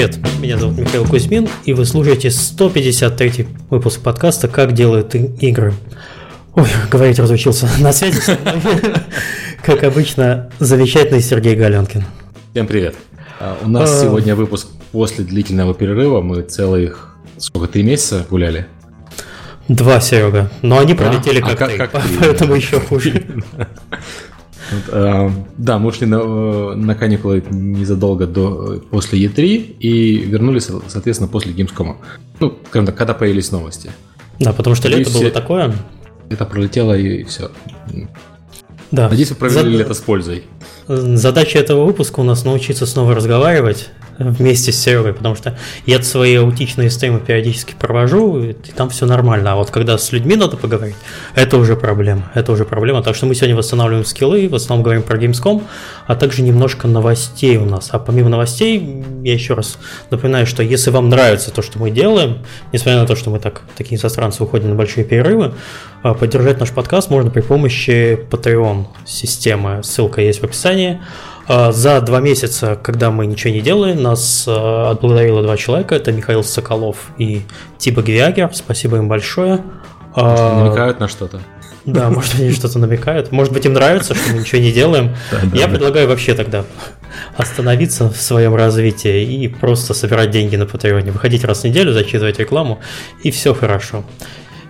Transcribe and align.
привет! 0.00 0.18
Меня 0.40 0.56
зовут 0.56 0.78
Михаил 0.78 1.04
Кузьмин, 1.04 1.46
и 1.66 1.74
вы 1.74 1.84
слушаете 1.84 2.30
153 2.30 3.46
выпуск 3.68 4.00
подкаста 4.00 4.48
«Как 4.48 4.72
делают 4.72 5.14
игры». 5.14 5.74
Ой, 6.54 6.66
говорить 6.90 7.18
разучился. 7.18 7.68
На 7.80 7.92
связи 7.92 8.18
как 9.62 9.84
обычно, 9.84 10.50
замечательный 10.58 11.20
Сергей 11.20 11.54
Галенкин. 11.54 12.04
Всем 12.52 12.66
привет. 12.66 12.94
А, 13.40 13.58
у 13.62 13.68
нас 13.68 13.92
а... 13.92 14.04
сегодня 14.06 14.34
выпуск 14.34 14.68
после 14.90 15.22
длительного 15.22 15.74
перерыва. 15.74 16.22
Мы 16.22 16.40
целых, 16.44 17.16
сколько, 17.36 17.70
три 17.70 17.82
месяца 17.82 18.24
гуляли? 18.30 18.66
Два, 19.68 20.00
Серега. 20.00 20.50
Но 20.62 20.78
они 20.78 20.94
пролетели 20.94 21.42
как, 21.42 21.60
а 21.60 21.68
как 21.76 22.02
поэтому 22.18 22.54
еще 22.54 22.80
хуже. 22.80 23.22
А, 24.92 25.30
да, 25.56 25.78
мы 25.78 25.88
ушли 25.88 26.06
на, 26.06 26.16
э, 26.16 26.74
на 26.74 26.94
каникулы 26.94 27.42
незадолго 27.50 28.26
до, 28.26 28.82
после 28.90 29.24
E3 29.24 29.76
и 29.78 30.16
вернулись, 30.18 30.68
соответственно, 30.88 31.28
после 31.28 31.52
Gamescom. 31.52 31.96
Ну, 32.40 32.58
скажем 32.68 32.86
так, 32.86 32.96
когда 32.96 33.14
появились 33.14 33.52
новости. 33.52 33.90
Да, 34.38 34.52
потому 34.52 34.76
что 34.76 34.88
лето 34.88 35.10
было 35.10 35.30
такое. 35.30 35.74
Это 36.28 36.44
пролетело 36.46 36.96
и 36.96 37.24
все. 37.24 37.50
Да. 38.90 39.08
Надеюсь, 39.08 39.30
вы 39.30 39.36
провели 39.36 39.56
Зад... 39.56 39.66
лето 39.66 39.94
с 39.94 40.00
пользой. 40.00 40.44
Задача 40.88 41.58
этого 41.58 41.84
выпуска 41.84 42.20
у 42.20 42.24
нас 42.24 42.44
научиться 42.44 42.86
снова 42.86 43.14
разговаривать 43.14 43.90
вместе 44.20 44.70
с 44.72 44.78
Серегой, 44.78 45.14
потому 45.14 45.34
что 45.34 45.56
я 45.86 46.02
свои 46.02 46.36
аутичные 46.36 46.90
стримы 46.90 47.20
периодически 47.20 47.74
провожу, 47.78 48.38
и 48.42 48.52
там 48.52 48.90
все 48.90 49.06
нормально. 49.06 49.52
А 49.52 49.56
вот 49.56 49.70
когда 49.70 49.96
с 49.96 50.12
людьми 50.12 50.36
надо 50.36 50.56
поговорить, 50.56 50.96
это 51.34 51.56
уже 51.56 51.76
проблема. 51.76 52.30
Это 52.34 52.52
уже 52.52 52.64
проблема. 52.64 53.02
Так 53.02 53.16
что 53.16 53.26
мы 53.26 53.34
сегодня 53.34 53.56
восстанавливаем 53.56 54.04
скиллы, 54.04 54.48
в 54.48 54.54
основном 54.54 54.84
говорим 54.84 55.02
про 55.02 55.18
Gamescom, 55.18 55.62
а 56.06 56.14
также 56.16 56.42
немножко 56.42 56.86
новостей 56.86 57.56
у 57.56 57.64
нас. 57.64 57.88
А 57.92 57.98
помимо 57.98 58.28
новостей, 58.28 59.04
я 59.22 59.32
еще 59.32 59.54
раз 59.54 59.78
напоминаю, 60.10 60.46
что 60.46 60.62
если 60.62 60.90
вам 60.90 61.08
нравится 61.08 61.50
то, 61.50 61.62
что 61.62 61.78
мы 61.78 61.90
делаем, 61.90 62.38
несмотря 62.72 63.00
на 63.00 63.06
то, 63.06 63.16
что 63.16 63.30
мы 63.30 63.40
так, 63.40 63.62
такие 63.76 63.98
застранцы 63.98 64.42
уходим 64.42 64.70
на 64.70 64.74
большие 64.74 65.04
перерывы, 65.04 65.54
а, 66.02 66.14
поддержать 66.14 66.58
наш 66.60 66.70
подкаст 66.70 67.10
можно 67.10 67.30
при 67.30 67.40
помощи 67.40 68.18
Patreon 68.30 68.86
системы. 69.06 69.82
Ссылка 69.82 70.20
есть 70.22 70.40
в 70.40 70.44
описании. 70.44 71.00
А, 71.52 71.72
за 71.72 72.00
два 72.00 72.20
месяца, 72.20 72.78
когда 72.80 73.10
мы 73.10 73.26
ничего 73.26 73.52
не 73.52 73.60
делали, 73.60 73.92
нас 73.92 74.44
а, 74.46 74.92
отблагодарило 74.92 75.42
два 75.42 75.56
человека. 75.56 75.96
Это 75.96 76.12
Михаил 76.12 76.44
Соколов 76.44 77.10
и 77.18 77.42
Тиба 77.76 78.02
Гвиагер. 78.02 78.50
Спасибо 78.54 78.98
им 78.98 79.08
большое. 79.08 79.60
Может, 80.14 80.38
намекают 80.38 81.00
на 81.00 81.08
что-то. 81.08 81.40
Да, 81.86 82.08
может, 82.08 82.36
они 82.38 82.52
что-то 82.52 82.78
намекают. 82.78 83.32
Может 83.32 83.52
быть, 83.52 83.66
им 83.66 83.72
нравится, 83.72 84.14
что 84.14 84.32
мы 84.32 84.38
ничего 84.38 84.60
не 84.60 84.70
делаем. 84.70 85.16
Я 85.52 85.66
предлагаю 85.66 86.06
вообще 86.06 86.34
тогда 86.34 86.64
остановиться 87.36 88.08
в 88.08 88.16
своем 88.16 88.54
развитии 88.54 89.24
и 89.24 89.48
просто 89.48 89.92
собирать 89.92 90.30
деньги 90.30 90.54
на 90.54 90.66
Патреоне. 90.66 91.10
Выходить 91.10 91.42
раз 91.42 91.62
в 91.62 91.64
неделю, 91.64 91.92
зачитывать 91.92 92.38
рекламу, 92.38 92.78
и 93.24 93.32
все 93.32 93.54
хорошо. 93.54 94.04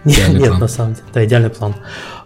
Нет, 0.05 0.59
на 0.59 0.69
самом 0.69 0.95
деле, 0.95 1.07
да, 1.13 1.25
идеальный 1.27 1.51
план. 1.51 1.75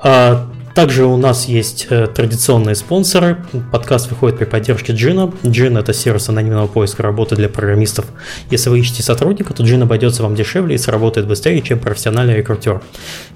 А, 0.00 0.48
также 0.75 1.05
у 1.05 1.17
нас 1.17 1.47
есть 1.47 1.86
э, 1.91 2.08
традиционные 2.08 2.75
спонсоры. 2.75 3.39
Подкаст 3.70 4.11
выходит 4.11 4.39
при 4.39 4.44
поддержке 4.44 4.92
Джина. 4.92 5.33
Джин– 5.47 5.77
это 5.78 5.92
сервис 5.92 6.28
анонимного 6.28 6.66
поиска 6.66 7.03
работы 7.03 7.36
для 7.36 7.48
программистов. 7.48 8.06
Если 8.50 8.70
вы 8.70 8.81
ищете 8.81 9.05
сотрудника, 9.05 9.55
то 9.55 9.62
Джин 9.62 9.83
обойдется 9.83 10.25
вам 10.25 10.34
дешевле 10.34 10.75
и 10.75 10.78
сработает 10.78 11.28
быстрее, 11.28 11.62
чем 11.62 11.78
профессиональный 11.78 12.36
рекрутер. 12.36 12.83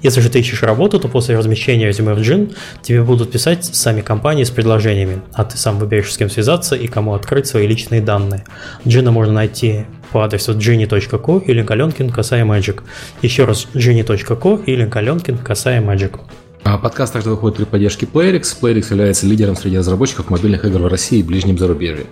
Если 0.01 0.19
же 0.19 0.29
ты 0.29 0.39
ищешь 0.39 0.63
работу, 0.63 0.99
то 0.99 1.07
после 1.07 1.37
размещения 1.37 1.87
резюме 1.87 2.13
в 2.13 2.19
Джин 2.19 2.51
тебе 2.81 3.03
будут 3.03 3.31
писать 3.31 3.63
сами 3.63 4.01
компании 4.01 4.43
с 4.43 4.49
предложениями, 4.49 5.21
а 5.33 5.45
ты 5.45 5.57
сам 5.57 5.79
выберешь, 5.79 6.11
с 6.11 6.17
кем 6.17 6.29
связаться 6.29 6.75
и 6.75 6.87
кому 6.87 7.13
открыть 7.13 7.47
свои 7.47 7.67
личные 7.67 8.01
данные. 8.01 8.43
Джина 8.85 9.11
можно 9.11 9.33
найти 9.33 9.85
по 10.11 10.25
адресу 10.25 10.57
gini.co 10.57 11.43
или 11.45 11.63
galenkin. 11.63 12.81
Еще 13.21 13.45
раз 13.45 13.67
gini.co 13.73 14.63
или 14.65 14.85
galenkin 14.85 15.39
magic. 15.85 16.19
А 16.63 16.77
подкаст 16.77 17.13
также 17.13 17.29
выходит 17.29 17.57
при 17.57 17.63
поддержке 17.63 18.05
PlayRix. 18.05 18.59
PlayRix 18.61 18.91
является 18.91 19.25
лидером 19.25 19.55
среди 19.55 19.77
разработчиков 19.77 20.29
мобильных 20.29 20.65
игр 20.65 20.79
в 20.79 20.87
России 20.87 21.19
и 21.19 21.23
ближнем 21.23 21.57
зарубежье. 21.57 22.05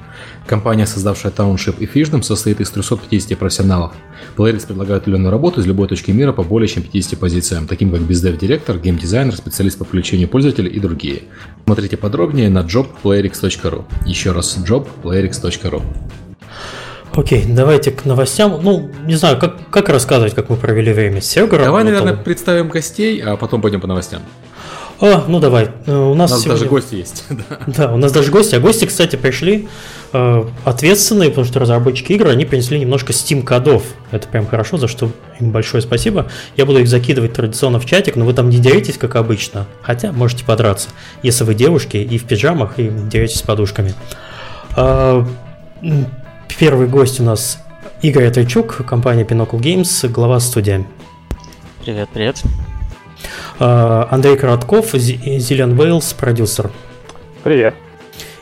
Компания, 0.45 0.87
создавшая 0.87 1.31
Township 1.31 1.75
и 1.79 1.85
Fishdom, 1.85 2.23
состоит 2.23 2.59
из 2.61 2.69
350 2.71 3.37
профессионалов. 3.37 3.93
PlayRix 4.35 4.65
предлагает 4.65 5.03
удаленную 5.03 5.31
работу 5.31 5.61
из 5.61 5.65
любой 5.65 5.87
точки 5.87 6.11
мира 6.11 6.31
по 6.31 6.43
более 6.43 6.67
чем 6.67 6.83
50 6.83 7.19
позициям, 7.19 7.67
таким 7.67 7.91
как 7.91 8.01
бездев-директор, 8.01 8.79
геймдизайнер, 8.79 9.35
специалист 9.35 9.77
по 9.77 9.85
привлечению 9.85 10.27
пользователей 10.27 10.71
и 10.71 10.79
другие. 10.79 11.23
Смотрите 11.65 11.97
подробнее 11.97 12.49
на 12.49 12.59
jobplayrix.ru. 12.59 13.85
Еще 14.05 14.31
раз 14.31 14.57
jobplayrix.ru. 14.57 15.83
Окей, 17.17 17.45
давайте 17.47 17.89
к 17.89 18.05
новостям. 18.05 18.59
Ну, 18.61 18.91
не 19.07 19.15
знаю, 19.15 19.39
как, 19.39 19.71
как 19.71 19.89
рассказывать, 19.89 20.35
как 20.35 20.49
мы 20.49 20.55
провели 20.55 20.93
время. 20.93 21.19
Серега 21.19 21.57
Давай, 21.57 21.83
работал. 21.83 22.05
наверное, 22.05 22.23
представим 22.23 22.69
гостей, 22.69 23.19
а 23.21 23.37
потом 23.37 23.59
пойдем 23.59 23.81
по 23.81 23.87
новостям. 23.87 24.21
А, 25.01 25.25
ну 25.27 25.39
давай. 25.39 25.69
Э, 25.87 25.95
у 25.95 26.13
нас, 26.13 26.29
у 26.29 26.35
нас 26.35 26.43
сегодня... 26.43 26.59
даже 26.59 26.69
гости 26.69 26.93
есть. 26.93 27.23
да, 27.67 27.91
у 27.91 27.97
нас 27.97 28.11
даже 28.11 28.31
гости. 28.31 28.53
А 28.53 28.59
гости, 28.59 28.85
кстати, 28.85 29.15
пришли 29.15 29.67
э, 30.13 30.43
ответственные, 30.63 31.29
потому 31.29 31.47
что 31.47 31.59
разработчики 31.59 32.13
игр, 32.13 32.27
они 32.27 32.45
принесли 32.45 32.79
немножко 32.79 33.13
Steam 33.13 33.41
кодов. 33.41 33.81
Это 34.11 34.27
прям 34.27 34.45
хорошо, 34.45 34.77
за 34.77 34.87
что 34.87 35.09
им 35.39 35.49
большое 35.49 35.81
спасибо. 35.81 36.27
Я 36.55 36.67
буду 36.67 36.81
их 36.81 36.87
закидывать 36.87 37.33
традиционно 37.33 37.79
в 37.79 37.85
чатик, 37.87 38.15
но 38.15 38.25
вы 38.25 38.33
там 38.33 38.47
не 38.51 38.59
деретесь, 38.59 38.99
как 38.99 39.15
обычно. 39.15 39.65
Хотя 39.81 40.11
можете 40.11 40.45
подраться, 40.45 40.89
если 41.23 41.45
вы 41.45 41.55
девушки 41.55 41.97
и 41.97 42.19
в 42.19 42.25
пиджамах, 42.25 42.77
и 42.77 42.89
деретесь 42.89 43.39
с 43.39 43.41
подушками. 43.41 43.95
Э, 44.75 45.25
Первый 46.59 46.87
гость 46.87 47.19
у 47.19 47.23
нас 47.23 47.59
Игорь 48.01 48.31
Тричук, 48.31 48.85
компания 48.85 49.23
Pinnacle 49.23 49.59
Games, 49.59 50.07
глава 50.09 50.39
студии. 50.39 50.85
Привет, 51.83 52.09
привет. 52.13 52.41
А, 53.59 54.07
Андрей 54.09 54.37
Коротков, 54.37 54.91
Зелен 54.93 55.75
Вейлс, 55.75 56.13
продюсер. 56.13 56.71
Привет. 57.43 57.75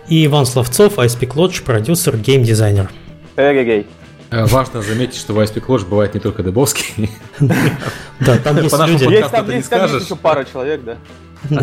И 0.07 0.25
Иван 0.25 0.45
Словцов, 0.45 0.97
ISP 0.97 1.27
Lodge, 1.27 1.63
продюсер, 1.63 2.17
геймдизайнер. 2.17 2.89
Эгегей. 3.35 3.87
Э, 4.31 4.45
важно 4.45 4.81
заметить, 4.81 5.15
что 5.15 5.33
в 5.33 5.39
ISP 5.39 5.65
Lodge 5.65 5.85
бывает 5.87 6.13
не 6.13 6.19
только 6.19 6.43
Дебовский. 6.43 7.09
Да, 7.39 8.37
там 8.43 8.61
есть 8.61 8.77
люди. 8.79 9.03
Есть 9.05 9.29
там 9.29 9.49
еще 9.49 10.15
пара 10.15 10.45
человек, 10.45 10.81
да. 10.83 10.97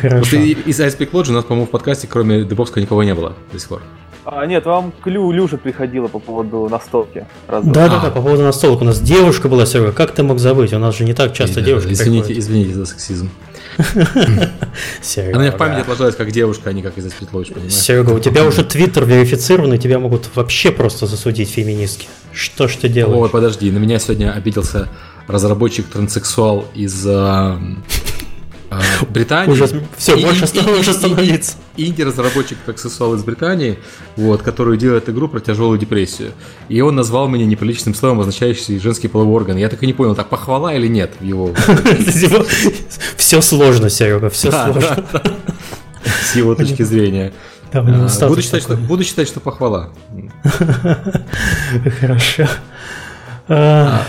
Хорошо. 0.00 0.36
Из 0.36 0.80
ISP 0.80 1.10
Lodge 1.10 1.30
у 1.30 1.32
нас, 1.32 1.44
по-моему, 1.44 1.66
в 1.66 1.70
подкасте, 1.70 2.06
кроме 2.06 2.44
Дебовского, 2.44 2.82
никого 2.82 3.02
не 3.02 3.14
было 3.14 3.34
до 3.52 3.58
сих 3.58 3.68
пор. 3.68 3.82
А, 4.28 4.44
нет, 4.44 4.66
вам 4.66 4.92
Клю 5.04 5.30
Люша 5.30 5.56
приходила 5.56 6.08
по 6.08 6.18
поводу 6.18 6.68
настолки. 6.68 7.26
Да, 7.46 7.60
да, 7.62 8.00
да, 8.00 8.10
по 8.10 8.20
поводу 8.20 8.42
настолок. 8.42 8.82
У 8.82 8.84
нас 8.84 9.00
девушка 9.00 9.48
была, 9.48 9.66
Серега. 9.66 9.92
Как 9.92 10.10
ты 10.10 10.24
мог 10.24 10.40
забыть? 10.40 10.72
У 10.72 10.78
нас 10.80 10.96
же 10.96 11.04
не 11.04 11.14
так 11.14 11.32
часто 11.32 11.60
девушки 11.60 11.92
Извините, 11.92 12.36
извините 12.36 12.74
за 12.74 12.86
сексизм. 12.86 13.30
Серега. 15.00 15.38
Она 15.38 15.52
в 15.52 15.56
памяти 15.56 15.82
отложилась 15.82 16.16
как 16.16 16.32
девушка, 16.32 16.70
а 16.70 16.72
не 16.72 16.82
как 16.82 16.98
из-за 16.98 17.10
понимаешь? 17.10 17.72
Серега, 17.72 18.10
у 18.10 18.18
тебя 18.18 18.44
уже 18.44 18.64
твиттер 18.64 19.04
верифицированный, 19.04 19.78
тебя 19.78 20.00
могут 20.00 20.28
вообще 20.34 20.72
просто 20.72 21.06
засудить 21.06 21.48
феминистки. 21.48 22.08
Что 22.32 22.66
ж 22.66 22.74
ты 22.74 22.88
делаешь? 22.88 23.16
Ой, 23.16 23.28
подожди, 23.28 23.70
на 23.70 23.78
меня 23.78 24.00
сегодня 24.00 24.32
обиделся 24.32 24.88
разработчик 25.28 25.86
транссексуал 25.86 26.64
из 26.74 27.06
а, 27.06 27.60
Британии. 29.10 29.52
Уже 29.52 29.82
все, 29.96 30.16
больше 30.16 30.44
уже 30.80 30.92
становиться. 30.92 31.56
Инди-разработчик 31.76 32.58
аксессуал 32.66 33.14
из 33.14 33.22
Британии, 33.22 33.78
вот, 34.16 34.42
который 34.42 34.76
делает 34.78 35.08
игру 35.08 35.28
про 35.28 35.40
тяжелую 35.40 35.78
депрессию. 35.78 36.32
И 36.68 36.80
он 36.80 36.96
назвал 36.96 37.28
меня 37.28 37.46
неприличным 37.46 37.94
словом, 37.94 38.20
означающий 38.20 38.78
женский 38.78 39.08
половой 39.08 39.34
орган. 39.34 39.56
Я 39.56 39.68
так 39.68 39.82
и 39.82 39.86
не 39.86 39.92
понял, 39.92 40.14
так 40.14 40.28
похвала 40.28 40.74
или 40.74 40.88
нет 40.88 41.12
в 41.20 41.24
его... 41.24 41.54
Все 43.16 43.40
сложно, 43.40 43.90
Серега, 43.90 44.30
все 44.30 44.50
сложно. 44.50 45.04
С 46.04 46.36
его 46.36 46.54
точки 46.54 46.82
зрения. 46.82 47.32
А, 47.72 47.82
буду 48.28 48.42
считать, 48.42 48.62
что, 48.62 48.76
буду 48.76 49.04
считать, 49.04 49.28
что 49.28 49.40
похвала. 49.40 49.90
Хорошо. 52.00 52.46
А, 53.48 54.02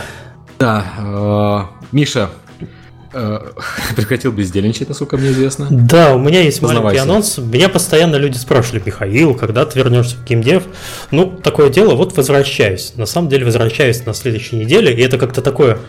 да, 0.60 1.70
Миша, 1.92 2.30
прекратил 3.96 4.32
бездельничать, 4.32 4.90
насколько 4.90 5.18
мне 5.18 5.30
известно. 5.30 5.68
Да, 5.70 6.16
у 6.16 6.20
меня 6.20 6.42
есть 6.42 6.62
маленький 6.62 6.98
анонс. 6.98 7.38
Меня 7.38 7.70
постоянно 7.70 8.16
люди 8.16 8.38
спрашивали, 8.38 8.82
Михаил, 8.86 9.36
когда 9.36 9.66
ты 9.66 9.80
вернешься 9.80 10.18
в 10.18 10.26
геймдев? 10.26 10.64
Ну, 11.12 11.26
такое 11.26 11.70
дело, 11.70 11.96
вот 11.96 12.16
возвращаюсь. 12.16 12.94
На 12.96 13.06
самом 13.06 13.30
деле 13.30 13.46
возвращаюсь 13.46 14.06
на 14.06 14.14
следующей 14.14 14.58
неделе, 14.58 14.94
и 14.94 15.02
это 15.02 15.18
как-то 15.18 15.42
такое 15.42 15.80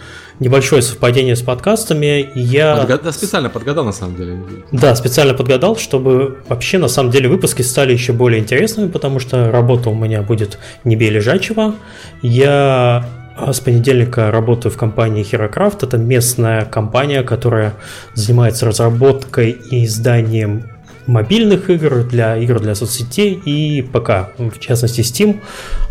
небольшое 0.40 0.82
совпадение 0.82 1.36
с 1.36 1.42
подкастами. 1.42 2.30
Я 2.34 2.76
Подгад... 2.76 3.02
да, 3.02 3.12
специально 3.12 3.50
подгадал 3.50 3.84
на 3.84 3.92
самом 3.92 4.16
деле. 4.16 4.38
Да, 4.72 4.94
специально 4.94 5.34
подгадал, 5.34 5.76
чтобы 5.76 6.38
вообще 6.48 6.78
на 6.78 6.88
самом 6.88 7.10
деле 7.10 7.28
выпуски 7.28 7.62
стали 7.62 7.92
еще 7.92 8.12
более 8.12 8.40
интересными, 8.40 8.88
потому 8.88 9.19
что 9.19 9.50
работа 9.50 9.90
у 9.90 9.94
меня 9.94 10.22
будет 10.22 10.58
не 10.84 10.96
бей 10.96 11.10
лежачего. 11.10 11.75
Я 12.22 13.04
с 13.52 13.61
понедельника 13.61 14.31
работаю 14.31 14.73
в 14.73 14.76
компании 14.76 15.25
HeroCraft. 15.25 15.87
Это 15.87 15.99
местная 15.99 16.64
компания, 16.64 17.23
которая 17.23 17.75
занимается 18.14 18.67
разработкой 18.67 19.50
и 19.50 19.85
изданием 19.85 20.70
мобильных 21.06 21.70
игр, 21.70 22.05
для 22.05 22.37
игр 22.37 22.61
для 22.61 22.75
соцсетей 22.75 23.32
и 23.32 23.82
ПК, 23.82 24.31
в 24.38 24.58
частности 24.58 25.00
Steam, 25.00 25.40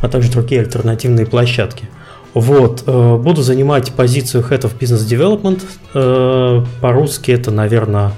а 0.01 0.07
также 0.07 0.31
другие 0.31 0.61
альтернативные 0.61 1.25
площадки. 1.25 1.89
Вот, 2.33 2.83
э, 2.85 3.17
буду 3.17 3.41
занимать 3.41 3.91
позицию 3.93 4.45
Head 4.47 4.61
of 4.61 4.77
Business 4.77 5.07
Development. 5.07 5.63
Э, 5.93 6.63
по-русски 6.81 7.31
это, 7.31 7.49
наверное, 7.49 8.11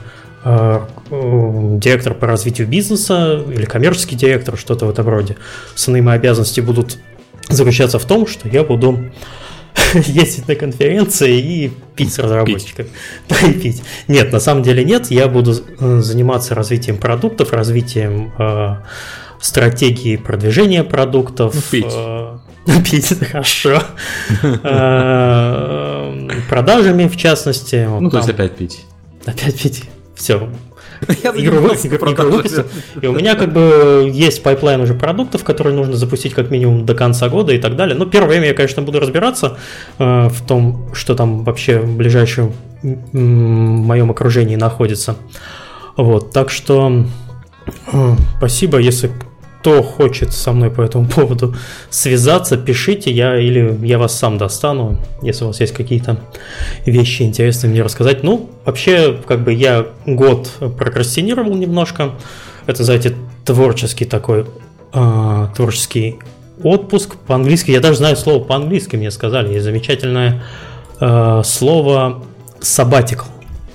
э, 0.43 0.79
директор 1.09 2.13
по 2.13 2.27
развитию 2.27 2.67
бизнеса 2.67 3.41
или 3.47 3.63
коммерческий 3.63 4.15
директор, 4.15 4.57
что-то 4.57 4.85
в 4.85 4.89
этом 4.89 5.07
роде. 5.07 5.37
Основные 5.73 6.03
мои 6.03 6.15
обязанности 6.15 6.59
будут 6.59 6.97
заключаться 7.49 7.99
в 7.99 8.05
том, 8.05 8.27
что 8.27 8.47
я 8.47 8.63
буду 8.63 9.11
ездить 9.93 10.47
на 10.47 10.55
конференции 10.55 11.39
и 11.39 11.71
пить 11.95 12.13
с 12.13 12.19
разработчиками. 12.19 12.89
Да, 13.29 13.35
и 13.47 13.53
пить. 13.53 13.83
Нет, 14.07 14.31
на 14.31 14.39
самом 14.39 14.63
деле 14.63 14.83
нет. 14.83 15.11
Я 15.11 15.27
буду 15.27 15.53
заниматься 15.53 16.55
развитием 16.55 16.97
продуктов, 16.97 17.53
развитием 17.53 18.31
э, 18.37 18.75
стратегии 19.39 20.15
продвижения 20.15 20.83
продуктов. 20.83 21.55
Ну, 21.55 21.61
пить. 21.71 21.93
Э, 21.95 22.37
пить, 22.89 23.13
хорошо. 23.31 23.81
Э, 24.43 26.29
продажами, 26.49 27.07
в 27.07 27.17
частности. 27.17 27.87
Ну, 27.87 28.09
то 28.09 28.17
есть 28.17 28.29
опять 28.29 28.55
пить. 28.55 28.85
Опять 29.25 29.61
пить. 29.61 29.83
Все, 30.15 30.49
игровых, 31.23 31.85
И 33.01 33.07
у 33.07 33.13
меня 33.13 33.35
как 33.35 33.53
бы 33.53 34.09
есть 34.11 34.43
pipeline 34.43 34.81
уже 34.81 34.93
продуктов, 34.93 35.43
которые 35.43 35.75
нужно 35.75 35.95
запустить 35.95 36.33
как 36.33 36.51
минимум 36.51 36.85
до 36.85 36.93
конца 36.93 37.29
года 37.29 37.53
и 37.53 37.57
так 37.57 37.75
далее. 37.75 37.95
Но 37.95 38.05
первое 38.05 38.29
время 38.29 38.47
я, 38.47 38.53
конечно, 38.53 38.81
буду 38.81 38.99
разбираться 38.99 39.57
э, 39.97 40.27
в 40.29 40.45
том, 40.45 40.89
что 40.93 41.15
там 41.15 41.43
вообще 41.43 41.79
в 41.79 41.95
ближайшем 41.95 42.53
моем 42.81 44.11
окружении 44.11 44.55
находится. 44.55 45.15
Вот, 45.97 46.31
так 46.31 46.49
что 46.49 47.05
э, 47.91 48.15
спасибо, 48.37 48.77
если 48.77 49.11
кто 49.59 49.83
хочет 49.83 50.31
со 50.33 50.53
мной 50.53 50.71
по 50.71 50.81
этому 50.81 51.05
поводу 51.07 51.55
связаться, 51.89 52.57
пишите, 52.57 53.11
я 53.11 53.37
или 53.37 53.77
я 53.85 53.97
вас 53.97 54.17
сам 54.17 54.37
достану, 54.37 54.97
если 55.21 55.43
у 55.43 55.47
вас 55.47 55.59
есть 55.59 55.73
какие-то 55.73 56.21
вещи 56.85 57.23
интересные 57.23 57.71
мне 57.71 57.81
рассказать. 57.81 58.23
Ну, 58.23 58.49
вообще, 58.65 59.17
как 59.27 59.43
бы 59.43 59.53
я 59.53 59.87
год 60.05 60.49
прокрастинировал 60.77 61.55
немножко. 61.55 62.11
Это, 62.67 62.83
знаете, 62.83 63.15
творческий 63.45 64.05
такой, 64.05 64.45
э, 64.93 65.47
творческий 65.55 66.19
отпуск. 66.63 67.15
По-английски, 67.27 67.71
я 67.71 67.81
даже 67.81 67.97
знаю 67.97 68.15
слово 68.15 68.43
по-английски, 68.43 68.95
мне 68.95 69.11
сказали. 69.11 69.53
Есть 69.53 69.65
замечательное 69.65 70.41
э, 71.01 71.41
слово 71.43 72.23
sabbatical. 72.61 73.25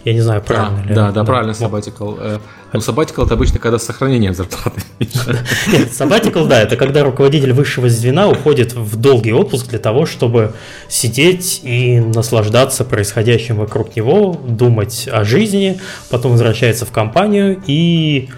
Я 0.04 0.12
не 0.12 0.20
знаю, 0.20 0.42
правильно 0.42 0.82
да, 0.82 0.88
ли. 0.88 0.94
Да, 0.94 1.10
да, 1.12 1.24
правильно, 1.24 1.52
sabbatical. 1.52 2.18
Э, 2.20 2.38
ну, 2.74 2.80
sabbatical 2.80 3.24
это 3.24 3.34
обычно 3.34 3.58
когда 3.58 3.78
с 3.78 3.84
сохранением 3.84 4.34
зарплаты. 4.34 4.82
Нет, 4.98 5.88
sabbatical, 5.98 6.46
да, 6.46 6.60
это 6.60 6.76
когда 6.76 7.02
руководитель 7.02 7.54
высшего 7.54 7.88
звена 7.88 8.28
уходит 8.28 8.74
в 8.74 8.96
долгий 8.96 9.32
отпуск 9.32 9.68
для 9.68 9.78
того, 9.78 10.04
чтобы 10.04 10.52
сидеть 10.88 11.60
и 11.64 12.00
наслаждаться 12.00 12.84
происходящим 12.84 13.56
вокруг 13.56 13.96
него, 13.96 14.38
думать 14.46 15.08
о 15.10 15.24
жизни, 15.24 15.80
потом 16.10 16.32
возвращается 16.32 16.84
в 16.84 16.90
компанию 16.90 17.62
и 17.66 18.28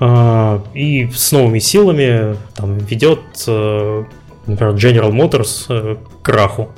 э, 0.00 0.58
и 0.74 1.08
с 1.14 1.30
новыми 1.30 1.60
силами 1.60 2.36
там, 2.56 2.78
ведет, 2.78 3.20
э, 3.46 4.04
например, 4.46 4.74
General 4.74 5.12
Motors 5.12 5.96
к 5.96 6.22
краху. 6.24 6.72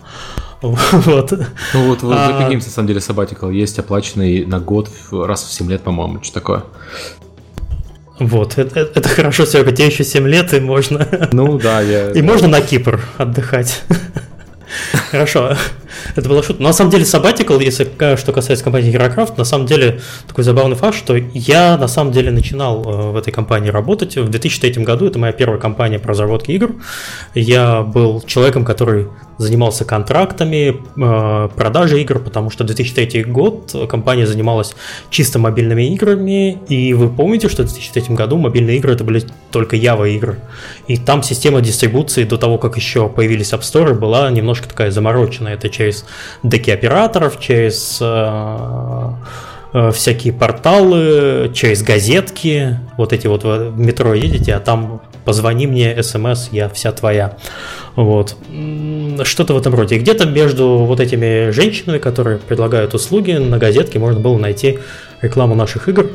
Вот. 0.92 1.32
Ну 1.74 1.88
вот 1.88 2.02
в 2.02 2.10
а... 2.10 2.48
Games, 2.50 2.64
на 2.64 2.70
самом 2.70 2.88
деле, 2.88 3.00
Sabbatical 3.00 3.52
есть 3.52 3.78
оплаченный 3.78 4.46
на 4.46 4.60
год 4.60 4.88
раз 5.10 5.44
в 5.44 5.52
7 5.52 5.70
лет, 5.70 5.82
по-моему, 5.82 6.22
что 6.22 6.34
такое. 6.34 6.64
Вот, 8.18 8.58
это, 8.58 8.80
это 8.80 9.08
хорошо, 9.08 9.44
Серега, 9.44 9.72
тебе 9.72 9.86
еще 9.86 10.04
7 10.04 10.26
лет, 10.28 10.54
и 10.54 10.60
можно... 10.60 11.28
Ну 11.32 11.58
да, 11.58 11.80
я... 11.80 12.12
И 12.12 12.22
можно 12.22 12.46
на 12.46 12.60
Кипр 12.60 13.00
отдыхать. 13.18 13.82
Хорошо. 15.10 15.56
Это 16.16 16.28
была 16.28 16.42
шутка. 16.42 16.62
На 16.62 16.72
самом 16.72 16.90
деле 16.90 17.04
Sabbatical, 17.04 17.62
если 17.62 17.84
что 18.16 18.32
касается 18.32 18.64
компании 18.64 18.94
HeroCraft, 18.94 19.34
на 19.36 19.44
самом 19.44 19.66
деле 19.66 20.00
такой 20.26 20.44
забавный 20.44 20.76
факт, 20.76 20.96
что 20.96 21.16
я 21.16 21.76
на 21.76 21.88
самом 21.88 22.12
деле 22.12 22.30
начинал 22.30 22.82
э, 22.82 23.10
в 23.12 23.16
этой 23.16 23.32
компании 23.32 23.70
работать 23.70 24.16
в 24.16 24.28
2003 24.28 24.84
году. 24.84 25.06
Это 25.06 25.18
моя 25.18 25.32
первая 25.32 25.58
компания 25.58 25.98
по 25.98 26.08
разработке 26.08 26.52
игр. 26.54 26.72
Я 27.34 27.82
был 27.82 28.22
человеком, 28.26 28.64
который 28.64 29.06
занимался 29.38 29.84
контрактами, 29.84 30.76
э, 30.96 31.48
продажей 31.56 32.02
игр, 32.02 32.18
потому 32.18 32.50
что 32.50 32.64
2003 32.64 33.24
год 33.24 33.74
компания 33.88 34.26
занималась 34.26 34.74
чисто 35.10 35.38
мобильными 35.38 35.92
играми, 35.94 36.58
и 36.68 36.94
вы 36.94 37.08
помните, 37.08 37.48
что 37.48 37.62
в 37.62 37.66
2003 37.66 38.14
году 38.14 38.36
мобильные 38.36 38.76
игры 38.76 38.92
это 38.92 39.04
были 39.04 39.24
только 39.50 39.76
Java 39.76 40.08
игры, 40.08 40.38
и 40.86 40.96
там 40.96 41.22
система 41.22 41.60
дистрибуции 41.60 42.24
до 42.24 42.38
того, 42.38 42.58
как 42.58 42.76
еще 42.76 43.08
появились 43.08 43.52
App 43.52 43.60
Store, 43.60 43.94
была 43.94 44.30
немножко 44.30 44.68
такая 44.68 44.90
замороченная, 44.90 45.54
это 45.54 45.68
через 45.68 45.93
деки 46.42 46.70
операторов, 46.70 47.40
через 47.40 47.98
э, 48.00 49.10
э, 49.72 49.90
всякие 49.92 50.32
порталы, 50.32 51.50
через 51.54 51.82
газетки. 51.82 52.80
Вот 52.96 53.12
эти 53.12 53.26
вот 53.26 53.44
в 53.44 53.78
метро 53.78 54.14
едете, 54.14 54.54
а 54.54 54.60
там 54.60 55.02
позвони 55.24 55.66
мне, 55.66 56.02
смс, 56.02 56.48
я 56.52 56.68
вся 56.68 56.92
твоя. 56.92 57.36
Вот. 57.96 58.36
Что-то 59.22 59.54
в 59.54 59.58
этом 59.58 59.74
роде. 59.74 59.98
где-то 59.98 60.26
между 60.26 60.78
вот 60.78 61.00
этими 61.00 61.50
женщинами, 61.50 61.98
которые 61.98 62.38
предлагают 62.38 62.94
услуги, 62.94 63.32
на 63.32 63.58
газетке 63.58 63.98
можно 63.98 64.20
было 64.20 64.36
найти 64.38 64.78
рекламу 65.22 65.54
наших 65.54 65.88
игр. 65.88 66.10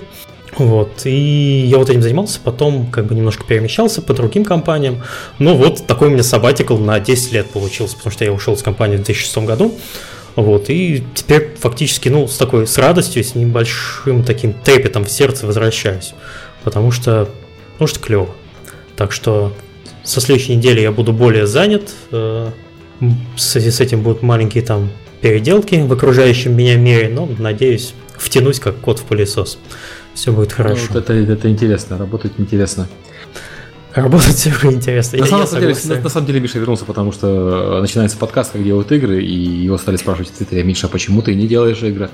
Вот, 0.59 1.06
и 1.06 1.65
я 1.65 1.77
вот 1.77 1.89
этим 1.89 2.01
занимался, 2.01 2.41
потом 2.44 2.88
как 2.88 3.06
бы 3.06 3.15
немножко 3.15 3.45
перемещался 3.45 4.01
по 4.01 4.13
другим 4.13 4.44
компаниям. 4.44 5.01
Ну 5.39 5.56
вот 5.56 5.88
такой 5.88 6.09
у 6.09 6.11
меня 6.11 6.21
сабатикл 6.21 6.77
на 6.77 7.00
10 7.00 7.31
лет 7.31 7.50
получился, 7.50 7.95
потому 7.95 8.11
что 8.11 8.25
я 8.25 8.33
ушел 8.33 8.57
с 8.57 8.61
компании 8.61 8.97
в 8.97 9.03
2006 9.03 9.38
году. 9.39 9.73
Вот, 10.35 10.69
и 10.69 11.03
теперь 11.15 11.56
фактически, 11.57 12.09
ну, 12.09 12.27
с 12.27 12.38
такой, 12.38 12.67
с 12.67 12.77
радостью, 12.77 13.23
с 13.23 13.35
небольшим 13.35 14.23
таким 14.23 14.51
трепетом 14.53 15.06
в 15.06 15.09
сердце 15.09 15.47
возвращаюсь. 15.47 16.13
Потому 16.65 16.91
что, 16.91 17.29
ну, 17.79 17.88
что 17.88 18.00
клево. 18.01 18.29
Так 18.97 19.13
что 19.13 19.53
со 20.03 20.19
следующей 20.19 20.57
недели 20.57 20.81
я 20.81 20.91
буду 20.91 21.13
более 21.13 21.47
занят. 21.47 21.89
Э, 22.11 22.51
в 23.00 23.39
связи 23.39 23.71
с 23.71 23.79
этим 23.79 24.03
будут 24.03 24.23
маленькие 24.23 24.63
там 24.63 24.91
переделки 25.21 25.75
в 25.75 25.91
окружающем 25.91 26.56
меня 26.56 26.75
мире, 26.75 27.09
но, 27.09 27.29
надеюсь, 27.38 27.94
втянусь 28.17 28.59
как 28.59 28.78
кот 28.78 28.99
в 28.99 29.06
пылесос 29.06 29.57
все 30.19 30.33
будет 30.33 30.52
хорошо. 30.52 30.88
Ну, 30.90 30.94
вот 30.95 31.04
это, 31.04 31.14
это 31.14 31.49
интересно, 31.49 31.97
работать 31.97 32.33
интересно. 32.38 32.88
Работать 33.96 34.36
все 34.36 34.52
интересно. 34.72 35.18
На, 35.18 35.26
самом 35.26 35.62
деле, 35.62 35.76
на, 35.86 35.96
на 35.96 36.10
самом 36.10 36.28
деле 36.28 36.40
Миша 36.40 36.60
вернулся, 36.60 36.86
потому 36.86 37.12
что 37.12 37.78
э, 37.78 37.81
начинается 37.81 38.18
подкаст, 38.18 38.52
как 38.52 38.64
делают 38.64 38.92
игры, 38.92 39.24
и 39.24 39.34
его 39.34 39.80
стали 39.80 39.96
спрашивать 39.96 40.30
в 40.30 40.34
Твиттере, 40.34 40.64
Миша, 40.64 40.88
почему 40.88 41.24
ты 41.24 41.34
не 41.34 41.48
делаешь 41.48 41.81
игры? 41.81 42.12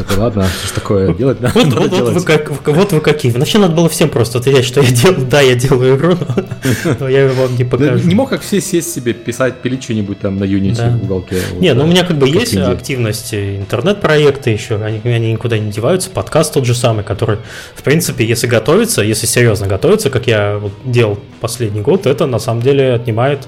Это 0.00 0.20
ладно, 0.20 0.48
что 0.58 0.68
ж 0.68 0.70
такое 0.72 1.14
делать? 1.14 1.38
Вот, 1.40 1.54
вот, 1.54 1.90
вот, 1.92 2.12
вы 2.12 2.22
как, 2.22 2.50
вот 2.66 2.92
вы 2.92 3.00
какие. 3.00 3.30
Вообще 3.30 3.58
надо 3.58 3.74
было 3.74 3.88
всем 3.88 4.08
просто 4.08 4.38
отвечать, 4.38 4.64
что 4.64 4.80
я 4.80 4.90
делаю. 4.90 5.26
Да, 5.30 5.40
я 5.40 5.54
делаю 5.54 5.96
игру, 5.96 6.16
но, 6.18 6.96
но 7.00 7.08
я 7.08 7.28
вам 7.28 7.56
не 7.56 7.62
покажу. 7.62 8.06
Не 8.06 8.14
мог 8.16 8.30
как 8.30 8.42
все 8.42 8.60
сесть 8.60 8.92
себе, 8.92 9.12
писать, 9.12 9.62
пилить 9.62 9.84
что-нибудь 9.84 10.18
там 10.18 10.38
на 10.38 10.44
Unity 10.44 10.76
да. 10.76 10.90
в 10.90 11.04
уголке. 11.04 11.36
Не, 11.60 11.72
вот, 11.72 11.78
ну 11.78 11.84
у 11.84 11.86
меня 11.86 12.04
как 12.04 12.18
бы 12.18 12.28
есть 12.28 12.54
инди. 12.54 12.62
активности, 12.62 13.58
интернет-проекты 13.58 14.50
еще, 14.50 14.82
они, 14.82 15.00
они 15.04 15.32
никуда 15.32 15.56
не 15.56 15.70
деваются, 15.70 16.10
подкаст 16.10 16.54
тот 16.54 16.66
же 16.66 16.74
самый, 16.74 17.04
который, 17.04 17.38
в 17.76 17.84
принципе, 17.84 18.24
если 18.24 18.48
готовиться, 18.48 19.02
если 19.02 19.26
серьезно 19.26 19.68
готовиться, 19.68 20.10
как 20.10 20.26
я 20.26 20.58
вот 20.58 20.72
делал 20.96 21.18
последний 21.40 21.82
год, 21.82 22.06
это 22.06 22.26
на 22.26 22.38
самом 22.38 22.62
деле 22.62 22.94
отнимает 22.94 23.46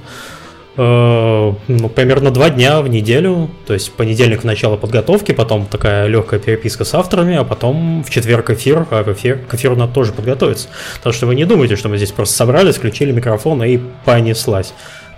э, 0.77 1.53
ну, 1.69 1.89
примерно 1.89 2.31
два 2.31 2.51
дня 2.51 2.83
в 2.83 2.89
неделю. 2.89 3.51
То 3.67 3.75
есть 3.75 3.93
понедельник 3.93 4.43
в 4.43 4.45
начало 4.45 4.77
подготовки, 4.77 5.33
потом 5.33 5.67
такая 5.67 6.07
легкая 6.07 6.39
переписка 6.39 6.85
с 6.85 6.95
авторами, 6.95 7.37
а 7.37 7.45
потом 7.45 8.05
в 8.05 8.11
четверг 8.11 8.51
эфир, 8.51 8.87
а 8.91 9.03
в 9.03 9.09
эфир, 9.13 9.39
к 9.39 9.55
эфиру 9.55 9.77
надо 9.77 9.93
тоже 9.95 10.13
подготовиться. 10.13 10.69
Так 11.03 11.15
что 11.15 11.27
вы 11.27 11.35
не 11.35 11.47
думайте, 11.47 11.77
что 11.77 11.89
мы 11.89 11.97
здесь 11.97 12.13
просто 12.13 12.37
собрались, 12.37 12.77
включили 12.77 13.13
микрофон 13.13 13.63
и 13.65 13.79
понеслась. 14.05 14.75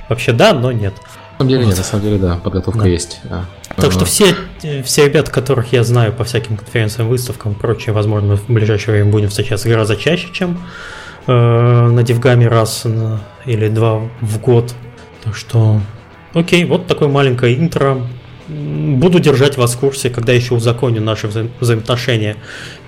Вообще 0.08 0.32
да, 0.32 0.52
но 0.52 0.72
нет. 0.72 0.94
На 1.38 1.46
самом 1.46 1.48
деле 1.48 1.66
нет, 1.66 1.78
на 1.78 1.84
самом 1.84 2.04
деле 2.04 2.18
да, 2.18 2.36
подготовка 2.36 2.82
да. 2.82 2.88
есть. 2.88 3.20
А. 3.30 3.44
Так 3.76 3.92
что 3.92 4.04
все, 4.04 4.34
все 4.84 5.06
ребята, 5.06 5.30
которых 5.30 5.72
я 5.72 5.84
знаю 5.84 6.12
по 6.12 6.24
всяким 6.24 6.56
конференциям, 6.56 7.08
выставкам 7.08 7.52
и 7.52 7.54
прочее, 7.54 7.94
возможно, 7.94 8.36
в 8.36 8.46
ближайшее 8.48 8.92
время 8.92 9.10
будем 9.10 9.28
встречаться 9.30 9.68
гораздо 9.68 9.96
чаще, 9.96 10.28
чем 10.32 10.60
э, 11.26 11.32
на 11.32 12.02
Девгаме 12.02 12.48
раз 12.48 12.84
на, 12.84 13.20
или 13.44 13.68
два 13.68 14.00
в 14.20 14.40
год. 14.40 14.74
Так 15.22 15.34
что, 15.36 15.80
окей, 16.34 16.64
вот 16.64 16.86
такое 16.86 17.08
маленькое 17.08 17.58
интро. 17.58 17.98
Буду 18.48 19.20
держать 19.20 19.56
вас 19.56 19.74
в 19.74 19.78
курсе, 19.78 20.10
когда 20.10 20.32
еще 20.32 20.54
узаконю 20.54 21.00
наши 21.00 21.28
вза 21.28 21.46
взаимоотношения 21.60 22.36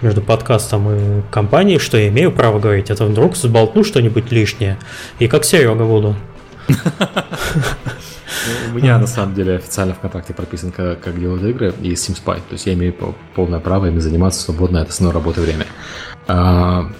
между 0.00 0.20
подкастом 0.20 0.90
и 0.90 1.22
компанией, 1.30 1.78
что 1.78 1.96
я 1.96 2.08
имею 2.08 2.32
право 2.32 2.58
говорить. 2.58 2.90
Это 2.90 3.04
вдруг 3.04 3.36
сболтну 3.36 3.84
что-нибудь 3.84 4.32
лишнее. 4.32 4.76
И 5.20 5.28
как 5.28 5.44
Серега 5.44 5.84
буду. 5.84 6.16
У 8.70 8.74
меня 8.74 8.98
на 8.98 9.06
самом 9.06 9.34
деле 9.34 9.56
официально 9.56 9.94
в 9.94 10.00
контракте 10.00 10.34
прописан, 10.34 10.72
как, 10.72 11.00
как 11.00 11.20
делают 11.20 11.44
игры, 11.44 11.74
и 11.82 11.92
Steam 11.92 12.16
Spy. 12.16 12.36
То 12.36 12.52
есть 12.52 12.66
я 12.66 12.72
имею 12.74 12.94
полное 13.34 13.60
право 13.60 13.86
ими 13.86 13.98
заниматься 13.98 14.40
в 14.40 14.42
свободное 14.44 14.82
от 14.82 14.88
основной 14.88 15.14
работы 15.14 15.40
время. 15.40 15.66
А, 16.26 16.90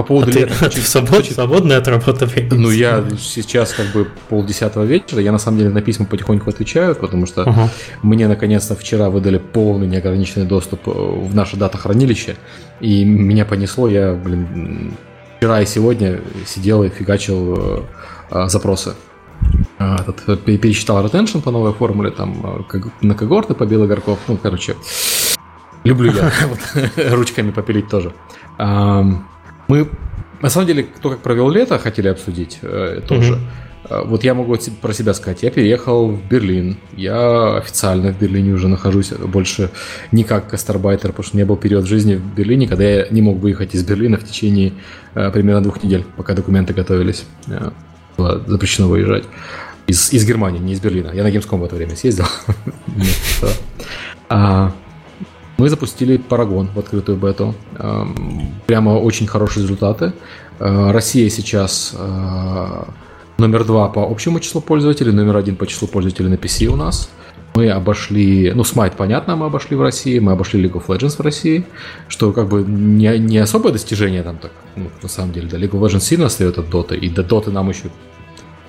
По 0.00 0.06
поводу 0.06 0.30
а 0.30 0.34
лета. 0.34 0.54
Ты, 0.60 0.70
ты 0.70 0.80
свобод, 0.80 1.26
свободный 1.26 1.76
от 1.76 1.86
работы 1.86 2.26
Ну, 2.50 2.70
я 2.70 3.04
сейчас 3.18 3.74
как 3.74 3.92
бы 3.92 4.08
полдесятого 4.30 4.84
вечера. 4.84 5.20
Я 5.20 5.30
на 5.30 5.38
самом 5.38 5.58
деле 5.58 5.68
на 5.68 5.82
письма 5.82 6.06
потихоньку 6.06 6.48
отвечаю, 6.48 6.94
потому 6.94 7.26
что 7.26 7.42
uh-huh. 7.42 7.68
мне 8.02 8.26
наконец-то 8.26 8.74
вчера 8.74 9.10
выдали 9.10 9.36
полный 9.36 9.86
неограниченный 9.86 10.46
доступ 10.46 10.88
э, 10.88 10.90
в 10.90 11.34
наше 11.34 11.58
дата-хранилище. 11.58 12.36
И 12.80 13.04
меня 13.04 13.44
понесло. 13.44 13.88
Я, 13.88 14.14
блин, 14.14 14.94
вчера 15.36 15.60
и 15.60 15.66
сегодня 15.66 16.20
сидел 16.46 16.82
и 16.82 16.88
фигачил 16.88 17.84
э, 18.30 18.48
запросы. 18.48 18.94
Этот, 19.78 20.42
пересчитал 20.44 21.04
retention 21.04 21.42
по 21.42 21.50
новой 21.50 21.74
формуле, 21.74 22.10
там 22.10 22.64
на 23.02 23.14
когорты 23.14 23.52
побил 23.52 23.84
игроков. 23.84 24.18
Ну, 24.28 24.38
короче, 24.38 24.76
люблю 25.84 26.10
я 26.14 26.32
ручками 27.14 27.50
попилить 27.50 27.88
тоже. 27.88 28.14
Мы, 29.70 29.88
на 30.42 30.48
самом 30.48 30.66
деле, 30.66 30.82
кто 30.82 31.10
как 31.10 31.20
провел 31.20 31.48
лето, 31.48 31.78
хотели 31.78 32.08
обсудить 32.08 32.58
э, 32.62 33.02
тоже. 33.06 33.34
Mm-hmm. 33.34 34.04
Вот 34.06 34.24
я 34.24 34.34
могу 34.34 34.56
про 34.82 34.92
себя 34.92 35.14
сказать. 35.14 35.44
Я 35.44 35.50
переехал 35.50 36.08
в 36.08 36.28
Берлин. 36.28 36.76
Я 36.96 37.56
официально 37.56 38.12
в 38.12 38.18
Берлине 38.18 38.52
уже 38.52 38.66
нахожусь 38.66 39.12
больше 39.12 39.70
не 40.10 40.24
как 40.24 40.50
гастарбайтер, 40.50 41.10
потому 41.10 41.24
что 41.24 41.36
у 41.36 41.38
меня 41.38 41.46
был 41.46 41.56
период 41.56 41.84
в 41.84 41.88
жизни 41.88 42.16
в 42.16 42.34
Берлине, 42.34 42.66
когда 42.66 42.84
я 42.84 43.06
не 43.10 43.22
мог 43.22 43.38
выехать 43.38 43.76
из 43.76 43.84
Берлина 43.84 44.16
в 44.16 44.24
течение 44.24 44.72
э, 45.14 45.30
примерно 45.30 45.62
двух 45.62 45.82
недель, 45.84 46.04
пока 46.16 46.34
документы 46.34 46.74
готовились. 46.74 47.24
Э, 47.46 47.70
было 48.16 48.42
запрещено 48.46 48.88
выезжать. 48.88 49.24
Из, 49.86 50.12
из 50.12 50.26
Германии, 50.26 50.58
не 50.58 50.72
из 50.72 50.80
Берлина. 50.80 51.12
Я 51.14 51.22
на 51.22 51.28
Gamescom 51.28 51.58
в 51.58 51.64
это 51.64 51.76
время 51.76 51.94
съездил. 51.94 52.26
Мы 55.60 55.68
запустили 55.68 56.16
Парагон 56.16 56.70
в 56.74 56.78
открытую 56.78 57.18
бету. 57.18 57.54
Эм, 57.78 58.54
прямо 58.66 58.92
очень 58.92 59.26
хорошие 59.26 59.64
результаты. 59.64 60.14
Э, 60.58 60.90
Россия 60.90 61.28
сейчас 61.28 61.94
э, 61.98 62.84
номер 63.36 63.64
два 63.64 63.88
по 63.88 64.10
общему 64.10 64.40
числу 64.40 64.62
пользователей, 64.62 65.12
номер 65.12 65.36
один 65.36 65.56
по 65.56 65.66
числу 65.66 65.86
пользователей 65.86 66.30
на 66.30 66.36
PC 66.36 66.68
у 66.68 66.76
нас. 66.76 67.10
Мы 67.54 67.68
обошли, 67.68 68.52
ну, 68.54 68.62
Smite, 68.62 68.94
понятно, 68.96 69.36
мы 69.36 69.44
обошли 69.44 69.76
в 69.76 69.82
России, 69.82 70.18
мы 70.18 70.32
обошли 70.32 70.64
League 70.64 70.82
of 70.82 70.86
Legends 70.86 71.18
в 71.18 71.20
России, 71.20 71.66
что 72.08 72.32
как 72.32 72.48
бы 72.48 72.62
не, 72.62 73.18
не 73.18 73.36
особое 73.36 73.70
достижение 73.70 74.22
там 74.22 74.38
так, 74.38 74.52
ну, 74.76 74.86
на 75.02 75.08
самом 75.10 75.32
деле, 75.34 75.46
да, 75.46 75.58
League 75.58 75.72
of 75.72 75.80
Legends 75.82 76.00
сильно 76.00 76.24
остается 76.26 76.62
от 76.62 76.68
Dota, 76.70 76.96
и 76.96 77.10
до 77.10 77.20
Dota 77.20 77.50
нам 77.50 77.68
еще 77.68 77.90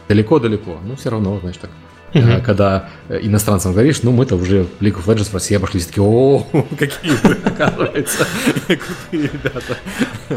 далеко-далеко, 0.09 0.71
но 0.85 0.97
все 0.97 1.09
равно, 1.09 1.39
значит, 1.41 1.61
так 1.61 1.69
Uh-huh. 2.13 2.41
Когда 2.41 2.89
иностранцам 3.09 3.73
говоришь, 3.73 4.03
ну, 4.03 4.11
мы-то 4.11 4.35
уже 4.35 4.67
League 4.79 4.95
of 4.95 5.05
Legends 5.05 5.29
в 5.29 5.33
России 5.33 5.55
обошли, 5.55 5.81
такие, 5.81 6.03
о, 6.03 6.45
какие 6.79 7.11
вы, 7.23 7.37
оказывается, 7.43 8.25
крутые 8.67 9.29
ребята. 9.33 9.77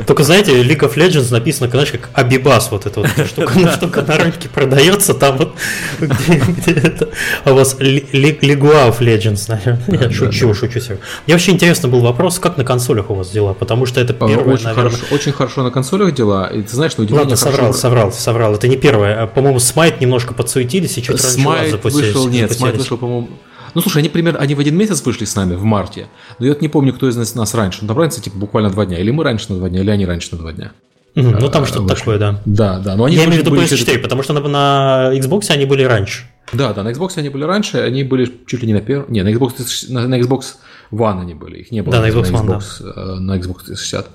Только, 0.07 0.25
знаете, 0.25 0.62
League 0.62 0.81
of 0.81 0.95
Legends 0.95 1.31
написано, 1.33 1.71
знаешь, 1.71 1.93
как 1.93 2.11
Абибас, 2.12 2.71
вот 2.71 2.87
эта 2.87 3.00
вот 3.00 3.09
штука, 3.75 4.02
на 4.02 4.16
рынке 4.19 4.49
продается, 4.49 5.14
там 5.14 5.37
вот, 5.37 5.54
где 6.00 6.73
это, 6.73 7.11
а 7.45 7.52
у 7.52 7.54
вас 7.57 7.76
League 7.78 8.40
of 8.40 8.99
Legends, 9.00 9.45
наверное, 9.49 10.11
шучу, 10.11 10.54
шучу 10.54 10.81
себе. 10.81 10.99
Мне 11.26 11.35
вообще 11.35 11.52
интересно 11.52 11.88
был 11.88 12.00
вопрос, 12.00 12.38
как 12.38 12.57
на 12.57 12.64
консолях 12.64 13.11
у 13.11 13.14
вас 13.14 13.31
дела, 13.31 13.52
потому 13.52 13.87
что 13.87 14.00
это 14.00 14.12
первое, 14.12 14.54
очень 14.54 14.75
хорошо, 14.75 14.99
очень 15.11 15.33
хорошо 15.33 15.62
на 15.62 15.71
консолях 15.71 16.14
дела, 16.14 16.47
и 16.47 16.62
ты 16.62 16.75
знаешь, 16.75 16.97
на 16.97 17.04
удивление 17.04 17.31
Ладно, 17.31 17.37
соврал, 17.37 17.75
соврал, 17.75 18.12
соврал, 18.12 18.54
это 18.54 18.69
не 18.69 18.76
первое, 18.76 19.26
по-моему, 19.26 19.59
Smite 19.59 19.97
немножко 20.00 20.35
подсуетились 20.35 20.99
и 20.99 21.02
чуть 21.02 21.21
раньше 21.63 21.63
Смайт 21.68 21.85
вышел, 21.85 22.28
нет, 22.28 22.52
Смайт 22.52 22.76
вышел, 22.76 22.97
по-моему, 22.97 23.28
ну, 23.75 23.80
слушай, 23.80 23.99
они 23.99 24.09
примерно, 24.09 24.38
они 24.38 24.54
в 24.54 24.61
один 24.61 24.76
месяц 24.76 25.04
вышли 25.04 25.25
с 25.25 25.35
нами 25.35 25.54
в 25.56 25.64
марте. 25.64 26.06
Но 26.38 26.47
я 26.47 26.52
вот 26.52 26.62
не 26.62 26.68
помню, 26.68 26.94
кто 26.94 27.09
из 27.09 27.16
нас, 27.16 27.35
нас 27.35 27.54
раньше. 27.54 27.80
Ну, 27.83 27.88
там 27.88 27.99
разница, 27.99 28.23
типа, 28.23 28.37
буквально 28.38 28.71
два 28.71 28.87
дня. 28.87 28.99
Или 28.99 29.11
мы 29.11 29.25
раньше 29.25 29.52
на 29.52 29.59
два 29.59 29.68
дня, 29.68 29.80
или 29.80 29.90
они 29.90 30.06
раньше 30.06 30.28
на 30.33 30.38
два 30.38 30.52
дня. 30.52 30.73
Угу, 31.16 31.28
ну, 31.40 31.49
там 31.49 31.64
что-то 31.66 31.83
вышли. 31.83 31.97
такое, 31.97 32.18
да. 32.18 32.40
Да, 32.44 32.78
да. 32.78 32.97
Но 32.97 33.04
они 33.04 33.16
я 33.16 33.25
имею 33.25 33.42
в 33.42 33.47
виду 33.47 33.54
PS4, 33.54 33.85
перед... 33.85 34.02
потому 34.02 34.23
что 34.23 34.33
на, 34.33 34.40
на 34.40 35.12
Xbox 35.14 35.50
они 35.50 35.64
были 35.64 35.83
раньше. 35.85 36.25
Да, 36.52 36.73
да, 36.73 36.83
на 36.83 36.90
Xbox 36.90 37.12
они 37.16 37.28
были 37.28 37.44
раньше, 37.44 37.78
они 37.78 38.04
были 38.04 38.30
чуть 38.47 38.62
ли 38.62 38.66
не 38.66 38.75
на 38.75 38.80
первом... 38.80 39.12
Не, 39.12 39.23
на 39.23 39.28
Xbox, 39.28 39.87
на, 39.88 40.09
на 40.09 40.21
Xbox 40.21 40.56
One 40.90 41.21
они 41.21 41.35
были, 41.35 41.59
их 41.59 41.71
не 41.71 41.83
было 41.83 41.92
да, 41.92 42.02
на 42.02 42.06
Xbox, 42.06 42.30
на 42.30 42.37
One, 42.37 42.47
Xbox, 42.47 42.94
да. 42.94 43.21
на 43.21 43.38
Xbox 43.38 43.64
360. 43.66 44.06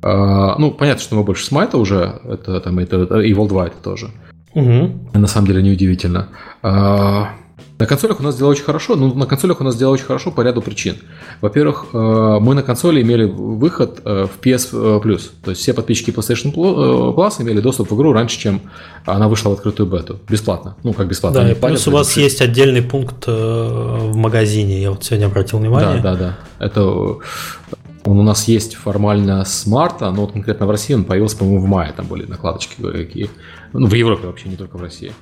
Uh, 0.00 0.54
ну, 0.58 0.70
понятно, 0.70 1.02
что 1.02 1.16
мы 1.16 1.24
больше 1.24 1.44
Смайта 1.44 1.76
уже, 1.76 2.20
это, 2.24 2.60
там, 2.60 2.78
это, 2.78 2.96
это 3.02 3.20
Evil 3.20 3.48
2 3.48 3.66
это 3.66 3.76
тоже. 3.82 4.10
Угу. 4.54 5.10
На 5.14 5.26
самом 5.26 5.46
деле 5.46 5.62
неудивительно. 5.62 6.28
А, 6.62 7.30
на 7.78 7.86
консолях 7.86 8.18
у 8.18 8.22
нас 8.24 8.36
дела 8.36 8.48
очень 8.48 8.64
хорошо, 8.64 8.96
но 8.96 9.14
на 9.14 9.26
консолях 9.26 9.60
у 9.60 9.64
нас 9.64 9.76
дела 9.76 9.90
очень 9.90 10.04
хорошо 10.04 10.32
по 10.32 10.40
ряду 10.40 10.60
причин. 10.60 10.96
Во-первых, 11.40 11.86
э, 11.92 12.38
мы 12.40 12.54
на 12.54 12.64
консоли 12.64 13.02
имели 13.02 13.24
выход 13.24 14.00
э, 14.04 14.26
в 14.26 14.44
PS 14.44 15.00
Plus, 15.00 15.30
то 15.44 15.50
есть 15.50 15.62
все 15.62 15.72
подписчики 15.72 16.10
PlayStation 16.10 16.52
Plus 16.52 17.40
имели 17.40 17.60
доступ 17.60 17.92
в 17.92 17.94
игру 17.94 18.12
раньше, 18.12 18.36
чем 18.38 18.62
она 19.06 19.28
вышла 19.28 19.50
в 19.50 19.52
открытую 19.52 19.88
бету, 19.88 20.18
бесплатно. 20.28 20.76
Ну, 20.82 20.92
как 20.92 21.06
бесплатно. 21.06 21.42
Да, 21.42 21.52
и 21.52 21.54
плюс 21.54 21.86
у 21.86 21.92
вас 21.92 22.16
есть 22.16 22.42
отдельный 22.42 22.82
пункт 22.82 23.28
в 23.28 24.16
магазине, 24.16 24.82
я 24.82 24.90
вот 24.90 25.04
сегодня 25.04 25.26
обратил 25.26 25.60
внимание. 25.60 26.02
Да, 26.02 26.16
да, 26.16 26.18
да. 26.18 26.66
Это 26.66 26.82
он 28.08 28.18
у 28.18 28.22
нас 28.22 28.48
есть 28.48 28.74
формально 28.74 29.44
с 29.44 29.66
марта, 29.66 30.10
но 30.10 30.22
вот 30.22 30.32
конкретно 30.32 30.66
в 30.66 30.70
России 30.70 30.94
он 30.94 31.04
появился, 31.04 31.36
по-моему, 31.36 31.60
в 31.60 31.68
мае. 31.68 31.92
Там 31.94 32.06
были 32.06 32.24
накладочки 32.24 32.80
какие. 32.80 33.28
Ну, 33.72 33.86
в 33.86 33.94
Европе 33.94 34.26
вообще, 34.26 34.48
не 34.48 34.56
только 34.56 34.76
в 34.76 34.82
России. 34.82 35.12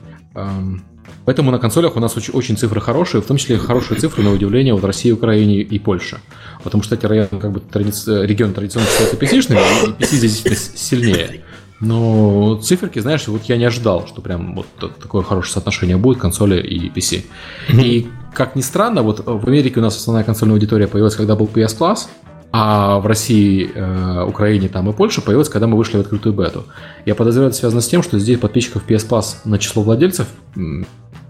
Поэтому 1.25 1.51
на 1.51 1.59
консолях 1.59 1.97
у 1.97 2.01
нас 2.01 2.17
очень, 2.17 2.33
очень 2.35 2.57
цифры 2.57 2.81
хорошие, 2.81 3.21
в 3.23 3.27
том 3.27 3.37
числе 3.37 3.59
хорошие 3.59 3.99
цифры, 3.99 4.23
на 4.23 4.33
удивление, 4.33 4.75
вот 4.75 4.83
в 4.83 4.87
России, 4.87 5.13
Украине 5.13 5.61
и 5.61 5.79
Польше. 5.79 6.19
Потому 6.63 6.83
что 6.83 6.95
эти 6.95 7.07
районы, 7.07 7.29
как 7.41 7.53
бы, 7.53 7.61
традиci... 7.61 8.27
регион 8.27 8.53
традиционно 8.53 8.87
считается 8.89 9.17
PC-шными, 9.17 9.61
и 9.99 10.03
PC 10.03 10.07
здесь 10.17 10.43
действительно 10.43 10.79
сильнее. 10.79 11.45
Но 11.81 12.57
циферки, 12.63 12.99
знаешь, 13.01 13.27
вот 13.29 13.45
я 13.45 13.57
не 13.57 13.65
ожидал, 13.65 14.07
что 14.07 14.23
прям 14.23 14.55
вот 14.55 14.67
такое 14.79 15.23
хорошее 15.23 15.53
соотношение 15.53 15.97
будет 15.97 16.19
консоли 16.19 16.61
и 16.61 16.89
PC. 16.89 17.25
И 17.73 18.09
как 18.33 18.57
ни 18.57 18.63
странно, 18.63 19.03
вот 19.03 19.23
в 19.25 19.47
Америке 19.47 19.81
у 19.81 19.83
нас 19.83 19.97
основная 19.97 20.25
консольная 20.25 20.55
аудитория 20.55 20.87
появилась, 20.87 21.17
когда 21.17 21.37
был 21.37 21.47
PS 21.47 21.79
Plus, 21.79 22.09
а 22.59 23.01
в 23.01 23.07
России, 23.07 23.71
э, 23.75 24.25
Украине 24.27 24.71
там 24.71 24.89
и 24.89 24.95
Польше 24.95 25.21
появилась, 25.21 25.51
когда 25.51 25.67
мы 25.67 25.77
вышли 25.77 25.99
в 25.99 26.01
открытую 26.01 26.35
бету. 26.35 26.65
Я 27.05 27.15
подозреваю, 27.15 27.51
это 27.51 27.59
связано 27.59 27.83
с 27.83 27.87
тем, 27.87 28.03
что 28.03 28.19
здесь 28.19 28.39
подписчиков 28.39 28.83
PS 28.89 29.07
Plus 29.07 29.37
на 29.45 29.59
число 29.59 29.83
владельцев 29.83 30.27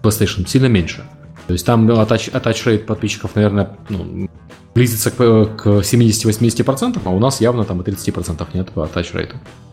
PlayStation 0.04 0.46
сильно 0.46 0.66
меньше. 0.66 1.02
То 1.48 1.52
есть 1.52 1.66
там 1.66 1.90
attach, 1.90 2.30
attach 2.30 2.64
rate 2.64 2.84
подписчиков, 2.84 3.34
наверное, 3.34 3.76
ну, 3.88 4.30
близится 4.72 5.10
к, 5.10 5.16
к 5.16 5.66
70-80%, 5.66 7.00
а 7.04 7.10
у 7.10 7.18
нас 7.18 7.40
явно 7.40 7.64
там 7.64 7.82
и 7.82 7.84
30% 7.84 8.46
нет 8.54 8.70
по 8.70 8.80
attach 8.84 9.12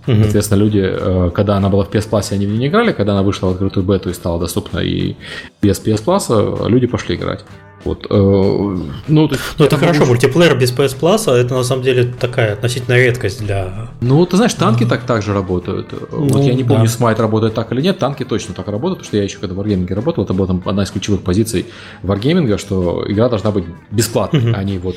Mm-hmm. 0.05 0.23
Соответственно, 0.23 0.59
люди, 0.59 0.81
э, 0.83 1.31
когда 1.33 1.57
она 1.57 1.69
была 1.69 1.83
в 1.83 1.89
PS 1.89 2.09
Plus, 2.09 2.33
они 2.33 2.45
в 2.45 2.49
нее 2.49 2.59
не 2.59 2.67
играли, 2.67 2.91
когда 2.91 3.13
она 3.13 3.23
вышла 3.23 3.47
в 3.47 3.51
открытую 3.51 3.85
бету 3.85 4.09
и 4.09 4.13
стала 4.13 4.39
доступна 4.39 4.79
и 4.79 5.15
без 5.61 5.81
PS 5.83 6.03
Plus, 6.03 6.69
люди 6.69 6.87
пошли 6.87 7.15
играть. 7.15 7.45
Вот, 7.83 8.07
э, 8.09 8.15
ну, 9.07 9.27
то 9.27 9.35
есть, 9.35 9.43
ну, 9.57 9.65
это 9.65 9.77
хорошо, 9.77 10.03
уже... 10.03 10.11
мультиплеер 10.11 10.57
без 10.57 10.71
PS 10.71 10.97
Plus, 10.97 11.23
а 11.27 11.35
это 11.35 11.53
на 11.53 11.63
самом 11.63 11.83
деле 11.83 12.13
такая 12.17 12.53
относительно 12.53 12.95
редкость 12.95 13.45
для... 13.45 13.89
Ну, 13.99 14.25
ты 14.25 14.37
знаешь, 14.37 14.53
танки 14.53 14.85
так 14.85 15.03
также 15.03 15.33
работают. 15.33 15.93
Ну, 16.11 16.27
вот 16.29 16.43
я 16.43 16.53
не 16.53 16.63
помню, 16.63 16.85
да. 16.85 16.91
Smite 16.91 17.19
работает 17.19 17.53
так 17.53 17.71
или 17.73 17.81
нет, 17.81 17.99
танки 17.99 18.23
точно 18.23 18.53
так 18.53 18.67
работают, 18.67 18.99
потому 18.99 19.07
что 19.07 19.17
я 19.17 19.23
еще 19.23 19.37
когда 19.37 19.55
в 19.55 19.59
Wargaming 19.59 19.93
работал, 19.93 20.23
это 20.23 20.33
была 20.33 20.47
там 20.47 20.61
одна 20.65 20.83
из 20.83 20.91
ключевых 20.91 21.23
позиций 21.23 21.65
Wargaming, 22.03 22.57
что 22.57 23.03
игра 23.07 23.27
должна 23.27 23.51
быть 23.51 23.65
бесплатной, 23.91 24.51
угу. 24.51 24.53
а 24.55 24.63
не 24.63 24.77
вот 24.77 24.95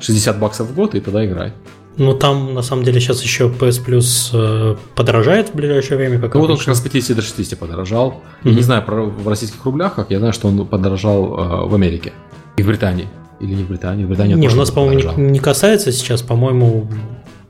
60 0.00 0.36
э, 0.36 0.38
баксов 0.38 0.68
в 0.68 0.74
год, 0.74 0.94
и 0.94 1.00
тогда 1.00 1.24
играй. 1.24 1.52
Ну, 1.98 2.14
там, 2.14 2.52
на 2.52 2.62
самом 2.62 2.84
деле, 2.84 3.00
сейчас 3.00 3.22
еще 3.22 3.48
PS 3.48 3.84
Plus 3.84 4.30
э, 4.32 4.76
подорожает 4.94 5.48
в 5.50 5.54
ближайшее 5.54 5.96
время. 5.96 6.20
Как 6.20 6.34
ну, 6.34 6.40
вот 6.40 6.50
он 6.50 6.58
как 6.58 6.68
раз 6.68 6.78
с 6.78 6.80
50 6.82 7.16
до 7.16 7.22
60 7.22 7.58
подорожал. 7.58 8.22
Mm-hmm. 8.44 8.54
Не 8.54 8.62
знаю 8.62 8.82
про, 8.82 9.02
в 9.04 9.26
российских 9.26 9.64
рублях, 9.64 9.94
как 9.94 10.10
я 10.10 10.18
знаю, 10.18 10.34
что 10.34 10.48
он 10.48 10.66
подорожал 10.66 11.24
э, 11.24 11.68
в 11.68 11.74
Америке 11.74 12.12
и 12.56 12.62
в 12.62 12.66
Британии. 12.66 13.08
Или 13.40 13.54
не 13.54 13.64
в 13.64 13.68
Британии, 13.68 14.04
в 14.04 14.08
Британии 14.08 14.34
Не, 14.34 14.48
у 14.48 14.54
нас, 14.54 14.70
по-моему, 14.70 15.12
не, 15.16 15.30
не 15.30 15.38
касается 15.38 15.92
сейчас, 15.92 16.22
по-моему, 16.22 16.88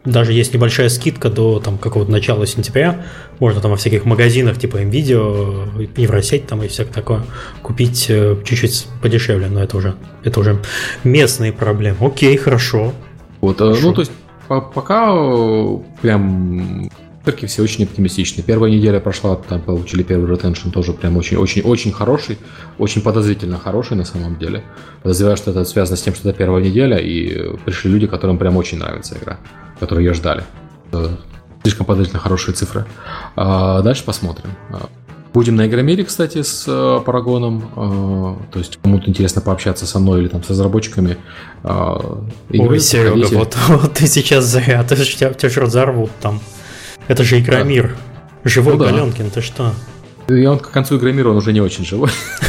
даже 0.05 0.33
есть 0.33 0.55
небольшая 0.55 0.88
скидка 0.88 1.29
до 1.29 1.61
там 1.61 1.79
какого-то 1.79 2.11
начала 2.11 2.47
сентября, 2.47 3.05
можно 3.41 3.61
там 3.61 3.73
во 3.73 3.76
всяких 3.76 4.05
магазинах 4.05 4.59
типа 4.59 4.79
Nvidia, 4.79 5.91
Евросеть 5.97 6.47
там 6.47 6.62
и 6.62 6.69
всякое 6.69 6.93
такое 6.93 7.23
купить 7.62 8.07
э, 8.09 8.37
чуть-чуть 8.45 8.87
подешевле, 9.03 9.49
но 9.49 9.62
это 9.62 9.76
уже, 9.76 9.97
это 10.25 10.41
уже 10.41 10.62
местные 11.05 11.53
проблемы. 11.53 11.99
Окей, 12.00 12.37
хорошо. 12.37 12.93
Вот, 13.41 13.59
хорошо. 13.59 13.81
ну 13.83 13.93
то 13.93 14.00
есть 14.00 14.12
пока 14.49 15.12
э, 15.12 15.79
прям 16.03 16.88
циферки 17.26 17.47
все 17.47 17.62
очень 17.62 17.85
оптимистичны. 17.85 18.43
Первая 18.43 18.71
неделя 18.71 19.00
прошла, 19.00 19.37
там 19.37 19.61
получили 19.61 20.03
первый 20.03 20.31
ретеншн, 20.31 20.71
тоже 20.71 20.93
прям 20.93 21.17
очень-очень-очень 21.17 21.93
хороший, 21.93 22.38
очень 22.79 23.03
подозрительно 23.03 23.59
хороший 23.59 23.97
на 23.97 24.05
самом 24.05 24.38
деле. 24.38 24.62
Подозреваю, 25.03 25.37
что 25.37 25.50
это 25.50 25.65
связано 25.65 25.97
с 25.97 26.03
тем, 26.03 26.15
что 26.15 26.29
это 26.29 26.38
первая 26.38 26.62
неделя, 26.62 26.99
и 26.99 27.57
пришли 27.65 27.91
люди, 27.91 28.07
которым 28.07 28.38
прям 28.38 28.57
очень 28.57 28.79
нравится 28.79 29.17
игра, 29.19 29.38
которые 29.81 30.07
ее 30.07 30.15
ждали. 30.15 30.45
Слишком 31.62 31.85
подозрительно 31.85 32.21
хорошие 32.21 32.55
цифры. 32.55 32.87
А 33.35 33.83
дальше 33.83 34.05
посмотрим. 34.05 34.50
Будем 35.37 35.57
на 35.57 35.66
Игромире, 35.66 36.02
кстати, 36.02 36.40
с 36.40 36.64
э, 36.66 37.00
Парагоном. 37.05 37.71
Э, 37.76 38.50
то 38.50 38.59
есть 38.59 38.78
кому-то 38.83 39.11
интересно 39.11 39.43
пообщаться 39.43 39.85
со 39.85 39.99
мной 39.99 40.23
или 40.23 40.28
там 40.28 40.43
с 40.43 40.49
разработчиками. 40.49 41.19
Э, 41.62 41.97
Ой, 42.55 42.81
Серега, 42.81 43.26
вот, 43.37 43.55
вот 43.69 43.93
ты 43.93 44.07
сейчас 44.07 44.47
зря, 44.47 44.83
ты, 44.83 44.97
тебя, 44.97 45.35
тебя 45.35 45.50
же 45.50 45.61
разорвут 45.61 46.11
там. 46.23 46.40
Это 47.07 47.23
же 47.23 47.38
Игромир. 47.38 47.95
Живой 48.45 48.78
ну, 48.78 48.85
Галенкин, 48.85 49.28
ты 49.28 49.43
что? 49.43 49.75
И 50.28 50.47
он 50.47 50.59
к 50.59 50.71
концу 50.71 50.97
Игромира 50.97 51.28
он 51.28 51.37
уже 51.37 51.52
не 51.52 51.61
очень 51.61 51.85
живой. 51.85 52.09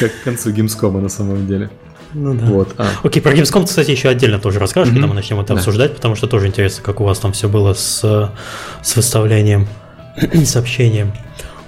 Как 0.00 0.18
к 0.18 0.22
концу 0.24 0.50
Гимскома 0.50 1.02
на 1.02 1.10
самом 1.10 1.46
деле. 1.46 1.68
Ну 2.14 2.32
да. 2.32 2.46
Вот. 2.46 2.74
А. 2.78 2.86
Окей, 3.02 3.20
про 3.20 3.34
Gamescom, 3.34 3.66
кстати, 3.66 3.90
еще 3.90 4.08
отдельно 4.08 4.38
тоже 4.38 4.58
расскажешь, 4.58 4.90
mm-hmm. 4.90 4.96
когда 4.96 5.08
мы 5.08 5.14
начнем 5.14 5.38
это 5.40 5.52
да. 5.52 5.60
обсуждать, 5.60 5.94
потому 5.94 6.14
что 6.14 6.26
тоже 6.26 6.46
интересно, 6.46 6.82
как 6.82 7.02
у 7.02 7.04
вас 7.04 7.18
там 7.18 7.32
все 7.32 7.50
было 7.50 7.74
с, 7.74 8.32
с 8.82 8.96
выставлением 8.96 9.68
сообщением. 10.44 11.12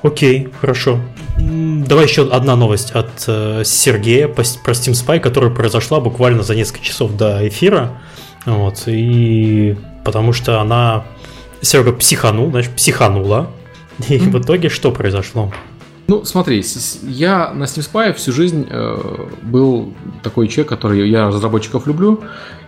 Окей, 0.02 0.48
хорошо. 0.60 1.00
Давай 1.38 2.04
еще 2.04 2.28
одна 2.30 2.56
новость 2.56 2.92
от 2.92 3.24
э, 3.26 3.62
Сергея 3.64 4.28
про 4.28 4.42
Steam 4.42 4.92
Spy, 4.92 5.18
которая 5.18 5.50
произошла 5.50 5.98
буквально 6.00 6.42
за 6.42 6.54
несколько 6.54 6.84
часов 6.84 7.16
до 7.16 7.46
эфира. 7.48 7.98
Вот, 8.44 8.82
и 8.86 9.76
потому 10.04 10.32
что 10.32 10.60
она 10.60 11.04
Серега 11.62 11.92
психанул, 11.92 12.50
знаешь, 12.50 12.68
психанула. 12.68 13.50
И 14.08 14.16
mm-hmm. 14.16 14.30
в 14.30 14.42
итоге 14.42 14.68
что 14.68 14.90
произошло? 14.90 15.52
Ну, 16.06 16.22
смотри, 16.24 16.62
я 17.02 17.50
на 17.54 17.64
Steam 17.64 17.90
Spy 17.90 18.12
всю 18.12 18.32
жизнь 18.32 18.66
э, 18.68 18.96
был 19.42 19.94
такой 20.22 20.48
человек, 20.48 20.68
который 20.68 21.08
я 21.08 21.28
разработчиков 21.28 21.86
люблю, 21.86 22.20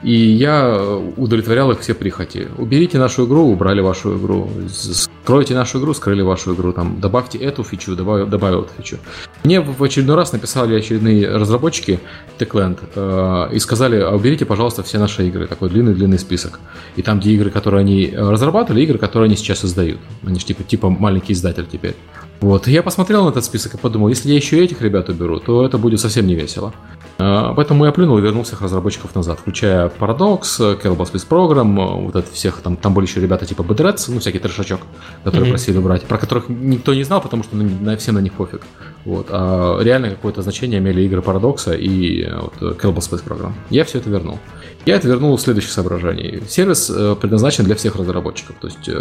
и 0.03 0.13
я 0.13 0.81
удовлетворял 1.17 1.71
их 1.71 1.81
все 1.81 1.93
прихоти. 1.93 2.49
Уберите 2.57 2.99
нашу 2.99 3.27
игру, 3.27 3.43
убрали 3.43 3.81
вашу 3.81 4.17
игру. 4.17 4.49
Скройте 4.71 5.55
нашу 5.55 5.81
игру, 5.81 5.93
скрыли 5.93 6.23
вашу 6.23 6.55
игру. 6.55 6.73
Там, 6.73 6.99
добавьте 6.99 7.37
эту 7.37 7.63
фичу, 7.63 7.95
добавил, 7.95 8.27
добавил 8.27 8.63
эту 8.63 8.71
фичу. 8.79 8.99
Мне 9.45 9.61
в 9.61 9.83
очередной 9.83 10.17
раз 10.17 10.33
написали 10.33 10.75
очередные 10.75 11.29
разработчики 11.29 12.01
Techland 12.39 12.79
э, 12.95 13.55
и 13.55 13.59
сказали, 13.59 14.01
а 14.01 14.15
уберите, 14.15 14.47
пожалуйста, 14.47 14.83
все 14.83 14.99
наши 14.99 15.29
игры. 15.29 15.47
Такой 15.47 15.69
длинный-длинный 15.69 16.19
список. 16.19 16.59
И 16.97 17.03
там, 17.03 17.21
где 17.21 17.33
игры, 17.33 17.51
которые 17.51 17.81
они 17.81 18.15
разрабатывали, 18.17 18.83
игры, 18.83 18.97
которые 18.97 19.27
они 19.27 19.37
сейчас 19.37 19.63
издают. 19.63 19.99
Они 20.25 20.39
же 20.39 20.47
типа, 20.47 20.63
типа 20.63 20.89
маленький 20.89 21.35
издатель 21.35 21.67
теперь. 21.71 21.97
Вот, 22.41 22.69
я 22.69 22.83
посмотрел 22.83 23.25
на 23.25 23.31
этот 23.31 23.45
список 23.45 23.75
и 23.75 23.79
подумал, 23.79 24.09
если 24.09 24.29
я 24.29 24.37
еще 24.37 24.63
этих 24.63 24.83
ребят 24.83 25.09
уберу, 25.09 25.41
то 25.41 25.65
это 25.65 25.79
будет 25.79 26.01
совсем 26.01 26.27
не 26.27 26.35
весело. 26.35 26.73
А, 27.19 27.55
поэтому 27.55 27.87
я 27.87 27.93
плюнул 27.93 28.19
и 28.19 28.21
вернул 28.21 28.43
всех 28.43 28.61
разработчиков 28.61 29.15
назад, 29.15 29.39
включая 29.41 29.89
Paradox, 29.89 30.43
Kerbal 30.59 31.11
Space 31.11 31.27
Program, 31.27 32.05
вот 32.05 32.15
это 32.15 32.31
всех, 32.31 32.61
там, 32.61 32.77
там 32.77 32.93
были 32.93 33.07
еще 33.07 33.21
ребята 33.21 33.47
типа 33.47 33.63
Bedreds, 33.63 34.05
ну, 34.09 34.21
всякий 34.21 34.39
трешачок, 34.39 34.81
которые 35.25 35.49
mm-hmm. 35.49 35.51
просили 35.51 35.79
убрать, 35.79 36.03
про 36.03 36.19
которых 36.19 36.49
никто 36.49 36.93
не 36.93 37.05
знал, 37.05 37.23
потому 37.23 37.43
что 37.43 37.57
на, 37.57 37.97
всем 37.97 38.17
на 38.17 38.19
них 38.19 38.35
пофиг. 38.35 38.63
Вот, 39.07 39.29
а 39.31 39.81
реально 39.81 40.11
какое-то 40.11 40.43
значение 40.43 40.79
имели 40.79 41.03
игры 41.03 41.21
Paradox 41.21 41.75
и 41.75 42.29
вот, 42.31 42.77
Kerbal 42.77 42.99
Space 42.99 43.25
Program. 43.25 43.53
Я 43.71 43.85
все 43.85 43.99
это 43.99 44.11
вернул. 44.11 44.39
Я 44.87 44.95
это 44.95 45.09
вернул 45.09 45.37
в 45.37 45.41
следующих 45.41 45.73
соображений. 45.73 46.45
Сервис 46.49 46.89
э, 46.89 47.17
предназначен 47.21 47.65
для 47.65 47.75
всех 47.75 47.97
разработчиков. 47.97 48.55
То 48.61 48.69
есть, 48.69 48.89
э, 48.89 48.93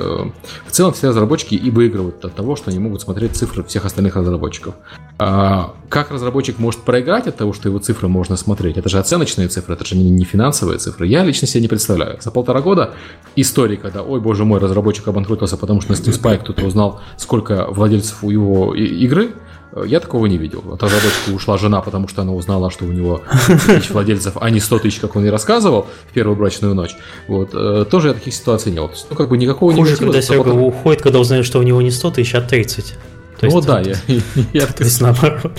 в 0.65 0.71
целом, 0.71 0.93
все 0.93 1.09
разработчики 1.09 1.53
и 1.53 1.69
выигрывают 1.69 2.25
от 2.25 2.33
того, 2.33 2.55
что 2.55 2.71
они 2.71 2.79
могут 2.79 3.01
смотреть 3.01 3.35
цифры 3.35 3.63
всех 3.63 3.85
остальных 3.85 4.15
разработчиков. 4.15 4.73
А 5.19 5.75
как 5.89 6.09
разработчик 6.09 6.57
может 6.57 6.81
проиграть 6.81 7.27
от 7.27 7.37
того, 7.37 7.53
что 7.53 7.69
его 7.69 7.77
цифры 7.77 8.07
можно 8.07 8.35
смотреть? 8.35 8.77
Это 8.77 8.89
же 8.89 8.97
оценочные 8.97 9.47
цифры, 9.47 9.75
это 9.75 9.85
же 9.85 9.95
не 9.95 10.25
финансовые 10.25 10.79
цифры. 10.79 11.05
Я 11.05 11.23
лично 11.23 11.47
себе 11.47 11.61
не 11.61 11.67
представляю. 11.67 12.17
За 12.19 12.31
полтора 12.31 12.61
года 12.61 12.95
истории, 13.35 13.75
когда, 13.75 14.01
ой, 14.01 14.19
боже 14.19 14.43
мой, 14.43 14.59
разработчик 14.59 15.07
обанкротился, 15.07 15.55
потому 15.55 15.81
что 15.81 15.91
на 15.91 15.97
Steam 15.97 16.19
Spy 16.19 16.39
кто-то 16.39 16.65
узнал, 16.65 16.99
сколько 17.17 17.67
владельцев 17.69 18.23
у 18.23 18.31
его 18.31 18.73
игры, 18.73 19.35
я 19.83 19.99
такого 19.99 20.25
не 20.27 20.37
видел. 20.37 20.63
От 20.71 20.83
разработчика 20.83 21.31
ушла 21.31 21.57
жена, 21.57 21.81
потому 21.81 22.07
что 22.07 22.21
она 22.21 22.33
узнала, 22.33 22.71
что 22.71 22.85
у 22.85 22.91
него 22.91 23.23
тысяч 23.67 23.89
владельцев, 23.89 24.37
а 24.39 24.49
не 24.49 24.59
100 24.59 24.79
тысяч, 24.79 24.99
как 24.99 25.15
он 25.15 25.25
и 25.25 25.29
рассказывал 25.29 25.87
в 26.09 26.13
первую 26.13 26.37
брачную 26.37 26.73
ночь. 26.73 26.95
Вот. 27.27 27.49
Э, 27.53 27.85
тоже 27.89 28.09
я 28.09 28.13
таких 28.13 28.33
ситуаций 28.33 28.71
не 28.71 28.79
было. 28.79 28.91
Ну, 29.09 29.15
как 29.15 29.27
бы 29.27 29.37
никакого 29.37 29.73
Хуже, 29.73 29.91
негатива. 29.91 30.11
когда 30.11 30.21
Серега 30.21 30.43
потом... 30.43 30.61
уходит, 30.63 31.01
когда 31.01 31.19
узнает, 31.19 31.45
что 31.45 31.59
у 31.59 31.63
него 31.63 31.81
не 31.81 31.91
100 31.91 32.11
тысяч, 32.11 32.35
а 32.35 32.41
30. 32.41 32.93
То 33.39 33.45
есть, 33.45 33.55
ну 33.55 33.61
да, 33.61 33.81
я, 33.81 33.95
я 34.53 34.65
То 34.67 34.83
есть 34.83 35.01
наоборот. 35.01 35.51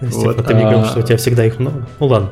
Вот, 0.00 0.46
ты 0.46 0.54
мне 0.54 0.62
говорил, 0.62 0.86
что 0.86 1.00
у 1.00 1.02
тебя 1.02 1.18
всегда 1.18 1.44
их 1.44 1.58
много. 1.58 1.86
Ну 1.98 2.06
ладно. 2.06 2.30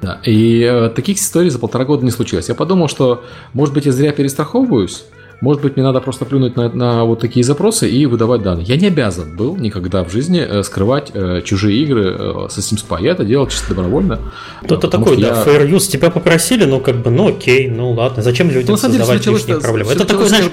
Да, 0.00 0.20
и 0.24 0.62
э, 0.62 0.90
таких 0.90 1.18
историй 1.18 1.50
за 1.50 1.60
полтора 1.60 1.84
года 1.84 2.04
не 2.04 2.10
случилось. 2.10 2.48
Я 2.48 2.56
подумал, 2.56 2.88
что, 2.88 3.24
может 3.52 3.72
быть, 3.72 3.86
я 3.86 3.92
зря 3.92 4.12
перестраховываюсь, 4.12 5.04
может 5.42 5.60
быть, 5.60 5.74
мне 5.74 5.84
надо 5.84 6.00
просто 6.00 6.24
плюнуть 6.24 6.54
на, 6.54 6.68
на 6.68 7.04
вот 7.04 7.18
такие 7.18 7.42
запросы 7.42 7.90
и 7.90 8.06
выдавать 8.06 8.42
данные. 8.42 8.64
Я 8.64 8.76
не 8.76 8.86
обязан 8.86 9.36
был 9.36 9.56
никогда 9.56 10.04
в 10.04 10.10
жизни 10.10 10.40
э, 10.40 10.62
скрывать 10.62 11.10
э, 11.14 11.42
чужие 11.44 11.82
игры 11.82 12.16
э, 12.16 12.48
со 12.48 12.60
Steam 12.60 12.78
Spy. 12.78 13.02
Я 13.02 13.10
это 13.10 13.24
делал 13.24 13.48
чисто 13.48 13.70
добровольно. 13.74 14.20
Это 14.62 14.86
такой, 14.86 15.16
да, 15.16 15.26
я... 15.26 15.34
fair 15.42 15.68
use. 15.68 15.90
Тебя 15.90 16.10
попросили, 16.10 16.64
ну 16.64 16.78
как 16.78 17.02
бы, 17.02 17.10
ну 17.10 17.30
окей, 17.30 17.68
ну 17.68 17.90
ладно. 17.90 18.22
Зачем 18.22 18.50
людям 18.50 18.70
ну, 18.70 18.76
создавать 18.76 19.26
лишние 19.26 19.58
проблемы? 19.58 19.90
Это 19.90 20.04
такой, 20.04 20.28
знаешь, 20.28 20.46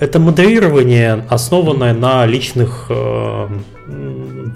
это 0.00 0.20
модерирование, 0.20 1.24
основанное 1.28 1.92
на 1.92 2.24
личных, 2.24 2.86
э, 2.88 3.48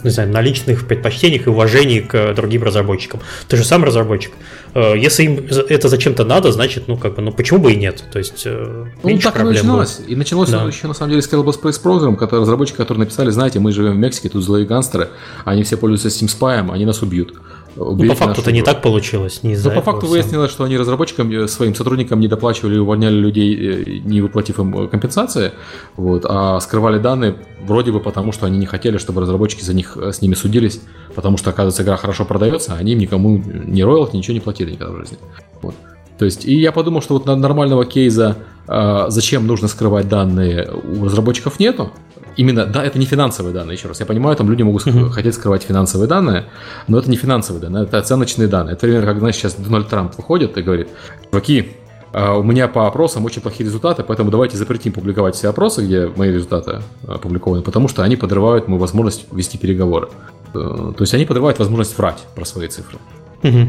не 0.05 0.11
знаю, 0.11 0.31
на 0.31 0.41
личных 0.41 0.87
предпочтениях 0.87 1.47
и 1.47 1.51
уважении 1.51 2.01
к 2.01 2.35
другим 2.35 2.63
разработчикам. 2.63 3.21
Ты 3.49 3.57
же 3.57 3.65
сам 3.65 3.83
разработчик. 3.83 4.33
Э, 4.75 4.95
если 4.97 5.25
им 5.25 5.45
это 5.69 5.89
зачем-то 5.89 6.25
надо, 6.25 6.53
значит, 6.53 6.87
ну 6.87 6.97
как 6.97 7.17
бы, 7.17 7.23
ну 7.23 7.33
почему 7.33 7.61
бы 7.61 7.73
и 7.73 7.77
нет? 7.77 8.05
То 8.13 8.19
есть 8.19 8.43
э, 8.45 8.87
ну, 9.03 9.19
так 9.19 9.35
проблем 9.35 9.53
и 9.53 9.57
начиналось. 9.57 9.97
Будет. 9.97 10.11
И 10.11 10.17
началось 10.17 10.51
да. 10.51 10.63
еще 10.63 10.87
на 10.87 10.95
самом 10.95 11.11
деле 11.11 11.23
с 11.23 11.33
Scalable 11.33 11.61
Space 11.61 11.83
Program, 11.83 12.17
который 12.17 12.41
разработчики, 12.41 12.77
которые 12.77 13.01
написали, 13.01 13.31
знаете, 13.31 13.59
мы 13.59 13.73
живем 13.73 13.93
в 13.93 13.99
Мексике, 13.99 14.29
тут 14.29 14.45
злые 14.45 14.65
гангстеры, 14.65 15.09
они 15.45 15.65
все 15.65 15.77
пользуются 15.77 16.09
Steam 16.09 16.29
Spy, 16.29 16.73
они 16.73 16.87
нас 16.87 17.03
убьют. 17.03 17.35
Ну, 17.77 18.09
по 18.09 18.15
факту 18.15 18.43
это 18.43 18.53
не 18.53 18.63
так 18.63 18.83
получилось. 18.83 19.43
Не 19.43 19.57
ну, 19.57 19.71
по 19.71 19.81
факту 19.81 20.07
выяснилось, 20.07 20.51
что 20.51 20.65
они 20.65 20.77
разработчикам, 20.77 21.31
э, 21.31 21.49
своим 21.49 21.75
сотрудникам 21.75 22.21
не 22.21 22.29
доплачивали, 22.29 22.79
увольняли 22.79 23.15
людей, 23.15 23.57
э, 23.57 23.99
не 24.05 24.21
выплатив 24.21 24.59
им 24.59 24.77
э, 24.77 24.89
компенсации, 24.89 25.53
вот, 25.97 26.25
а 26.29 26.61
скрывали 26.61 26.99
данные 26.99 27.37
вроде 27.65 27.93
бы 27.93 28.01
потому, 28.01 28.33
что 28.33 28.47
они 28.47 28.59
не 28.59 28.67
хотели, 28.67 28.99
чтобы 28.99 29.21
разработчики 29.23 29.63
за 29.63 29.75
них 29.75 29.97
с 29.97 30.21
ними 30.21 30.35
судились, 30.35 30.81
потому 31.15 31.39
что, 31.39 31.51
оказывается, 31.51 31.83
игра 31.83 31.97
хорошо 31.97 32.25
продается, 32.25 32.75
а 32.75 32.77
они 32.77 32.93
им 32.93 32.99
никому 32.99 33.39
не 33.39 33.85
роялти, 33.85 34.17
ничего 34.17 34.35
не 34.35 34.41
платили 34.41 34.73
никогда 34.73 34.93
в 34.93 34.99
жизни. 34.99 35.19
Вот. 35.63 35.75
То 36.23 36.27
есть, 36.27 36.45
и 36.45 36.55
я 36.55 36.71
подумал, 36.71 37.03
что 37.03 37.15
вот 37.15 37.27
на 37.27 37.35
нормального 37.35 37.85
кейза, 37.85 38.37
э, 38.69 39.07
зачем 39.09 39.45
нужно 39.45 39.67
скрывать 39.67 40.09
данные, 40.09 40.71
у 40.71 41.05
разработчиков 41.05 41.59
нету, 41.59 41.91
Именно, 42.37 42.65
да, 42.65 42.85
это 42.85 42.97
не 42.99 43.07
финансовые 43.07 43.53
данные, 43.53 43.75
еще 43.75 43.89
раз. 43.89 43.99
Я 43.99 44.07
понимаю, 44.07 44.37
там 44.37 44.49
люди 44.49 44.63
могут 44.63 44.87
uh-huh. 44.87 45.11
хотеть 45.11 45.35
скрывать 45.35 45.65
финансовые 45.65 46.09
данные, 46.09 46.45
но 46.87 46.99
это 46.99 47.11
не 47.11 47.17
финансовые 47.17 47.61
данные, 47.61 47.83
это 47.83 47.99
оценочные 47.99 48.47
данные. 48.47 48.75
Это 48.75 48.87
пример, 48.87 49.05
как, 49.05 49.19
знаешь, 49.19 49.35
сейчас 49.35 49.55
Дональд 49.57 49.89
Трамп 49.89 50.17
выходит 50.17 50.57
и 50.57 50.63
говорит, 50.63 50.89
чуваки, 51.31 51.73
а, 52.13 52.37
у 52.37 52.43
меня 52.45 52.69
по 52.69 52.87
опросам 52.87 53.25
очень 53.25 53.43
плохие 53.43 53.67
результаты, 53.67 54.05
поэтому 54.05 54.31
давайте 54.31 54.57
запретим 54.57 54.93
публиковать 54.93 55.35
все 55.35 55.49
опросы, 55.49 55.85
где 55.85 56.07
мои 56.07 56.31
результаты 56.33 56.81
опубликованы, 57.07 57.63
потому 57.63 57.89
что 57.89 58.03
они 58.03 58.17
подрывают 58.17 58.69
мою 58.69 58.81
возможность 58.81 59.27
вести 59.33 59.59
переговоры. 59.59 60.09
Э, 60.55 60.93
то 60.97 61.03
есть 61.03 61.13
они 61.15 61.27
подрывают 61.27 61.59
возможность 61.59 61.99
врать 61.99 62.25
про 62.35 62.45
свои 62.47 62.69
цифры. 62.69 62.99
Угу. 63.43 63.69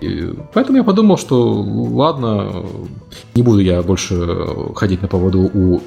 И 0.00 0.32
поэтому 0.54 0.78
я 0.78 0.84
подумал, 0.84 1.18
что 1.18 1.62
ладно, 1.62 2.64
не 3.34 3.42
буду 3.42 3.60
я 3.60 3.82
больше 3.82 4.46
ходить 4.74 5.02
на 5.02 5.08
поводу 5.08 5.50
у 5.52 5.82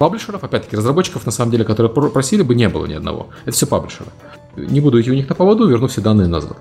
Паблишеров, 0.00 0.42
опять-таки, 0.42 0.76
разработчиков, 0.76 1.26
на 1.26 1.32
самом 1.32 1.52
деле, 1.52 1.62
которые 1.62 1.92
просили 1.92 2.40
бы, 2.40 2.54
не 2.54 2.70
было 2.70 2.86
ни 2.86 2.94
одного. 2.94 3.26
Это 3.44 3.54
все 3.54 3.66
паблишеры. 3.66 4.08
Не 4.56 4.80
буду 4.80 4.98
идти 4.98 5.10
у 5.10 5.14
них 5.14 5.28
на 5.28 5.34
поводу, 5.34 5.68
верну 5.68 5.88
все 5.88 6.00
данные 6.00 6.26
назад. 6.26 6.56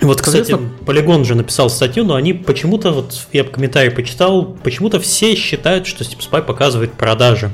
Вот, 0.00 0.20
кстати, 0.20 0.56
Полигон 0.86 1.24
же 1.24 1.34
написал 1.34 1.70
статью, 1.70 2.04
но 2.04 2.14
они 2.14 2.32
почему-то, 2.34 2.92
вот 2.92 3.26
я 3.32 3.42
комментарий 3.42 3.90
почитал, 3.90 4.44
почему-то 4.62 5.00
все 5.00 5.34
считают, 5.34 5.88
что 5.88 6.04
Steam 6.04 6.42
показывает 6.42 6.92
продажи. 6.92 7.50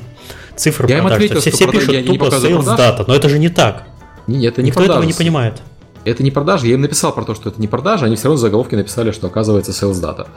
Цифры 0.56 0.86
я 0.90 1.00
продаж. 1.00 1.16
Ответил, 1.16 1.40
все, 1.40 1.50
все 1.52 1.64
прода... 1.64 1.86
пишут 1.86 2.06
тупо 2.06 2.24
sales 2.24 2.76
data, 2.76 3.04
но 3.08 3.14
это 3.14 3.30
же 3.30 3.38
не 3.38 3.48
так. 3.48 3.84
Не, 4.26 4.44
это 4.44 4.60
не 4.60 4.66
Никто 4.66 4.80
продажи. 4.80 4.98
этого 4.98 5.06
не 5.10 5.14
понимает. 5.14 5.62
Это 6.04 6.22
не 6.22 6.30
продажи. 6.30 6.66
Я 6.66 6.74
им 6.74 6.80
написал 6.80 7.12
про 7.12 7.24
то, 7.24 7.34
что 7.34 7.50
это 7.50 7.60
не 7.60 7.68
продажи, 7.68 8.06
они 8.06 8.16
все 8.16 8.24
равно 8.24 8.36
в 8.36 8.40
заголовке 8.40 8.76
написали, 8.76 9.10
что 9.10 9.26
оказывается 9.26 9.72
sales 9.72 10.00
data. 10.02 10.28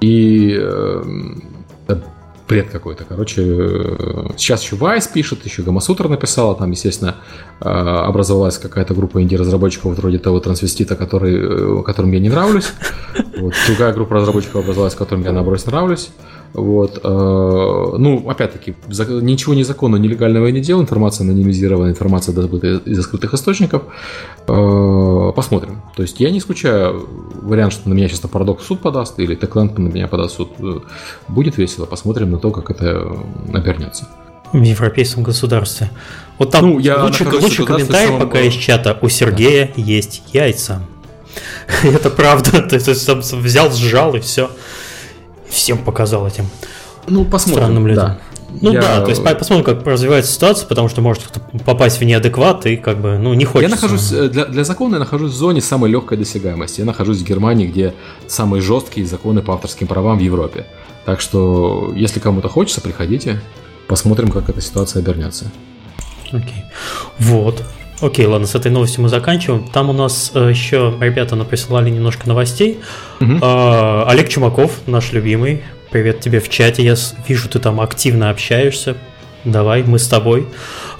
И 0.00 0.56
э, 0.58 1.02
бред 2.48 2.68
какой-то. 2.70 3.04
Короче, 3.04 3.42
э, 3.42 4.26
сейчас 4.36 4.62
еще 4.62 4.76
Вайс 4.76 5.06
пишет, 5.06 5.44
еще 5.44 5.62
Гамасутра 5.62 6.08
написала, 6.08 6.54
там, 6.54 6.70
естественно, 6.70 7.16
э, 7.60 7.64
образовалась 7.64 8.58
какая-то 8.58 8.94
группа 8.94 9.22
инди-разработчиков 9.22 9.96
вроде 9.96 10.18
того 10.18 10.40
трансвестита, 10.40 10.96
который, 10.96 11.80
э, 11.80 11.82
которым 11.82 12.12
я 12.12 12.20
не 12.20 12.28
нравлюсь. 12.28 12.72
Вот. 13.38 13.54
Другая 13.66 13.92
группа 13.92 14.16
разработчиков 14.16 14.62
образовалась, 14.62 14.94
которым 14.94 15.24
я, 15.24 15.32
наоборот, 15.32 15.64
нравлюсь. 15.66 16.10
Вот, 16.54 17.00
э, 17.02 17.08
ну, 17.98 18.30
опять-таки, 18.30 18.76
ничего 18.86 19.54
незаконного, 19.54 20.00
нелегального 20.00 20.46
я 20.46 20.52
не 20.52 20.60
делал, 20.60 20.82
информация 20.82 21.24
анонимизирована, 21.24 21.90
информация 21.90 22.32
добыта 22.32 22.80
из 22.88 22.96
открытых 23.00 23.34
источников. 23.34 23.82
Э, 24.46 25.32
посмотрим. 25.34 25.82
То 25.96 26.02
есть 26.02 26.20
я 26.20 26.30
не 26.30 26.38
исключаю 26.38 27.08
вариант, 27.42 27.72
что 27.72 27.88
на 27.88 27.94
меня 27.94 28.08
сейчас 28.08 28.22
на 28.22 28.28
парадокс 28.28 28.64
суд 28.64 28.80
подаст, 28.80 29.18
или 29.18 29.36
Techland 29.36 29.80
на 29.80 29.88
меня 29.88 30.06
подаст 30.06 30.36
суд. 30.36 30.50
Будет 31.26 31.58
весело, 31.58 31.86
посмотрим 31.86 32.30
на 32.30 32.38
то, 32.38 32.52
как 32.52 32.70
это 32.70 33.04
обернется. 33.52 34.06
В 34.52 34.62
европейском 34.62 35.24
государстве. 35.24 35.90
Вот 36.38 36.52
там 36.52 36.70
ну, 36.70 36.78
я 36.78 37.02
лучший, 37.02 37.26
лучший 37.26 37.66
комментарий 37.66 38.16
пока 38.16 38.40
из 38.40 38.54
чата. 38.54 38.96
У 39.02 39.08
Сергея 39.08 39.72
да. 39.76 39.82
есть 39.82 40.22
яйца. 40.32 40.82
Это 41.82 42.10
правда. 42.10 42.62
То 42.68 42.76
есть 42.76 43.32
взял, 43.32 43.72
сжал 43.72 44.14
и 44.14 44.20
все 44.20 44.50
всем 45.48 45.78
показал 45.78 46.26
этим. 46.26 46.46
Ну, 47.06 47.24
посмотрим. 47.24 47.62
Странным 47.64 47.86
людям. 47.86 48.06
Да. 48.06 48.18
Ну 48.60 48.72
я... 48.72 48.80
да, 48.80 49.00
то 49.00 49.10
есть 49.10 49.22
посмотрим, 49.22 49.64
как 49.64 49.84
развивается 49.86 50.32
ситуация, 50.32 50.68
потому 50.68 50.88
что 50.88 51.00
может 51.00 51.22
попасть 51.64 51.98
в 51.98 52.04
неадекват 52.04 52.66
и 52.66 52.76
как 52.76 53.00
бы, 53.00 53.18
ну, 53.18 53.34
не 53.34 53.44
хочется. 53.44 53.68
Я 53.68 53.82
нахожусь, 53.82 54.12
э, 54.12 54.28
для, 54.28 54.44
для 54.44 54.64
закона 54.64 54.94
я 54.94 55.00
нахожусь 55.00 55.32
в 55.32 55.36
зоне 55.36 55.60
самой 55.60 55.90
легкой 55.90 56.18
досягаемости. 56.18 56.80
Я 56.80 56.86
нахожусь 56.86 57.18
в 57.18 57.24
Германии, 57.24 57.66
где 57.66 57.94
самые 58.28 58.60
жесткие 58.60 59.06
законы 59.06 59.42
по 59.42 59.54
авторским 59.54 59.86
правам 59.86 60.18
в 60.18 60.20
Европе. 60.20 60.66
Так 61.04 61.20
что, 61.20 61.92
если 61.96 62.20
кому-то 62.20 62.48
хочется, 62.48 62.80
приходите, 62.80 63.40
посмотрим, 63.88 64.30
как 64.30 64.48
эта 64.48 64.60
ситуация 64.60 65.00
обернется. 65.00 65.50
Окей. 66.28 66.64
Вот. 67.18 67.62
Окей, 68.04 68.26
ладно, 68.26 68.46
с 68.46 68.54
этой 68.54 68.70
новостью 68.70 69.02
мы 69.02 69.08
заканчиваем. 69.08 69.64
Там 69.64 69.88
у 69.88 69.94
нас 69.94 70.30
э, 70.34 70.50
еще 70.50 70.94
ребята 71.00 71.36
наприсылали 71.36 71.88
немножко 71.88 72.28
новостей. 72.28 72.80
Угу. 73.18 73.38
Э, 73.40 74.04
Олег 74.06 74.28
Чумаков, 74.28 74.82
наш 74.86 75.12
любимый, 75.12 75.62
привет 75.90 76.20
тебе 76.20 76.40
в 76.40 76.50
чате. 76.50 76.84
Я 76.84 76.96
вижу, 77.26 77.48
ты 77.48 77.58
там 77.60 77.80
активно 77.80 78.28
общаешься. 78.28 78.98
Давай, 79.44 79.84
мы 79.84 79.98
с 79.98 80.06
тобой. 80.06 80.46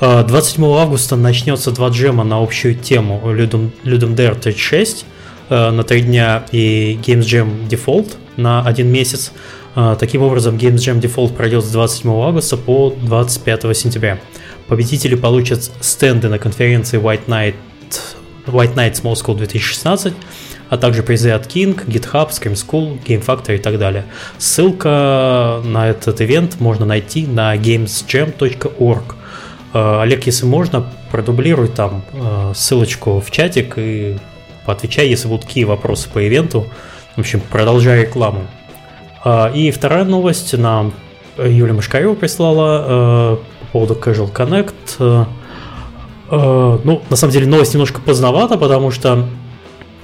27 0.01 0.65
а, 0.65 0.83
августа 0.83 1.17
начнется 1.17 1.73
два 1.73 1.91
джема 1.91 2.25
на 2.25 2.43
общую 2.43 2.75
тему 2.75 3.21
Ludum, 3.23 3.71
Ludum 3.85 4.15
Dare 4.15 4.39
36 4.39 5.05
на 5.51 5.83
три 5.83 6.01
дня 6.01 6.45
и 6.53 6.99
Games 7.03 7.21
Jam 7.21 7.69
Default 7.69 8.15
на 8.37 8.63
один 8.63 8.91
месяц. 8.91 9.33
А, 9.75 9.97
таким 9.97 10.23
образом, 10.23 10.57
Games 10.57 10.77
Jam 10.77 11.01
Default 11.01 11.35
пройдет 11.35 11.65
с 11.65 11.71
27 11.71 12.11
августа 12.11 12.57
по 12.57 12.95
25 13.03 13.77
сентября. 13.77 14.19
Победители 14.69 15.15
получат 15.15 15.71
стенды 15.81 16.29
на 16.29 16.39
конференции 16.39 17.01
White 17.01 17.27
Night, 17.27 17.55
White 18.47 18.75
Nights 18.75 19.03
Moscow 19.03 19.37
2016 19.37 20.15
а 20.71 20.77
также 20.77 21.03
призы 21.03 21.31
от 21.31 21.47
King, 21.47 21.87
GitHub, 21.87 22.31
Scream 22.31 22.55
School, 22.55 22.99
Game 23.05 23.25
Factory 23.25 23.57
и 23.57 23.59
так 23.59 23.79
далее. 23.79 24.07
Ссылка 24.39 25.61
на 25.65 25.89
этот 25.89 26.21
ивент 26.21 26.61
можно 26.61 26.85
найти 26.87 27.27
на 27.27 27.57
gamesjam.org. 27.57 29.15
Э, 29.73 30.01
Олег, 30.03 30.27
если 30.27 30.47
можно, 30.47 30.87
продублируй 31.11 31.69
там 31.69 32.05
э, 32.13 32.53
ссылочку 32.55 33.21
в 33.21 33.31
чатик 33.31 33.75
и 33.77 34.17
поотвечай, 34.67 35.09
если 35.09 35.29
будут 35.29 35.45
какие 35.45 35.65
вопросы 35.65 36.09
по 36.09 36.27
ивенту. 36.27 36.67
В 37.15 37.21
общем, 37.21 37.41
продолжай 37.41 38.03
рекламу. 38.03 38.47
Э, 39.25 39.55
и 39.55 39.71
вторая 39.71 40.05
новость 40.05 40.57
нам 40.57 40.93
Юлия 41.37 41.75
Машкарева 41.75 42.15
прислала 42.15 43.39
поводу 43.75 43.95
Casual 43.95 44.33
Connect. 44.33 45.27
Ну, 46.31 47.03
на 47.11 47.17
самом 47.17 47.33
деле 47.33 47.47
новость 47.47 47.75
немножко 47.75 48.01
поздновата, 48.01 48.57
потому 48.57 48.91
что 48.91 49.29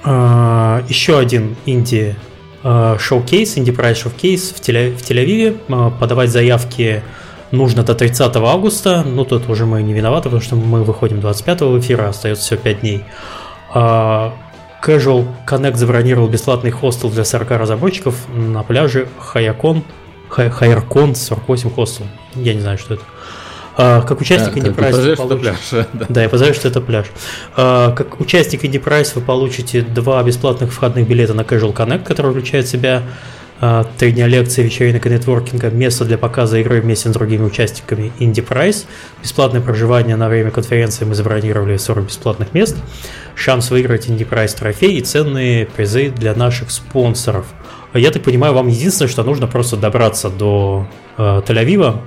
а, 0.03 0.83
еще 0.87 1.17
один 1.17 1.55
инди 1.65 2.15
шоу-кейс, 2.63 3.57
инди 3.57 3.71
прайс 3.71 3.97
шоу-кейс 3.97 4.51
в, 4.51 4.59
Тель- 4.59 4.95
в 4.95 5.01
Тель-Авиве. 5.01 5.91
Подавать 5.99 6.29
заявки 6.29 7.01
нужно 7.51 7.83
до 7.83 7.95
30 7.95 8.35
августа. 8.35 9.03
Ну, 9.05 9.25
тут 9.25 9.49
уже 9.49 9.65
мы 9.65 9.81
не 9.81 9.93
виноваты, 9.93 10.25
потому 10.25 10.41
что 10.41 10.55
мы 10.55 10.83
выходим 10.83 11.21
25 11.21 11.61
в 11.61 11.79
эфир, 11.79 12.01
остается 12.01 12.43
всего 12.43 12.59
5 12.59 12.81
дней. 12.81 13.03
Casual 13.73 15.27
Connect 15.47 15.75
забронировал 15.75 16.27
бесплатный 16.27 16.71
хостел 16.71 17.09
для 17.09 17.23
40 17.23 17.51
разработчиков 17.51 18.15
на 18.33 18.63
пляже 18.63 19.07
Хаякон, 19.17 19.83
Хайркон 20.29 21.15
48 21.15 21.71
хостел. 21.71 22.05
Я 22.35 22.53
не 22.53 22.61
знаю, 22.61 22.77
что 22.77 22.95
это. 22.95 23.03
А, 23.77 24.01
как 24.01 24.21
участник 24.21 24.55
Indie 24.55 24.75
Prize 24.75 25.09
вы 25.09 25.15
получите... 25.15 25.55
пляж, 25.71 25.87
да. 25.93 26.05
да, 26.09 26.23
я 26.23 26.29
подозреваю, 26.29 26.55
что 26.55 26.67
это 26.67 26.81
пляж. 26.81 27.07
А, 27.55 27.91
как 27.91 28.19
участник 28.19 28.63
Indie 28.63 28.83
Prize 28.83 29.11
вы 29.15 29.21
получите 29.21 29.81
два 29.81 30.21
бесплатных 30.23 30.73
входных 30.73 31.07
билета 31.07 31.33
на 31.33 31.41
Casual 31.41 31.73
Connect, 31.73 32.03
который 32.03 32.31
включает 32.31 32.65
в 32.65 32.69
себя 32.69 33.03
а, 33.63 33.85
три 33.97 34.11
дня 34.11 34.27
лекции, 34.27 34.63
вечеринок 34.63 35.05
и 35.05 35.09
нетворкинга, 35.09 35.69
место 35.69 36.03
для 36.03 36.17
показа 36.17 36.57
игры 36.57 36.81
вместе 36.81 37.09
с 37.09 37.13
другими 37.13 37.43
участниками 37.43 38.11
Indie 38.19 38.45
Prize, 38.45 38.85
бесплатное 39.21 39.61
проживание 39.61 40.15
на 40.15 40.29
время 40.29 40.49
конференции, 40.49 41.05
мы 41.05 41.13
забронировали 41.13 41.77
40 41.77 42.07
бесплатных 42.07 42.53
мест, 42.55 42.75
шанс 43.35 43.69
выиграть 43.69 44.07
Indie 44.07 44.27
Prize 44.27 44.57
трофей 44.57 44.97
и 44.97 45.01
ценные 45.01 45.67
призы 45.67 46.09
для 46.09 46.33
наших 46.33 46.71
спонсоров. 46.71 47.45
Я 47.93 48.09
так 48.09 48.23
понимаю, 48.23 48.53
вам 48.53 48.67
единственное, 48.67 49.09
что 49.09 49.23
нужно 49.23 49.45
просто 49.45 49.77
добраться 49.77 50.29
до 50.29 50.87
э, 51.17 51.41
Тель-Авива, 51.45 51.99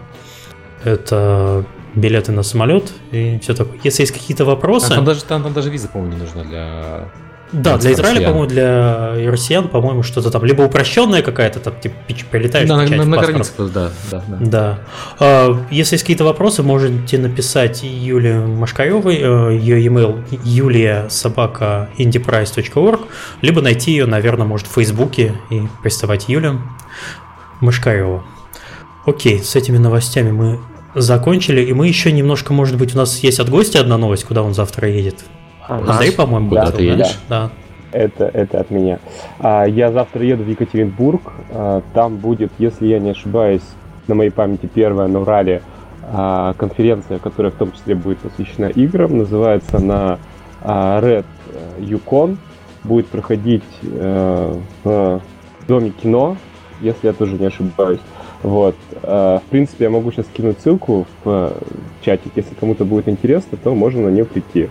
это 0.84 1.64
билеты 1.94 2.32
на 2.32 2.42
самолет 2.42 2.92
и 3.12 3.38
все 3.40 3.54
такое. 3.54 3.78
Если 3.84 4.02
есть 4.02 4.12
какие-то 4.12 4.44
вопросы... 4.44 4.92
А 4.92 4.96
там, 4.96 5.04
даже, 5.04 5.24
там, 5.24 5.42
там 5.42 5.52
даже 5.52 5.70
виза, 5.70 5.88
по-моему, 5.88 6.14
не 6.14 6.20
нужна 6.20 6.44
для... 6.44 7.08
Да, 7.52 7.76
для 7.76 7.92
Израиля, 7.92 8.26
по-моему, 8.26 8.48
для 8.48 9.14
россиян, 9.30 9.68
по-моему, 9.68 10.02
что-то 10.02 10.32
там 10.32 10.44
либо 10.44 10.62
упрощенная 10.62 11.22
какая-то, 11.22 11.60
там, 11.60 11.74
типа, 11.78 11.94
прилетаешь, 12.28 12.68
да, 12.68 12.78
на, 12.78 13.04
на 13.04 13.16
границе, 13.16 13.52
да, 13.58 13.92
да, 14.10 14.24
да. 14.26 14.36
Да. 14.40 14.78
А, 15.20 15.64
если 15.70 15.94
есть 15.94 16.02
какие-то 16.02 16.24
вопросы, 16.24 16.64
можете 16.64 17.16
написать 17.16 17.84
Юле 17.84 18.40
Машкаревой, 18.40 19.18
э, 19.20 19.56
ее 19.56 19.86
email 19.86 20.24
юлия 20.42 21.08
собака 21.10 21.90
indieprice.org, 21.96 23.02
либо 23.40 23.60
найти 23.60 23.92
ее, 23.92 24.06
наверное, 24.06 24.46
может, 24.46 24.66
в 24.66 24.72
Фейсбуке 24.72 25.34
и 25.50 25.62
приставать 25.80 26.28
Юля 26.28 26.58
Машкарева. 27.60 28.24
Окей, 29.06 29.38
с 29.38 29.54
этими 29.54 29.76
новостями 29.76 30.32
мы 30.32 30.58
закончили, 30.94 31.62
и 31.62 31.72
мы 31.72 31.88
еще 31.88 32.12
немножко, 32.12 32.52
может 32.52 32.76
быть, 32.78 32.94
у 32.94 32.98
нас 32.98 33.18
есть 33.18 33.40
от 33.40 33.48
гостя 33.48 33.80
одна 33.80 33.98
новость, 33.98 34.24
куда 34.24 34.42
он 34.42 34.54
завтра 34.54 34.88
едет. 34.88 35.24
Ага. 35.66 35.92
Андрей, 35.92 36.12
по-моему, 36.12 36.48
куда 36.48 36.70
ты 36.70 36.82
едешь? 36.82 37.18
Да. 37.28 37.50
Это, 37.92 38.24
это 38.24 38.60
от 38.60 38.70
меня. 38.70 38.98
А, 39.38 39.64
я 39.64 39.92
завтра 39.92 40.24
еду 40.24 40.42
в 40.42 40.48
Екатеринбург. 40.48 41.32
А, 41.50 41.82
там 41.94 42.16
будет, 42.16 42.50
если 42.58 42.86
я 42.86 42.98
не 42.98 43.10
ошибаюсь, 43.10 43.62
на 44.08 44.14
моей 44.14 44.30
памяти 44.30 44.68
первая 44.72 45.08
на 45.08 45.20
Урале 45.20 45.62
а, 46.02 46.54
конференция, 46.54 47.18
которая 47.18 47.52
в 47.52 47.56
том 47.56 47.72
числе 47.72 47.94
будет 47.94 48.18
посвящена 48.18 48.66
играм. 48.66 49.16
Называется 49.16 49.76
она 49.76 50.18
а, 50.60 51.00
Red 51.00 51.24
Yukon. 51.78 52.36
Будет 52.82 53.06
проходить 53.06 53.62
а, 53.82 54.60
в 54.82 55.20
Доме 55.68 55.90
кино, 55.90 56.36
если 56.80 57.06
я 57.06 57.12
тоже 57.12 57.34
не 57.34 57.46
ошибаюсь. 57.46 58.00
Вот. 58.44 58.76
А, 59.02 59.38
в 59.38 59.50
принципе, 59.50 59.84
я 59.84 59.90
могу 59.90 60.12
сейчас 60.12 60.26
скинуть 60.26 60.60
ссылку 60.60 61.06
в 61.24 61.54
чатик. 62.02 62.32
Если 62.36 62.54
кому-то 62.54 62.84
будет 62.84 63.08
интересно, 63.08 63.56
то 63.56 63.74
можно 63.74 64.02
на 64.02 64.10
нее 64.10 64.26
прийти. 64.26 64.68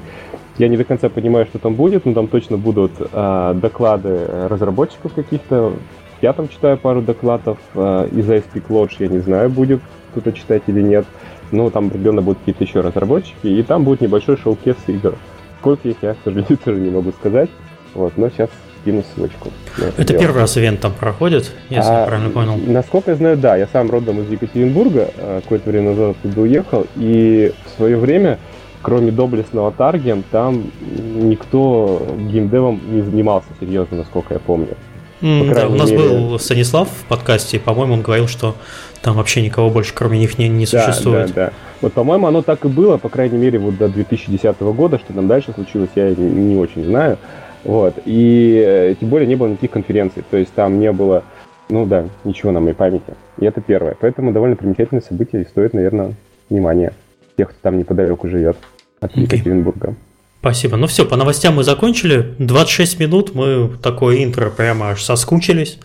Я 0.59 0.67
не 0.67 0.77
до 0.77 0.83
конца 0.83 1.09
понимаю, 1.09 1.47
что 1.47 1.57
там 1.57 1.73
будет, 1.73 2.05
но 2.05 2.13
там 2.13 2.27
точно 2.27 2.57
будут 2.57 2.91
э, 2.99 3.53
доклады 3.55 4.27
разработчиков 4.47 5.13
каких-то. 5.13 5.73
Я 6.21 6.33
там 6.33 6.49
читаю 6.49 6.77
пару 6.77 7.01
докладов 7.01 7.57
э, 7.73 8.09
из 8.11 8.29
ASP 8.29 8.61
Lodge, 8.69 8.97
я 8.99 9.07
не 9.07 9.17
знаю, 9.17 9.49
будет 9.49 9.81
кто-то 10.11 10.31
читать 10.33 10.61
или 10.67 10.83
нет. 10.83 11.07
Но 11.51 11.71
там 11.71 11.87
определенно 11.87 12.21
будут 12.21 12.39
какие-то 12.39 12.63
еще 12.63 12.81
разработчики, 12.81 13.47
и 13.47 13.63
там 13.63 13.83
будет 13.83 14.01
небольшой 14.01 14.37
шоу-кес 14.37 14.77
игр. 14.85 15.15
Сколько 15.61 15.89
их 15.89 15.97
я, 16.03 16.13
к 16.13 16.17
сожалению, 16.23 16.57
тоже 16.63 16.79
не 16.79 16.91
могу 16.91 17.11
сказать. 17.11 17.49
Вот, 17.95 18.15
но 18.17 18.29
сейчас 18.29 18.51
скину 18.83 19.03
ссылочку. 19.15 19.49
Это, 19.97 20.13
первый 20.13 20.41
раз 20.41 20.57
ивент 20.57 20.81
там 20.81 20.93
проходит, 20.93 21.51
если 21.69 21.89
а, 21.89 22.01
я 22.01 22.05
правильно 22.05 22.29
понял. 22.29 22.57
Насколько 22.57 23.11
я 23.11 23.17
знаю, 23.17 23.37
да. 23.37 23.55
Я 23.55 23.67
сам 23.71 23.89
родом 23.89 24.21
из 24.21 24.29
Екатеринбурга, 24.29 25.09
а, 25.17 25.41
какое-то 25.41 25.69
время 25.69 25.91
назад 25.91 26.17
туда 26.21 26.41
уехал, 26.41 26.85
и 26.95 27.53
в 27.65 27.77
свое 27.77 27.97
время, 27.97 28.39
кроме 28.81 29.11
доблестного 29.11 29.71
Таргем, 29.71 30.23
там 30.31 30.65
никто 31.15 32.05
геймдевом 32.17 32.81
не 32.91 33.01
занимался 33.01 33.47
серьезно, 33.59 33.97
насколько 33.97 34.33
я 34.33 34.39
помню. 34.39 34.75
Mm, 35.21 35.55
да, 35.55 35.67
у 35.69 35.75
нас 35.75 35.89
мере... 35.89 36.09
был 36.09 36.37
Станислав 36.37 36.89
в 36.89 37.05
подкасте, 37.05 37.55
и, 37.55 37.59
по-моему, 37.59 37.93
он 37.93 38.01
говорил, 38.01 38.27
что 38.27 38.55
там 39.01 39.15
вообще 39.15 39.41
никого 39.41 39.69
больше, 39.69 39.93
кроме 39.93 40.19
них, 40.19 40.37
не, 40.37 40.49
не 40.49 40.65
существует. 40.65 41.27
Да, 41.27 41.33
да, 41.33 41.45
да. 41.47 41.53
Вот, 41.79 41.93
по-моему, 41.93 42.27
оно 42.27 42.41
так 42.41 42.65
и 42.65 42.67
было, 42.67 42.97
по 42.97 43.07
крайней 43.07 43.37
мере, 43.37 43.57
вот 43.57 43.77
до 43.77 43.87
2010 43.87 44.59
года, 44.61 44.99
что 44.99 45.13
там 45.13 45.27
дальше 45.27 45.53
случилось, 45.53 45.89
я 45.95 46.09
не, 46.09 46.15
не 46.15 46.55
очень 46.57 46.83
знаю. 46.83 47.17
Вот. 47.63 47.95
И 48.05 48.63
э, 48.65 48.95
тем 48.99 49.09
более 49.09 49.27
не 49.27 49.35
было 49.35 49.47
никаких 49.47 49.71
конференций. 49.71 50.23
То 50.29 50.37
есть 50.37 50.53
там 50.53 50.79
не 50.79 50.91
было, 50.91 51.23
ну 51.69 51.85
да, 51.85 52.07
ничего 52.23 52.51
на 52.51 52.59
моей 52.59 52.75
памяти. 52.75 53.13
И 53.39 53.45
это 53.45 53.61
первое. 53.61 53.95
Поэтому 53.99 54.31
довольно 54.31 54.55
примечательное 54.55 55.01
событие 55.01 55.43
и 55.43 55.47
стоит, 55.47 55.73
наверное, 55.73 56.13
внимания 56.49 56.93
тех, 57.37 57.49
кто 57.49 57.57
там 57.61 57.77
неподалеку 57.77 58.27
живет 58.27 58.57
от 58.99 59.15
okay. 59.15 59.21
Екатеринбурга. 59.21 59.95
Спасибо. 60.39 60.75
Ну 60.75 60.87
все, 60.87 61.05
по 61.05 61.15
новостям 61.15 61.55
мы 61.55 61.63
закончили. 61.63 62.35
26 62.37 62.99
минут, 62.99 63.33
мы 63.33 63.77
такое 63.81 64.25
интро 64.25 64.49
прямо 64.49 64.89
аж 64.89 65.01
соскучились. 65.01 65.79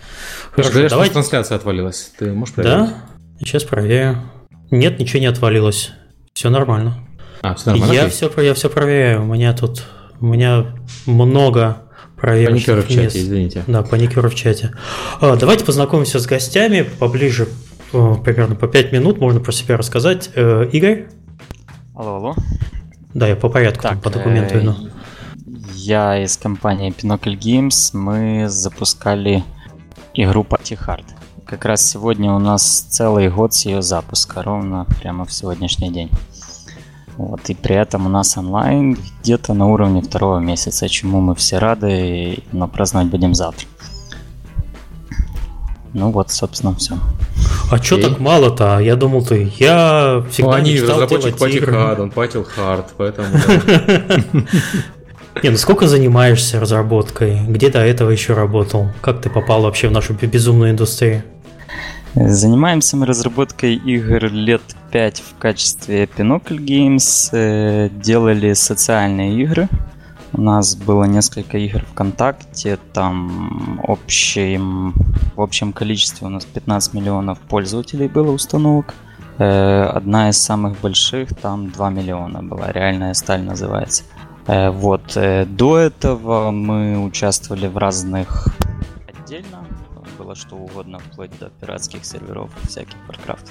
Хорошо, 0.50 0.72
Говорят, 0.72 0.90
давайте... 0.90 1.12
что 1.12 1.20
трансляция 1.20 1.56
отвалилась. 1.56 2.12
Ты 2.18 2.32
можешь 2.32 2.56
проверить? 2.56 2.76
Да, 2.76 2.94
сейчас 3.38 3.62
проверяю. 3.62 4.16
Нет, 4.72 4.98
ничего 4.98 5.20
не 5.20 5.26
отвалилось. 5.26 5.92
Все 6.34 6.50
нормально. 6.50 7.06
А, 7.42 7.54
все 7.54 7.70
нормально? 7.70 7.92
Я, 7.92 8.08
все, 8.08 8.28
я 8.38 8.52
все 8.54 8.68
проверяю. 8.68 9.22
У 9.22 9.26
меня 9.26 9.52
тут 9.52 9.84
у 10.20 10.26
меня 10.26 10.66
много 11.06 11.82
проверочных 12.16 12.66
Паникеры 12.66 12.82
в 12.82 12.88
чате, 12.88 13.18
извините. 13.20 13.64
Да, 13.66 13.82
паникеры 13.82 14.28
в 14.28 14.34
чате. 14.34 14.72
А, 15.20 15.36
давайте 15.36 15.64
познакомимся 15.64 16.18
с 16.18 16.26
гостями 16.26 16.82
поближе, 16.82 17.48
э, 17.92 18.14
примерно 18.24 18.56
по 18.56 18.66
5 18.66 18.92
минут, 18.92 19.18
можно 19.18 19.40
про 19.40 19.52
себя 19.52 19.76
рассказать. 19.76 20.30
Э, 20.34 20.68
Игорь? 20.72 21.08
Алло, 21.94 22.16
алло. 22.16 22.34
Да, 23.14 23.26
я 23.26 23.36
по 23.36 23.48
порядку 23.48 23.82
так, 23.82 24.02
по 24.02 24.10
документу 24.10 24.56
э, 24.56 24.60
иду. 24.62 24.74
Я 25.74 26.22
из 26.22 26.36
компании 26.36 26.92
Pinocchio 26.92 27.38
Games. 27.38 27.96
Мы 27.96 28.48
запускали 28.48 29.44
игру 30.14 30.42
Party 30.48 30.78
Hard. 30.78 31.04
как 31.46 31.64
раз 31.64 31.88
сегодня 31.88 32.32
у 32.32 32.38
нас 32.38 32.80
целый 32.90 33.30
год 33.30 33.54
с 33.54 33.64
ее 33.64 33.80
запуска, 33.80 34.42
ровно 34.42 34.86
прямо 35.00 35.24
в 35.24 35.32
сегодняшний 35.32 35.90
день. 35.90 36.10
Вот, 37.18 37.40
и 37.50 37.54
при 37.54 37.74
этом 37.74 38.06
у 38.06 38.08
нас 38.08 38.36
онлайн 38.38 38.96
где-то 39.22 39.52
на 39.52 39.66
уровне 39.66 40.02
второго 40.02 40.38
месяца, 40.38 40.88
чему 40.88 41.20
мы 41.20 41.34
все 41.34 41.58
рады, 41.58 42.44
но 42.52 42.68
праздновать 42.68 43.08
будем 43.08 43.34
завтра. 43.34 43.66
Ну 45.94 46.12
вот, 46.12 46.30
собственно, 46.30 46.76
все. 46.76 46.96
А 47.72 47.78
что 47.78 48.00
так 48.00 48.20
мало-то? 48.20 48.78
Я 48.78 48.94
думал, 48.94 49.24
ты. 49.24 49.52
Я 49.58 50.24
всегда 50.30 50.50
ну, 50.50 50.56
они 50.56 50.74
мечтал 50.74 51.00
разработчик 51.00 51.38
патил 51.38 51.62
hard, 51.64 52.00
он 52.00 52.10
патил 52.12 52.46
hard, 52.56 52.84
поэтому... 52.96 53.28
Не, 55.42 55.50
ну 55.50 55.56
сколько 55.56 55.88
занимаешься 55.88 56.60
разработкой? 56.60 57.40
Где 57.48 57.68
до 57.68 57.80
этого 57.80 58.10
еще 58.10 58.34
работал? 58.34 58.88
Как 59.00 59.20
ты 59.20 59.28
попал 59.28 59.62
вообще 59.62 59.88
в 59.88 59.92
нашу 59.92 60.14
безумную 60.14 60.70
индустрию? 60.70 61.24
Занимаемся 62.14 62.96
мы 62.96 63.06
разработкой 63.06 63.74
игр 63.74 64.26
лет 64.32 64.62
5 64.90 65.20
в 65.20 65.38
качестве 65.38 66.04
Pinocchio 66.04 66.56
Games. 66.56 67.28
Э, 67.32 67.90
делали 67.90 68.54
социальные 68.54 69.42
игры. 69.42 69.68
У 70.32 70.40
нас 70.40 70.74
было 70.74 71.04
несколько 71.04 71.58
игр 71.58 71.84
ВКонтакте, 71.92 72.78
там 72.92 73.80
общем, 73.86 74.94
в 75.36 75.40
общем 75.40 75.72
количестве 75.72 76.26
у 76.26 76.30
нас 76.30 76.44
15 76.44 76.94
миллионов 76.94 77.38
пользователей 77.40 78.08
было 78.08 78.30
установок. 78.32 78.94
Э, 79.38 79.84
одна 79.84 80.30
из 80.30 80.38
самых 80.38 80.80
больших, 80.80 81.34
там 81.36 81.70
2 81.70 81.90
миллиона 81.90 82.42
была, 82.42 82.72
реальная 82.72 83.12
сталь 83.14 83.42
называется. 83.42 84.04
Э, 84.46 84.70
вот, 84.70 85.14
до 85.14 85.78
этого 85.78 86.50
мы 86.50 87.04
участвовали 87.04 87.68
в 87.68 87.76
разных 87.76 88.48
отдельно, 89.06 89.58
было 90.28 90.36
что 90.36 90.56
угодно, 90.56 90.98
вплоть 90.98 91.30
до 91.38 91.48
пиратских 91.58 92.04
серверов 92.04 92.50
всяких 92.68 92.96
Warcraft. 93.08 93.48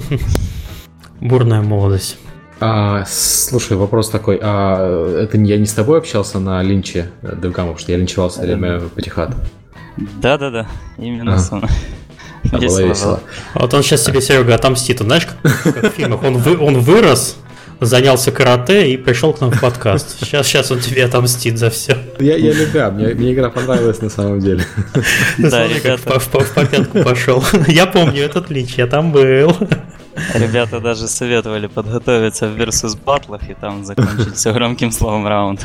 Бурная 1.20 1.62
молодость. 1.62 2.16
А, 2.60 3.04
слушай, 3.08 3.76
вопрос 3.76 4.08
такой, 4.08 4.38
а 4.40 5.18
это 5.18 5.36
я 5.38 5.58
не 5.58 5.66
с 5.66 5.72
тобой 5.72 5.98
общался 5.98 6.38
на 6.38 6.62
линче 6.62 7.10
DevCam, 7.22 7.50
потому 7.50 7.78
что 7.78 7.90
я 7.90 7.98
линчевал 7.98 8.28
все 8.28 8.42
время 8.42 8.78
Патихат. 8.80 9.34
Да-да-да, 9.96 10.68
именно 10.96 11.34
а. 11.34 11.38
с 11.38 11.50
он. 11.50 11.64
А 12.52 12.58
было 12.58 12.82
весело. 12.82 13.20
А 13.54 13.58
вот 13.58 13.74
он 13.74 13.82
сейчас 13.82 14.04
себе, 14.04 14.20
Серега, 14.20 14.54
отомстит. 14.54 15.00
Он, 15.00 15.08
знаешь, 15.08 15.26
как, 15.26 15.74
как 15.74 15.92
в 15.92 15.96
фильмах, 15.96 16.22
он, 16.22 16.36
вы, 16.36 16.56
он 16.56 16.78
вырос, 16.78 17.36
занялся 17.80 18.30
карате 18.30 18.92
и 18.92 18.96
пришел 18.96 19.32
к 19.32 19.40
нам 19.40 19.50
в 19.50 19.60
подкаст. 19.60 20.20
Сейчас, 20.20 20.46
сейчас 20.46 20.70
он 20.70 20.80
тебе 20.80 21.04
отомстит 21.04 21.58
за 21.58 21.70
все. 21.70 21.96
Я, 22.18 22.36
я 22.36 22.52
любя, 22.52 22.90
мне, 22.90 23.14
мне 23.14 23.32
игра 23.32 23.50
понравилась 23.50 24.00
на 24.00 24.10
самом 24.10 24.40
деле. 24.40 24.64
Да, 25.38 25.66
ребята. 25.66 26.18
В, 26.18 26.26
в, 26.26 26.44
в 26.44 26.54
попятку 26.54 27.02
пошел. 27.02 27.42
Я 27.66 27.86
помню 27.86 28.22
этот 28.22 28.50
лич, 28.50 28.74
я 28.74 28.86
там 28.86 29.12
был. 29.12 29.56
Ребята 30.34 30.80
даже 30.80 31.08
советовали 31.08 31.66
подготовиться 31.66 32.48
в 32.48 32.56
Versus 32.56 32.98
батлах 33.02 33.48
и 33.48 33.54
там 33.54 33.84
закончить 33.84 34.34
все 34.34 34.52
громким 34.52 34.92
словом 34.92 35.26
раунд. 35.26 35.64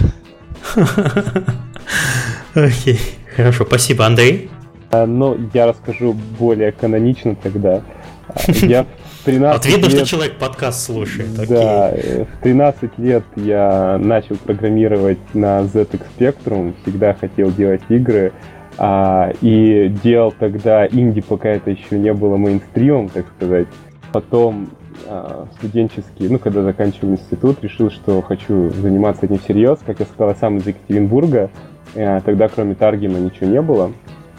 Окей, 2.54 3.00
хорошо, 3.36 3.66
спасибо, 3.66 4.06
Андрей. 4.06 4.50
А, 4.92 5.06
ну, 5.06 5.38
я 5.54 5.68
расскажу 5.68 6.14
более 6.14 6.72
канонично 6.72 7.36
тогда. 7.36 7.82
А, 8.30 8.52
я 8.52 8.86
13 9.26 9.58
вот 9.58 9.66
видно, 9.66 9.88
лет... 9.88 9.98
что 9.98 10.06
человек 10.06 10.38
подкаст 10.38 10.86
слушает. 10.86 11.34
Да, 11.48 11.88
Окей. 11.90 12.26
в 12.26 12.44
13 12.44 13.00
лет 13.00 13.24
я 13.36 13.98
начал 14.00 14.36
программировать 14.38 15.18
на 15.34 15.62
ZX 15.62 16.02
Spectrum, 16.18 16.76
всегда 16.84 17.14
хотел 17.14 17.52
делать 17.52 17.82
игры, 17.90 18.34
а, 18.78 19.32
и 19.42 19.90
делал 20.04 20.34
тогда 20.38 20.86
инди, 20.88 21.22
пока 21.22 21.50
это 21.50 21.72
еще 21.72 21.98
не 21.98 22.14
было 22.14 22.38
мейнстримом, 22.38 23.10
так 23.10 23.26
сказать. 23.36 23.68
Потом 24.12 24.70
а, 25.08 25.48
студенческий, 25.58 26.28
ну, 26.30 26.40
когда 26.40 26.62
заканчивал 26.62 27.14
институт, 27.14 27.64
решил, 27.64 27.90
что 27.90 28.22
хочу 28.22 28.70
заниматься 28.72 29.26
этим 29.26 29.40
всерьез. 29.40 29.80
Как 29.86 30.00
я 30.00 30.06
сказал, 30.06 30.36
сам 30.36 30.58
из 30.58 30.68
Екатеринбурга, 30.68 31.50
а, 31.96 32.22
тогда 32.22 32.48
кроме 32.48 32.76
Таргима 32.76 33.18
ничего 33.18 33.48
не 33.48 33.62
было. 33.62 33.92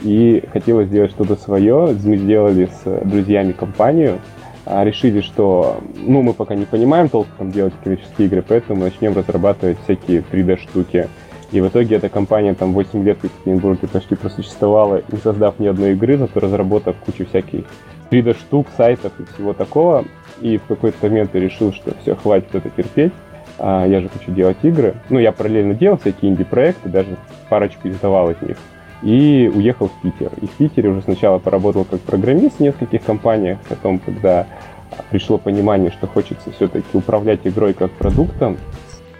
И 0.02 0.44
хотелось 0.52 0.88
сделать 0.88 1.10
что-то 1.10 1.36
свое. 1.36 1.96
Мы 2.04 2.16
сделали 2.18 2.68
с 2.84 3.06
друзьями 3.06 3.52
компанию, 3.52 4.20
решили, 4.66 5.20
что 5.20 5.80
ну, 5.94 6.22
мы 6.22 6.34
пока 6.34 6.54
не 6.54 6.64
понимаем 6.64 7.08
толком 7.08 7.52
делать 7.52 7.72
коммерческие 7.82 8.26
игры, 8.26 8.44
поэтому 8.46 8.82
начнем 8.82 9.16
разрабатывать 9.16 9.78
всякие 9.84 10.22
3D-штуки. 10.30 11.08
И 11.52 11.60
в 11.60 11.68
итоге 11.68 11.96
эта 11.96 12.08
компания 12.08 12.54
там 12.54 12.72
8 12.72 13.04
лет 13.04 13.18
в 13.20 13.24
Екатеринбурге 13.24 13.86
почти 13.86 14.16
просуществовала, 14.16 15.02
не 15.10 15.18
создав 15.18 15.60
ни 15.60 15.68
одной 15.68 15.92
игры, 15.92 16.16
зато 16.18 16.40
разработав 16.40 16.96
кучу 16.96 17.24
всяких 17.26 17.64
3D-штук, 18.10 18.66
сайтов 18.76 19.12
и 19.20 19.24
всего 19.32 19.52
такого. 19.52 20.04
И 20.40 20.58
в 20.58 20.64
какой-то 20.64 21.06
момент 21.08 21.30
я 21.34 21.40
решил, 21.40 21.72
что 21.72 21.92
все, 22.02 22.16
хватит 22.16 22.52
это 22.54 22.68
терпеть. 22.70 23.12
А, 23.58 23.86
я 23.86 24.00
же 24.00 24.08
хочу 24.08 24.32
делать 24.32 24.58
игры. 24.64 24.94
Ну, 25.08 25.20
я 25.20 25.30
параллельно 25.30 25.74
делал 25.74 25.96
всякие 25.96 26.32
инди-проекты, 26.32 26.88
даже 26.88 27.16
парочку 27.48 27.88
издавал 27.88 28.30
из 28.32 28.42
них 28.42 28.56
и 29.02 29.50
уехал 29.54 29.88
в 29.88 30.02
Питер. 30.02 30.30
И 30.40 30.46
в 30.46 30.50
Питере 30.52 30.88
уже 30.88 31.02
сначала 31.02 31.38
поработал 31.38 31.84
как 31.84 32.00
программист 32.00 32.56
в 32.56 32.60
нескольких 32.60 33.02
компаниях, 33.02 33.58
потом, 33.68 33.98
когда 33.98 34.46
пришло 35.10 35.38
понимание, 35.38 35.90
что 35.90 36.06
хочется 36.06 36.50
все-таки 36.52 36.86
управлять 36.96 37.40
игрой 37.44 37.74
как 37.74 37.90
продуктом 37.92 38.56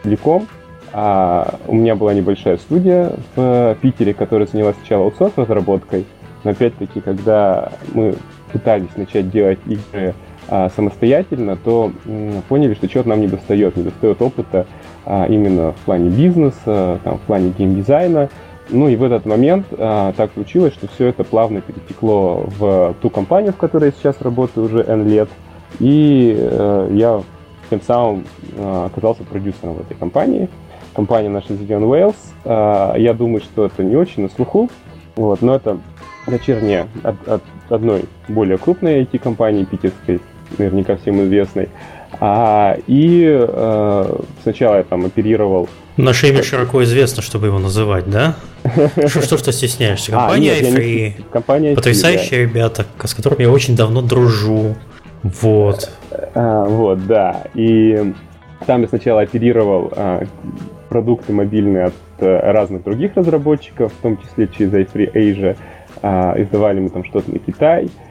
целиком, 0.03 0.47
а 0.93 1.59
у 1.67 1.75
меня 1.75 1.95
была 1.95 2.15
небольшая 2.15 2.57
студия 2.57 3.13
в 3.35 3.77
Питере, 3.83 4.15
которая 4.15 4.47
занялась 4.47 4.77
сначала 4.77 5.05
аутсорс-разработкой, 5.05 6.07
но 6.45 6.53
опять-таки, 6.53 7.01
когда 7.01 7.73
мы 7.93 8.15
пытались 8.53 8.97
начать 8.97 9.31
делать 9.31 9.59
игры 9.67 10.15
а, 10.49 10.71
самостоятельно, 10.71 11.57
то 11.57 11.91
м, 12.05 12.43
поняли, 12.49 12.75
что 12.75 12.89
чего-то 12.89 13.09
нам 13.09 13.21
не 13.21 13.27
достает, 13.27 13.77
не 13.77 13.83
достает 13.83 14.23
опыта 14.23 14.67
а, 15.05 15.27
именно 15.27 15.73
в 15.73 15.85
плане 15.85 16.09
бизнеса, 16.09 17.01
там, 17.03 17.19
в 17.19 17.23
плане 17.23 17.53
геймдизайна, 17.59 18.29
ну 18.69 18.89
и 18.89 18.97
в 18.97 19.03
этот 19.03 19.27
момент 19.27 19.67
а, 19.73 20.13
так 20.13 20.33
случилось, 20.35 20.75
что 20.75 20.89
все 20.89 21.07
это 21.07 21.25
плавно 21.25 21.61
перетекло 21.61 22.45
в 22.59 22.95
ту 23.01 23.11
компанию, 23.11 23.53
в 23.53 23.57
которой 23.57 23.87
я 23.87 23.93
сейчас 23.93 24.21
работаю 24.21 24.67
уже 24.67 24.83
N 24.83 25.09
лет. 25.09 25.29
И 25.79 26.37
а, 26.39 26.91
я 26.93 27.23
тем 27.71 27.81
самым 27.81 28.25
а, 28.59 28.87
оказался 28.87 29.25
продюсером 29.25 29.75
в 29.75 29.81
этой 29.81 29.97
компании. 29.97 30.49
Компания 30.95 31.29
наша 31.29 31.53
Zion 31.53 31.83
Wales. 31.83 32.17
А, 32.45 32.95
я 32.97 33.15
думаю, 33.15 33.41
что 33.41 33.67
это 33.67 33.85
не 33.85 33.97
очень 33.97 34.23
на 34.23 34.29
слуху, 34.29 34.71
вот, 35.17 35.43
но 35.43 35.55
это 35.55 35.79
дочерняя 36.27 36.89
от, 37.03 37.29
от 37.29 37.43
одной 37.69 38.05
более 38.29 38.59
крупной 38.59 39.03
IT-компании 39.03 39.65
питерской, 39.65 40.21
наверняка 40.59 40.97
всем 40.97 41.23
известной. 41.23 41.69
А, 42.19 42.77
и 42.87 43.25
э, 43.27 44.19
сначала 44.43 44.77
я 44.77 44.83
там 44.83 45.05
оперировал... 45.05 45.69
Наше 45.97 46.29
имя 46.29 46.43
широко 46.43 46.83
известно, 46.85 47.23
чтобы 47.23 47.47
его 47.47 47.59
называть, 47.59 48.09
да? 48.09 48.37
Что, 49.07 49.23
что, 49.23 49.39
что 49.39 49.53
стесняешься? 49.53 50.13
А, 50.13 50.21
Компания 50.21 50.53
а, 50.53 50.61
iFree. 50.61 51.25
Компания 51.31 51.75
Потрясающие 51.75 52.47
да. 52.47 52.53
ребята, 52.53 52.87
с 53.03 53.15
которыми 53.15 53.43
я 53.43 53.51
очень 53.51 53.77
давно 53.77 54.03
дружу. 54.03 54.75
Вот. 55.23 55.91
А, 56.35 56.65
вот, 56.65 57.07
да. 57.07 57.45
И 57.55 58.13
там 58.67 58.83
я 58.83 58.89
сначала 58.89 59.23
оперировал 59.23 59.93
а, 59.97 60.25
продукты 60.89 61.33
мобильные 61.33 61.85
от 61.85 61.95
а, 62.19 62.53
разных 62.53 62.83
других 62.83 63.15
разработчиков, 63.15 63.93
в 63.93 64.03
том 64.03 64.19
числе 64.19 64.49
через 64.49 64.73
iFree 64.73 65.13
Asia. 65.13 65.57
А, 66.03 66.35
издавали 66.37 66.81
мы 66.81 66.91
там 66.91 67.05
что-то 67.05 67.31
на 67.31 67.39
Китай 67.39 67.85
а, 67.87 68.06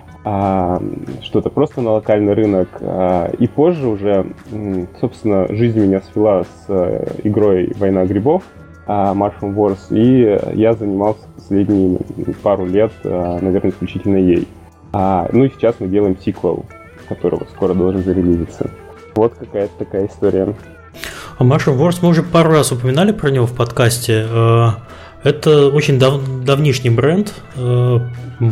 что-то 1.21 1.49
просто 1.51 1.81
на 1.81 1.91
локальный 1.91 2.33
рынок. 2.33 2.67
А, 2.81 3.31
и 3.37 3.45
позже 3.47 3.87
уже, 3.87 4.25
собственно, 4.99 5.47
жизнь 5.53 5.79
меня 5.79 6.01
свела 6.01 6.43
с 6.43 6.65
а, 6.67 7.05
игрой 7.23 7.71
«Война 7.77 8.05
грибов», 8.05 8.41
а, 8.87 9.13
Mushroom 9.13 9.53
Wars, 9.53 9.77
и 9.91 10.59
я 10.59 10.73
занимался 10.73 11.27
последние 11.35 11.99
пару 12.41 12.65
лет, 12.65 12.91
а, 13.03 13.39
наверное, 13.39 13.71
исключительно 13.71 14.17
ей. 14.17 14.47
А, 14.93 15.29
ну 15.31 15.43
и 15.43 15.49
сейчас 15.49 15.75
мы 15.79 15.87
делаем 15.87 16.17
сиквел, 16.19 16.65
которого 17.07 17.45
скоро 17.53 17.75
должен 17.75 18.03
зарелизиться. 18.03 18.71
Вот 19.15 19.35
какая-то 19.35 19.73
такая 19.77 20.07
история. 20.07 20.55
А 21.37 21.43
Mushroom 21.43 21.77
Wars 21.77 21.99
мы 22.01 22.09
уже 22.09 22.23
пару 22.23 22.51
раз 22.51 22.71
упоминали 22.71 23.11
про 23.11 23.29
него 23.29 23.45
в 23.45 23.55
подкасте. 23.55 24.25
Э, 25.25 25.29
это 25.29 25.67
очень 25.67 25.99
дав, 25.99 26.21
давнишний 26.43 26.89
бренд. 26.89 27.33
Э, 27.57 27.99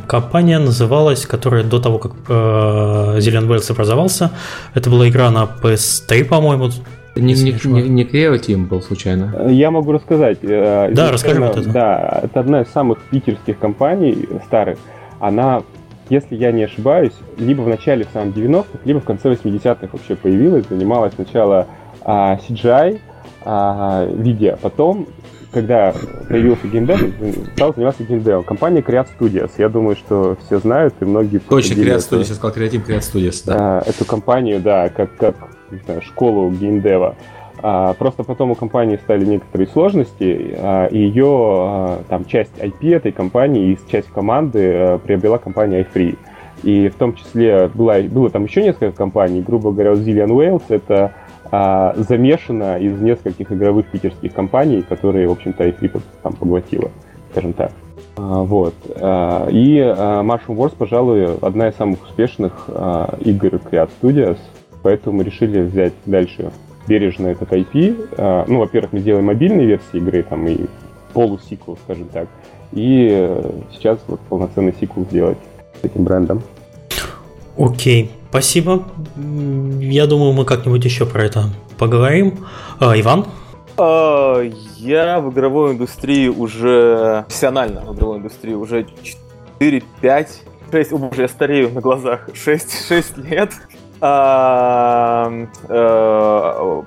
компания 0.07 0.59
называлась, 0.59 1.25
которая 1.25 1.63
до 1.63 1.79
того, 1.79 1.99
как 1.99 2.11
э, 2.27 3.19
Зелен 3.19 3.49
Wales 3.49 3.71
образовался, 3.71 4.31
это 4.73 4.89
была 4.89 5.07
игра 5.07 5.31
на 5.31 5.47
PS3, 5.63 6.25
по-моему. 6.25 6.69
Не, 7.15 7.33
не, 7.33 7.51
не, 7.65 7.89
не 7.89 8.03
Creo 8.03 8.39
Team 8.39 8.65
был 8.65 8.81
случайно? 8.81 9.47
Я 9.49 9.69
могу 9.69 9.91
рассказать. 9.91 10.39
Э, 10.41 10.91
да, 10.93 11.11
расскажи 11.11 11.39
вот 11.39 11.57
это. 11.57 11.69
Да, 11.69 12.19
это 12.23 12.39
одна 12.39 12.61
из 12.61 12.69
самых 12.69 12.99
питерских 13.11 13.59
компаний 13.59 14.27
старых. 14.45 14.79
Она, 15.19 15.61
если 16.09 16.35
я 16.35 16.51
не 16.51 16.63
ошибаюсь, 16.63 17.13
либо 17.37 17.61
в 17.61 17.67
начале 17.67 18.05
в 18.05 18.09
самом 18.13 18.29
90-х, 18.29 18.79
либо 18.83 18.99
в 18.99 19.03
конце 19.03 19.31
80-х 19.31 19.89
вообще 19.91 20.15
появилась. 20.15 20.65
Занималась 20.67 21.13
сначала 21.13 21.67
а, 22.01 22.37
CGI, 22.37 22.99
а, 23.45 24.05
видео, 24.05 24.57
потом 24.59 25.07
когда 25.53 25.93
появился 26.27 26.67
геймдев, 26.67 27.01
стал 27.55 27.73
заниматься 27.73 28.03
геймдевом. 28.03 28.43
Компания 28.43 28.81
Creat 28.81 29.07
Studios. 29.17 29.51
Я 29.57 29.69
думаю, 29.69 29.95
что 29.95 30.37
все 30.45 30.59
знают, 30.59 30.95
и 30.99 31.05
многие... 31.05 31.37
Точно, 31.39 31.73
Creat 31.75 31.97
Studios, 31.97 32.25
я 32.29 32.35
сказал 32.35 32.51
Creative 32.51 32.85
Creat 32.85 32.99
Studios, 32.99 33.43
да. 33.45 33.55
А, 33.57 33.83
эту 33.85 34.05
компанию, 34.05 34.59
да, 34.59 34.89
как, 34.89 35.15
как 35.15 35.35
не 35.71 35.79
знаю, 35.85 36.01
школу 36.01 36.49
геймдева. 36.49 37.15
А, 37.61 37.93
просто 37.93 38.23
потом 38.23 38.51
у 38.51 38.55
компании 38.55 38.97
стали 38.97 39.23
некоторые 39.23 39.67
сложности, 39.67 40.55
а, 40.57 40.87
и 40.87 40.97
ее 40.97 41.27
а, 41.27 42.03
там 42.09 42.25
часть 42.25 42.51
IP 42.57 42.93
этой 42.93 43.11
компании 43.11 43.71
и 43.71 43.91
часть 43.91 44.09
команды 44.09 44.73
а, 44.73 44.97
приобрела 44.97 45.37
компания 45.37 45.81
iFree. 45.81 46.17
И 46.63 46.89
в 46.89 46.95
том 46.95 47.15
числе 47.15 47.69
была, 47.73 47.99
было 48.01 48.29
там 48.29 48.45
еще 48.45 48.63
несколько 48.63 48.91
компаний, 48.91 49.41
грубо 49.41 49.71
говоря, 49.71 49.91
Zillion 49.91 50.29
Wales, 50.29 50.63
это 50.69 51.13
а, 51.55 51.93
замешано 51.95 52.79
из 52.79 52.99
нескольких 52.99 53.51
игровых 53.51 53.85
питерских 53.85 54.33
компаний, 54.33 54.81
которые, 54.81 55.27
в 55.27 55.33
общем-то, 55.33 55.63
iFree 55.67 56.01
там 56.23 56.33
поглотила, 56.33 56.89
скажем 57.29 57.53
так. 57.53 57.71
А, 58.15 58.41
вот. 58.41 58.73
А, 58.95 59.47
и 59.51 59.77
а, 59.77 60.23
Mushroom 60.23 60.57
Wars, 60.57 60.73
пожалуй, 60.75 61.35
одна 61.43 61.67
из 61.67 61.75
самых 61.75 62.01
успешных 62.05 62.65
а, 62.69 63.19
игр 63.19 63.49
Creat 63.49 63.91
Studios, 64.01 64.39
поэтому 64.81 65.17
мы 65.17 65.25
решили 65.25 65.61
взять 65.61 65.93
дальше 66.07 66.51
бережно 66.87 67.27
этот 67.27 67.51
IP. 67.51 68.15
А, 68.17 68.45
ну, 68.47 68.57
во-первых, 68.57 68.93
мы 68.93 69.01
делаем 69.01 69.25
мобильные 69.25 69.67
версии 69.67 69.97
игры, 69.97 70.23
там, 70.23 70.47
и 70.47 70.65
полусиквел, 71.13 71.77
скажем 71.83 72.05
так. 72.05 72.29
И 72.71 73.29
сейчас 73.71 73.99
вот 74.07 74.19
полноценный 74.21 74.73
сиквел 74.79 75.05
сделать 75.05 75.37
с 75.79 75.85
этим 75.85 76.03
брендом. 76.03 76.41
Окей, 77.59 78.09
спасибо. 78.33 78.83
Я 79.79 80.07
думаю, 80.07 80.33
мы 80.33 80.43
как-нибудь 80.43 80.83
еще 80.83 81.05
про 81.05 81.23
это 81.23 81.51
поговорим. 81.77 82.47
А, 82.79 82.99
Иван? 82.99 83.27
А, 83.77 84.41
я 84.77 85.19
в 85.19 85.31
игровой 85.31 85.73
индустрии 85.73 86.29
уже 86.29 87.25
профессионально 87.27 87.81
в 87.81 87.95
игровой 87.95 88.17
индустрии 88.17 88.55
уже 88.55 88.87
4, 89.59 89.83
5, 90.01 90.41
6, 90.71 90.93
о 90.93 90.97
боже, 90.97 91.21
я 91.21 91.27
старею 91.27 91.69
на 91.73 91.81
глазах, 91.81 92.27
6, 92.33 92.87
6 92.87 93.17
лет. 93.29 93.51
А, 94.01 95.31
а, 95.69 96.83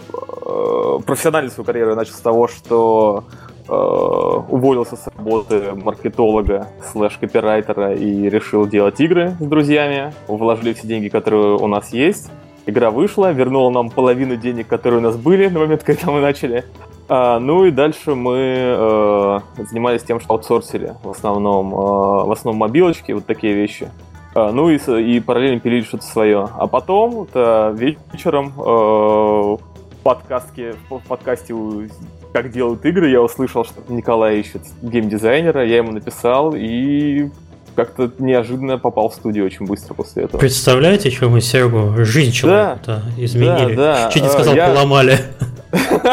профессиональную 1.06 1.52
свою 1.52 1.64
карьеру 1.64 1.90
я 1.90 1.96
начал 1.96 2.14
с 2.14 2.20
того, 2.20 2.48
что 2.48 3.22
э, 3.30 3.45
уволился 3.68 4.96
с 4.96 5.06
работы 5.16 5.72
маркетолога 5.74 6.68
слэш 6.92 7.16
копирайтера 7.18 7.94
и 7.94 8.28
решил 8.28 8.66
делать 8.66 9.00
игры 9.00 9.36
с 9.40 9.44
друзьями. 9.44 10.12
Вложили 10.28 10.72
все 10.72 10.86
деньги, 10.86 11.08
которые 11.08 11.56
у 11.56 11.66
нас 11.66 11.92
есть. 11.92 12.30
Игра 12.66 12.90
вышла, 12.90 13.32
вернула 13.32 13.70
нам 13.70 13.90
половину 13.90 14.36
денег, 14.36 14.66
которые 14.66 14.98
у 14.98 15.02
нас 15.02 15.16
были 15.16 15.46
на 15.48 15.60
момент, 15.60 15.82
когда 15.84 16.10
мы 16.10 16.20
начали. 16.20 16.64
А, 17.08 17.38
ну 17.38 17.64
и 17.64 17.70
дальше 17.70 18.16
мы 18.16 18.36
э, 18.36 19.38
занимались 19.58 20.02
тем, 20.02 20.18
что 20.18 20.34
аутсорсили 20.34 20.94
в 21.04 21.10
основном, 21.10 21.72
э, 21.72 21.76
в 21.76 22.32
основном 22.32 22.58
мобилочки, 22.58 23.12
вот 23.12 23.26
такие 23.26 23.52
вещи. 23.52 23.88
А, 24.34 24.50
ну 24.50 24.68
и, 24.68 24.78
и 24.78 25.20
параллельно 25.20 25.60
пилили 25.60 25.82
что-то 25.82 26.04
свое. 26.04 26.48
А 26.56 26.66
потом 26.66 27.22
это 27.22 27.72
вечером 27.76 28.52
э, 28.58 28.60
в, 28.60 29.60
подкастке, 30.02 30.74
в 30.90 30.98
подкасте 31.06 31.54
«Как 32.36 32.52
делают 32.52 32.84
игры» 32.84 33.08
я 33.08 33.22
услышал, 33.22 33.64
что 33.64 33.80
Николай 33.88 34.40
ищет 34.40 34.60
геймдизайнера, 34.82 35.64
я 35.64 35.78
ему 35.78 35.92
написал 35.92 36.52
и 36.54 37.30
как-то 37.74 38.12
неожиданно 38.18 38.76
попал 38.76 39.08
в 39.08 39.14
студию 39.14 39.46
очень 39.46 39.64
быстро 39.64 39.94
после 39.94 40.24
этого. 40.24 40.38
Представляете, 40.38 41.10
что 41.10 41.30
мы 41.30 41.40
Сергу 41.40 42.04
жизнь 42.04 42.32
человека 42.32 42.78
да, 42.84 43.02
изменили? 43.16 43.74
Да, 43.74 44.04
да. 44.04 44.10
Чуть 44.10 44.22
не 44.22 44.28
сказал, 44.28 44.54
я... 44.54 44.68
поломали. 44.68 45.18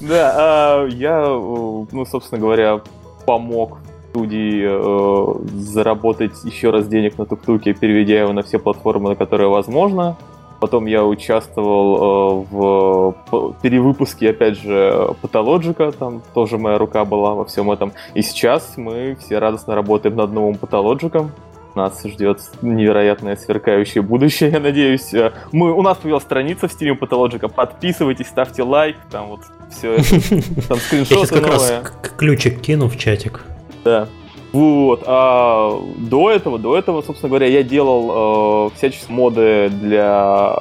Да, 0.00 0.34
а, 0.34 0.86
я, 0.86 1.26
ну, 1.26 2.06
собственно 2.08 2.40
говоря, 2.40 2.80
помог 3.26 3.80
студии 4.10 4.64
э, 4.64 5.58
заработать 5.58 6.32
еще 6.44 6.70
раз 6.70 6.88
денег 6.88 7.18
на 7.18 7.26
тук-туке, 7.26 7.74
переведя 7.74 8.20
его 8.20 8.32
на 8.32 8.42
все 8.42 8.58
платформы, 8.58 9.10
на 9.10 9.16
которые 9.16 9.50
возможно. 9.50 10.16
Потом 10.60 10.84
я 10.86 11.04
участвовал 11.04 12.44
э, 12.50 12.54
в 12.54 13.54
перевыпуске, 13.62 14.30
опять 14.30 14.58
же, 14.58 15.14
Патологика, 15.22 15.90
там 15.90 16.22
тоже 16.34 16.58
моя 16.58 16.76
рука 16.76 17.04
была 17.06 17.34
во 17.34 17.44
всем 17.46 17.70
этом. 17.70 17.92
И 18.14 18.20
сейчас 18.22 18.74
мы 18.76 19.16
все 19.20 19.38
радостно 19.38 19.74
работаем 19.74 20.16
над 20.16 20.32
новым 20.32 20.56
Патологиком. 20.56 21.32
Нас 21.74 22.02
ждет 22.04 22.40
невероятное 22.62 23.36
сверкающее 23.36 24.02
будущее, 24.02 24.50
я 24.52 24.60
надеюсь. 24.60 25.14
Э, 25.14 25.32
мы, 25.50 25.72
у 25.72 25.80
нас 25.82 25.96
появилась 25.96 26.24
страница 26.24 26.68
в 26.68 26.72
стиле 26.72 26.94
Патологика. 26.94 27.48
Подписывайтесь, 27.48 28.26
ставьте 28.26 28.62
лайк, 28.62 28.96
там 29.10 29.28
вот 29.28 29.40
все 29.70 29.94
это. 29.94 30.04
Там 30.68 30.78
скриншоты 30.78 31.14
Я 31.14 31.26
сейчас 31.26 31.28
как 31.30 31.42
новые. 31.42 31.80
раз 31.80 31.92
ключик 32.18 32.60
кину 32.60 32.88
в 32.88 32.98
чатик. 32.98 33.44
Да. 33.84 34.08
Вот. 34.52 35.04
А 35.06 35.80
до 35.96 36.30
этого, 36.30 36.58
до 36.58 36.76
этого, 36.76 37.02
собственно 37.02 37.28
говоря, 37.28 37.46
я 37.46 37.62
делал 37.62 38.68
э, 38.68 38.76
всяческие 38.76 39.14
моды 39.14 39.68
для 39.70 40.56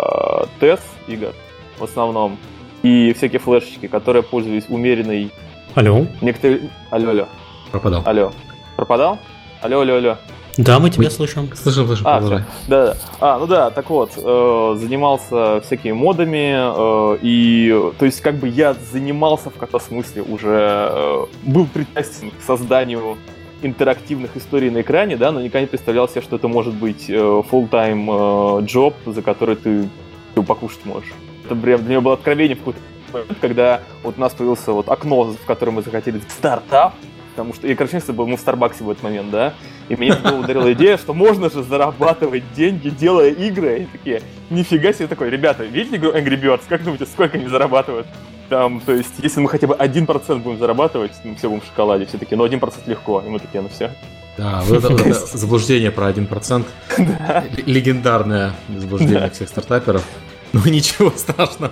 тест 0.60 0.84
игр 1.08 1.34
в 1.78 1.84
основном. 1.84 2.38
И 2.84 3.14
всякие 3.14 3.40
флешечки, 3.40 3.88
которые 3.88 4.24
пользовались 4.24 4.66
умеренной... 4.70 5.32
Алло? 5.76 6.06
Некоторые... 6.22 6.70
Алло, 6.92 7.10
алло. 7.10 7.28
Пропадал. 7.72 8.04
Алло. 8.06 8.32
Пропадал? 8.76 9.20
Алло, 9.62 9.82
алло, 9.82 9.96
алло. 9.96 10.18
Да, 10.58 10.80
мы 10.80 10.90
тебя 10.90 11.06
мы... 11.06 11.10
слышим. 11.10 11.50
Слышим, 11.56 11.88
слышим. 11.88 12.06
А, 12.08 12.22
да, 12.22 12.46
да. 12.68 12.98
А, 13.20 13.40
ну 13.40 13.48
да, 13.48 13.70
так 13.70 13.90
вот, 13.90 14.12
э, 14.18 14.76
занимался 14.78 15.62
всякими 15.62 15.94
модами, 15.94 17.14
э, 17.14 17.18
и, 17.22 17.92
то 17.98 18.06
есть, 18.06 18.22
как 18.22 18.36
бы 18.36 18.48
я 18.48 18.76
занимался 18.92 19.50
в 19.50 19.54
каком-то 19.54 19.80
смысле 19.80 20.22
уже, 20.24 20.90
э, 20.92 21.26
был 21.44 21.66
причастен 21.66 22.32
к 22.32 22.42
созданию 22.46 23.18
интерактивных 23.62 24.36
историй 24.36 24.70
на 24.70 24.82
экране, 24.82 25.18
да, 25.18 25.32
но 25.32 25.42
никогда 25.42 25.62
не 25.62 25.68
представлял 25.68 26.08
себе, 26.08 26.22
что 26.22 26.36
это 26.38 26.48
может 26.48 26.74
быть 26.74 27.10
э, 27.10 27.14
full-time 27.14 28.62
э, 28.62 28.66
job, 28.66 28.94
за 29.06 29.22
который 29.22 29.56
ты, 29.56 29.90
ты 30.36 30.42
покушать 30.42 30.86
можешь. 30.86 31.12
Это 31.46 31.56
прям 31.56 31.82
для 31.82 31.90
меня 31.90 32.02
было 32.02 32.14
откровение 32.14 32.56
в 32.56 32.60
какой-то 32.60 32.80
момент, 33.12 33.38
когда 33.42 33.82
вот 34.04 34.18
у 34.18 34.22
нас 34.22 34.34
появился 34.34 34.72
вот 34.72 34.90
окно, 34.90 35.24
в 35.24 35.46
котором 35.46 35.76
мы 35.76 35.82
захотели 35.82 36.20
стартап, 36.30 36.94
потому 37.32 37.54
что, 37.54 37.68
и, 37.68 37.76
короче, 37.76 38.02
мы 38.08 38.36
в 38.36 38.40
Старбаксе 38.40 38.84
в 38.84 38.90
этот 38.90 39.04
момент, 39.04 39.32
да, 39.32 39.54
и 39.88 39.96
меня 39.96 40.16
ударила 40.38 40.72
идея, 40.74 40.98
что 40.98 41.14
можно 41.14 41.50
же 41.50 41.64
зарабатывать 41.64 42.44
деньги, 42.54 42.90
делая 42.90 43.30
игры, 43.30 43.80
и 43.80 43.86
такие, 43.86 44.22
нифига 44.50 44.94
себе 44.94 45.08
такой, 45.08 45.30
ребята, 45.30 45.64
видите 45.64 45.98
игру 45.98 46.12
Angry 46.12 46.40
Birds, 46.40 46.62
как 46.68 46.84
думаете, 46.84 47.06
сколько 47.06 47.38
они 47.38 47.48
зарабатывают? 47.48 48.08
Там, 48.50 48.82
то 48.82 48.94
есть, 48.94 49.14
если 49.22 49.40
мы 49.42 49.50
хотя 49.50 49.68
бы 49.68 49.76
1% 49.76 50.40
будем 50.40 50.58
зарабатывать, 50.58 51.12
мы 51.24 51.36
все 51.36 51.50
будем 51.50 51.62
в 51.62 51.66
шоколаде, 51.66 52.08
все 52.08 52.18
таки 52.18 52.36
но 52.36 52.48
1% 52.48 52.74
легко, 52.88 53.22
и 53.26 53.30
мы 53.30 53.40
такие, 53.40 53.62
ну 53.62 53.70
все. 53.70 53.92
Да, 54.38 54.62
вот 54.66 54.80
это, 54.80 54.90
вот 54.90 55.02
это 55.02 55.14
заблуждение 55.38 55.92
про 55.92 56.10
1%. 56.10 56.66
Да. 56.98 57.44
Легендарное 57.66 58.54
заблуждение 58.76 59.20
да. 59.20 59.30
всех 59.30 59.50
стартаперов. 59.50 60.04
Ну 60.52 60.62
ничего 60.66 61.12
страшного, 61.16 61.72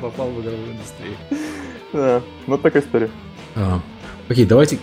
попал 0.00 0.28
в 0.30 0.40
игровую 0.40 0.72
индустрию. 0.72 1.14
Да, 1.92 2.22
вот 2.46 2.62
такая 2.62 2.82
история. 2.82 3.10
А, 3.54 3.80
окей, 4.28 4.44
давайте 4.44 4.78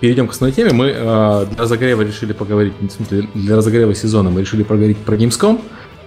перейдем 0.00 0.28
к 0.28 0.30
основной 0.30 0.54
теме. 0.54 0.72
Мы 0.72 0.86
э, 0.94 1.46
для 1.46 1.58
разогрева 1.58 2.02
решили 2.02 2.32
поговорить, 2.32 2.74
в 2.78 2.90
смысле, 2.90 3.28
для 3.34 3.56
разогрева 3.56 3.94
сезона 3.94 4.30
мы 4.30 4.42
решили 4.42 4.62
поговорить 4.62 4.98
про 4.98 5.16
Gamescom. 5.16 5.60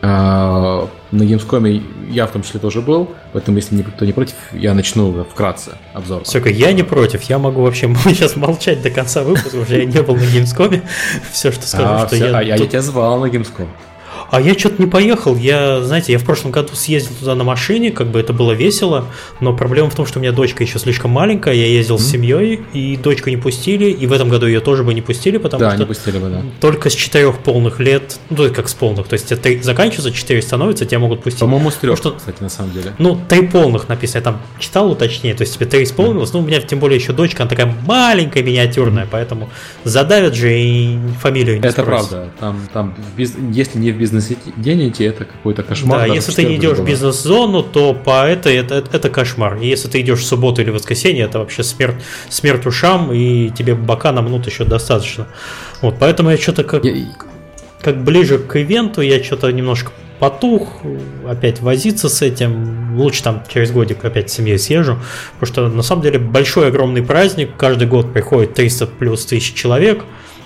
А, 0.06 0.90
на 1.12 1.24
Gamescom 1.24 1.82
я 2.10 2.28
в 2.28 2.32
том 2.32 2.44
числе 2.44 2.60
тоже 2.60 2.82
был, 2.82 3.12
поэтому 3.32 3.56
если 3.56 3.76
никто 3.76 4.04
не 4.04 4.12
против, 4.12 4.36
я 4.52 4.74
начну 4.74 5.24
вкратце 5.24 5.78
обзор. 5.94 6.26
Все, 6.26 6.46
я 6.46 6.74
не 6.74 6.84
против, 6.84 7.22
я 7.24 7.40
могу 7.40 7.62
вообще 7.62 7.88
сейчас 8.04 8.36
молчать 8.36 8.82
до 8.82 8.90
конца 8.90 9.24
выпуска, 9.24 9.56
уже 9.56 9.78
я 9.78 9.86
не 9.86 10.02
был 10.02 10.16
на 10.16 10.24
Gamescom, 10.24 10.82
все, 11.32 11.54
что 11.54 11.66
скажу, 11.66 11.88
а, 11.88 12.08
что 12.08 12.18
я... 12.18 12.38
А 12.38 12.44
я, 12.44 12.56
я 12.58 12.68
тебя 12.68 12.82
звал 12.82 13.18
на 13.22 13.28
Gamescom. 13.28 13.68
А 14.32 14.42
я 14.42 14.58
что-то 14.58 14.82
не 14.82 14.90
поехал. 14.90 15.36
Я, 15.36 15.82
знаете, 15.82 16.14
я 16.14 16.20
в 16.20 16.24
прошлом 16.24 16.52
году 16.52 16.76
съездил 16.76 17.14
туда 17.20 17.36
на 17.36 17.44
машине, 17.44 17.92
как 17.92 18.08
бы 18.08 18.20
это 18.20 18.34
было 18.34 18.52
весело, 18.52 19.06
но 19.40 19.56
проблема 19.56 19.90
в 19.90 19.96
том, 19.96 20.06
что 20.06 20.20
у 20.20 20.22
меня 20.22 20.32
дочка 20.32 20.64
еще 20.64 20.80
слишком 20.80 21.12
маленькая, 21.12 21.54
я 21.54 21.68
ездил 21.68 21.96
mm-hmm. 21.96 22.00
с 22.00 22.12
семьей, 22.12 22.62
и 22.74 22.98
дочку 22.98 23.30
не 23.30 23.38
пустили, 23.38 23.86
и 23.86 24.08
в 24.08 24.14
этом 24.14 24.30
году 24.30 24.48
ее 24.48 24.60
тоже 24.60 24.84
бы 24.84 24.94
не 24.94 25.02
пустили, 25.02 25.38
потому 25.38 25.62
да, 25.62 25.72
что 25.72 25.80
не 25.80 25.86
пустили 25.86 26.18
бы, 26.18 26.30
да. 26.30 26.44
только 26.60 26.90
с 26.90 26.94
четырех 26.94 27.40
полных 27.40 27.80
лет, 27.80 28.20
ну, 28.30 28.38
то 28.38 28.44
есть 28.44 28.56
как 28.56 28.70
с 28.70 28.74
полных, 28.74 29.08
то 29.08 29.14
есть 29.14 29.32
это 29.32 29.62
заканчивается, 29.62 30.12
четыре 30.12 30.42
становится, 30.42 30.86
тебя 30.86 31.00
могут 31.00 31.24
пустить. 31.24 31.42
По-моему, 31.42 31.72
с 31.72 31.76
трех, 31.76 31.98
что, 31.98 32.12
кстати, 32.12 32.42
на 32.42 32.50
самом 32.50 32.72
деле. 32.72 32.94
Ну, 32.98 33.20
три 33.28 33.48
полных 33.48 33.90
написано, 33.90 34.20
я 34.20 34.24
там 34.24 34.42
читал 34.60 34.92
уточнее, 34.92 35.34
то 35.36 35.42
есть 35.42 35.56
тебе 35.56 35.66
три 35.66 35.84
исполнилось, 35.84 36.30
mm-hmm. 36.30 36.34
ну, 36.34 36.40
у 36.40 36.48
меня 36.48 36.62
тем 36.62 36.80
более 36.80 36.98
еще 36.98 37.14
дочка, 37.14 37.44
она 37.44 37.50
такая 37.50 37.74
маленькая, 37.86 38.44
миниатюрная, 38.44 39.08
поэтому 39.10 39.50
задавят 39.84 40.36
же 40.36 40.54
и 40.58 40.98
фамилию 41.22 41.60
не 41.60 41.68
Это 41.68 41.82
спросят. 41.82 42.10
правда, 42.10 42.30
там, 42.40 42.68
там 42.74 42.96
если 43.18 43.78
не 43.78 43.92
в 43.92 43.98
бизнес-денег, 43.98 44.13
Unity 44.18 45.08
это 45.08 45.26
какой-то 45.26 45.64
кошмар. 45.64 46.00
Да, 46.00 46.06
если 46.14 46.32
ты 46.32 46.44
не 46.46 46.56
идешь 46.56 46.78
в 46.78 46.86
бизнес-зону, 46.86 47.64
то 47.64 47.94
по 47.94 48.28
это, 48.28 48.50
это, 48.50 48.84
это 48.92 49.10
кошмар. 49.10 49.58
И 49.58 49.68
если 49.68 49.88
ты 49.88 50.02
идешь 50.02 50.20
в 50.20 50.26
субботу 50.26 50.62
или 50.62 50.70
воскресенье, 50.70 51.26
это 51.26 51.40
вообще 51.40 51.64
смерть, 51.64 51.96
смерть 52.30 52.66
ушам, 52.66 53.12
и 53.12 53.50
тебе 53.50 53.76
бока 53.76 54.12
намнут 54.12 54.46
еще 54.48 54.66
достаточно. 54.66 55.28
Вот, 55.82 55.96
поэтому 56.00 56.30
я 56.30 56.38
что-то 56.38 56.64
как, 56.64 56.86
я... 56.86 56.94
как 57.82 58.04
ближе 58.04 58.40
к 58.40 58.56
ивенту, 58.60 59.02
я 59.02 59.24
что-то 59.24 59.52
немножко 59.52 59.92
потух, 60.20 60.82
опять 61.28 61.60
возиться 61.60 62.08
с 62.08 62.22
этим 62.22 62.96
лучше 62.98 63.24
там 63.24 63.44
через 63.52 63.72
годик 63.72 64.06
опять 64.06 64.30
с 64.30 64.34
семьей 64.34 64.58
съезжу, 64.58 65.00
потому 65.40 65.52
что 65.52 65.76
на 65.76 65.84
самом 65.84 66.02
деле 66.02 66.18
большой 66.20 66.70
огромный 66.70 67.04
праздник, 67.04 67.52
каждый 67.58 67.88
год 67.88 68.14
приходит 68.14 68.54
300 68.54 68.88
плюс 68.88 69.26
тысяч 69.26 69.54
человек, 69.54 70.06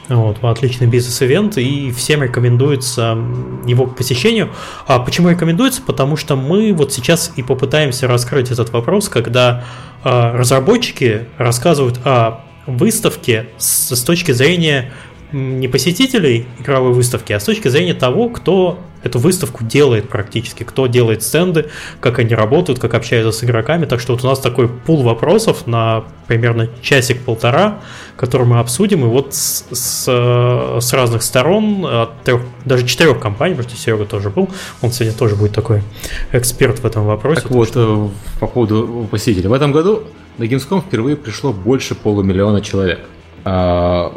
вот, 0.09 0.43
отличный 0.43 0.87
бизнес-ивент, 0.87 1.57
и 1.57 1.91
всем 1.91 2.23
рекомендуется 2.23 3.17
его 3.65 3.87
посещению. 3.87 4.49
А 4.85 4.99
почему 4.99 5.29
рекомендуется? 5.29 5.81
Потому 5.81 6.15
что 6.15 6.35
мы 6.35 6.73
вот 6.73 6.93
сейчас 6.93 7.33
и 7.35 7.43
попытаемся 7.43 8.07
раскрыть 8.07 8.51
этот 8.51 8.71
вопрос, 8.71 9.09
когда 9.09 9.65
э, 10.03 10.09
разработчики 10.09 11.25
рассказывают 11.37 11.99
о 12.05 12.41
выставке 12.67 13.47
с, 13.57 13.95
с 13.95 14.03
точки 14.03 14.31
зрения 14.31 14.91
не 15.31 15.67
посетителей 15.67 16.47
игровой 16.59 16.93
выставки, 16.93 17.33
а 17.33 17.39
с 17.39 17.43
точки 17.43 17.67
зрения 17.67 17.93
того, 17.93 18.29
кто 18.29 18.79
эту 19.03 19.19
выставку 19.19 19.63
делает 19.63 20.09
практически, 20.09 20.63
кто 20.63 20.87
делает 20.87 21.23
стенды, 21.23 21.69
как 21.99 22.19
они 22.19 22.33
работают, 22.33 22.79
как 22.79 22.93
общаются 22.93 23.31
с 23.31 23.43
игроками. 23.43 23.85
Так 23.85 23.99
что 23.99 24.13
вот 24.13 24.23
у 24.23 24.27
нас 24.27 24.39
такой 24.39 24.67
пул 24.67 25.03
вопросов 25.03 25.67
на 25.67 26.03
примерно 26.27 26.69
часик-полтора, 26.81 27.79
который 28.15 28.47
мы 28.47 28.59
обсудим, 28.59 29.05
и 29.05 29.07
вот 29.07 29.33
с, 29.33 29.65
с, 29.71 30.05
с 30.05 30.93
разных 30.93 31.23
сторон, 31.23 31.85
от 31.85 32.21
трех, 32.23 32.41
даже 32.65 32.85
четырех 32.85 33.19
компаний, 33.19 33.55
потому 33.55 33.69
что 33.69 33.79
Серега 33.81 34.05
тоже 34.05 34.29
был, 34.29 34.49
он 34.81 34.91
сегодня 34.91 35.17
тоже 35.17 35.35
будет 35.35 35.53
такой 35.53 35.83
эксперт 36.31 36.79
в 36.79 36.85
этом 36.85 37.05
вопросе. 37.05 37.41
Так 37.41 37.51
вот, 37.51 37.67
что... 37.67 38.11
Э, 38.11 38.39
по 38.39 38.47
поводу 38.47 39.07
посетителей. 39.09 39.47
В 39.47 39.53
этом 39.53 39.71
году 39.71 40.03
на 40.37 40.43
Gamescom 40.43 40.81
впервые 40.81 41.15
пришло 41.15 41.53
больше 41.53 41.95
полумиллиона 41.95 42.61
человек. 42.61 42.99
А, 43.45 44.13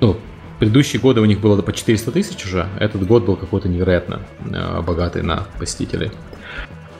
ну, 0.00 0.16
Предыдущие 0.58 1.00
годы 1.00 1.20
у 1.20 1.24
них 1.24 1.40
было 1.40 1.60
по 1.62 1.72
400 1.72 2.10
тысяч 2.10 2.44
уже. 2.44 2.66
Этот 2.80 3.06
год 3.06 3.24
был 3.24 3.36
какой-то 3.36 3.68
невероятно 3.68 4.22
э, 4.40 4.80
богатый 4.82 5.22
на 5.22 5.46
посетителей. 5.58 6.10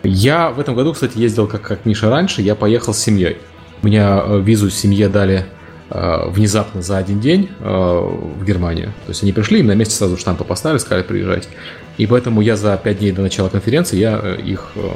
Я 0.04 0.50
в 0.50 0.60
этом 0.60 0.76
году, 0.76 0.92
кстати, 0.92 1.18
ездил 1.18 1.48
как, 1.48 1.62
как 1.62 1.84
Миша 1.84 2.08
раньше. 2.08 2.40
Я 2.40 2.54
поехал 2.54 2.94
с 2.94 2.98
семьей. 2.98 3.38
У 3.82 3.86
меня 3.86 4.22
э, 4.24 4.40
визу 4.40 4.70
семье 4.70 5.08
дали 5.08 5.44
э, 5.90 6.28
внезапно 6.28 6.82
за 6.82 6.98
один 6.98 7.18
день 7.18 7.50
э, 7.58 7.64
в 7.64 8.44
Германию. 8.44 8.92
То 9.06 9.10
есть 9.10 9.24
они 9.24 9.32
пришли, 9.32 9.58
им 9.58 9.66
на 9.66 9.74
месте 9.74 9.94
сразу 9.94 10.16
штампы 10.16 10.44
поставили, 10.44 10.78
сказали 10.78 11.02
приезжать. 11.02 11.48
И 11.96 12.06
поэтому 12.06 12.40
я 12.40 12.56
за 12.56 12.76
5 12.76 12.98
дней 13.00 13.10
до 13.10 13.22
начала 13.22 13.48
конференции 13.48 13.96
я 13.96 14.20
э, 14.22 14.40
их 14.40 14.70
э, 14.76 14.88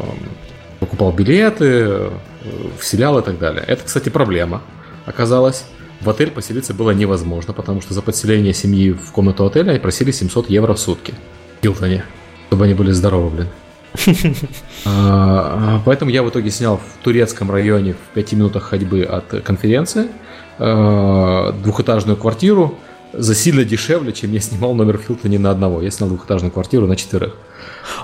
покупал 0.78 1.10
билеты, 1.10 2.10
вселял 2.78 3.18
и 3.18 3.22
так 3.22 3.38
далее. 3.38 3.64
Это, 3.66 3.84
кстати, 3.84 4.08
проблема 4.08 4.62
оказалась. 5.04 5.64
В 6.02 6.10
отель 6.10 6.32
поселиться 6.32 6.74
было 6.74 6.90
невозможно, 6.90 7.52
потому 7.52 7.80
что 7.80 7.94
за 7.94 8.02
подселение 8.02 8.52
семьи 8.52 8.90
в 8.90 9.12
комнату 9.12 9.46
отеля 9.46 9.78
просили 9.78 10.10
700 10.10 10.50
евро 10.50 10.74
в 10.74 10.80
сутки. 10.80 11.14
В 11.60 11.62
Хилтоне. 11.62 12.04
Чтобы 12.48 12.64
они 12.64 12.74
были 12.74 12.90
здоровы, 12.90 13.30
блин. 13.30 13.48
А, 14.84 15.80
поэтому 15.84 16.10
я 16.10 16.24
в 16.24 16.28
итоге 16.28 16.50
снял 16.50 16.78
в 16.78 17.04
турецком 17.04 17.50
районе 17.52 17.92
в 17.92 18.14
5 18.14 18.32
минутах 18.32 18.64
ходьбы 18.64 19.02
от 19.02 19.42
конференции 19.44 20.08
а, 20.58 21.52
двухэтажную 21.52 22.16
квартиру 22.16 22.78
за 23.12 23.34
сильно 23.34 23.64
дешевле, 23.64 24.12
чем 24.12 24.32
я 24.32 24.40
снимал 24.40 24.74
номер 24.74 24.98
в 24.98 25.06
Хилтоне 25.06 25.38
на 25.38 25.52
одного. 25.52 25.82
Я 25.82 25.90
снял 25.92 26.08
двухэтажную 26.08 26.50
квартиру 26.50 26.88
на 26.88 26.96
четверых. 26.96 27.36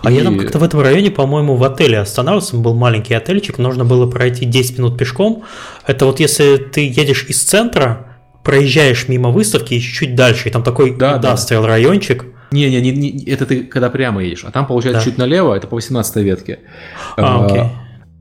А 0.03 0.11
и... 0.11 0.15
я 0.15 0.25
там 0.25 0.39
как-то 0.39 0.59
в 0.59 0.63
этом 0.63 0.81
районе, 0.81 1.11
по-моему, 1.11 1.57
в 1.57 1.65
отеле 1.65 1.99
останавливался, 2.01 2.57
был 2.57 2.75
маленький 2.75 3.15
отельчик, 3.15 3.59
нужно 3.59 3.85
было 3.85 4.07
пройти 4.07 4.45
10 4.45 4.79
минут 4.79 4.99
пешком. 4.99 5.45
Это 5.87 6.07
вот 6.07 6.21
если 6.21 6.57
ты 6.57 6.89
едешь 6.89 7.27
из 7.29 7.43
центра, 7.43 8.07
проезжаешь 8.43 9.09
мимо 9.09 9.31
выставки 9.31 9.75
и 9.75 9.81
чуть-чуть 9.81 10.15
дальше, 10.15 10.49
и 10.49 10.53
там 10.53 10.63
такой 10.63 10.97
да, 10.97 11.17
индастриал 11.17 11.63
да. 11.63 11.69
райончик. 11.69 12.27
Не-не, 12.51 12.81
не, 12.81 12.93
не, 12.93 13.25
это 13.25 13.45
ты 13.45 13.65
когда 13.65 13.91
прямо 13.91 14.23
едешь, 14.23 14.45
а 14.45 14.51
там, 14.51 14.67
получается, 14.67 15.01
да. 15.01 15.05
чуть 15.05 15.19
налево, 15.19 15.55
это 15.55 15.67
по 15.67 15.77
18 15.77 16.17
ветке. 16.17 16.61
А, 17.17 17.45
окей. 17.45 17.65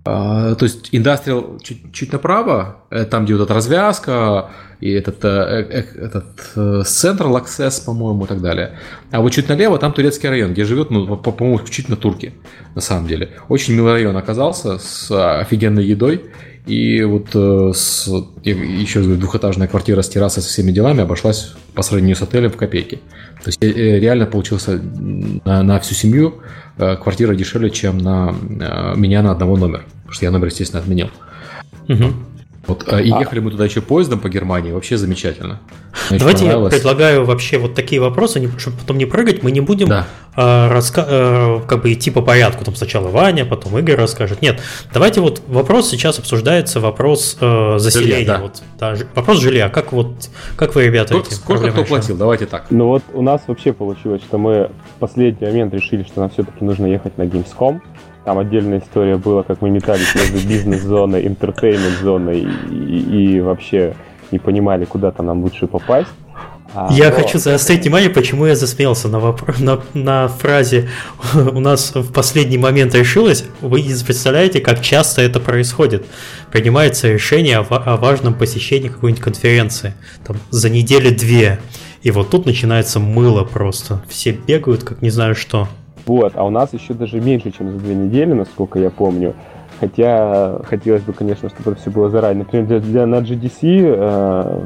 А, 0.09 0.55
то 0.55 0.63
есть 0.63 0.87
индастриал 0.93 1.59
чуть, 1.61 1.91
чуть 1.91 2.13
направо, 2.13 2.77
э, 2.91 3.03
там, 3.03 3.25
где 3.25 3.35
вот 3.35 3.43
эта 3.43 3.53
развязка, 3.53 4.51
и 4.79 4.89
этот, 4.91 5.25
э, 5.25 5.27
э, 5.27 5.83
этот 6.05 6.25
Central 6.85 7.35
Access, 7.37 7.83
по-моему, 7.83 8.23
и 8.23 8.27
так 8.27 8.41
далее. 8.41 8.79
А 9.11 9.19
вот 9.19 9.33
чуть 9.33 9.49
налево 9.49 9.77
там 9.77 9.91
турецкий 9.91 10.29
район, 10.29 10.53
где 10.53 10.63
живет, 10.63 10.91
ну, 10.91 11.17
по-моему, 11.17 11.57
исключительно 11.57 11.97
турки, 11.97 12.31
на 12.73 12.79
самом 12.79 13.07
деле. 13.07 13.31
Очень 13.49 13.73
милый 13.73 13.93
район 13.93 14.15
оказался, 14.15 14.77
с 14.77 15.11
офигенной 15.11 15.83
едой. 15.83 16.21
И 16.65 17.03
вот 17.03 17.29
с, 17.75 18.07
еще 18.43 18.99
раз 18.99 19.07
говорю, 19.07 19.21
двухэтажная 19.21 19.67
квартира 19.67 20.01
с 20.01 20.09
террасой 20.09 20.43
со 20.43 20.49
всеми 20.49 20.71
делами 20.71 21.01
обошлась 21.01 21.53
по 21.73 21.81
сравнению 21.81 22.15
с 22.15 22.21
отелем 22.21 22.51
в 22.51 22.57
копейки. 22.57 22.99
То 23.43 23.47
есть 23.49 23.61
реально 23.61 24.25
получился 24.25 24.77
на, 24.77 25.63
на 25.63 25.79
всю 25.79 25.95
семью 25.95 26.41
квартира 26.75 27.35
дешевле, 27.35 27.69
чем 27.69 27.97
на 27.99 28.35
меня 28.97 29.21
на 29.21 29.31
одного 29.31 29.55
номера. 29.55 29.83
Потому 30.07 30.13
что 30.13 30.25
я 30.25 30.31
номер, 30.31 30.47
естественно, 30.47 30.81
отменил. 30.81 31.09
Угу. 31.89 32.13
Вот, 32.67 32.83
э, 32.87 33.03
и 33.03 33.11
а. 33.11 33.19
ехали 33.19 33.39
мы 33.39 33.51
туда 33.51 33.65
еще 33.65 33.81
поездом 33.81 34.19
по 34.19 34.29
Германии, 34.29 34.71
вообще 34.71 34.97
замечательно. 34.97 35.59
Мне 36.09 36.19
Давайте 36.19 36.45
я 36.45 36.59
предлагаю 36.59 37.25
вообще 37.25 37.57
вот 37.57 37.75
такие 37.75 38.01
вопросы, 38.01 38.49
чтобы 38.57 38.77
потом 38.77 38.97
не 38.97 39.05
прыгать, 39.05 39.41
мы 39.41 39.51
не 39.51 39.61
будем 39.61 39.87
да. 39.87 40.05
э, 40.35 40.41
раска- 40.41 41.05
э, 41.07 41.61
как 41.65 41.81
бы 41.81 41.93
идти 41.93 42.11
по 42.11 42.21
порядку, 42.21 42.65
там 42.65 42.75
сначала 42.75 43.07
Ваня, 43.07 43.45
потом 43.45 43.77
Игорь 43.77 43.95
расскажет. 43.95 44.41
Нет, 44.41 44.61
давайте 44.93 45.21
вот 45.21 45.41
вопрос 45.47 45.89
сейчас 45.89 46.19
обсуждается, 46.19 46.81
вопрос 46.81 47.37
э, 47.39 47.75
заселения. 47.79 48.17
Жилья, 48.17 48.27
да. 48.27 48.39
Вот, 48.41 48.63
да, 48.77 48.95
вопрос 49.15 49.39
жилья. 49.39 49.69
Как 49.69 49.93
вот, 49.93 50.29
как 50.57 50.75
вы, 50.75 50.85
ребята, 50.85 51.13
сколько, 51.13 51.27
эти 51.29 51.33
Сколько 51.35 51.71
кто 51.71 51.83
платил? 51.85 52.17
Давайте 52.17 52.45
так. 52.47 52.65
Ну 52.69 52.87
вот 52.87 53.03
у 53.13 53.21
нас 53.21 53.41
вообще 53.47 53.71
получилось, 53.71 54.21
что 54.21 54.37
мы 54.37 54.69
в 54.97 54.99
последний 54.99 55.47
момент 55.47 55.73
решили, 55.73 56.03
что 56.03 56.19
нам 56.19 56.29
все-таки 56.29 56.63
нужно 56.63 56.85
ехать 56.85 57.17
на 57.17 57.23
Gamescom. 57.23 57.79
Там 58.28 58.39
отдельная 58.39 58.80
история 58.80 59.15
была, 59.15 59.43
как 59.43 59.61
мы 59.61 59.69
метались 59.69 60.13
между 60.13 60.45
бизнес-зоной, 60.45 61.25
интертеймент-зоной 61.25 62.41
и, 62.41 62.73
и, 62.73 63.38
и 63.38 63.39
вообще 63.39 63.95
не 64.32 64.38
понимали, 64.38 64.84
куда-то 64.84 65.23
нам 65.23 65.43
лучше 65.43 65.65
попасть. 65.65 66.09
А, 66.73 66.89
я 66.91 67.09
но... 67.09 67.15
хочу 67.15 67.38
заострить 67.39 67.84
внимание, 67.84 68.09
почему 68.09 68.45
я 68.45 68.57
засмеялся 68.57 69.07
на, 69.07 69.21
вопрос, 69.21 69.59
на, 69.59 69.80
на 69.93 70.28
фразе 70.28 70.89
«у 71.36 71.61
нас 71.61 71.95
в 71.95 72.11
последний 72.11 72.57
момент 72.57 72.93
решилось». 72.95 73.45
Вы 73.61 73.80
не 73.80 73.93
представляете, 74.03 74.59
как 74.59 74.82
часто 74.82 75.21
это 75.21 75.39
происходит. 75.39 76.05
Принимается 76.51 77.07
решение 77.07 77.59
о, 77.59 77.61
о 77.61 77.95
важном 77.95 78.34
посещении 78.34 78.89
какой-нибудь 78.89 79.23
конференции 79.23 79.93
там, 80.25 80.36
за 80.49 80.69
неделю-две. 80.69 81.59
И 82.03 82.11
вот 82.11 82.30
тут 82.30 82.45
начинается 82.45 82.99
мыло 82.99 83.45
просто. 83.45 84.03
Все 84.09 84.32
бегают, 84.32 84.84
как 84.84 85.01
не 85.01 85.11
знаю 85.11 85.34
что. 85.34 85.69
Вот, 86.07 86.33
а 86.35 86.45
у 86.45 86.49
нас 86.49 86.73
еще 86.73 86.93
даже 86.93 87.19
меньше, 87.19 87.51
чем 87.51 87.71
за 87.71 87.79
две 87.79 87.93
недели, 87.93 88.31
насколько 88.31 88.79
я 88.79 88.89
помню. 88.89 89.33
Хотя 89.79 90.59
хотелось 90.63 91.03
бы, 91.03 91.11
конечно, 91.11 91.49
чтобы 91.49 91.71
это 91.71 91.81
все 91.81 91.91
было 91.91 92.09
заранее. 92.09 92.45
Например, 92.45 92.65
для, 92.65 92.79
для 92.79 93.05
на 93.05 93.17
GDC, 93.17 93.59
э, 93.61 94.61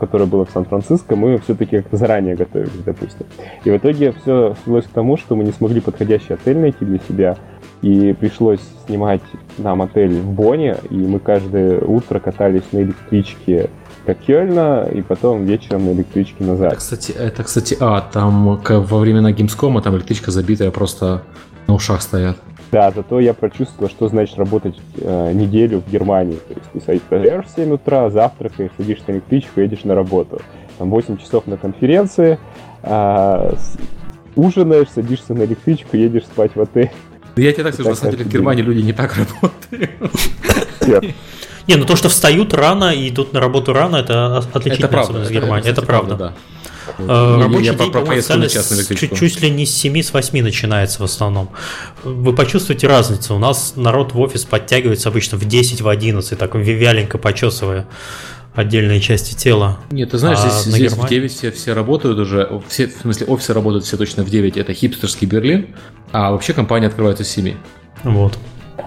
которое 0.00 0.26
было 0.26 0.44
в 0.44 0.50
Сан-Франциско, 0.50 1.14
мы 1.14 1.38
все-таки 1.38 1.76
как-то 1.76 1.96
заранее 1.96 2.34
готовились, 2.34 2.82
допустим. 2.84 3.26
И 3.64 3.70
в 3.70 3.76
итоге 3.76 4.12
все 4.12 4.56
свелось 4.64 4.86
к 4.86 4.90
тому, 4.90 5.16
что 5.16 5.36
мы 5.36 5.44
не 5.44 5.52
смогли 5.52 5.80
подходящий 5.80 6.34
отель 6.34 6.58
найти 6.58 6.84
для 6.84 6.98
себя. 6.98 7.36
И 7.82 8.12
пришлось 8.12 8.60
снимать 8.86 9.22
нам 9.58 9.82
отель 9.82 10.18
в 10.20 10.30
Боне, 10.32 10.76
и 10.90 10.96
мы 10.96 11.20
каждое 11.20 11.80
утро 11.80 12.18
катались 12.18 12.72
на 12.72 12.78
электричке 12.78 13.70
до 14.06 14.14
Кёльна 14.14 14.88
и 14.92 15.02
потом 15.02 15.44
вечером 15.44 15.86
на 15.86 15.92
электричке 15.92 16.44
назад. 16.44 16.76
Кстати, 16.76 17.12
это, 17.12 17.42
кстати, 17.42 17.76
а, 17.80 18.00
там 18.00 18.56
во 18.56 18.98
времена 18.98 19.32
Гимскома 19.32 19.82
там 19.82 19.96
электричка 19.96 20.30
забитая 20.30 20.70
просто 20.70 21.22
на 21.66 21.74
ушах 21.74 22.02
стоят. 22.02 22.36
Да, 22.72 22.92
зато 22.94 23.18
я 23.18 23.34
прочувствовал, 23.34 23.90
что 23.90 24.08
значит 24.08 24.38
работать 24.38 24.76
э, 24.96 25.32
неделю 25.32 25.82
в 25.84 25.90
Германии. 25.90 26.36
То 26.36 26.54
есть 26.54 26.70
ты 26.72 27.00
встаешь 27.00 27.44
в 27.44 27.54
7 27.56 27.72
утра, 27.72 28.10
завтракаешь, 28.10 28.70
садишься 28.76 29.04
на 29.08 29.12
электричку, 29.14 29.60
едешь 29.60 29.82
на 29.82 29.94
работу. 29.94 30.40
Там 30.78 30.90
8 30.90 31.16
часов 31.16 31.48
на 31.48 31.56
конференции, 31.56 32.38
э, 32.82 33.52
ужинаешь, 34.36 34.88
садишься 34.94 35.34
на 35.34 35.42
электричку, 35.42 35.96
едешь 35.96 36.24
спать 36.24 36.52
в 36.54 36.60
отель. 36.60 36.90
Да 37.34 37.42
я 37.42 37.52
тебе 37.52 37.64
так 37.64 37.74
скажу, 37.74 37.90
на 37.90 37.96
самом 37.96 38.12
деле 38.12 38.24
в 38.24 38.28
Германии 38.32 38.62
люди 38.62 38.82
не 38.82 38.92
так 38.92 39.16
работают. 39.16 39.90
Нет. 40.86 41.14
Не, 41.70 41.76
ну 41.76 41.84
то, 41.84 41.94
что 41.94 42.08
встают 42.08 42.52
рано 42.52 42.92
и 42.92 43.08
идут 43.10 43.32
на 43.32 43.38
работу 43.38 43.72
рано, 43.72 43.94
это 43.94 44.38
отличительная 44.52 45.04
это 45.04 45.22
из 45.22 45.30
Германии. 45.30 45.70
Это, 45.70 45.82
это, 45.82 45.82
правда. 45.82 46.16
правда 46.16 46.34
да. 46.98 47.04
Э, 47.06 47.40
рабочий 47.40 47.66
я 47.66 47.74
день, 47.74 47.92
по-моему, 47.92 48.48
чуть, 48.96 49.16
чуть 49.16 49.40
ли 49.40 49.50
не 49.50 49.66
с 49.66 49.74
7 49.76 50.02
с 50.02 50.12
8 50.12 50.42
начинается 50.42 51.00
в 51.00 51.04
основном. 51.04 51.50
Вы 52.02 52.34
почувствуете 52.34 52.88
разницу. 52.88 53.36
У 53.36 53.38
нас 53.38 53.74
народ 53.76 54.14
в 54.14 54.18
офис 54.18 54.44
подтягивается 54.44 55.10
обычно 55.10 55.38
в 55.38 55.44
10, 55.44 55.80
в 55.80 55.86
11, 55.86 56.36
так 56.36 56.56
вяленько 56.56 57.18
почесывая 57.18 57.86
отдельные 58.52 59.00
части 59.00 59.36
тела. 59.36 59.78
Нет, 59.92 60.10
ты 60.10 60.18
знаешь, 60.18 60.40
а 60.42 60.50
здесь, 60.50 60.74
здесь 60.74 60.92
в 60.92 61.06
9 61.06 61.32
все, 61.32 61.52
все 61.52 61.72
работают 61.72 62.18
уже, 62.18 62.50
все, 62.66 62.88
в 62.88 63.02
смысле 63.02 63.26
офисы 63.26 63.54
работают 63.54 63.84
все 63.84 63.96
точно 63.96 64.24
в 64.24 64.28
9, 64.28 64.56
это 64.56 64.74
хипстерский 64.74 65.28
Берлин, 65.28 65.68
а 66.10 66.32
вообще 66.32 66.52
компания 66.52 66.88
открывается 66.88 67.22
с 67.22 67.28
7. 67.28 67.54
Вот. 68.02 68.36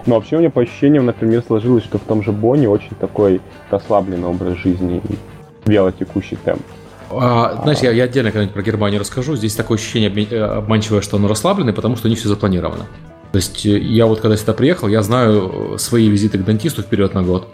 Но 0.06 0.16
вообще 0.16 0.36
у 0.36 0.38
меня 0.40 0.50
по 0.50 0.62
ощущениям, 0.62 1.06
например, 1.06 1.42
сложилось, 1.46 1.84
что 1.84 1.98
в 1.98 2.02
том 2.02 2.22
же 2.22 2.32
Бонне 2.32 2.68
очень 2.68 2.94
такой 3.00 3.40
расслабленный 3.70 4.28
образ 4.28 4.56
жизни 4.58 5.02
и 5.08 5.70
вялотекущий 5.70 6.36
темп. 6.44 6.62
А, 7.10 7.60
знаешь, 7.62 7.78
я, 7.80 7.90
я 7.90 8.04
отдельно 8.04 8.30
когда-нибудь 8.30 8.54
про 8.54 8.62
Германию 8.62 9.00
расскажу. 9.00 9.36
Здесь 9.36 9.54
такое 9.54 9.78
ощущение 9.78 10.10
э, 10.10 10.40
обманчивое, 10.40 11.00
что 11.00 11.16
оно 11.16 11.28
расслабленное, 11.28 11.72
потому 11.72 11.96
что 11.96 12.08
них 12.08 12.18
все 12.18 12.28
запланировано. 12.28 12.86
То 13.32 13.36
есть 13.36 13.66
э, 13.66 13.78
я 13.78 14.06
вот 14.06 14.20
когда 14.20 14.36
сюда 14.36 14.52
приехал, 14.52 14.88
я 14.88 15.02
знаю 15.02 15.76
свои 15.78 16.08
визиты 16.08 16.38
к 16.38 16.44
дантисту 16.44 16.82
вперед 16.82 17.14
на 17.14 17.22
год. 17.22 17.48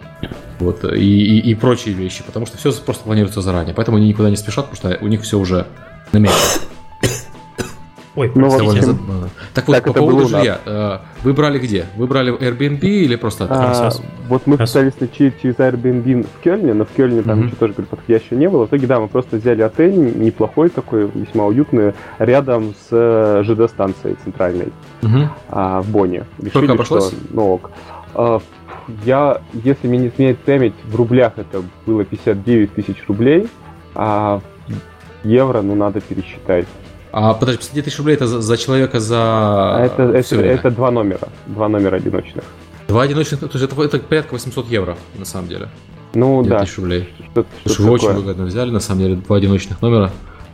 Вот, 0.58 0.84
и, 0.84 0.98
и, 0.98 1.50
и 1.50 1.54
прочие 1.54 1.94
вещи, 1.94 2.22
потому 2.24 2.46
что 2.46 2.58
все 2.58 2.72
просто 2.72 3.04
планируется 3.04 3.40
заранее. 3.40 3.74
Поэтому 3.74 3.96
они 3.96 4.08
никуда 4.08 4.30
не 4.30 4.36
спешат, 4.36 4.68
потому 4.68 4.94
что 4.94 5.04
у 5.04 5.08
них 5.08 5.22
все 5.22 5.38
уже 5.38 5.66
намечено. 6.12 6.38
Ой, 8.16 8.30
Ну, 8.34 8.48
в 8.48 8.54
общем. 8.54 8.98
Так 9.54 9.68
вот, 9.68 9.74
так 9.74 9.84
по 9.84 9.92
поводу 9.92 10.26
жилья. 10.26 10.58
э, 10.64 10.98
Вы 11.22 11.32
брали 11.32 11.58
где? 11.58 11.86
Вы 11.96 12.06
брали 12.06 12.32
Airbnb 12.36 12.80
или 12.80 13.16
просто 13.16 13.46
А, 13.48 13.90
вот 14.28 14.46
мы 14.46 14.56
пытались 14.56 14.98
найти 15.00 15.32
через 15.40 15.56
Airbnb 15.56 16.26
в 16.26 16.42
Кёльне, 16.42 16.74
но 16.74 16.84
в 16.84 16.88
Кёльне 16.90 17.22
там 17.22 17.38
ничего 17.42 17.56
тоже 17.56 17.72
говорю, 17.74 17.88
подходящего 17.88 18.36
не 18.36 18.48
было. 18.48 18.66
В 18.66 18.68
итоге, 18.68 18.86
да, 18.86 19.00
мы 19.00 19.08
просто 19.08 19.36
взяли 19.36 19.62
отель, 19.62 19.94
неплохой 20.18 20.70
такой, 20.70 21.08
весьма 21.14 21.46
уютный, 21.46 21.94
рядом 22.18 22.74
с 22.74 22.88
э, 22.90 23.42
ЖД-станцией 23.44 24.16
центральной 24.24 24.72
а, 25.48 25.80
в 25.82 25.88
Бонне. 25.90 26.24
Сколько 26.48 26.72
обошлось? 26.72 27.08
что, 27.08 27.16
ну 27.30 27.54
ок. 27.54 27.70
А, 28.14 28.40
я, 29.04 29.40
если 29.52 29.86
мне 29.86 29.98
не 29.98 30.08
изменяет 30.08 30.38
память, 30.40 30.74
в 30.84 30.96
рублях 30.96 31.34
это 31.36 31.62
было 31.86 32.04
59 32.04 32.74
тысяч 32.74 32.96
рублей, 33.06 33.48
а 33.94 34.40
евро, 35.22 35.62
ну, 35.62 35.74
надо 35.74 36.00
пересчитать. 36.00 36.66
А 37.12 37.34
подожди, 37.34 37.58
50 37.60 37.84
тысяч 37.84 37.98
рублей 37.98 38.14
это 38.14 38.26
за, 38.26 38.40
за 38.40 38.56
человека 38.56 39.00
за 39.00 39.16
А 39.18 39.84
это, 39.84 40.02
это, 40.04 40.22
всё 40.22 40.36
время? 40.36 40.54
это 40.54 40.70
два 40.70 40.90
номера, 40.90 41.28
два 41.46 41.68
номера 41.68 41.96
одиночных. 41.96 42.44
Два 42.88 43.02
одиночных, 43.02 43.40
то 43.40 43.46
есть 43.58 43.64
это, 43.72 43.82
это 43.82 43.98
порядка 43.98 44.32
800 44.34 44.68
евро, 44.68 44.96
на 45.18 45.24
самом 45.24 45.48
деле. 45.48 45.68
Ну, 46.14 46.42
9 46.42 46.48
да, 46.50 46.64
тысяч 46.64 46.76
рублей. 46.78 47.08
что-то, 47.32 47.48
Слушай, 47.62 47.74
что-то 47.74 47.88
вы 47.88 47.94
очень 47.94 48.12
выгодно 48.12 48.44
взяли, 48.44 48.70
на 48.70 48.80
самом 48.80 49.00
деле, 49.02 49.16
два 49.16 49.36
одиночных 49.36 49.80
номера. 49.82 50.10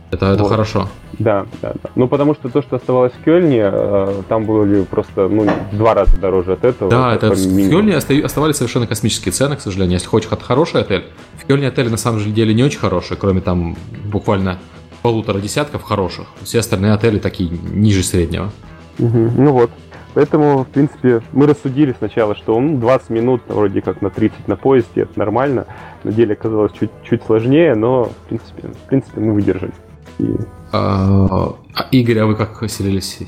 Это, 0.09 0.27
это 0.27 0.43
Вот. 0.43 0.49
хорошо. 0.49 0.87
Да, 1.19 1.45
да, 1.61 1.73
да. 1.83 1.89
Ну, 1.95 2.07
потому 2.07 2.33
что 2.33 2.47
то, 2.49 2.61
что 2.61 2.77
оставалось 2.77 3.11
в 3.11 3.23
Кёльне, 3.25 3.59
э, 3.71 4.21
там 4.29 4.45
было 4.45 4.83
просто, 4.85 5.27
ну, 5.27 5.45
два 5.73 5.93
раза 5.95 6.15
дороже 6.17 6.53
от 6.53 6.63
этого. 6.63 6.89
Да, 6.89 7.13
это 7.13 7.31
в. 7.31 7.35
Кёльне 7.69 7.97
оста- 7.97 8.13
оставались 8.23 8.55
совершенно 8.55 8.87
космические 8.87 9.33
цены, 9.33 9.57
к 9.57 9.61
сожалению. 9.61 9.95
Если 9.95 10.07
хочешь 10.07 10.29
хороший 10.29 10.79
отель, 10.81 11.03
в 11.37 11.45
Кёльне 11.45 11.67
отели 11.67 11.89
на 11.89 11.97
самом 11.97 12.21
деле 12.33 12.53
не 12.53 12.63
очень 12.63 12.79
хорошие, 12.79 13.17
кроме 13.17 13.41
там 13.41 13.75
буквально 14.05 14.59
полутора 15.01 15.39
десятков 15.39 15.83
хороших. 15.83 16.27
Все 16.43 16.59
остальные 16.59 16.93
отели 16.93 17.19
такие 17.19 17.49
ниже 17.49 18.03
среднего. 18.03 18.51
Мгм, 18.99 19.43
Ну 19.43 19.51
вот. 19.51 19.71
Поэтому, 20.13 20.63
в 20.63 20.67
принципе, 20.69 21.21
мы 21.31 21.45
рассудили 21.45 21.93
сначала, 21.95 22.35
что 22.35 22.59
ну, 22.59 22.79
20 22.79 23.11
минут 23.11 23.43
вроде 23.47 23.81
как 23.81 24.01
на 24.01 24.09
30 24.09 24.47
на 24.47 24.55
поезде, 24.55 25.01
это 25.01 25.19
нормально. 25.19 25.67
На 26.03 26.11
деле 26.11 26.33
оказалось 26.33 26.71
чуть, 26.71 26.89
чуть 27.03 27.21
сложнее, 27.23 27.75
но, 27.75 28.05
в 28.05 28.15
принципе, 28.27 28.67
в 28.69 28.87
принципе, 28.89 29.19
мы 29.21 29.33
выдержали. 29.33 29.73
И 30.17 30.25
А, 30.71 31.53
а, 31.75 31.85
Игорь, 31.91 32.17
а 32.17 32.25
вы 32.25 32.35
как 32.35 32.67
селились? 32.67 33.19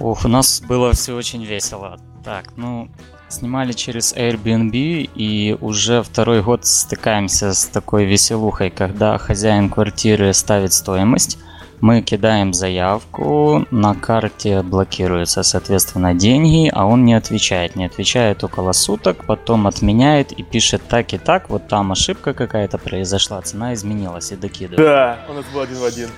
Ох, 0.00 0.26
у 0.26 0.28
нас 0.28 0.60
было 0.60 0.92
все 0.92 1.16
очень 1.16 1.42
весело. 1.44 1.96
Так, 2.22 2.44
ну, 2.56 2.90
снимали 3.34 3.72
через 3.72 4.14
Airbnb 4.14 5.10
и 5.14 5.56
уже 5.60 6.02
второй 6.02 6.42
год 6.42 6.64
стыкаемся 6.64 7.52
с 7.52 7.66
такой 7.66 8.04
веселухой, 8.04 8.70
когда 8.70 9.18
хозяин 9.18 9.68
квартиры 9.68 10.32
ставит 10.32 10.72
стоимость, 10.72 11.38
мы 11.80 12.00
кидаем 12.00 12.54
заявку, 12.54 13.66
на 13.70 13.94
карте 13.94 14.62
блокируются, 14.62 15.42
соответственно, 15.42 16.14
деньги, 16.14 16.70
а 16.72 16.86
он 16.86 17.04
не 17.04 17.12
отвечает. 17.12 17.76
Не 17.76 17.84
отвечает 17.84 18.42
около 18.42 18.72
суток, 18.72 19.26
потом 19.26 19.66
отменяет 19.66 20.32
и 20.32 20.42
пишет 20.42 20.80
так 20.88 21.12
и 21.12 21.18
так, 21.18 21.50
вот 21.50 21.68
там 21.68 21.92
ошибка 21.92 22.32
какая-то 22.32 22.78
произошла, 22.78 23.42
цена 23.42 23.74
изменилась 23.74 24.32
и 24.32 24.36
докидывает. 24.36 24.78
Да, 24.78 25.18
у 25.28 25.34
нас 25.34 25.44
был 25.52 25.60
один 25.60 25.76
в 25.76 25.84
один. 25.84 26.08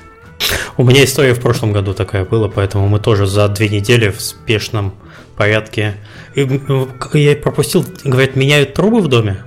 У 0.77 0.85
меня 0.85 1.03
история 1.03 1.35
в 1.35 1.41
прошлом 1.41 1.73
году 1.73 1.95
такая 1.95 2.25
была, 2.25 2.49
поэтому 2.49 2.87
мы 2.89 3.01
тоже 3.01 3.27
за 3.27 3.49
две 3.49 3.69
недели 3.69 4.11
в 4.11 4.21
спешном 4.21 4.95
порядке. 5.37 5.95
И, 6.37 6.43
м, 6.43 6.93
я 7.15 7.35
пропустил, 7.37 7.85
говорят, 8.05 8.37
меняют 8.37 8.75
трубы 8.75 9.01
в 9.01 9.09
доме? 9.09 9.39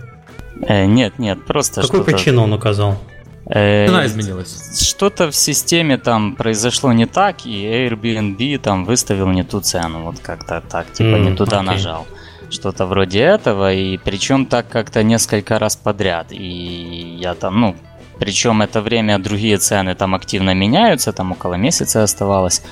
Э, 0.62 0.86
нет, 0.86 1.20
нет, 1.20 1.46
просто 1.46 1.82
Какую 1.82 2.04
что-то... 2.04 2.18
причину 2.18 2.44
он 2.44 2.54
указал? 2.54 2.98
Э, 3.46 3.88
Цена 3.88 4.06
изменилась. 4.06 4.80
Что-то 4.90 5.32
в 5.32 5.36
системе 5.36 5.98
там 5.98 6.36
произошло 6.36 6.92
не 6.94 7.06
так, 7.06 7.46
и 7.46 7.64
Airbnb 7.66 8.58
там 8.60 8.86
выставил 8.86 9.28
не 9.30 9.44
ту 9.44 9.62
цену, 9.62 10.04
вот 10.04 10.20
как-то 10.20 10.62
так, 10.70 10.92
типа 10.92 11.16
М, 11.16 11.26
не 11.26 11.36
туда 11.36 11.60
окей. 11.60 11.68
нажал. 11.72 12.08
Что-то 12.50 12.86
вроде 12.88 13.20
этого, 13.20 13.72
и 13.74 13.98
причем 13.98 14.46
так 14.48 14.68
как-то 14.68 15.04
несколько 15.04 15.60
раз 15.60 15.76
подряд. 15.76 16.28
И 16.32 17.18
я 17.20 17.36
там, 17.36 17.60
ну, 17.62 17.76
причем 18.20 18.62
это 18.62 18.82
время 18.82 19.20
другие 19.20 19.58
цены 19.58 19.96
там 19.96 20.16
активно 20.16 20.54
меняются, 20.56 21.12
там 21.14 21.32
около 21.32 21.54
месяца 21.54 22.04
оставалось. 22.04 22.64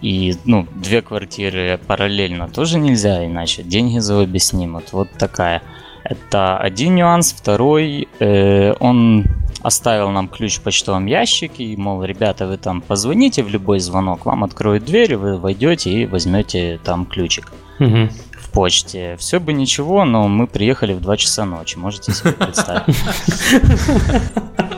И, 0.00 0.34
ну, 0.44 0.66
две 0.74 1.02
квартиры 1.02 1.78
параллельно 1.86 2.48
тоже 2.48 2.78
нельзя, 2.78 3.24
иначе 3.26 3.62
деньги 3.62 3.98
за 3.98 4.16
обе 4.16 4.38
снимут. 4.38 4.92
Вот 4.92 5.10
такая. 5.18 5.62
Это 6.04 6.58
один 6.58 6.94
нюанс. 6.96 7.32
Второй, 7.32 8.08
э, 8.20 8.74
он 8.78 9.24
оставил 9.62 10.10
нам 10.10 10.28
ключ 10.28 10.56
в 10.58 10.60
почтовом 10.62 11.06
ящике, 11.06 11.64
и, 11.64 11.76
мол, 11.76 12.04
ребята, 12.04 12.46
вы 12.46 12.58
там 12.58 12.82
позвоните 12.82 13.42
в 13.42 13.48
любой 13.48 13.80
звонок, 13.80 14.26
вам 14.26 14.44
откроют 14.44 14.84
дверь, 14.84 15.16
вы 15.16 15.38
войдете 15.38 15.90
и 15.90 16.04
возьмете 16.06 16.78
там 16.84 17.06
ключик 17.06 17.50
Мгм. 17.78 18.10
в 18.38 18.50
почте. 18.50 19.16
Все 19.18 19.40
бы 19.40 19.54
ничего, 19.54 20.04
но 20.04 20.28
мы 20.28 20.46
приехали 20.46 20.92
в 20.92 21.00
2 21.00 21.16
часа 21.16 21.46
ночи, 21.46 21.78
можете 21.78 22.12
себе 22.12 22.32
представить. 22.32 22.94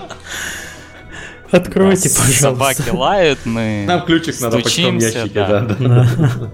Откройте, 1.51 2.09
Да, 2.09 2.15
пожалуйста. 2.15 2.75
Собаки 2.75 2.91
лают, 2.91 3.39
мы 3.45 3.85
Нам 3.87 4.03
ключик 4.03 4.41
надо 4.41 4.59
в 4.59 4.63
почтовом 4.63 4.99
ящике, 4.99 5.31
да. 5.35 5.61
да, 5.61 5.61
да. 5.61 5.77
Да. 5.79 6.51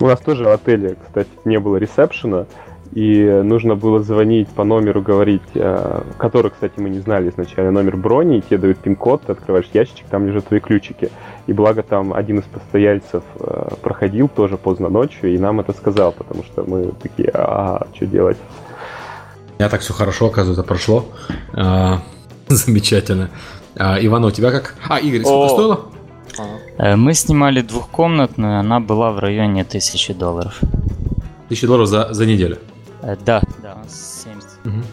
у 0.00 0.06
нас 0.06 0.20
тоже 0.20 0.44
в 0.44 0.48
отеле, 0.48 0.96
кстати, 1.06 1.30
не 1.44 1.58
было 1.58 1.76
ресепшена, 1.76 2.46
и 2.92 3.24
нужно 3.42 3.74
было 3.74 4.02
звонить 4.02 4.48
по 4.48 4.64
номеру, 4.64 5.00
говорить, 5.00 5.40
э, 5.54 6.02
который, 6.18 6.50
кстати, 6.50 6.74
мы 6.76 6.90
не 6.90 7.00
знали 7.00 7.30
изначально, 7.30 7.70
номер 7.70 7.96
брони, 7.96 8.38
и 8.38 8.40
тебе 8.42 8.58
дают 8.58 8.78
пин-код, 8.78 9.22
ты 9.26 9.32
открываешь 9.32 9.68
ящичек, 9.72 10.06
там 10.10 10.26
лежат 10.26 10.46
твои 10.46 10.60
ключики. 10.60 11.10
И 11.46 11.54
благо 11.54 11.82
там 11.82 12.12
один 12.12 12.40
из 12.40 12.44
постояльцев 12.44 13.22
э, 13.40 13.68
проходил 13.80 14.28
тоже 14.28 14.58
поздно 14.58 14.90
ночью, 14.90 15.32
и 15.32 15.38
нам 15.38 15.60
это 15.60 15.72
сказал, 15.72 16.12
потому 16.12 16.44
что 16.44 16.64
мы 16.64 16.92
такие, 17.02 17.30
а 17.32 17.86
что 17.94 18.06
делать? 18.06 18.36
У 19.56 19.62
меня 19.62 19.70
так 19.70 19.80
все 19.80 19.94
хорошо, 19.94 20.26
оказывается, 20.26 20.62
прошло. 20.62 21.06
А, 21.54 22.02
Замечательно. 22.48 23.30
А, 23.76 23.98
Иван, 24.00 24.24
у 24.24 24.30
тебя 24.30 24.50
как? 24.50 24.74
А, 24.88 24.98
Игорь, 24.98 25.22
сколько 25.22 25.44
О. 25.44 25.48
стоило? 25.48 25.80
Э, 26.78 26.96
Мы 26.96 27.14
снимали 27.14 27.60
двухкомнатную, 27.62 28.60
она 28.60 28.80
была 28.80 29.12
в 29.12 29.18
районе 29.18 29.64
тысячи 29.64 30.12
долларов. 30.12 30.60
Тысяча 31.48 31.66
долларов 31.66 31.88
за, 31.88 32.12
за 32.12 32.26
неделю. 32.26 32.58
Э, 33.02 33.16
Да, 33.24 33.42
да, 33.62 33.76
70. 33.88 34.48
Мгм. 34.64 34.84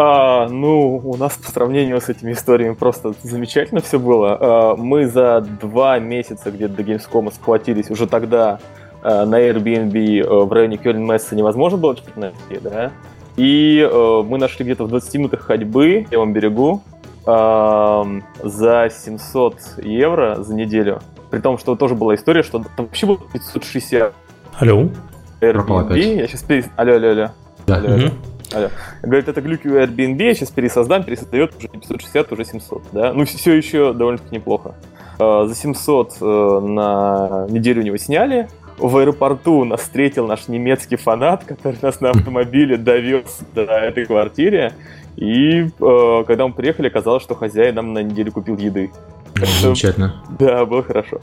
А, 0.00 0.48
ну, 0.48 0.98
у 0.98 1.16
нас 1.16 1.36
по 1.36 1.50
сравнению 1.50 2.00
с 2.00 2.08
этими 2.08 2.32
историями 2.32 2.74
просто 2.74 3.14
замечательно 3.22 3.80
все 3.80 3.98
было. 3.98 4.38
А, 4.40 4.76
мы 4.76 5.08
за 5.08 5.40
два 5.40 5.98
месяца 5.98 6.50
где-то 6.52 6.74
до 6.74 6.82
Gamescom 6.82 7.32
схватились 7.34 7.90
уже 7.90 8.06
тогда 8.06 8.60
а, 9.02 9.26
на 9.26 9.40
Airbnb 9.40 10.20
э, 10.20 10.44
в 10.44 10.52
районе 10.52 10.76
Кёльн-Месса 10.76 11.34
невозможно 11.34 11.78
было 11.78 11.96
что-то 11.96 12.20
найти, 12.20 12.60
да? 12.62 12.92
И 13.36 13.78
э, 13.80 14.22
мы 14.24 14.38
нашли 14.38 14.64
где-то 14.64 14.84
в 14.84 14.88
20 14.88 15.14
минутах 15.14 15.40
ходьбы 15.40 16.06
в 16.08 16.12
левом 16.12 16.32
берегу 16.32 16.82
за 18.42 18.88
700 18.90 19.56
евро 19.82 20.36
за 20.42 20.54
неделю. 20.54 21.00
При 21.30 21.40
том, 21.40 21.58
что 21.58 21.76
тоже 21.76 21.94
была 21.94 22.14
история, 22.14 22.42
что 22.42 22.58
там 22.58 22.86
вообще 22.86 23.06
было 23.06 23.18
560 23.32 24.14
Алло? 24.58 24.88
Airbnb. 25.40 25.80
опять. 25.80 26.04
Я 26.04 26.26
сейчас 26.26 26.42
перес... 26.42 26.66
Алло, 26.76 26.94
алло, 26.94 27.08
алло. 27.10 27.28
Да. 27.66 27.76
Алло, 27.76 27.88
алло. 27.88 27.96
Мгм. 27.96 28.12
Говорит, 29.02 29.28
это 29.28 29.40
глюки 29.42 29.68
у 29.68 29.74
Airbnb, 29.74 30.22
я 30.22 30.34
сейчас 30.34 30.50
пересоздам, 30.50 31.04
пересоздает 31.04 31.54
уже 31.56 31.68
не 31.72 31.80
560, 31.80 32.32
уже 32.32 32.44
700, 32.44 32.82
да? 32.92 33.12
Ну, 33.12 33.24
все 33.26 33.54
еще 33.54 33.92
довольно-таки 33.92 34.34
неплохо. 34.34 34.74
А, 35.18 35.46
За 35.46 35.54
700 35.54 36.16
э, 36.20 36.24
на 36.62 37.46
неделю 37.50 37.82
него 37.82 37.96
сняли. 37.98 38.48
В 38.78 38.96
аэропорту 38.96 39.64
нас 39.64 39.80
встретил 39.80 40.26
наш 40.26 40.48
немецкий 40.48 40.96
фанат, 40.96 41.44
который 41.44 41.76
нас 41.82 42.00
на 42.00 42.10
автомобиле 42.12 42.76
довез 42.76 43.40
до 43.54 43.62
этой 43.64 44.06
квартире. 44.06 44.72
И 45.18 45.62
э, 45.80 46.24
когда 46.28 46.46
мы 46.46 46.52
приехали, 46.54 46.86
оказалось, 46.86 47.24
что 47.24 47.34
хозяин 47.34 47.74
нам 47.74 47.92
на 47.92 48.02
неделю 48.04 48.30
купил 48.30 48.56
еды. 48.56 48.92
Что, 49.34 49.46
Замечательно. 49.62 50.22
да, 50.38 50.64
было 50.64 50.82
хорошо. 50.82 51.18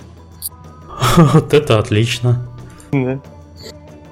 Вот 1.33 1.53
это 1.53 1.79
отлично. 1.79 2.45
Да. 2.91 3.19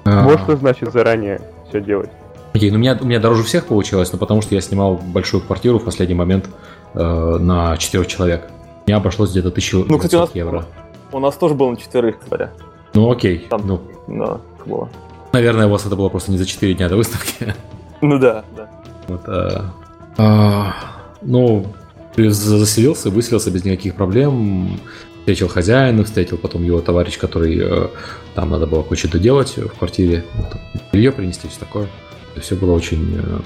А, 0.06 0.24
Вот 0.24 0.40
что 0.40 0.56
значит 0.56 0.90
заранее 0.90 1.40
все 1.68 1.80
делать. 1.82 2.08
Окей, 2.54 2.70
ну 2.70 2.76
у 2.76 2.80
меня, 2.80 2.96
у 2.98 3.04
меня 3.04 3.20
дороже 3.20 3.42
всех 3.42 3.66
получилось, 3.66 4.10
но 4.12 4.18
потому 4.18 4.40
что 4.40 4.54
я 4.54 4.60
снимал 4.62 4.94
большую 4.96 5.42
квартиру 5.42 5.78
в 5.78 5.84
последний 5.84 6.14
момент 6.14 6.48
э, 6.94 6.98
на 7.38 7.76
четырех 7.76 8.06
человек. 8.06 8.48
Мне 8.86 8.96
обошлось 8.96 9.32
где-то 9.32 9.48
1900 9.48 9.90
Ну, 9.90 9.98
кстати, 9.98 10.14
у 10.14 10.20
нас, 10.20 10.34
евро. 10.34 10.64
у 11.12 11.18
нас 11.18 11.36
тоже 11.36 11.54
было 11.54 11.70
на 11.70 11.76
четверых, 11.76 12.20
кстати. 12.20 12.48
Ну 12.94 13.10
окей, 13.10 13.46
Там. 13.50 13.62
ну, 13.66 13.80
Да, 14.06 14.38
было. 14.64 14.88
наверное, 15.32 15.66
у 15.66 15.70
вас 15.70 15.84
это 15.84 15.94
было 15.96 16.08
просто 16.08 16.30
не 16.30 16.38
за 16.38 16.46
4 16.46 16.72
дня 16.74 16.88
до 16.88 16.96
выставки. 16.96 17.54
Ну 18.00 18.18
да, 18.18 18.44
да. 18.56 18.68
Вот, 19.08 19.22
э, 19.26 19.60
а, 20.16 20.74
ну, 21.22 21.66
ты 22.14 22.30
заселился, 22.30 23.10
выселился 23.10 23.50
без 23.50 23.64
никаких 23.64 23.94
проблем. 23.94 24.78
Встретил 25.20 25.48
хозяина, 25.48 26.04
встретил 26.04 26.36
потом 26.36 26.62
его 26.62 26.80
товарищ, 26.80 27.18
который 27.18 27.58
э, 27.58 27.88
там 28.34 28.50
надо 28.50 28.66
было 28.66 28.82
кое-что 28.82 29.18
делать 29.18 29.56
в 29.56 29.78
квартире, 29.78 30.22
белье 30.92 31.12
принести, 31.12 31.48
все 31.48 31.60
такое. 31.60 31.88
Все 32.40 32.56
было 32.56 32.72
очень 32.72 33.16
э, 33.16 33.40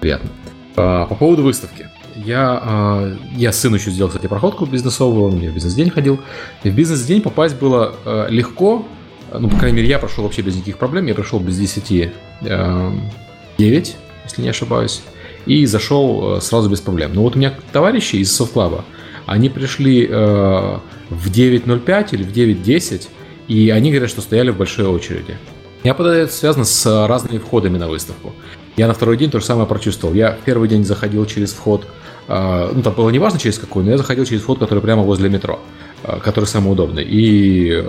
приятно. 0.00 0.30
А, 0.76 1.06
по 1.06 1.14
поводу 1.14 1.42
выставки. 1.44 1.88
Я, 2.16 2.60
а, 2.62 3.16
я 3.36 3.52
сыну 3.52 3.76
еще 3.76 3.90
сделал, 3.90 4.10
кстати, 4.10 4.26
проходку 4.26 4.66
бизнесовую, 4.66 5.24
он 5.24 5.36
мне 5.36 5.50
в 5.50 5.54
бизнес-день 5.54 5.90
ходил. 5.90 6.20
И 6.64 6.70
в 6.70 6.74
бизнес-день 6.74 7.22
попасть 7.22 7.56
было 7.56 7.94
э, 8.04 8.26
легко, 8.28 8.84
ну, 9.32 9.48
по 9.48 9.56
крайней 9.56 9.76
мере, 9.76 9.88
я 9.88 9.98
прошел 9.98 10.24
вообще 10.24 10.42
без 10.42 10.56
никаких 10.56 10.76
проблем. 10.76 11.06
Я 11.06 11.14
пришел 11.14 11.40
без 11.40 11.56
10 11.56 12.10
9, 12.42 13.96
если 14.24 14.42
не 14.42 14.48
ошибаюсь, 14.48 15.02
и 15.46 15.66
зашел 15.66 16.40
сразу 16.40 16.70
без 16.70 16.80
проблем. 16.80 17.12
Но 17.14 17.22
вот 17.22 17.34
у 17.34 17.38
меня 17.38 17.54
товарищи 17.72 18.16
из 18.16 18.34
софт-клаба, 18.34 18.84
они 19.26 19.48
пришли 19.48 20.06
э, 20.06 20.78
в 21.10 21.30
9.05 21.30 22.08
или 22.12 22.22
в 22.22 22.32
9.10, 22.32 23.08
и 23.48 23.70
они 23.70 23.90
говорят, 23.90 24.10
что 24.10 24.20
стояли 24.20 24.50
в 24.50 24.56
большой 24.56 24.86
очереди. 24.86 25.36
Я 25.84 25.94
подаю, 25.94 26.24
это 26.24 26.32
связано 26.32 26.64
с 26.64 27.06
разными 27.06 27.38
входами 27.38 27.76
на 27.78 27.88
выставку. 27.88 28.32
Я 28.76 28.86
на 28.86 28.94
второй 28.94 29.16
день 29.16 29.30
то 29.30 29.40
же 29.40 29.44
самое 29.44 29.66
прочувствовал. 29.66 30.14
Я 30.14 30.36
первый 30.44 30.68
день 30.68 30.84
заходил 30.84 31.26
через 31.26 31.52
вход, 31.52 31.86
э, 32.28 32.72
ну 32.74 32.82
там 32.82 32.94
было 32.94 33.10
не 33.10 33.18
важно 33.18 33.38
через 33.38 33.58
какой, 33.58 33.84
но 33.84 33.90
я 33.90 33.98
заходил 33.98 34.24
через 34.24 34.42
вход, 34.42 34.58
который 34.58 34.80
прямо 34.80 35.02
возле 35.02 35.28
метро, 35.28 35.60
э, 36.04 36.18
который 36.22 36.46
самый 36.46 36.72
удобный. 36.72 37.04
И, 37.04 37.70
э, 37.70 37.84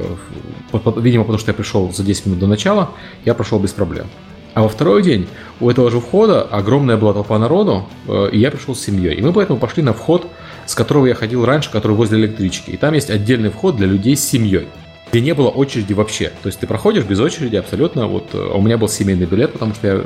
видимо, 0.98 1.24
потому 1.24 1.40
что 1.40 1.52
я 1.52 1.54
пришел 1.56 1.92
за 1.92 2.04
10 2.04 2.28
минут 2.28 2.40
до 2.40 2.48
начала, 2.48 2.92
я 3.26 3.34
прошел 3.34 3.60
без 3.60 3.72
проблем. 3.72 4.08
А 4.54 4.62
во 4.62 4.70
второй 4.70 5.02
день 5.02 5.28
у 5.60 5.70
этого 5.70 5.90
же 5.90 6.00
входа 6.00 6.44
огромная 6.44 6.98
была 6.98 7.14
толпа 7.14 7.40
народу, 7.40 7.88
э, 8.08 8.30
и 8.32 8.40
я 8.40 8.52
пришел 8.52 8.76
с 8.76 8.82
семьей. 8.82 9.16
И 9.16 9.22
мы 9.22 9.34
поэтому 9.34 9.60
пошли 9.60 9.84
на 9.84 9.94
вход 9.94 10.28
с 10.66 10.76
которого 10.76 11.06
я 11.08 11.16
ходил 11.16 11.46
раньше, 11.46 11.70
который 11.72 11.94
возле 11.94 12.20
электрички. 12.20 12.72
И 12.72 12.78
там 12.78 12.94
есть 12.94 13.10
отдельный 13.10 13.50
вход 13.50 13.76
для 13.76 13.88
людей 13.88 14.16
с 14.16 14.24
семьей 14.24 14.68
где 15.12 15.22
не 15.22 15.36
было 15.36 15.50
очереди 15.50 15.94
вообще. 15.94 16.32
То 16.42 16.48
есть 16.48 16.60
ты 16.60 16.66
проходишь 16.66 17.04
без 17.04 17.20
очереди 17.20 17.56
абсолютно. 17.56 18.08
Вот 18.08 18.30
э, 18.34 18.52
у 18.52 18.60
меня 18.64 18.80
был 18.80 18.88
семейный 18.88 19.28
билет, 19.28 19.54
потому 19.54 19.76
что 19.76 19.86
я 19.88 19.94
э, 19.98 20.04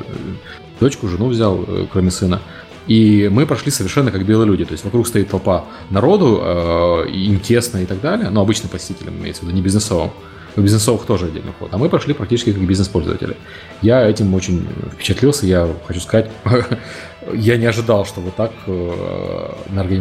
дочку, 0.82 1.08
жену 1.08 1.28
взял, 1.28 1.66
кроме 1.94 2.12
сына. 2.12 2.42
И 2.88 3.30
мы 3.32 3.46
прошли 3.46 3.72
совершенно 3.72 4.12
как 4.12 4.26
белые 4.26 4.48
люди. 4.48 4.66
То 4.66 4.74
есть 4.74 4.84
вокруг 4.84 5.08
стоит 5.08 5.30
толпа 5.30 5.64
народу, 5.90 6.42
э, 6.42 7.10
им 7.10 7.40
тесно 7.40 7.78
и 7.78 7.86
так 7.86 8.02
далее. 8.02 8.30
Но 8.30 8.42
обычным 8.42 8.70
посетителям 8.70 9.16
имеется 9.16 9.44
в 9.44 9.46
виду, 9.46 9.56
не 9.56 9.62
бизнесовым. 9.62 10.12
У 10.58 10.62
бизнесовых 10.62 11.06
тоже 11.06 11.28
отдельный 11.28 11.52
вход. 11.52 11.70
А 11.72 11.78
мы 11.78 11.88
прошли 11.88 12.16
практически 12.16 12.52
как 12.52 12.64
бизнес-пользователи. 12.64 13.38
Я 13.84 14.10
этим 14.10 14.34
очень 14.34 14.68
впечатлился. 14.92 15.46
Я 15.46 15.70
хочу 15.86 16.00
сказать, 16.00 16.32
я 17.34 17.58
не 17.58 17.68
ожидал, 17.68 18.06
что 18.06 18.22
вот 18.22 18.36
так 18.36 18.52
э. 18.66 19.52
Э, 19.70 19.94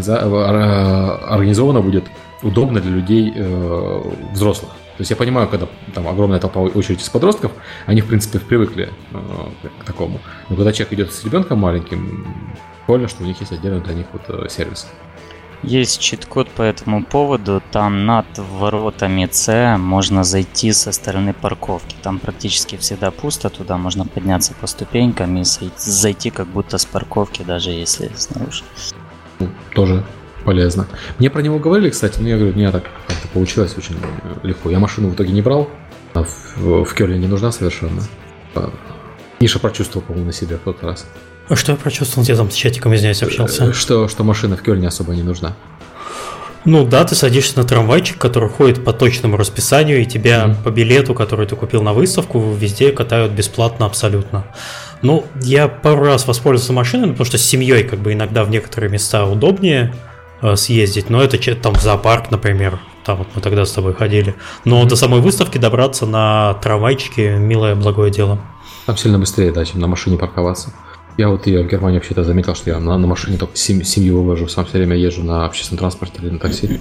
организовано 1.29 1.83
будет 1.83 2.05
удобно 2.43 2.81
для 2.81 2.91
людей 2.91 3.35
э, 3.37 4.03
взрослых. 4.33 4.71
То 4.71 5.03
есть 5.03 5.11
я 5.11 5.17
понимаю, 5.17 5.47
когда 5.47 5.69
там 5.93 6.09
огромная 6.09 6.41
толпа 6.41 6.61
очередь 6.61 7.03
из 7.03 7.09
подростков, 7.11 7.53
они, 7.85 8.01
в 8.01 8.07
принципе, 8.07 8.39
привыкли 8.39 8.89
к 9.81 9.85
такому. 9.85 10.21
Но 10.49 10.57
когда 10.57 10.73
человек 10.73 10.95
идет 10.95 11.13
с 11.13 11.23
ребенком 11.23 11.59
маленьким, 11.59 12.27
прикольно, 12.79 13.09
что 13.09 13.25
у 13.25 13.27
них 13.27 13.39
есть 13.41 13.53
отдельно 13.53 13.81
для 13.81 13.93
них 13.93 14.07
вот 14.15 14.51
сервис. 14.51 14.87
Есть 15.67 16.01
чит-код 16.01 16.49
по 16.49 16.63
этому 16.63 17.05
поводу. 17.05 17.61
Там 17.73 18.07
над 18.07 18.27
воротами 18.39 19.29
С 19.31 19.77
можно 19.77 20.23
зайти 20.23 20.73
со 20.73 20.93
стороны 20.93 21.35
парковки. 21.35 21.97
Там 22.03 22.21
практически 22.21 22.77
всегда 22.77 23.11
пусто. 23.11 23.51
Туда 23.51 23.77
можно 23.77 24.07
подняться 24.07 24.55
по 24.55 24.69
ступенькам 24.69 25.37
и 25.37 25.45
зайти 25.77 26.31
как 26.31 26.47
будто 26.47 26.79
с 26.79 26.87
парковки, 26.87 27.43
даже 27.43 27.71
если 27.71 28.13
снаружи. 28.15 28.63
Тоже 29.75 30.05
полезно. 30.45 30.87
Мне 31.19 31.31
про 31.31 31.43
него 31.43 31.59
говорили, 31.59 31.91
кстати, 31.91 32.21
но 32.21 32.29
я 32.29 32.37
говорю, 32.37 32.55
мне 32.55 32.71
так 32.71 32.85
как-то 33.09 33.27
получилось 33.29 33.77
очень 33.77 33.97
легко. 34.45 34.71
Я 34.71 34.79
машину 34.79 35.09
в 35.09 35.15
итоге 35.15 35.33
не 35.33 35.43
брал, 35.43 35.69
а 36.15 36.23
в, 36.23 36.85
в 36.85 36.95
Кёльне 36.95 37.19
не 37.19 37.27
нужна 37.27 37.51
совершенно. 37.51 38.03
Миша 39.41 39.59
прочувствовал, 39.59 40.07
по-моему, 40.07 40.27
на 40.27 40.33
себе 40.33 40.57
в 40.57 40.61
тот 40.61 40.85
раз. 40.85 41.07
А 41.49 41.57
что 41.57 41.73
я 41.73 41.79
прочувствовал? 41.79 42.27
Я 42.27 42.37
там 42.37 42.51
с 42.51 42.55
чатиком, 42.55 42.95
извиняюсь, 42.95 43.23
общался. 43.23 43.67
Э, 43.67 43.73
что, 43.73 44.09
что 44.09 44.25
машина 44.25 44.57
в 44.57 44.63
Кёльне 44.63 44.89
особо 44.89 45.15
не 45.15 45.23
нужна. 45.23 45.55
Ну 46.67 46.85
да, 46.85 47.05
ты 47.05 47.15
садишься 47.15 47.57
на 47.59 47.65
трамвайчик, 47.65 48.19
который 48.19 48.49
ходит 48.49 48.85
по 48.85 48.93
точному 48.93 49.37
расписанию, 49.37 50.03
и 50.03 50.05
тебя 50.05 50.47
mm-hmm. 50.47 50.65
по 50.65 50.71
билету, 50.71 51.15
который 51.15 51.47
ты 51.47 51.55
купил 51.55 51.81
на 51.83 51.93
выставку, 51.93 52.41
везде 52.41 52.91
катают 52.91 53.31
бесплатно 53.31 53.87
абсолютно. 53.87 54.45
Ну, 55.01 55.25
я 55.41 55.69
пару 55.69 56.03
раз 56.03 56.27
воспользовался 56.27 56.73
машиной, 56.73 57.09
потому 57.11 57.25
что 57.25 57.39
с 57.39 57.43
семьей 57.43 57.85
как 57.85 58.01
бы 58.01 58.15
иногда 58.15 58.43
в 58.43 58.51
некоторые 58.51 58.91
места 58.91 59.27
удобнее 59.27 59.95
э, 60.43 60.57
съездить, 60.57 61.09
но 61.09 61.23
это 61.23 61.39
там 61.55 61.77
в 61.77 61.81
зоопарк, 61.81 62.33
например, 62.33 62.81
там 63.05 63.19
вот 63.19 63.29
мы 63.37 63.41
тогда 63.41 63.65
с 63.65 63.71
тобой 63.71 63.95
ходили. 63.95 64.35
Но 64.65 64.83
mm-hmm. 64.83 64.89
до 64.89 64.97
самой 64.97 65.21
выставки 65.21 65.59
добраться 65.59 66.05
на 66.05 66.55
трамвайчике 66.55 67.37
милое 67.37 67.77
благое 67.77 68.11
дело. 68.11 68.41
Там 68.87 68.97
сильно 68.97 69.21
быстрее, 69.21 69.53
да, 69.53 69.65
чем 69.65 69.79
на 69.79 69.87
машине 69.87 70.19
парковаться. 70.19 70.73
Я 71.17 71.31
вот 71.31 71.47
я 71.47 71.63
в 71.63 71.67
Германии 71.67 71.97
вообще-то 71.97 72.25
заметил, 72.25 72.55
что 72.55 72.71
я 72.71 72.79
на, 72.79 72.99
на 72.99 73.07
машине 73.07 73.39
только 73.39 73.57
сем, 73.57 73.83
семью 73.83 74.21
вывожу, 74.21 74.49
сам 74.49 74.67
все 74.67 74.79
время 74.79 74.97
езжу 74.97 75.23
на 75.23 75.47
общественном 75.47 75.79
транспорте 75.79 76.21
или 76.21 76.31
на 76.31 76.39
такси. 76.39 76.79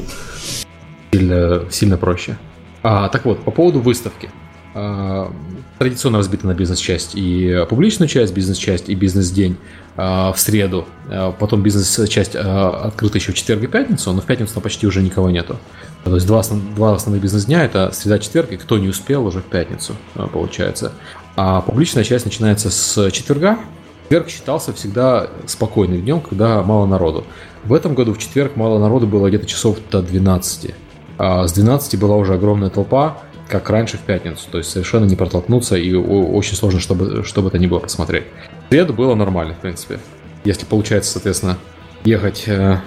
Сильно, 1.13 1.63
сильно 1.71 1.97
проще. 1.97 2.37
А, 2.83 3.07
так 3.07 3.23
вот, 3.23 3.43
по 3.43 3.51
поводу 3.51 3.79
выставки. 3.79 4.29
А, 4.73 5.31
традиционно 5.79 6.17
разбита 6.17 6.45
на 6.47 6.53
бизнес-часть 6.53 7.11
и 7.15 7.65
публичную 7.69 8.09
часть, 8.09 8.33
бизнес-часть 8.33 8.89
и 8.89 8.95
бизнес-день 8.95 9.55
а, 9.95 10.33
в 10.33 10.39
среду. 10.39 10.85
А, 11.09 11.31
потом 11.31 11.63
бизнес-часть 11.63 12.35
а, 12.35 12.87
открыта 12.87 13.17
еще 13.17 13.31
в 13.31 13.35
четверг 13.35 13.63
и 13.63 13.67
пятницу, 13.67 14.11
но 14.11 14.19
в 14.19 14.25
пятницу 14.25 14.53
там 14.53 14.63
почти 14.63 14.85
уже 14.85 15.01
никого 15.01 15.29
нету. 15.29 15.57
То 16.03 16.13
есть 16.13 16.27
два, 16.27 16.43
два 16.75 16.95
основных 16.95 17.23
бизнес-дня 17.23 17.63
это 17.63 17.91
среда-четверг, 17.93 18.51
и 18.51 18.57
кто 18.57 18.77
не 18.77 18.89
успел, 18.89 19.25
уже 19.25 19.39
в 19.39 19.45
пятницу 19.45 19.95
а, 20.15 20.27
получается. 20.27 20.91
А 21.37 21.61
публичная 21.61 22.03
часть 22.03 22.25
начинается 22.25 22.69
с 22.69 23.11
четверга, 23.11 23.57
Четверг 24.05 24.29
считался 24.29 24.71
всегда 24.71 25.29
спокойным 25.47 25.99
днем, 25.99 26.21
когда 26.21 26.61
мало 26.61 26.85
народу. 26.85 27.25
В 27.63 27.73
этом 27.73 27.95
году 27.95 28.13
в 28.13 28.19
четверг 28.19 28.55
мало 28.55 28.77
народу 28.77 29.07
было 29.07 29.29
где-то 29.29 29.47
часов 29.47 29.79
до 29.89 30.03
12. 30.03 30.75
А 31.17 31.47
с 31.47 31.53
12 31.53 31.99
была 31.99 32.15
уже 32.15 32.35
огромная 32.35 32.69
толпа, 32.69 33.17
как 33.49 33.67
раньше 33.71 33.97
в 33.97 34.01
пятницу. 34.01 34.45
То 34.51 34.59
есть 34.59 34.69
совершенно 34.69 35.05
не 35.05 35.15
протолкнуться 35.15 35.75
и 35.75 35.91
очень 35.95 36.55
сложно, 36.55 36.79
чтобы, 36.79 37.23
чтобы 37.23 37.47
это 37.47 37.57
ни 37.57 37.65
было 37.65 37.79
посмотреть. 37.79 38.25
В 38.67 38.69
среду 38.69 38.93
было 38.93 39.15
нормально, 39.15 39.55
в 39.55 39.57
принципе. 39.57 39.99
Если 40.43 40.65
получается, 40.65 41.13
соответственно, 41.13 41.57
ехать 42.03 42.43
э, 42.45 42.77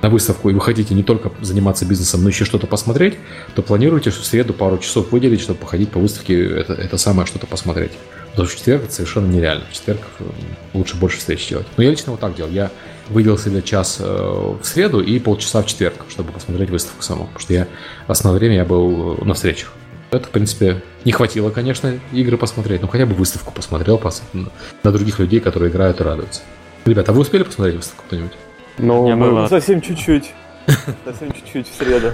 на 0.00 0.10
выставку 0.10 0.48
и 0.48 0.54
вы 0.54 0.60
хотите 0.60 0.94
не 0.94 1.02
только 1.02 1.32
заниматься 1.40 1.84
бизнесом, 1.86 2.22
но 2.22 2.28
еще 2.28 2.44
что-то 2.44 2.68
посмотреть, 2.68 3.16
то 3.56 3.62
планируйте 3.62 4.10
в 4.10 4.14
среду 4.14 4.54
пару 4.54 4.78
часов 4.78 5.10
выделить, 5.10 5.40
чтобы 5.40 5.58
походить 5.58 5.90
по 5.90 5.98
выставке, 5.98 6.60
это, 6.60 6.74
это 6.74 6.96
самое 6.98 7.26
что-то 7.26 7.48
посмотреть. 7.48 7.92
Потому 8.38 8.50
что 8.50 8.56
в 8.56 8.60
четверг 8.60 8.84
это 8.84 8.92
совершенно 8.92 9.26
нереально. 9.26 9.64
В 9.68 9.74
четверг 9.74 10.00
э, 10.20 10.24
лучше 10.72 10.96
больше 10.96 11.18
встреч 11.18 11.48
делать. 11.48 11.66
Но 11.76 11.82
я 11.82 11.90
лично 11.90 12.12
вот 12.12 12.20
так 12.20 12.36
делал. 12.36 12.52
Я 12.52 12.70
выделил 13.08 13.36
себе 13.36 13.62
час 13.62 13.96
э, 13.98 14.04
в 14.06 14.64
среду 14.64 15.00
и 15.00 15.18
полчаса 15.18 15.60
в 15.60 15.66
четверг, 15.66 16.04
чтобы 16.08 16.30
посмотреть 16.30 16.70
выставку 16.70 17.02
саму. 17.02 17.24
Потому 17.24 17.40
что 17.40 17.52
я 17.52 17.66
основное 18.06 18.38
время 18.38 18.54
я 18.54 18.64
был 18.64 19.18
э, 19.20 19.24
на 19.24 19.34
встречах. 19.34 19.72
Это, 20.12 20.28
в 20.28 20.30
принципе, 20.30 20.84
не 21.04 21.10
хватило, 21.10 21.50
конечно, 21.50 21.98
игры 22.12 22.36
посмотреть, 22.36 22.80
но 22.80 22.86
хотя 22.86 23.06
бы 23.06 23.14
выставку 23.14 23.52
посмотрел 23.52 23.98
пос... 23.98 24.22
на 24.32 24.92
других 24.92 25.18
людей, 25.18 25.40
которые 25.40 25.72
играют 25.72 26.00
и 26.00 26.04
радуются. 26.04 26.42
Ребята, 26.84 27.10
а 27.10 27.14
вы 27.16 27.22
успели 27.22 27.42
посмотреть 27.42 27.74
выставку 27.74 28.04
кто-нибудь? 28.06 28.32
Ну, 28.78 29.16
мы 29.16 29.48
совсем 29.48 29.80
чуть-чуть. 29.80 30.32
Совсем 31.04 31.32
чуть-чуть 31.32 31.66
в 31.66 31.76
среду. 31.76 32.12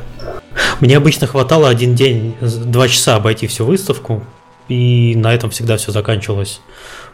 Мне 0.80 0.96
обычно 0.96 1.26
хватало 1.26 1.68
один 1.68 1.94
день, 1.94 2.34
два 2.40 2.88
часа 2.88 3.16
обойти 3.16 3.46
всю 3.46 3.66
выставку, 3.66 4.24
и 4.68 5.14
на 5.16 5.34
этом 5.34 5.50
всегда 5.50 5.76
все 5.76 5.92
заканчивалось. 5.92 6.60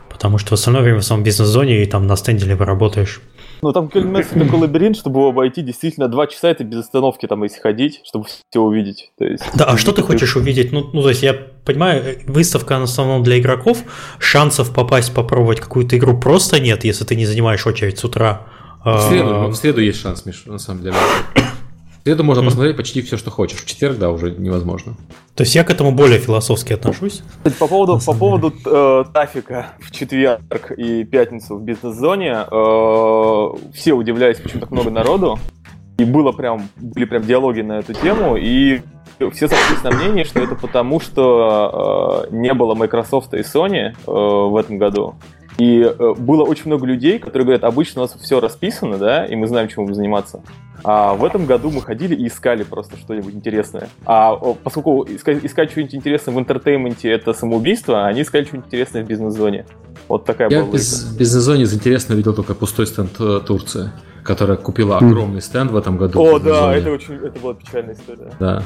Потому 0.09 0.38
что 0.38 0.51
в 0.51 0.53
остальное 0.53 0.82
время 0.82 1.01
в 1.01 1.05
самом 1.05 1.22
бизнес-зоне 1.24 1.82
и 1.82 1.86
там 1.86 2.07
на 2.07 2.16
стенде 2.16 2.44
либо 2.44 2.64
работаешь. 2.64 3.20
Ну, 3.62 3.72
там 3.72 3.88
Кельмес 3.88 4.26
такой 4.28 4.59
лабиринт, 4.61 4.96
чтобы 4.96 5.20
его 5.20 5.28
обойти, 5.30 5.62
действительно, 5.62 6.09
два 6.09 6.26
часа 6.26 6.48
это 6.48 6.64
без 6.64 6.78
остановки 6.78 7.26
там 7.26 7.42
если 7.42 7.61
ходить, 7.61 8.01
чтобы 8.05 8.26
все 8.26 8.61
увидеть. 8.61 9.12
То 9.18 9.24
есть, 9.24 9.44
да, 9.55 9.64
а 9.64 9.76
что 9.76 9.92
ты 9.92 10.03
хочешь 10.03 10.36
увидеть? 10.36 10.72
Ну, 10.72 10.90
ну, 10.92 11.03
то 11.03 11.11
есть, 11.11 11.22
я 11.22 11.34
понимаю, 11.34 12.18
выставка 12.26 12.78
в 12.78 12.82
основном 12.82 13.22
для 13.22 13.38
игроков, 13.38 13.82
шансов 14.18 14.72
попасть, 14.72 15.14
попробовать 15.14 15.61
какую-то 15.61 15.96
игру 15.96 16.18
просто 16.18 16.61
нет, 16.61 16.84
если 16.84 17.05
ты 17.05 17.16
не 17.16 17.26
занимаешь 17.26 17.66
очередь 17.66 17.98
с 17.98 18.05
утра. 18.05 18.46
В 18.84 18.98
среду, 19.09 19.48
в 19.48 19.55
среду 19.55 19.80
есть 19.80 20.01
шанс, 20.01 20.24
Миш, 20.24 20.44
на 20.46 20.59
самом 20.59 20.82
деле. 20.82 20.96
В 22.11 22.12
среду 22.12 22.24
можно 22.24 22.42
mm. 22.42 22.46
посмотреть 22.46 22.76
почти 22.76 23.02
все, 23.02 23.16
что 23.16 23.30
хочешь. 23.30 23.61
В 23.61 23.66
четверг, 23.66 23.96
да, 23.98 24.11
уже 24.11 24.32
невозможно. 24.32 24.96
То 25.36 25.44
есть 25.44 25.54
я 25.54 25.62
к 25.62 25.70
этому 25.70 25.92
более 25.92 26.18
философски 26.18 26.72
отношусь. 26.72 27.22
По 27.61 27.68
поводу, 27.68 28.00
по 28.04 28.14
поводу 28.14 28.52
э, 28.66 29.04
трафика 29.12 29.68
в 29.78 29.92
четверг 29.92 30.72
и 30.76 31.04
пятницу 31.04 31.56
в 31.56 31.62
бизнес-зоне, 31.62 32.46
э, 32.50 33.48
все 33.74 33.92
удивлялись, 33.92 34.38
почему 34.38 34.62
так 34.62 34.72
много 34.72 34.90
народу. 34.90 35.38
И 35.98 36.04
было 36.04 36.32
прям, 36.32 36.68
были 36.78 37.04
прям 37.04 37.22
диалоги 37.22 37.61
на 37.61 37.78
эту 37.78 37.94
тему, 37.94 38.34
и 38.36 38.80
все 39.32 39.46
сошлись 39.46 39.84
на 39.84 39.92
мнение, 39.92 40.24
что 40.24 40.40
это 40.40 40.56
потому, 40.56 40.98
что 40.98 42.26
э, 42.28 42.34
не 42.34 42.52
было 42.54 42.74
Microsoft 42.74 43.34
и 43.34 43.42
Sony 43.42 43.90
э, 43.92 43.94
в 44.04 44.56
этом 44.56 44.78
году. 44.78 45.14
И 45.61 45.82
э, 45.82 46.14
было 46.16 46.42
очень 46.42 46.68
много 46.68 46.86
людей, 46.86 47.18
которые 47.18 47.44
говорят, 47.44 47.64
обычно 47.64 48.00
у 48.00 48.04
нас 48.04 48.16
все 48.18 48.40
расписано, 48.40 48.96
да, 48.96 49.26
и 49.26 49.36
мы 49.36 49.46
знаем, 49.46 49.68
чем 49.68 49.84
будем 49.84 49.94
заниматься. 49.94 50.40
А 50.82 51.12
в 51.12 51.22
этом 51.22 51.44
году 51.44 51.70
мы 51.70 51.82
ходили 51.82 52.14
и 52.14 52.28
искали 52.28 52.62
просто 52.62 52.96
что-нибудь 52.96 53.34
интересное. 53.34 53.90
А 54.06 54.34
поскольку 54.36 55.04
искать, 55.06 55.44
искать 55.44 55.70
что-нибудь 55.70 55.94
интересное 55.94 56.34
в 56.34 56.38
entertainment 56.38 57.05
е 57.05 57.11
это 57.11 57.34
самоубийство, 57.34 58.06
они 58.06 58.22
искали 58.22 58.44
что-нибудь 58.44 58.68
интересное 58.68 59.04
в 59.04 59.06
бизнес-зоне. 59.06 59.66
Вот 60.08 60.24
такая 60.24 60.48
Я 60.48 60.62
была. 60.62 60.78
Я 60.78 60.78
в 60.78 61.18
бизнес-зоне 61.18 61.64
из 61.64 61.74
интересного 61.74 62.16
видел 62.16 62.32
только 62.32 62.54
пустой 62.54 62.86
стенд 62.86 63.11
э, 63.20 63.40
Турции, 63.46 63.90
которая 64.24 64.56
купила 64.56 64.96
огромный 64.96 65.42
стенд 65.42 65.72
в 65.72 65.76
этом 65.76 65.98
году. 65.98 66.18
О, 66.22 66.38
да, 66.38 66.74
это 66.74 66.90
очень, 66.90 67.16
это 67.16 67.38
была 67.38 67.52
печальная 67.52 67.92
история. 67.92 68.32
Да. 68.40 68.62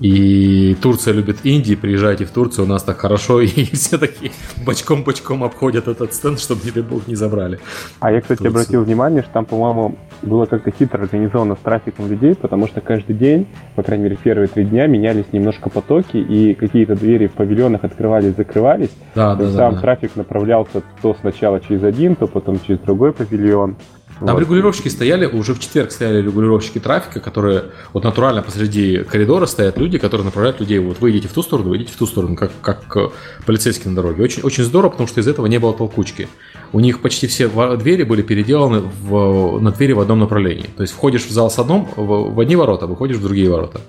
И 0.00 0.76
Турция 0.80 1.12
любит 1.12 1.44
инди, 1.44 1.74
приезжайте 1.74 2.24
в 2.24 2.30
Турцию, 2.30 2.66
у 2.66 2.68
нас 2.68 2.82
так 2.82 2.98
хорошо, 2.98 3.40
и 3.40 3.48
все 3.48 3.98
такие 3.98 4.30
бочком-бочком 4.64 5.42
обходят 5.44 5.88
этот 5.88 6.14
стенд, 6.14 6.40
чтобы, 6.40 6.64
не 6.64 6.70
дай 6.70 6.82
бог, 6.82 7.06
не 7.08 7.14
забрали. 7.14 7.58
А 8.00 8.12
я, 8.12 8.20
кстати, 8.20 8.38
Турцию. 8.38 8.60
обратил 8.60 8.84
внимание, 8.84 9.22
что 9.22 9.32
там, 9.32 9.44
по-моему, 9.44 9.96
было 10.22 10.46
как-то 10.46 10.70
хитро 10.70 11.02
организовано 11.02 11.56
с 11.56 11.58
трафиком 11.58 12.08
людей, 12.08 12.34
потому 12.34 12.68
что 12.68 12.80
каждый 12.80 13.16
день, 13.16 13.46
по 13.74 13.82
крайней 13.82 14.04
мере, 14.04 14.18
первые 14.22 14.48
три 14.48 14.64
дня 14.64 14.86
менялись 14.86 15.26
немножко 15.32 15.68
потоки, 15.68 16.16
и 16.16 16.54
какие-то 16.54 16.94
двери 16.94 17.26
в 17.26 17.32
павильонах 17.32 17.84
открывались, 17.84 18.36
закрывались. 18.36 18.90
Да, 19.14 19.34
да, 19.34 19.50
да. 19.50 19.56
Там 19.56 19.74
да. 19.74 19.80
трафик 19.80 20.16
направлялся 20.16 20.82
то 21.02 21.16
сначала 21.20 21.60
через 21.60 21.82
один, 21.82 22.14
то 22.14 22.26
потом 22.26 22.60
через 22.60 22.80
другой 22.80 23.12
павильон. 23.12 23.76
Там 24.20 24.34
вот. 24.34 24.40
регулировщики 24.40 24.88
стояли, 24.88 25.26
уже 25.26 25.54
в 25.54 25.60
четверг 25.60 25.92
стояли 25.92 26.22
регулировщики 26.22 26.80
трафика, 26.80 27.20
которые 27.20 27.66
вот 27.92 28.04
натурально 28.04 28.42
посреди 28.42 29.04
коридора 29.04 29.46
стоят 29.46 29.78
люди, 29.78 29.98
которые 29.98 30.24
направляют 30.24 30.60
людей, 30.60 30.78
вот 30.80 31.00
вы 31.00 31.12
идите 31.12 31.28
в 31.28 31.32
ту 31.32 31.42
сторону, 31.42 31.70
вы 31.70 31.76
идите 31.76 31.92
в 31.92 31.96
ту 31.96 32.06
сторону, 32.06 32.34
как, 32.34 32.50
как 32.60 32.96
э, 32.96 33.08
полицейские 33.46 33.90
на 33.90 33.96
дороге. 33.96 34.24
Очень, 34.24 34.42
очень 34.42 34.64
здорово, 34.64 34.90
потому 34.90 35.06
что 35.06 35.20
из 35.20 35.28
этого 35.28 35.46
не 35.46 35.58
было 35.58 35.72
толкучки. 35.72 36.28
У 36.72 36.80
них 36.80 37.00
почти 37.00 37.26
все 37.28 37.48
двери 37.76 38.02
были 38.02 38.22
переделаны 38.22 38.80
в, 38.80 39.60
на 39.60 39.70
двери 39.70 39.92
в 39.92 40.00
одном 40.00 40.18
направлении. 40.18 40.66
То 40.76 40.82
есть 40.82 40.92
входишь 40.92 41.24
в 41.24 41.30
зал 41.30 41.50
с 41.50 41.58
одном, 41.58 41.88
в, 41.96 42.34
в 42.34 42.40
одни 42.40 42.56
ворота, 42.56 42.86
выходишь 42.86 43.16
в 43.16 43.22
другие 43.22 43.48
ворота 43.48 43.80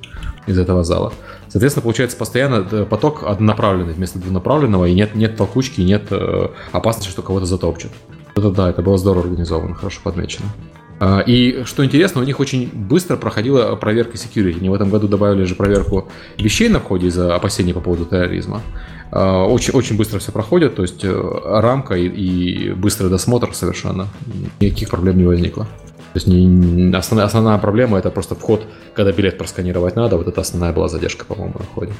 из 0.46 0.58
этого 0.60 0.84
зала. 0.84 1.12
Соответственно, 1.48 1.84
получается 1.84 2.18
постоянно 2.18 2.68
э, 2.72 2.86
поток 2.86 3.24
однонаправленный 3.24 3.94
вместо 3.94 4.20
двунаправленного, 4.20 4.86
и 4.86 4.94
нет, 4.94 5.16
нет 5.16 5.38
толкучки, 5.38 5.82
нет 5.82 6.08
э, 6.12 6.50
опасности, 6.72 7.10
что 7.10 7.24
кого-то 7.24 7.46
затопчут. 7.46 7.92
Это 8.36 8.52
да, 8.52 8.70
это 8.70 8.82
было 8.82 8.98
здорово 8.98 9.24
организовано, 9.24 9.76
хорошо 9.76 10.00
подмечено. 10.04 10.48
А, 11.00 11.22
и 11.22 11.64
что 11.64 11.86
интересно, 11.86 12.22
у 12.22 12.24
них 12.24 12.40
очень 12.40 12.70
быстро 12.74 13.16
проходила 13.16 13.76
проверка 13.76 14.18
security. 14.18 14.58
Они 14.58 14.70
в 14.70 14.74
этом 14.74 14.90
году 14.90 15.08
добавили 15.08 15.46
же 15.46 15.56
проверку 15.56 16.10
вещей 16.38 16.70
на 16.70 16.80
входе 16.80 17.08
из-за 17.08 17.36
опасений 17.36 17.74
по 17.74 17.80
поводу 17.80 18.06
терроризма. 18.06 18.62
А, 19.12 19.46
очень, 19.46 19.74
очень 19.74 19.98
быстро 19.98 20.20
все 20.20 20.32
проходит, 20.32 20.76
то 20.76 20.82
есть 20.82 21.04
э, 21.04 21.42
рамка 21.46 21.96
и, 21.96 22.08
и 22.08 22.74
быстрый 22.74 23.10
досмотр 23.10 23.54
совершенно. 23.54 24.08
Никаких 24.60 24.90
проблем 24.90 25.18
не 25.18 25.24
возникло. 25.24 25.66
То 26.14 26.18
есть 26.18 26.28
не, 26.28 26.94
основная, 26.96 27.26
основная 27.26 27.58
проблема 27.60 27.98
это 27.98 28.10
просто 28.10 28.36
вход, 28.36 28.66
когда 28.94 29.12
билет 29.12 29.38
просканировать 29.38 29.96
надо. 29.96 30.18
Вот 30.18 30.28
это 30.28 30.42
основная 30.42 30.74
была 30.74 30.90
задержка, 30.90 31.24
по-моему, 31.26 31.56
на 31.60 31.66
входе. 31.66 31.94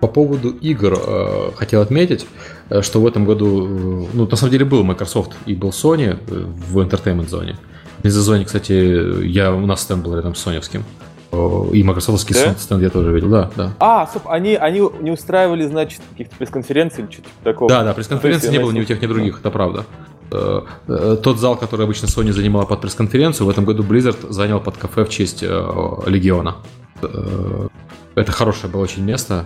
По 0.00 0.08
поводу 0.08 0.50
игр 0.50 0.98
э, 0.98 1.50
хотел 1.56 1.80
отметить, 1.80 2.26
э, 2.68 2.82
что 2.82 3.00
в 3.00 3.06
этом 3.06 3.24
году, 3.24 3.66
э, 3.66 4.06
ну, 4.12 4.26
на 4.26 4.36
самом 4.36 4.52
деле 4.52 4.64
был 4.64 4.84
Microsoft 4.84 5.32
и 5.46 5.54
был 5.54 5.70
Sony 5.70 6.18
в 6.28 6.78
entertainment 6.78 7.28
зоне. 7.28 7.56
В 8.02 8.10
зоне, 8.10 8.44
кстати, 8.44 9.26
я, 9.26 9.52
у 9.52 9.64
нас 9.66 9.82
стенд 9.82 10.04
был 10.04 10.14
рядом 10.14 10.34
с 10.34 10.40
соневским. 10.40 10.84
И 11.72 11.82
Microsoftский 11.82 12.34
да? 12.34 12.54
стенд 12.54 12.82
я 12.82 12.90
тоже 12.90 13.12
видел, 13.12 13.28
да, 13.30 13.50
да. 13.56 13.72
А, 13.80 14.06
стоп, 14.06 14.28
они, 14.28 14.54
они 14.54 14.82
не 15.00 15.10
устраивали, 15.10 15.66
значит, 15.66 16.00
каких-то 16.12 16.36
пресс-конференций 16.36 17.04
или 17.04 17.10
что-то 17.10 17.28
такого? 17.42 17.68
Да, 17.68 17.82
да, 17.82 17.94
пресс-конференции 17.94 18.50
не 18.50 18.58
было 18.58 18.70
ни 18.72 18.80
у 18.80 18.84
тех, 18.84 19.00
ни 19.00 19.06
у 19.06 19.08
других, 19.08 19.40
это 19.40 19.50
правда. 19.50 19.84
Тот 20.30 21.38
зал, 21.38 21.56
который 21.56 21.86
обычно 21.86 22.06
Sony 22.06 22.32
занимала 22.32 22.66
под 22.66 22.82
пресс-конференцию, 22.82 23.46
в 23.46 23.50
этом 23.50 23.64
году 23.64 23.82
Blizzard 23.82 24.30
занял 24.30 24.60
под 24.60 24.76
кафе 24.76 25.04
в 25.04 25.08
честь 25.08 25.42
Легиона. 25.42 26.56
Это 28.14 28.30
хорошее 28.30 28.72
было 28.72 28.82
очень 28.82 29.02
место 29.02 29.44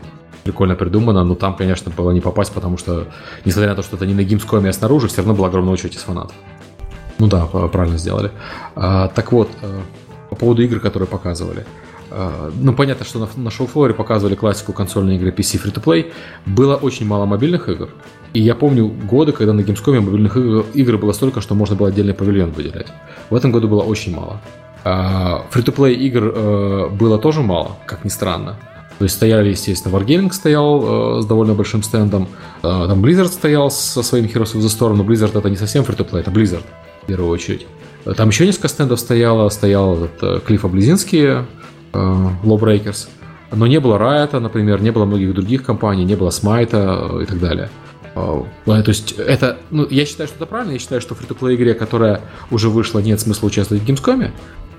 прикольно 0.49 0.77
придумано, 0.77 1.25
но 1.25 1.35
там, 1.35 1.55
конечно, 1.55 1.93
было 1.95 2.11
не 2.11 2.23
попасть, 2.23 2.53
потому 2.55 2.79
что, 2.79 3.07
несмотря 3.45 3.71
на 3.71 3.77
то, 3.77 3.83
что 3.83 3.97
это 3.97 4.07
не 4.07 4.15
на 4.15 4.21
Gamescom, 4.21 4.67
а 4.67 4.73
снаружи, 4.73 5.09
все 5.09 5.19
равно 5.19 5.35
была 5.35 5.49
огромная 5.49 5.75
очередь 5.75 5.97
из 5.97 6.01
фанатов. 6.01 6.35
Ну 7.19 7.27
да, 7.27 7.45
правильно 7.47 7.99
сделали. 7.99 8.31
А, 8.75 9.09
так 9.09 9.31
вот, 9.33 9.51
э, 9.61 9.81
по 10.31 10.37
поводу 10.37 10.63
игр, 10.63 10.81
которые 10.81 11.07
показывали. 11.07 11.67
А, 12.11 12.51
ну, 12.55 12.73
понятно, 12.73 13.05
что 13.05 13.29
на, 13.37 13.51
шоу-флоре 13.51 13.93
показывали 13.93 14.37
классику 14.37 14.73
консольной 14.73 15.17
игры 15.17 15.33
PC 15.33 15.63
Free-to-Play. 15.63 16.13
Было 16.47 16.77
очень 16.77 17.07
мало 17.07 17.27
мобильных 17.27 17.69
игр. 17.69 17.91
И 18.33 18.41
я 18.41 18.55
помню 18.55 18.89
годы, 18.89 19.33
когда 19.33 19.53
на 19.53 19.61
Gamescom 19.61 20.01
мобильных 20.01 20.35
игр, 20.37 20.65
игр 20.73 20.97
было 20.97 21.13
столько, 21.13 21.43
что 21.43 21.55
можно 21.55 21.77
было 21.77 21.89
отдельный 21.89 22.15
павильон 22.15 22.53
выделять. 22.53 22.87
В 23.29 23.35
этом 23.35 23.53
году 23.53 23.69
было 23.69 23.83
очень 23.83 24.17
мало. 24.17 24.41
А, 24.85 25.45
Free-to-play 25.53 25.93
игр 25.93 26.33
э, 26.35 26.89
было 26.89 27.19
тоже 27.19 27.43
мало, 27.43 27.77
как 27.85 28.05
ни 28.05 28.09
странно. 28.09 28.57
То 28.99 29.05
есть 29.05 29.15
стояли, 29.15 29.51
естественно, 29.51 29.95
Wargaming 29.95 30.33
стоял 30.33 31.19
э, 31.19 31.23
с 31.23 31.27
довольно 31.27 31.55
большим 31.55 31.83
стендом, 31.83 32.29
э, 32.63 32.63
там 32.63 33.05
Blizzard 33.05 33.29
стоял 33.29 33.71
со 33.71 34.03
своим 34.03 34.25
Heroes 34.25 34.55
of 34.55 34.61
the 34.61 34.67
Storm, 34.67 34.95
но 34.95 35.05
Blizzard 35.05 35.39
это 35.39 35.49
не 35.49 35.57
совсем 35.57 35.85
free-to-play, 35.85 36.21
это 36.21 36.31
Blizzard 36.33 36.65
в 37.03 37.07
первую 37.07 37.31
очередь. 37.31 37.67
Там 38.17 38.29
еще 38.29 38.47
несколько 38.47 38.69
стендов 38.69 38.99
стояло, 38.99 39.49
стоял 39.51 40.05
этот, 40.05 40.23
э, 40.23 40.41
Клиффа 40.45 40.69
Близинский, 40.69 41.25
э, 41.25 41.45
Lawbreakers, 41.93 43.09
но 43.53 43.67
не 43.67 43.81
было 43.81 43.99
Riot, 43.99 44.39
например, 44.39 44.83
не 44.83 44.91
было 44.91 45.05
многих 45.05 45.33
других 45.33 45.63
компаний, 45.63 46.05
не 46.05 46.17
было 46.17 46.31
Смайта 46.31 47.09
э, 47.13 47.23
и 47.23 47.27
так 47.27 47.39
далее. 47.39 47.71
Э, 48.15 48.43
то 48.67 48.83
есть 48.89 49.13
это, 49.13 49.59
ну, 49.71 49.87
я 49.89 50.07
считаю, 50.07 50.27
что 50.27 50.37
это 50.37 50.47
правильно, 50.47 50.73
я 50.73 50.79
считаю, 50.79 51.01
что 51.01 51.15
в 51.15 51.19
фри-то-плей 51.19 51.57
игре, 51.57 51.75
которая 51.75 52.21
уже 52.51 52.69
вышла, 52.69 52.99
нет 52.99 53.21
смысла 53.21 53.47
участвовать 53.47 53.85
в 53.85 53.87
Gamescom, 53.87 54.31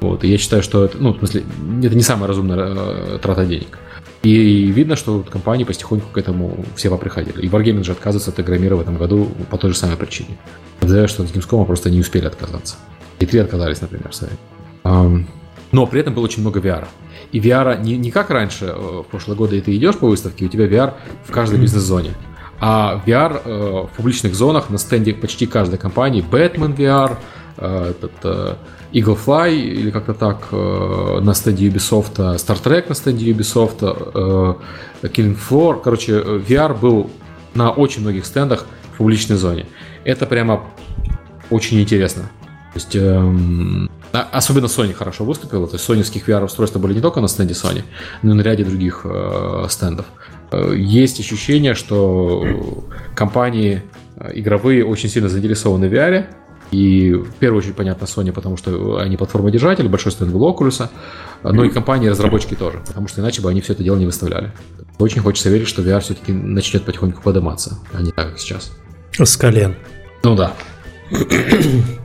вот, 0.02 0.24
и 0.24 0.28
я 0.28 0.38
считаю, 0.38 0.64
что 0.64 0.86
это, 0.86 0.98
ну, 0.98 1.14
в 1.14 1.18
смысле, 1.18 1.44
это 1.84 1.96
не 1.96 2.02
самая 2.02 2.28
разумная 2.28 2.58
э, 2.58 3.20
трата 3.22 3.46
денег. 3.46 3.78
И 4.22 4.66
видно, 4.66 4.96
что 4.96 5.24
компании 5.24 5.64
потихоньку 5.64 6.10
к 6.12 6.18
этому 6.18 6.66
все 6.76 6.90
поприходили. 6.90 7.42
И 7.42 7.48
Wargaming 7.48 7.84
же 7.84 7.94
отказывается 7.94 8.32
от 8.32 8.40
игромира 8.40 8.76
в 8.76 8.82
этом 8.82 8.98
году 8.98 9.30
по 9.50 9.58
той 9.58 9.72
же 9.72 9.78
самой 9.78 9.96
причине. 9.96 10.38
Подозреваю, 10.80 11.08
что 11.08 11.26
с 11.26 11.32
Gamescom 11.32 11.66
просто 11.66 11.90
не 11.90 12.00
успели 12.00 12.26
отказаться. 12.26 12.76
И 13.20 13.26
три 13.26 13.40
отказались, 13.40 13.82
например, 13.82 14.12
сами. 14.14 15.26
Но 15.72 15.86
при 15.86 16.02
этом 16.02 16.14
было 16.14 16.24
очень 16.24 16.42
много 16.42 16.60
VR. 16.60 16.88
И 17.32 17.40
VR 17.40 17.82
не, 17.82 17.98
не 17.98 18.12
как 18.12 18.32
раньше, 18.32 18.66
э, 18.66 18.74
в 18.76 19.04
прошлые 19.04 19.38
годы, 19.38 19.58
и 19.58 19.62
ты 19.62 19.76
идешь 19.76 19.98
по 19.98 20.08
выставке, 20.08 20.46
у 20.46 20.48
тебя 20.50 20.66
VR 20.66 20.94
в 21.26 21.32
каждой 21.32 21.60
бизнес-зоне. 21.60 22.14
А 22.60 23.02
VR 23.06 23.42
э, 23.44 23.88
в 23.88 23.96
публичных 23.96 24.34
зонах 24.34 24.70
на 24.70 24.78
стенде 24.78 25.14
почти 25.14 25.46
каждой 25.46 25.78
компании, 25.78 26.26
Batman 26.28 26.76
VR, 26.76 27.18
этот, 27.60 28.58
Eagle 28.92 29.18
Fly 29.24 29.56
или 29.56 29.92
как-то 29.92 30.14
так 30.14 30.48
э, 30.52 31.20
на 31.22 31.34
стенде 31.34 31.68
Ubisoft, 31.68 32.16
Star 32.16 32.62
Trek 32.62 32.86
на 32.90 32.96
стенде 32.96 33.32
Ubisoft, 33.32 33.78
э, 33.82 35.08
Killing 35.08 35.38
Floor. 35.38 35.82
Короче, 35.82 36.14
VR 36.14 36.78
был 36.80 37.10
на 37.54 37.72
очень 37.72 38.02
многих 38.02 38.26
стендах 38.26 38.66
в 38.94 38.98
публичной 38.98 39.38
зоне. 39.38 39.68
Это 40.06 40.26
прямо 40.26 40.64
очень 41.50 41.80
интересно. 41.80 42.24
То 42.74 42.78
есть, 42.80 42.96
эм, 42.96 43.90
а, 44.14 44.28
особенно 44.32 44.66
Sony 44.66 44.94
хорошо 44.94 45.24
выступила. 45.24 45.68
То 45.68 45.76
есть, 45.76 45.86
соневских 45.86 46.28
VR-устройства 46.28 46.80
были 46.80 46.94
не 46.94 47.02
только 47.02 47.20
на 47.20 47.28
стенде 47.28 47.54
Sony, 47.54 47.84
но 48.22 48.32
и 48.32 48.36
на 48.36 48.42
ряде 48.42 48.64
других 48.64 49.02
э, 49.04 49.66
стендов. 49.70 50.06
Э, 50.52 50.74
есть 50.76 51.20
ощущение, 51.20 51.74
что 51.74 52.86
компании 53.16 53.84
э, 54.18 54.32
игровые 54.36 54.86
очень 54.86 55.10
сильно 55.10 55.30
заинтересованы 55.30 55.90
в 55.90 55.94
VR, 55.94 56.28
и 56.72 57.14
в 57.14 57.34
первую 57.36 57.60
очередь, 57.60 57.76
понятно, 57.76 58.06
Sony, 58.06 58.32
потому 58.32 58.58
что 58.58 58.98
они 58.98 59.18
платформодержатель, 59.18 59.88
большой 59.88 60.12
стенд 60.12 60.32
был 60.32 60.48
Oculus, 60.50 60.88
но 61.44 61.64
и 61.64 61.70
компании-разработчики 61.70 62.56
тоже, 62.56 62.80
потому 62.86 63.08
что 63.08 63.22
иначе 63.22 63.42
бы 63.42 63.50
они 63.50 63.62
все 63.62 63.74
это 63.74 63.84
дело 63.84 63.98
не 63.98 64.06
выставляли. 64.06 64.52
Очень 65.00 65.22
хочется 65.22 65.50
верить, 65.50 65.68
что 65.68 65.82
VR 65.82 66.02
все-таки 66.02 66.32
начнет 66.32 66.84
потихоньку 66.84 67.22
подниматься, 67.22 67.80
а 67.94 68.02
не 68.02 68.12
так, 68.12 68.32
как 68.32 68.40
сейчас. 68.40 68.72
С 69.18 69.38
колен. 69.38 69.76
Ну 70.24 70.36
да. 70.36 70.54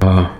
а, 0.00 0.30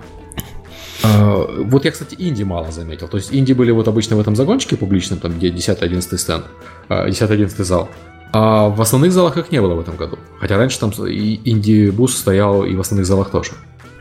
а, 1.03 1.47
вот 1.59 1.85
я, 1.85 1.91
кстати, 1.91 2.17
инди 2.19 2.43
мало 2.45 2.71
заметил. 2.71 3.09
То 3.09 3.17
есть 3.17 3.35
инди 3.35 3.53
были 3.53 3.71
вот 3.73 3.89
обычно 3.89 4.17
в 4.17 4.21
этом 4.21 4.37
загончике 4.37 4.77
публичном, 4.77 5.19
там 5.19 5.33
где 5.33 5.51
10-11 5.51 6.17
стенд, 6.17 6.45
10-11 6.89 7.55
а, 7.59 7.65
зал. 7.65 7.89
А 8.33 8.69
в 8.69 8.81
основных 8.81 9.13
залах 9.13 9.37
их 9.37 9.53
не 9.53 9.61
было 9.61 9.75
в 9.75 9.81
этом 9.81 9.97
году. 9.97 10.19
Хотя 10.41 10.57
раньше 10.57 10.81
там 10.81 10.91
и 10.91 11.41
инди-бус 11.45 12.17
стоял 12.17 12.65
и 12.65 12.75
в 12.75 12.81
основных 12.81 13.07
залах 13.07 13.31
тоже. 13.31 13.53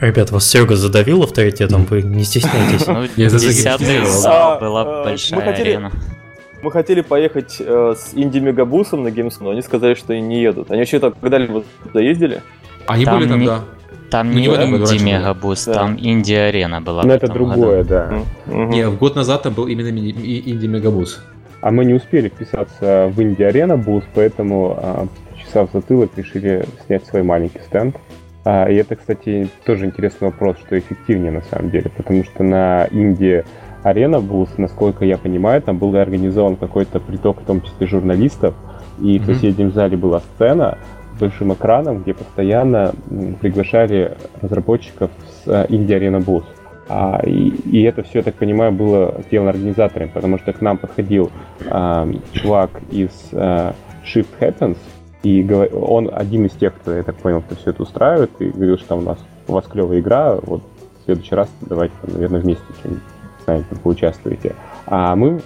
Ребят, 0.03 0.31
вас 0.31 0.45
Серега 0.45 0.75
задавил 0.75 1.23
авторитетом, 1.23 1.85
вы 1.85 2.01
не 2.01 2.25
стесняйтесь. 2.25 2.85
Ну, 2.87 3.07
десятый 3.15 4.05
зал 4.05 4.59
была 4.59 4.81
а, 4.81 5.03
большая 5.05 5.53
арена. 5.53 5.93
Мы 6.61 6.71
хотели 6.71 6.99
поехать 6.99 7.55
э, 7.59 7.95
с 7.97 8.13
Indie 8.13 8.39
Megabooth 8.39 8.92
ом 8.92 9.03
на 9.03 9.07
Gamescom, 9.07 9.43
но 9.43 9.49
они 9.51 9.61
сказали, 9.61 9.93
что 9.93 10.11
они 10.11 10.21
не 10.21 10.41
едут. 10.41 10.71
Они 10.71 10.81
вообще 10.81 10.99
когда-либо 10.99 11.63
туда 11.83 12.01
ездили? 12.01 12.41
Они 12.85 13.05
были 13.05 13.29
там, 13.29 13.45
да. 13.45 13.61
Там 14.11 14.27
ну, 14.27 14.39
не 14.39 14.45
Indie 14.47 15.01
Megabooth, 15.01 15.63
там 15.63 15.97
Indie 15.97 16.33
Arena 16.33 16.81
была. 16.81 17.03
Но 17.03 17.13
это 17.13 17.27
другое, 17.27 17.85
да. 17.85 18.23
Не, 18.45 18.89
год 18.89 19.15
назад 19.15 19.43
там 19.43 19.53
был 19.53 19.67
именно 19.67 19.87
Indie 19.87 20.65
Megabooth. 20.65 21.23
А 21.61 21.71
мы 21.71 21.85
не 21.85 21.93
успели 21.93 22.27
вписаться 22.27 23.09
в 23.15 23.21
Indie 23.21 23.43
Arena 23.43 23.77
Booth, 23.77 24.03
поэтому, 24.13 24.77
а, 24.77 25.07
почесав 25.37 25.69
затылок, 25.71 26.11
решили 26.17 26.65
снять 26.85 27.05
свой 27.07 27.23
маленький 27.23 27.59
стенд 27.59 27.95
А, 28.45 28.69
и 28.69 28.75
это, 28.75 28.95
кстати, 28.95 29.47
тоже 29.65 29.85
интересный 29.85 30.27
вопрос, 30.27 30.57
что 30.59 30.77
эффективнее 30.77 31.31
на 31.31 31.41
самом 31.41 31.69
деле, 31.69 31.89
потому 31.95 32.23
что 32.23 32.43
на 32.43 32.85
инди 32.85 33.43
арена 33.83 34.19
Булс, 34.19 34.49
насколько 34.57 35.05
я 35.05 35.17
понимаю, 35.17 35.61
там 35.61 35.77
был 35.77 35.95
организован 35.95 36.55
какой-то 36.55 36.99
приток, 36.99 37.41
в 37.41 37.45
том 37.45 37.61
числе 37.61 37.87
журналистов, 37.87 38.55
и 38.99 39.17
mm-hmm. 39.17 39.21
в 39.21 39.25
соседнем 39.25 39.71
зале 39.71 39.97
была 39.97 40.19
сцена 40.19 40.77
с 41.15 41.19
большим 41.19 41.53
экраном, 41.53 42.01
где 42.01 42.13
постоянно 42.13 42.93
приглашали 43.41 44.17
разработчиков 44.41 45.11
с 45.45 45.65
Индия 45.69 45.95
Арена 45.95 46.19
Булс. 46.19 46.45
А, 46.89 47.21
и, 47.25 47.49
и 47.49 47.83
это 47.83 48.03
все, 48.03 48.19
я 48.19 48.23
так 48.23 48.35
понимаю, 48.35 48.71
было 48.71 49.21
сделано 49.27 49.51
организаторами, 49.51 50.09
потому 50.13 50.37
что 50.37 50.51
к 50.51 50.61
нам 50.61 50.77
подходил 50.77 51.31
а, 51.69 52.07
чувак 52.33 52.71
из 52.91 53.11
а, 53.31 53.73
Shift 54.03 54.27
Happens, 54.39 54.77
и 55.23 55.49
он 55.51 56.09
один 56.13 56.45
из 56.45 56.51
тех, 56.51 56.75
кто, 56.75 56.91
я 56.93 57.03
так 57.03 57.15
понял, 57.15 57.41
кто 57.41 57.55
все 57.55 57.71
это 57.71 57.83
устраивает, 57.83 58.31
и 58.39 58.45
говорил, 58.45 58.77
что 58.77 58.89
там 58.89 58.99
у 58.99 59.03
нас 59.03 59.17
у 59.47 59.53
вас 59.53 59.65
клевая 59.65 59.99
игра, 59.99 60.35
вот 60.41 60.61
в 61.01 61.05
следующий 61.05 61.35
раз 61.35 61.49
давайте, 61.61 61.95
наверное, 62.03 62.41
вместе 62.41 62.63
что-нибудь 62.79 63.01
с 63.01 63.03
нами 63.47 63.65
поучаствуете. 63.83 64.55
А 64.85 65.15
мы, 65.15 65.41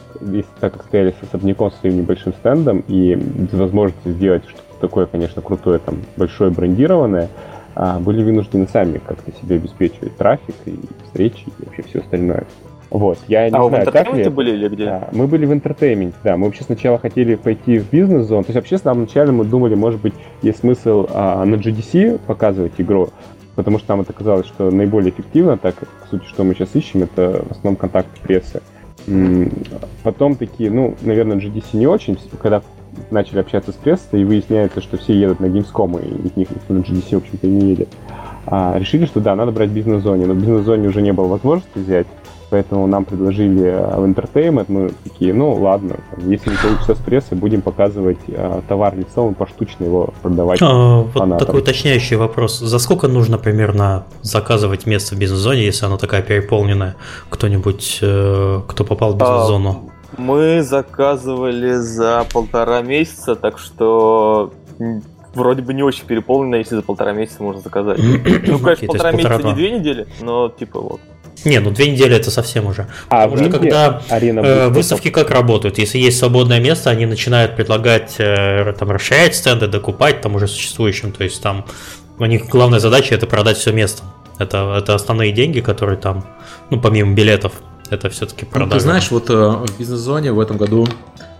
так 0.59 0.73
как 0.73 0.83
стояли 0.83 1.15
с 1.19 1.23
особняком 1.23 1.71
своим 1.71 1.97
небольшим 1.97 2.33
стендом 2.33 2.83
и 2.87 3.15
без 3.15 3.53
возможности 3.53 4.09
сделать 4.09 4.43
что-то 4.47 4.63
такое, 4.81 5.05
конечно, 5.07 5.41
крутое, 5.41 5.79
там, 5.79 5.95
большое 6.15 6.51
брендированное, 6.51 7.29
а, 7.75 7.99
были 7.99 8.23
вынуждены 8.23 8.67
сами 8.67 8.99
как-то 8.99 9.31
себе 9.39 9.57
обеспечивать 9.57 10.15
трафик 10.17 10.55
и 10.65 10.79
встречи 11.05 11.45
и 11.59 11.65
вообще 11.65 11.83
все 11.83 11.99
остальное. 11.99 12.45
Вот, 12.89 13.19
я 13.27 13.49
не 13.49 13.55
а 13.55 13.67
знаю, 13.67 13.85
в 13.85 13.91
так 13.91 14.13
ли... 14.13 14.29
были 14.29 14.51
или 14.51 14.67
где? 14.69 14.85
Да, 14.85 15.09
мы 15.11 15.27
были 15.27 15.45
в 15.45 15.51
entertainment 15.51 16.07
е, 16.07 16.15
да. 16.23 16.37
Мы 16.37 16.45
вообще 16.45 16.63
сначала 16.63 16.97
хотели 16.97 17.35
пойти 17.35 17.79
в 17.79 17.89
business 17.89 18.23
zone. 18.23 18.43
То 18.43 18.49
есть 18.49 18.55
вообще 18.55 18.77
в 18.77 18.81
самом 18.81 19.01
начале 19.01 19.31
мы 19.31 19.43
думали, 19.43 19.75
может 19.75 19.99
быть, 19.99 20.13
есть 20.41 20.59
смысл 20.59 21.05
а, 21.09 21.43
на 21.43 21.55
GDC 21.55 22.19
показывать 22.25 22.73
игру, 22.77 23.09
потому 23.55 23.79
что 23.79 23.89
нам 23.89 24.01
это 24.01 24.13
казалось, 24.13 24.47
что 24.47 24.71
наиболее 24.71 25.11
эффективно, 25.11 25.57
так 25.57 25.75
как, 25.75 25.89
по 25.89 26.07
сути, 26.07 26.25
что 26.27 26.43
мы 26.45 26.53
сейчас 26.53 26.69
ищем, 26.75 27.03
это 27.03 27.43
в 27.47 27.51
основном 27.51 27.75
контакт 27.75 28.09
прессы. 28.21 28.61
Потом 30.03 30.35
такие, 30.35 30.71
ну, 30.71 30.95
наверное, 31.01 31.37
GDC 31.37 31.77
не 31.77 31.87
очень, 31.87 32.17
когда 32.41 32.61
начали 33.11 33.39
общаться 33.39 33.71
с 33.71 33.75
прессой, 33.75 34.21
и 34.21 34.25
выясняется, 34.25 34.81
что 34.81 34.97
все 34.97 35.13
едут 35.13 35.39
на 35.39 35.45
Gamescom, 35.45 36.01
и 36.03 36.27
из 36.27 36.35
них 36.35 36.49
никто 36.49 36.73
на 36.73 36.79
GDC, 36.79 37.15
в 37.15 37.17
общем-то, 37.17 37.47
не 37.47 37.69
едет. 37.69 37.89
А, 38.45 38.77
решили, 38.79 39.05
что 39.05 39.19
да, 39.19 39.35
надо 39.35 39.51
брать 39.51 39.69
бизнес-зоне, 39.69 40.25
но 40.25 40.33
в 40.33 40.37
бизнес-зоне 40.37 40.87
уже 40.87 41.01
не 41.01 41.11
было 41.11 41.27
возможности 41.27 41.77
взять, 41.77 42.07
Поэтому 42.49 42.87
нам 42.87 43.03
предложили 43.03 43.65
э, 43.65 43.99
в 43.99 44.05
Entertainment, 44.05 44.65
мы 44.69 44.91
такие, 45.03 45.33
ну 45.33 45.53
ладно, 45.53 45.97
если 46.17 46.51
не 46.51 46.55
получится 46.55 46.95
с 46.95 46.97
прессы, 46.97 47.35
будем 47.35 47.61
показывать 47.61 48.19
э, 48.27 48.61
товар 48.69 48.95
лицом 48.95 49.33
и 49.33 49.35
поштучно 49.35 49.83
его 49.83 50.13
продавать. 50.21 50.59
А, 50.61 51.01
вот 51.01 51.39
такой 51.39 51.59
уточняющий 51.59 52.15
вопрос. 52.15 52.59
За 52.59 52.79
сколько 52.79 53.09
нужно 53.09 53.37
примерно 53.37 54.05
заказывать 54.21 54.85
место 54.85 55.15
в 55.15 55.19
бизнес-зоне, 55.19 55.65
если 55.65 55.85
она 55.85 55.97
такая 55.97 56.21
переполненная? 56.21 56.95
Кто-нибудь, 57.29 57.99
э, 58.01 58.61
кто 58.65 58.83
попал 58.85 59.13
в 59.13 59.17
бизнес-зону? 59.17 59.91
А, 60.15 60.21
мы 60.21 60.63
заказывали 60.63 61.73
за 61.73 62.25
полтора 62.31 62.81
месяца, 62.81 63.35
так 63.35 63.59
что 63.59 64.53
вроде 65.33 65.61
бы 65.61 65.73
не 65.73 65.83
очень 65.83 66.05
переполнено, 66.05 66.55
если 66.55 66.75
за 66.75 66.81
полтора 66.81 67.11
месяца 67.11 67.43
можно 67.43 67.61
заказать. 67.61 67.99
Ну, 68.47 68.59
конечно, 68.59 68.87
полтора 68.87 69.11
месяца 69.11 69.43
не 69.43 69.53
две 69.53 69.71
недели, 69.71 70.07
но 70.21 70.49
типа 70.49 70.79
вот. 70.79 71.01
Не, 71.47 71.59
ну 71.59 71.71
две 71.71 71.89
недели 71.89 72.15
это 72.15 72.29
совсем 72.29 72.67
уже. 72.67 72.87
А 73.09 73.27
Потому 73.27 73.49
что 73.49 73.59
когда 73.59 74.01
э, 74.09 74.67
выставки 74.69 75.09
как 75.09 75.31
работают? 75.31 75.77
Если 75.77 75.97
есть 75.97 76.19
свободное 76.19 76.59
место, 76.59 76.89
они 76.89 77.05
начинают 77.05 77.55
предлагать 77.55 78.15
э, 78.17 78.73
там 78.77 78.91
расширять 78.91 79.35
стенды, 79.35 79.67
докупать 79.67 80.21
там 80.21 80.35
уже 80.35 80.47
существующим. 80.47 81.11
То 81.11 81.23
есть 81.23 81.41
там 81.41 81.65
у 82.19 82.25
них 82.25 82.47
главная 82.47 82.79
задача 82.79 83.15
это 83.15 83.27
продать 83.27 83.57
все 83.57 83.71
место. 83.71 84.03
Это, 84.39 84.75
это 84.77 84.93
основные 84.93 85.31
деньги, 85.31 85.61
которые 85.61 85.97
там, 85.97 86.25
ну, 86.69 86.79
помимо 86.79 87.15
билетов, 87.15 87.53
это 87.89 88.09
все-таки 88.09 88.45
продажа. 88.45 88.69
Ну, 88.69 88.73
ты 88.75 88.79
знаешь, 88.81 89.11
вот 89.11 89.29
э, 89.29 89.33
в 89.33 89.79
бизнес-зоне 89.79 90.31
в 90.31 90.39
этом 90.39 90.57
году 90.57 90.87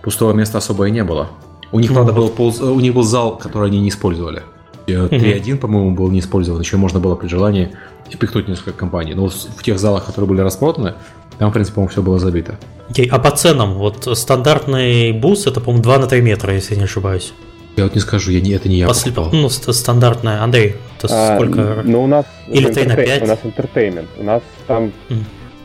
пустого 0.02 0.32
места 0.32 0.58
особо 0.58 0.88
и 0.88 0.90
не 0.90 1.04
было. 1.04 1.28
У 1.70 1.80
них, 1.80 1.92
правда, 1.92 2.12
был, 2.12 2.28
пол, 2.30 2.54
у 2.60 2.80
них 2.80 2.94
был 2.94 3.02
зал, 3.02 3.36
который 3.36 3.68
они 3.68 3.80
не 3.80 3.90
использовали. 3.90 4.42
3.1, 4.86 5.58
по-моему, 5.58 5.90
был 5.90 6.10
не 6.10 6.20
использован. 6.20 6.60
Еще 6.60 6.78
можно 6.78 6.98
было 6.98 7.14
при 7.14 7.28
желании 7.28 7.76
впихнуть 8.12 8.48
несколько 8.48 8.72
компаний. 8.72 9.14
Но 9.14 9.28
в 9.28 9.62
тех 9.62 9.78
залах, 9.78 10.06
которые 10.06 10.28
были 10.28 10.40
распроданы, 10.40 10.94
там, 11.38 11.50
в 11.50 11.52
принципе, 11.52 11.76
по-моему, 11.76 11.90
все 11.90 12.02
было 12.02 12.18
забито. 12.18 12.58
Okay, 12.90 13.08
а 13.10 13.18
по 13.18 13.30
ценам? 13.30 13.74
Вот 13.74 14.08
стандартный 14.18 15.12
бус 15.12 15.46
это, 15.46 15.60
по-моему, 15.60 15.82
2 15.82 15.98
на 15.98 16.06
3 16.06 16.20
метра, 16.20 16.54
если 16.54 16.74
я 16.74 16.78
не 16.78 16.84
ошибаюсь. 16.84 17.32
Я 17.76 17.84
вот 17.84 17.94
не 17.94 18.00
скажу, 18.00 18.32
я 18.32 18.40
не, 18.40 18.50
это 18.52 18.68
не 18.68 18.76
я 18.76 18.88
После, 18.88 19.12
Ну, 19.14 19.48
стандартная. 19.48 20.42
Андрей, 20.42 20.74
это 20.98 21.06
а, 21.10 21.36
сколько? 21.36 21.82
Ну, 21.84 22.02
у 22.02 22.06
нас... 22.08 22.26
Или 22.48 22.72
3 22.72 22.84
на 22.86 22.96
5? 22.96 23.22
У 23.22 23.26
нас 23.26 23.38
entertainment. 23.44 24.06
У 24.18 24.24
нас 24.24 24.42
там... 24.66 24.92
Mm. 25.08 25.22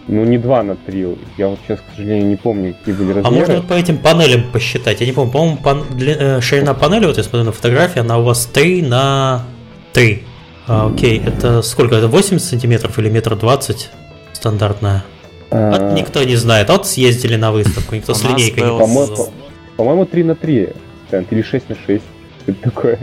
Ну, 0.09 0.23
не 0.25 0.37
2 0.37 0.63
на 0.63 0.75
3. 0.75 1.07
Я 1.37 1.47
вот 1.47 1.59
сейчас, 1.65 1.79
к 1.79 1.95
сожалению, 1.95 2.27
не 2.27 2.35
помню, 2.35 2.75
какие 2.75 2.93
были 2.93 3.13
размеры. 3.13 3.27
А 3.27 3.31
можно 3.31 3.55
вот 3.55 3.67
по 3.67 3.73
этим 3.73 3.97
панелям 3.97 4.43
посчитать? 4.51 4.99
Я 5.01 5.07
не 5.07 5.13
помню. 5.13 5.31
По-моему, 5.31 5.57
пан... 5.57 5.85
Для... 5.91 6.37
Э, 6.37 6.41
ширина 6.41 6.75
панели, 6.75 7.05
вот 7.05 7.17
я 7.17 7.23
смотрю 7.23 7.45
на 7.45 7.51
фотографии, 7.51 7.99
она 7.99 8.19
у 8.19 8.23
вас 8.23 8.45
3 8.45 8.83
на 8.83 9.45
3. 9.93 10.23
А, 10.67 10.87
окей, 10.87 11.21
это 11.23 11.61
сколько? 11.61 11.95
Это 11.95 12.07
80 12.07 12.47
сантиметров 12.47 12.97
или 12.99 13.09
метр 13.09 13.35
двадцать 13.35 13.89
стандартная? 14.33 15.03
А... 15.51 15.93
Никто 15.93 16.23
не 16.23 16.35
знает. 16.35 16.69
Вот 16.69 16.87
съездили 16.87 17.35
на 17.35 17.51
выставку, 17.51 17.95
никто 17.95 18.13
с 18.13 18.23
линейкой 18.23 18.63
не 18.63 18.79
По-моему, 18.79 19.29
по-моему, 19.77 20.05
3 20.05 20.23
на 20.23 20.35
3 20.35 20.69
стенд, 21.07 21.31
или 21.31 21.41
6 21.41 21.69
на 21.69 21.75
6. 21.75 22.03
Это 22.47 22.61
такое. 22.61 22.99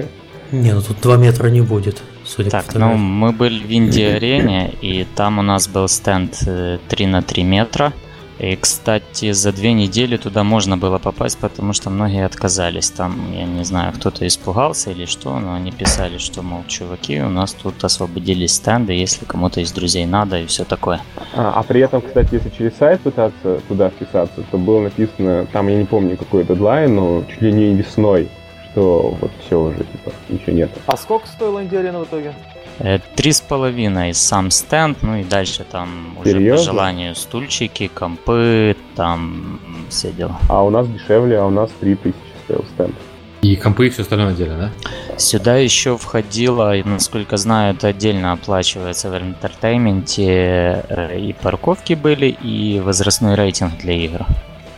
Не, 0.53 0.75
ну 0.75 0.83
тут 0.83 1.01
2 1.01 1.17
метра 1.17 1.49
не 1.49 1.61
будет, 1.61 2.03
судя 2.25 2.51
так, 2.51 2.67
по 2.67 2.73
Так, 2.73 2.81
ну 2.81 2.97
мы 2.97 3.33
были 3.33 3.63
в 3.63 3.71
Инди-арене, 3.71 4.75
и 4.81 5.07
там 5.15 5.39
у 5.39 5.43
нас 5.43 5.69
был 5.69 5.87
стенд 5.89 6.37
3 6.39 6.79
э, 7.05 7.07
на 7.07 7.23
3 7.23 7.43
метра. 7.45 7.93
И, 8.41 8.57
кстати, 8.57 9.33
за 9.33 9.53
две 9.53 9.75
недели 9.75 10.17
туда 10.17 10.45
можно 10.45 10.79
было 10.79 10.99
попасть, 10.99 11.39
потому 11.39 11.75
что 11.75 11.91
многие 11.91 12.25
отказались. 12.25 12.91
Там, 12.91 13.33
я 13.35 13.45
не 13.45 13.65
знаю, 13.65 13.93
кто-то 13.93 14.27
испугался 14.27 14.93
или 14.93 15.05
что, 15.05 15.39
но 15.39 15.53
они 15.53 15.73
писали, 15.73 16.17
что, 16.17 16.41
мол, 16.41 16.65
чуваки, 16.67 17.21
у 17.21 17.29
нас 17.29 17.53
тут 17.53 17.85
освободились 17.85 18.55
стенды, 18.55 18.95
если 18.95 19.27
кому-то 19.27 19.61
из 19.61 19.73
друзей 19.73 20.07
надо 20.07 20.39
и 20.39 20.47
все 20.47 20.65
такое. 20.65 21.03
А, 21.35 21.53
а 21.57 21.63
при 21.63 21.83
этом, 21.83 22.01
кстати, 22.01 22.37
если 22.37 22.49
через 22.49 22.77
сайт 22.77 23.03
пытаться 23.03 23.61
туда 23.69 23.91
вписаться, 23.91 24.43
то 24.51 24.57
было 24.57 24.81
написано, 24.81 25.47
там 25.53 25.69
я 25.69 25.77
не 25.77 25.85
помню 25.85 26.17
какой 26.17 26.45
дедлайн, 26.45 26.95
но 26.95 27.23
чуть 27.29 27.43
ли 27.43 27.53
не 27.53 27.75
весной, 27.75 28.31
что 28.73 29.17
вот 29.21 29.33
все 29.45 29.61
уже, 29.61 29.79
типа, 29.79 30.13
ничего 30.31 30.53
нет. 30.53 30.71
А 30.87 30.97
сколько 30.97 31.29
стоила 31.29 31.63
Indie 31.63 31.81
Arena 31.81 31.99
в 31.99 32.05
итоге? 32.05 32.35
Э, 32.83 32.99
три 33.15 33.33
с 33.33 33.43
половиной 33.43 34.15
сам 34.15 34.51
стенд, 34.51 34.99
ну 35.03 35.17
и 35.17 35.25
дальше 35.25 35.65
там 35.71 36.17
уже 36.19 36.31
Серьезно? 36.31 36.57
по 36.57 36.73
желанию 36.73 37.15
стульчики, 37.15 37.91
компы, 37.95 38.75
там 38.97 39.61
все 39.91 40.11
дела. 40.13 40.39
А 40.49 40.65
у 40.65 40.71
нас 40.71 40.89
дешевле, 40.89 41.39
а 41.39 41.45
у 41.45 41.51
нас 41.51 41.71
3000 41.81 42.15
стоил 42.45 42.65
стенд. 42.75 42.95
И 43.43 43.57
компы 43.57 43.87
и 43.87 43.91
все 43.91 44.03
остальное 44.03 44.31
отдельно, 44.31 44.59
да? 44.59 45.19
Сюда 45.19 45.57
еще 45.57 45.99
входило, 45.99 46.75
насколько 46.85 47.37
знаю, 47.37 47.75
это 47.75 47.89
отдельно 47.89 48.33
оплачивается 48.33 49.11
в 49.11 49.19
entertainment 49.19 50.63
е, 50.63 50.85
э, 50.89 51.19
и 51.19 51.35
парковки 51.35 51.93
были, 51.93 52.27
и 52.27 52.81
возрастной 52.81 53.35
рейтинг 53.35 53.77
для 53.79 53.93
игр. 53.93 54.27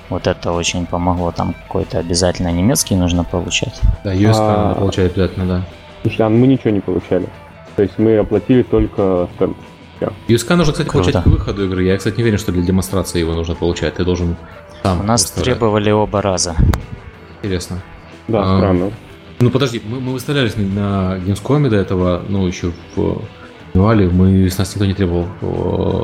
Вот 0.08 0.26
это 0.26 0.52
очень 0.52 0.86
помогло. 0.86 1.30
Там 1.30 1.54
какой-то 1.54 2.00
обязательно 2.00 2.50
немецкий 2.50 2.96
нужно 2.96 3.22
получать. 3.22 3.80
Да, 4.02 4.12
US 4.12 4.34
а... 4.36 4.68
надо 4.68 4.80
получать 4.80 5.12
обязательно, 5.12 5.46
да. 5.46 5.62
Слушай, 6.02 6.26
а 6.26 6.28
мы 6.28 6.48
ничего 6.48 6.70
не 6.70 6.80
получали. 6.80 7.28
То 7.76 7.82
есть 7.82 7.98
мы 7.98 8.16
оплатили 8.18 8.62
только 8.62 9.28
стенд. 9.36 9.56
USK 10.28 10.56
нужно, 10.56 10.72
кстати, 10.72 10.88
Круто. 10.88 11.04
получать 11.04 11.22
к 11.22 11.26
выходу 11.26 11.64
игры. 11.66 11.84
Я, 11.84 11.96
кстати, 11.96 12.16
не 12.16 12.22
уверен, 12.22 12.38
что 12.38 12.50
для 12.52 12.62
демонстрации 12.62 13.20
его 13.20 13.34
нужно 13.34 13.54
получать. 13.54 13.94
Ты 13.94 14.04
должен 14.04 14.36
сам. 14.82 15.00
У 15.00 15.02
нас 15.04 15.30
требовали 15.30 15.90
оба 15.90 16.20
раза. 16.20 16.56
Интересно. 17.42 17.80
Да, 18.28 18.42
а, 18.42 18.58
странно. 18.58 18.92
Ну 19.40 19.50
подожди, 19.50 19.82
мы, 19.84 20.00
мы 20.00 20.12
выставлялись 20.12 20.56
на 20.56 21.18
Gamescom 21.18 21.68
до 21.68 21.76
этого, 21.76 22.22
ну 22.28 22.46
еще 22.46 22.72
в 22.94 23.22
Нуале, 23.74 24.08
мы 24.08 24.48
с 24.48 24.58
нас 24.58 24.74
никто 24.74 24.86
не 24.86 24.94
требовал 24.94 25.26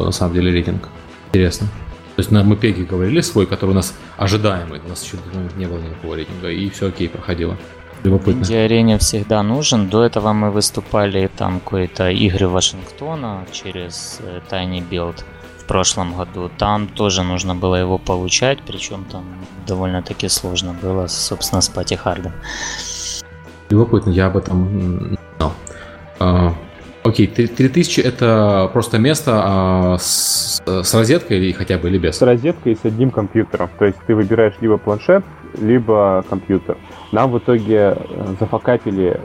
на 0.06 0.12
самом 0.12 0.34
деле 0.34 0.50
рейтинг. 0.50 0.88
Интересно. 1.28 1.68
То 2.16 2.20
есть 2.20 2.32
на 2.32 2.42
мы 2.42 2.56
Пеги 2.56 2.82
говорили 2.82 3.20
свой, 3.20 3.46
который 3.46 3.70
у 3.70 3.74
нас 3.74 3.94
ожидаемый, 4.16 4.80
у 4.84 4.88
нас 4.88 5.04
еще 5.04 5.18
не 5.56 5.66
было 5.66 5.78
никакого 5.78 6.16
рейтинга, 6.16 6.50
и 6.50 6.68
все 6.70 6.88
окей, 6.88 7.08
проходило. 7.08 7.56
Любопытно. 8.04 8.40
Индия-арене 8.40 8.98
всегда 8.98 9.42
нужен. 9.42 9.88
До 9.88 10.02
этого 10.04 10.32
мы 10.32 10.50
выступали 10.50 11.30
там 11.36 11.60
какие-то 11.60 12.10
игры 12.10 12.48
Вашингтона 12.48 13.44
через 13.52 14.20
э, 14.22 14.40
Tiny 14.50 14.88
Build 14.88 15.24
в 15.58 15.64
прошлом 15.64 16.14
году. 16.14 16.50
Там 16.58 16.88
тоже 16.88 17.22
нужно 17.22 17.54
было 17.54 17.74
его 17.74 17.98
получать, 17.98 18.58
причем 18.66 19.04
там 19.04 19.24
довольно-таки 19.66 20.28
сложно 20.28 20.74
было, 20.82 21.08
собственно, 21.08 21.60
с 21.60 21.68
Пати 21.68 21.94
Хардом. 21.94 22.32
Любопытно, 23.70 24.10
я 24.10 24.26
об 24.26 24.36
этом 24.36 25.18
знал. 26.18 26.54
Окей, 27.08 27.26
3000 27.26 28.00
это 28.00 28.68
просто 28.72 28.98
место 28.98 29.32
а, 29.34 29.96
с, 29.98 30.62
с 30.66 30.94
розеткой 30.94 31.38
или 31.38 31.52
хотя 31.52 31.78
бы 31.78 31.88
или 31.88 31.96
без? 31.96 32.16
С 32.16 32.22
розеткой 32.22 32.72
и 32.72 32.76
с 32.76 32.84
одним 32.84 33.10
компьютером. 33.10 33.70
То 33.78 33.86
есть 33.86 33.96
ты 34.06 34.14
выбираешь 34.14 34.52
либо 34.60 34.76
планшет, 34.76 35.24
либо 35.58 36.22
компьютер. 36.28 36.76
Нам 37.12 37.30
в 37.32 37.38
итоге 37.38 37.96
э, 37.96 38.34
зафакапили, 38.38 39.20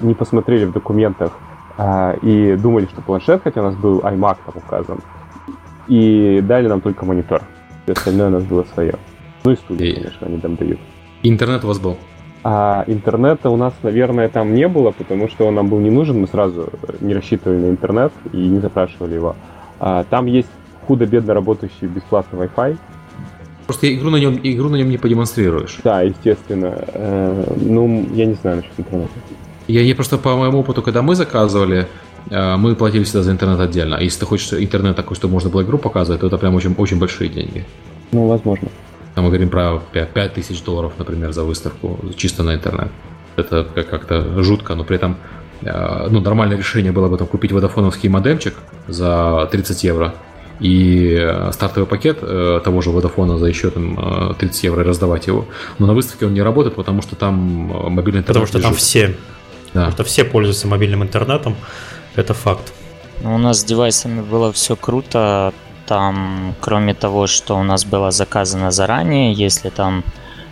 не 0.00 0.14
посмотрели 0.14 0.64
в 0.64 0.72
документах 0.72 1.32
а, 1.76 2.16
и 2.22 2.56
думали, 2.56 2.86
что 2.86 3.02
планшет, 3.02 3.42
хотя 3.44 3.60
у 3.60 3.64
нас 3.64 3.76
был 3.76 4.00
iMac 4.00 4.38
там 4.46 4.54
указан, 4.54 5.00
и 5.88 6.40
дали 6.42 6.68
нам 6.68 6.80
только 6.80 7.04
монитор. 7.04 7.42
Все 7.84 7.92
остальное 7.92 8.28
у 8.28 8.30
нас 8.30 8.44
было 8.44 8.64
свое. 8.72 8.94
Ну 9.44 9.50
и 9.50 9.56
студия, 9.56 9.94
конечно, 9.94 10.26
они 10.26 10.40
там 10.40 10.56
дают. 10.56 10.80
Интернет 11.22 11.64
у 11.64 11.68
вас 11.68 11.78
был? 11.78 11.98
А 12.48 12.84
интернета 12.86 13.50
у 13.50 13.56
нас, 13.56 13.74
наверное, 13.82 14.28
там 14.28 14.54
не 14.54 14.68
было, 14.68 14.92
потому 14.92 15.28
что 15.28 15.48
он 15.48 15.56
нам 15.56 15.66
был 15.66 15.80
не 15.80 15.90
нужен. 15.90 16.20
Мы 16.20 16.28
сразу 16.28 16.68
не 17.00 17.12
рассчитывали 17.12 17.58
на 17.58 17.70
интернет 17.70 18.12
и 18.32 18.36
не 18.36 18.60
запрашивали 18.60 19.14
его. 19.14 19.34
А, 19.80 20.04
там 20.08 20.26
есть 20.26 20.46
худо-бедно 20.86 21.34
работающий 21.34 21.88
бесплатный 21.88 22.46
Wi-Fi. 22.46 22.76
Просто 23.66 23.92
игру 23.92 24.10
на 24.10 24.18
нем, 24.18 24.38
игру 24.40 24.68
на 24.68 24.76
нем 24.76 24.90
не 24.90 24.96
продемонстрируешь. 24.96 25.80
Да, 25.82 26.02
естественно. 26.02 26.84
Э, 26.94 27.54
ну, 27.56 28.06
я 28.14 28.26
не 28.26 28.34
знаю 28.34 28.58
насчет 28.58 28.78
интернета. 28.78 29.10
Я, 29.66 29.80
я 29.80 29.96
просто 29.96 30.16
по 30.16 30.36
моему 30.36 30.60
опыту, 30.60 30.82
когда 30.82 31.02
мы 31.02 31.16
заказывали, 31.16 31.88
э, 32.30 32.56
мы 32.56 32.76
платили 32.76 33.02
всегда 33.02 33.24
за 33.24 33.32
интернет 33.32 33.58
отдельно. 33.58 33.96
А 33.96 34.00
если 34.00 34.20
ты 34.20 34.26
хочешь 34.26 34.52
интернет 34.52 34.94
такой, 34.94 35.16
чтобы 35.16 35.32
можно 35.32 35.50
было 35.50 35.64
игру 35.64 35.78
показывать, 35.78 36.20
то 36.20 36.28
это 36.28 36.38
прям 36.38 36.54
очень, 36.54 36.76
очень 36.78 37.00
большие 37.00 37.28
деньги. 37.28 37.64
Ну, 38.12 38.28
возможно. 38.28 38.68
Там 39.16 39.24
мы 39.24 39.30
говорим 39.30 39.48
про 39.48 39.80
5 39.92 40.34
тысяч 40.34 40.62
долларов, 40.62 40.92
например, 40.98 41.32
за 41.32 41.42
выставку 41.42 41.98
чисто 42.16 42.42
на 42.42 42.54
интернет. 42.54 42.90
Это 43.36 43.64
как-то 43.64 44.42
жутко, 44.42 44.74
но 44.74 44.84
при 44.84 44.96
этом 44.96 45.16
э, 45.62 46.08
ну, 46.10 46.20
нормальное 46.20 46.58
решение 46.58 46.92
было 46.92 47.08
бы 47.08 47.16
там 47.16 47.26
купить 47.26 47.50
водофоновский 47.50 48.10
модемчик 48.10 48.52
за 48.88 49.48
30 49.50 49.84
евро 49.84 50.14
и 50.60 51.16
э, 51.18 51.50
стартовый 51.52 51.86
пакет 51.86 52.18
э, 52.20 52.60
того 52.62 52.82
же 52.82 52.90
водофона 52.90 53.38
за 53.38 53.46
еще 53.46 53.70
там 53.70 54.36
30 54.38 54.64
евро 54.64 54.82
и 54.82 54.86
раздавать 54.86 55.26
его. 55.28 55.46
Но 55.78 55.86
на 55.86 55.94
выставке 55.94 56.26
он 56.26 56.34
не 56.34 56.42
работает, 56.42 56.76
потому 56.76 57.00
что 57.00 57.16
там 57.16 57.34
мобильный 57.34 58.20
интернет 58.20 58.26
Потому 58.26 58.46
что 58.46 58.58
лежит. 58.58 58.68
там 58.68 58.76
все, 58.76 59.16
да. 59.72 59.86
потому 59.86 59.92
что 59.92 60.04
все 60.04 60.24
пользуются 60.24 60.68
мобильным 60.68 61.02
интернетом, 61.02 61.56
это 62.16 62.34
факт. 62.34 62.74
Ну, 63.22 63.34
у 63.34 63.38
нас 63.38 63.60
с 63.60 63.64
девайсами 63.64 64.20
было 64.20 64.52
все 64.52 64.76
круто, 64.76 65.54
там, 65.86 66.54
кроме 66.60 66.94
того, 66.94 67.26
что 67.26 67.56
у 67.56 67.62
нас 67.62 67.84
было 67.84 68.10
заказано 68.10 68.70
заранее, 68.70 69.32
если 69.32 69.70
там 69.70 70.04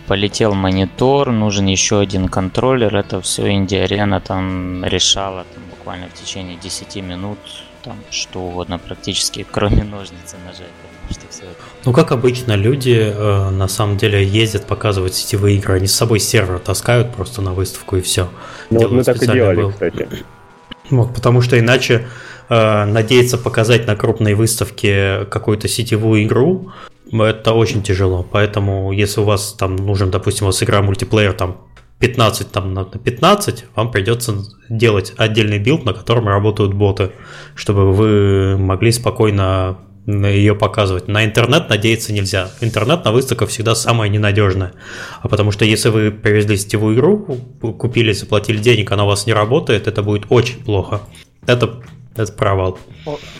полетел 0.07 0.53
монитор, 0.53 1.31
нужен 1.31 1.65
еще 1.65 1.99
один 1.99 2.27
контроллер, 2.27 2.95
это 2.95 3.21
все 3.21 3.47
Indie 3.47 3.85
Arena 3.85 4.21
там 4.21 4.85
решала 4.85 5.45
там, 5.53 5.63
буквально 5.69 6.07
в 6.07 6.13
течение 6.13 6.57
10 6.57 6.95
минут, 7.03 7.39
там 7.83 7.95
что 8.11 8.39
угодно 8.39 8.79
практически, 8.79 9.45
кроме 9.51 9.83
ножницы 9.83 10.37
нажать. 10.45 10.71
Что 11.11 11.21
все 11.29 11.43
это. 11.43 11.61
Ну, 11.85 11.93
как 11.93 12.11
обычно, 12.11 12.53
люди 12.53 13.13
э, 13.15 13.49
на 13.51 13.67
самом 13.67 13.97
деле 13.97 14.25
ездят 14.25 14.65
показывать 14.65 15.13
сетевые 15.13 15.57
игры, 15.57 15.75
они 15.75 15.85
с 15.85 15.93
собой 15.93 16.19
сервер 16.19 16.57
таскают 16.57 17.13
просто 17.13 17.43
на 17.43 17.53
выставку 17.53 17.97
и 17.97 18.01
все. 18.01 18.27
Ну, 18.71 18.89
мы 18.89 19.03
так 19.03 19.21
и 19.21 19.27
делали, 19.27 19.61
был. 19.61 19.71
кстати. 19.71 20.25
Вот, 20.89 21.13
потому 21.13 21.41
что 21.41 21.59
иначе 21.59 22.07
надеяться 22.49 23.37
показать 23.37 23.87
на 23.87 23.95
крупной 23.95 24.33
выставке 24.33 25.25
какую-то 25.29 25.67
сетевую 25.67 26.23
игру, 26.23 26.71
это 27.11 27.53
очень 27.53 27.83
тяжело. 27.83 28.25
Поэтому, 28.29 28.91
если 28.91 29.21
у 29.21 29.23
вас 29.23 29.53
там 29.53 29.75
нужен, 29.75 30.11
допустим, 30.11 30.45
у 30.45 30.47
вас 30.47 30.61
игра 30.63 30.81
мультиплеер 30.81 31.33
там 31.33 31.57
15 31.99 32.51
там, 32.51 32.73
на 32.73 32.83
15, 32.83 33.65
вам 33.75 33.91
придется 33.91 34.35
делать 34.69 35.13
отдельный 35.17 35.59
билд, 35.59 35.85
на 35.85 35.93
котором 35.93 36.27
работают 36.27 36.73
боты, 36.73 37.11
чтобы 37.55 37.93
вы 37.93 38.57
могли 38.57 38.91
спокойно 38.91 39.77
ее 40.05 40.55
показывать. 40.55 41.07
На 41.07 41.25
интернет 41.25 41.69
надеяться 41.69 42.13
нельзя. 42.13 42.51
Интернет 42.61 43.05
на 43.05 43.11
выставках 43.11 43.49
всегда 43.49 43.73
самое 43.73 44.11
ненадежное. 44.11 44.73
А 45.21 45.27
потому 45.27 45.51
что 45.51 45.65
если 45.65 45.89
вы 45.89 46.11
привезли 46.11 46.57
сетевую 46.57 46.95
игру, 46.95 47.39
купили, 47.79 48.11
заплатили 48.11 48.57
денег, 48.57 48.91
она 48.91 49.05
у 49.05 49.07
вас 49.07 49.25
не 49.25 49.33
работает, 49.33 49.87
это 49.87 50.03
будет 50.03 50.25
очень 50.29 50.63
плохо. 50.63 51.01
Это 51.47 51.81
это 52.15 52.31
провал. 52.33 52.77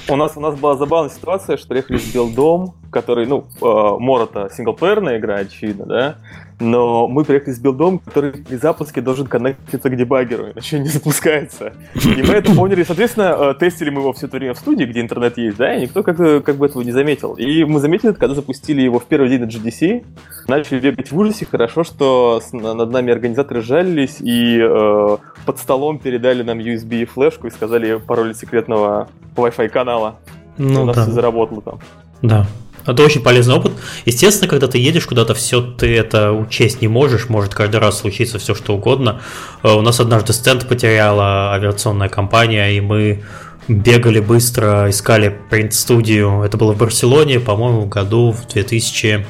У 0.10 0.16
нас, 0.16 0.34
у 0.36 0.40
нас 0.40 0.56
была 0.60 0.76
забавная 0.76 1.10
ситуация, 1.10 1.58
что 1.58 1.68
приехали 1.68 1.98
в 1.98 2.14
Белдом, 2.14 2.76
который, 2.92 3.26
ну, 3.26 3.46
э, 3.62 4.00
Мор 4.00 4.30
синглплеерная 4.52 5.18
игра, 5.18 5.36
очевидно, 5.36 5.86
да, 5.86 6.16
но 6.60 7.08
мы 7.08 7.24
приехали 7.24 7.54
с 7.54 7.60
билдом, 7.60 8.00
который 8.00 8.32
при 8.32 8.56
запуске 8.56 9.02
должен 9.02 9.28
коннектиться 9.28 9.90
к 9.90 9.96
дебаггеру, 9.96 10.52
иначе 10.52 10.80
не 10.80 10.88
запускается. 10.88 11.74
И 11.96 12.22
мы 12.22 12.34
это 12.34 12.54
поняли, 12.54 12.84
соответственно, 12.84 13.36
э, 13.52 13.54
тестили 13.56 13.90
мы 13.90 14.02
его 14.02 14.14
все 14.14 14.28
это 14.28 14.38
время 14.38 14.54
в 14.54 14.60
студии, 14.60 14.86
где 14.86 15.02
интернет 15.02 15.38
есть, 15.38 15.58
да, 15.58 15.76
и 15.76 15.82
никто 15.82 16.04
как, 16.04 16.18
как 16.18 16.56
бы 16.56 16.66
этого 16.66 16.82
не 16.82 16.92
заметил. 16.92 17.34
И 17.34 17.64
мы 17.66 17.80
заметили 17.80 18.12
это, 18.12 18.20
когда 18.20 18.36
запустили 18.36 18.82
его 18.82 19.00
в 19.00 19.06
первый 19.06 19.30
день 19.30 19.42
на 19.42 19.46
GDC, 19.46 20.06
начали 20.48 20.80
бегать 20.80 21.12
в 21.12 21.18
ужасе, 21.18 21.46
хорошо, 21.46 21.84
что 21.84 22.42
над 22.52 22.90
нами 22.90 23.12
организаторы 23.12 23.62
жалились 23.62 24.18
и 24.20 24.60
э, 24.60 25.18
под 25.46 25.60
столом 25.60 26.00
передали 26.00 26.44
нам 26.44 26.60
USB 26.60 27.06
флешку 27.06 27.48
и 27.48 27.52
сказали 27.52 27.98
пароль 27.98 28.34
секретного 28.36 29.10
Wi-Fi 29.36 29.70
канала. 29.70 30.20
Ну, 30.58 30.84
у 30.84 30.86
нас 30.86 30.96
да. 30.96 31.04
все 31.04 31.12
заработало 31.12 31.62
там. 31.62 31.80
Да, 32.22 32.48
это 32.86 33.04
очень 33.04 33.22
полезный 33.22 33.56
опыт. 33.56 33.74
Естественно, 34.06 34.48
когда 34.48 34.68
ты 34.68 34.78
едешь 34.78 35.08
куда-то, 35.08 35.34
все 35.34 35.62
ты 35.62 35.96
это 35.96 36.32
учесть 36.32 36.82
не 36.82 36.88
можешь. 36.88 37.30
Может 37.30 37.54
каждый 37.56 37.78
раз 37.78 38.00
случиться 38.00 38.38
все 38.38 38.54
что 38.54 38.76
угодно. 38.76 39.22
Э, 39.64 39.74
у 39.74 39.82
нас 39.82 40.00
однажды 40.00 40.34
стенд 40.34 40.68
потеряла 40.68 41.54
авиационная 41.54 42.10
компания, 42.10 42.78
и 42.78 42.82
мы 42.82 43.24
бегали 43.68 44.20
быстро, 44.20 44.90
искали 44.90 45.36
принт-студию. 45.50 46.44
Это 46.44 46.58
было 46.58 46.74
в 46.74 46.78
Барселоне, 46.78 47.40
по-моему, 47.40 47.82
в 47.82 47.90
году 47.90 48.32
в 48.32 48.48
2000... 48.48 49.26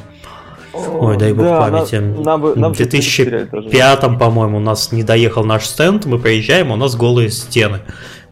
Ой, 0.73 1.17
дай 1.17 1.31
бог 1.31 1.45
да, 1.45 1.59
памяти. 1.61 1.95
Нам, 1.95 2.59
нам, 2.59 2.73
в 2.73 2.77
2005, 2.77 4.01
по-моему, 4.19 4.57
у 4.57 4.59
нас 4.59 4.91
не 4.91 5.03
доехал 5.03 5.45
наш 5.45 5.65
стенд, 5.65 6.05
мы 6.05 6.19
приезжаем, 6.19 6.71
у 6.71 6.75
нас 6.75 6.97
голые 6.97 7.29
стены. 7.31 7.79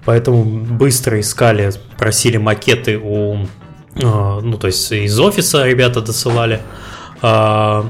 Поэтому 0.04 0.44
быстро 0.44 1.22
искали, 1.22 1.72
просили 1.98 2.36
макеты 2.36 3.00
у 3.02 3.48
ну, 3.96 4.58
то 4.58 4.68
есть 4.68 4.92
из 4.92 5.20
офиса 5.20 5.66
ребята 5.66 6.02
досылали. 6.02 6.62
А, 7.22 7.86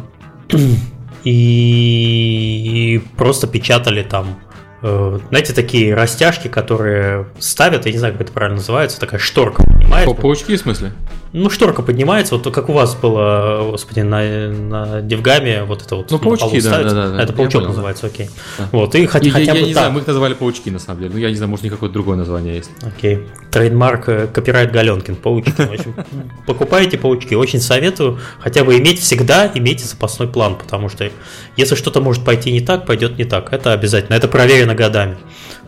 и 1.23 3.01
просто 3.15 3.47
печатали 3.47 4.03
там 4.03 4.37
Э, 4.85 5.17
знаете, 5.29 5.53
такие 5.53 5.95
растяжки, 5.95 6.49
которые 6.49 7.27
ставят, 7.39 7.85
я 7.85 7.93
не 7.93 7.97
знаю, 7.97 8.13
как 8.13 8.23
это 8.23 8.33
правильно 8.33 8.57
называется, 8.57 8.99
такая 8.99 9.19
шторка 9.19 9.63
поднимается. 9.63 10.13
По 10.13 10.21
паучки 10.21 10.57
в 10.57 10.59
смысле? 10.59 10.91
Ну, 11.33 11.49
шторка 11.49 11.81
поднимается, 11.81 12.37
вот 12.37 12.53
как 12.53 12.69
у 12.69 12.73
вас 12.73 12.93
было, 12.93 13.71
господи, 13.71 14.01
на, 14.01 14.49
на 14.49 15.01
DevGAMM 15.01 15.50
е, 15.50 15.63
вот 15.63 15.81
это 15.81 15.95
вот. 15.95 16.11
Ну, 16.11 16.19
паучки, 16.19 16.61
да, 16.61 16.83
да, 16.83 17.07
да, 17.09 17.23
Это 17.23 17.33
паучок 17.33 17.67
называется, 17.67 18.05
окей. 18.05 18.29
Да. 18.59 18.69
Вот, 18.71 18.93
и 18.93 19.07
хотя, 19.07 19.25
я, 19.25 19.31
хотя 19.31 19.45
я, 19.45 19.53
бы 19.53 19.59
не 19.61 19.73
так. 19.73 19.73
знаю, 19.73 19.91
мы 19.93 20.01
их 20.01 20.07
называли 20.07 20.35
паучки, 20.35 20.69
на 20.69 20.77
самом 20.77 20.99
деле. 20.99 21.11
Ну, 21.11 21.17
я 21.17 21.29
не 21.29 21.35
знаю, 21.35 21.49
может, 21.49 21.65
никакое 21.65 21.89
другое 21.89 22.17
название 22.17 22.57
есть. 22.57 22.69
Окей. 22.83 23.27
Trademark, 23.49 24.09
э, 24.09 24.27
копирайт 24.27 24.71
Галенкин, 24.71 25.15
паучки. 25.15 25.53
В 25.57 25.71
общем, 25.71 25.95
покупайте 26.45 26.99
паучки. 26.99 27.33
Очень 27.33 27.61
советую 27.61 28.19
хотя 28.39 28.63
бы 28.63 28.77
иметь 28.77 28.99
всегда, 28.99 29.51
имейте 29.51 29.85
запасной 29.85 30.27
план, 30.27 30.55
потому 30.55 30.87
что 30.87 31.09
если 31.57 31.73
что-то 31.73 31.99
может 31.99 32.23
пойти 32.23 32.51
не 32.51 32.61
так, 32.61 32.85
пойдет 32.85 33.17
не 33.17 33.25
так. 33.25 33.51
Это 33.51 33.73
обязательно. 33.73 34.13
Это 34.13 34.27
проверено 34.27 34.75
годами. 34.75 35.17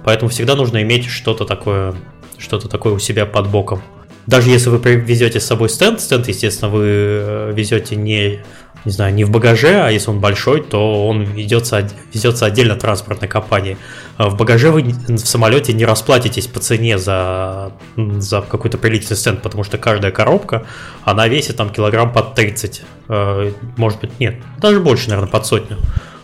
Поэтому 0.03 0.29
всегда 0.29 0.55
нужно 0.55 0.83
иметь 0.83 1.07
что-то 1.07 1.43
такое, 1.43 1.95
что-то 2.37 2.67
такое 2.67 2.93
у 2.93 2.99
себя 2.99 3.25
под 3.25 3.49
боком. 3.49 3.81
Даже 4.27 4.49
если 4.49 4.69
вы 4.69 4.77
везете 4.95 5.39
с 5.39 5.45
собой 5.45 5.69
стенд, 5.69 6.01
стенд, 6.01 6.27
естественно, 6.27 6.71
вы 6.71 6.85
э, 6.87 7.53
везете 7.55 7.95
не, 7.95 8.43
не 8.83 8.91
знаю, 8.91 9.13
не 9.13 9.23
в 9.23 9.29
багаже, 9.29 9.81
а 9.81 9.89
если 9.89 10.09
он 10.09 10.19
большой, 10.19 10.61
то 10.61 11.07
он 11.07 11.23
ведется, 11.23 11.87
везется 12.11 12.45
отдельно 12.47 12.75
транспортной 12.75 13.29
компанией. 13.29 13.77
А 14.17 14.29
в 14.29 14.37
багаже 14.37 14.71
вы 14.71 14.81
в 14.83 15.17
самолете 15.19 15.73
не 15.73 15.85
расплатитесь 15.85 16.47
по 16.47 16.59
цене 16.59 16.97
за, 16.97 17.71
за 17.95 18.41
какой-то 18.41 18.79
приличный 18.79 19.15
стенд, 19.15 19.43
потому 19.43 19.63
что 19.63 19.77
каждая 19.77 20.11
коробка, 20.11 20.65
она 21.03 21.27
весит 21.27 21.57
там 21.57 21.69
килограмм 21.69 22.11
под 22.11 22.33
30. 22.33 22.81
Э, 23.09 23.51
может 23.77 23.99
быть, 24.01 24.19
нет, 24.19 24.35
даже 24.59 24.79
больше, 24.79 25.09
наверное, 25.09 25.29
под 25.31 25.45
сотню. 25.45 25.77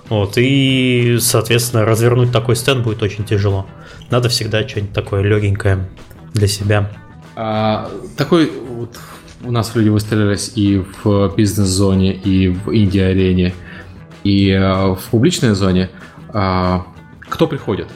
Вот, 0.09 0.33
и, 0.35 1.17
соответственно, 1.21 1.85
развернуть 1.85 2.33
такой 2.33 2.55
стенд 2.57 2.83
будет 2.83 3.01
очень 3.01 3.23
тяжело. 3.23 3.65
Надо 4.09 4.27
всегда 4.27 4.67
что-нибудь 4.67 4.91
такое 4.91 5.21
легенькое 5.21 5.87
для 6.33 6.47
себя. 6.47 6.91
А, 7.35 7.89
такой 8.17 8.51
вот 8.51 8.97
у 9.43 9.51
нас 9.51 9.75
люди 9.75 9.89
выстрелились 9.89 10.53
и 10.55 10.83
в 11.03 11.33
бизнес-зоне, 11.35 12.13
и 12.13 12.49
в 12.49 12.73
инди-арене, 12.73 13.53
и 14.23 14.51
а, 14.51 14.95
в 14.95 15.03
публичной 15.09 15.51
зоне. 15.51 15.89
А, 16.33 16.85
кто 17.21 17.47
приходит 17.47 17.87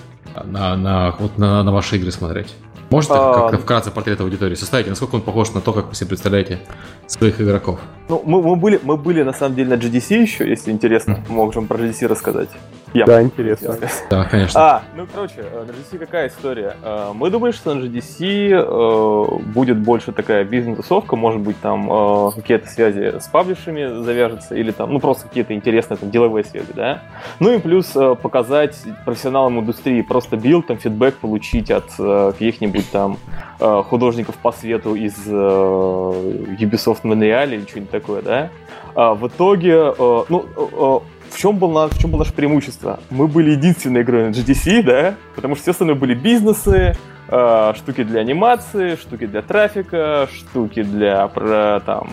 на, 0.43 0.75
на, 0.75 1.11
вот 1.19 1.37
на, 1.37 1.63
на 1.63 1.71
ваши 1.71 1.97
игры 1.97 2.11
смотреть? 2.11 2.53
Можете 2.89 3.13
а... 3.15 3.33
как-то 3.33 3.57
вкратце 3.57 3.91
портрет 3.91 4.21
аудитории 4.21 4.55
составить? 4.55 4.87
Насколько 4.87 5.15
он 5.15 5.21
похож 5.21 5.51
на 5.53 5.61
то, 5.61 5.73
как 5.73 5.89
вы 5.89 5.95
себе 5.95 6.09
представляете 6.09 6.59
своих 7.07 7.41
игроков? 7.41 7.79
Ну, 8.09 8.21
мы, 8.25 8.41
мы, 8.41 8.55
были, 8.55 8.79
мы 8.83 8.95
были 8.97 9.23
на 9.23 9.33
самом 9.33 9.55
деле 9.55 9.75
на 9.75 9.79
GDC 9.79 10.21
еще, 10.21 10.47
если 10.47 10.71
интересно, 10.71 11.13
mm. 11.27 11.31
можем 11.31 11.67
про 11.67 11.77
GDC 11.77 12.07
рассказать. 12.07 12.49
Я. 12.95 13.05
Да, 13.05 13.21
интересно. 13.21 13.77
Да, 14.09 14.23
конечно. 14.23 14.59
А, 14.59 14.81
ну, 14.95 15.05
короче, 15.13 15.43
на 15.53 15.69
GDC 15.69 15.97
какая 15.99 16.29
история? 16.29 16.77
Мы 17.13 17.29
думали, 17.29 17.51
что 17.51 17.73
на 17.73 17.83
GDC 17.83 19.41
будет 19.51 19.77
больше 19.79 20.13
такая 20.13 20.45
бизнес-тусовка, 20.45 21.17
может 21.17 21.41
быть, 21.41 21.59
там 21.59 22.31
какие-то 22.31 22.67
связи 22.69 23.19
с 23.19 23.27
паблишами 23.27 24.01
завяжутся, 24.01 24.55
или 24.55 24.71
там, 24.71 24.93
ну, 24.93 24.99
просто 24.99 25.27
какие-то 25.27 25.53
интересные 25.53 25.97
там 25.97 26.09
деловые 26.09 26.45
связи, 26.45 26.71
да? 26.73 27.01
Ну 27.41 27.53
и 27.53 27.59
плюс 27.59 27.87
показать 28.21 28.81
профессионалам 29.03 29.59
индустрии 29.59 30.01
просто 30.01 30.37
билд, 30.37 30.67
там, 30.67 30.77
фидбэк 30.77 31.15
получить 31.15 31.71
от 31.71 31.91
каких-нибудь 31.97 32.89
там 32.91 33.17
художников 33.59 34.35
по 34.35 34.53
свету 34.53 34.95
из 34.95 35.27
Ubisoft 35.27 37.01
Montreal 37.03 37.53
или 37.53 37.65
что-нибудь 37.65 37.91
такое, 37.91 38.21
да? 38.21 38.49
А 38.95 39.13
в 39.13 39.27
итоге, 39.27 39.93
ну, 39.97 41.03
в 41.35 41.37
чем, 41.37 41.57
было, 41.57 41.89
в 41.89 41.99
чем 41.99 42.11
было 42.11 42.19
наше 42.19 42.33
преимущество? 42.33 42.99
Мы 43.09 43.27
были 43.27 43.51
единственной 43.51 44.03
игрой 44.03 44.29
на 44.29 44.29
GDC, 44.29 44.83
да, 44.83 45.15
потому 45.35 45.55
что 45.55 45.63
все 45.63 45.71
остальные 45.71 45.95
были 45.95 46.13
бизнесы, 46.13 46.97
э, 47.27 47.73
штуки 47.75 48.03
для 48.03 48.21
анимации, 48.21 48.95
штуки 48.95 49.25
для 49.25 49.41
трафика, 49.41 50.29
штуки 50.33 50.81
для 50.81 51.27
про, 51.27 51.81
там, 51.85 52.09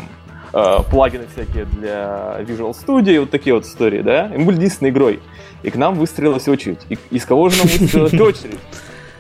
э, 0.53 0.79
плагины 0.91 1.27
всякие 1.33 1.67
для 1.67 2.39
Visual 2.41 2.75
Studio, 2.75 3.21
вот 3.21 3.31
такие 3.31 3.55
вот 3.55 3.65
истории, 3.65 4.03
да. 4.03 4.27
И 4.35 4.39
мы 4.39 4.47
были 4.47 4.57
единственной 4.57 4.91
игрой. 4.91 5.21
И 5.63 5.71
к 5.71 5.77
нам 5.77 5.95
выстроилась 5.95 6.49
очередь. 6.49 6.81
И 6.89 6.99
из 7.11 7.25
кого 7.25 7.49
же 7.49 7.59
нам 7.59 7.69
выстроилась 7.69 8.13
очередь? 8.21 8.59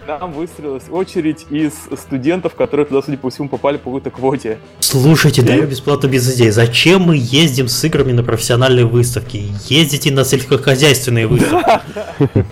Нам 0.06 0.32
выстроилась 0.32 0.84
очередь 0.90 1.46
из 1.50 1.72
студентов, 1.96 2.54
которые 2.54 2.86
туда, 2.86 3.02
судя 3.02 3.18
по 3.18 3.30
всему, 3.30 3.48
попали 3.48 3.76
по 3.76 3.84
какой-то 3.84 4.10
квоте. 4.10 4.58
Слушайте, 4.80 5.42
даю 5.42 5.66
бесплатно 5.66 6.08
без 6.08 6.34
идей. 6.34 6.50
Зачем 6.50 7.02
мы 7.02 7.16
ездим 7.16 7.68
с 7.68 7.84
играми 7.84 8.12
на 8.12 8.24
профессиональные 8.24 8.84
выставки? 8.84 9.44
Ездите 9.68 10.10
на 10.10 10.24
сельскохозяйственные 10.24 11.28
выставки. 11.28 11.80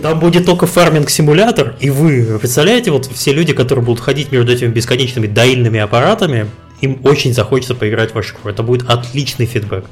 Там 0.01 0.21
будет 0.21 0.47
только 0.47 0.67
фарминг-симулятор, 0.67 1.75
и 1.81 1.91
вы, 1.91 2.39
представляете, 2.39 2.93
вот 2.93 3.07
все 3.07 3.33
люди, 3.33 3.53
которые 3.53 3.85
будут 3.85 4.01
ходить 4.01 4.31
между 4.31 4.53
этими 4.53 4.69
бесконечными 4.69 5.27
доильными 5.27 5.81
аппаратами, 5.81 6.47
им 6.81 7.01
очень 7.05 7.35
захочется 7.35 7.75
поиграть 7.75 8.13
в 8.13 8.15
вашу 8.15 8.37
игру. 8.37 8.51
Это 8.51 8.63
будет 8.63 8.89
отличный 8.89 9.47
фидбэк. 9.47 9.85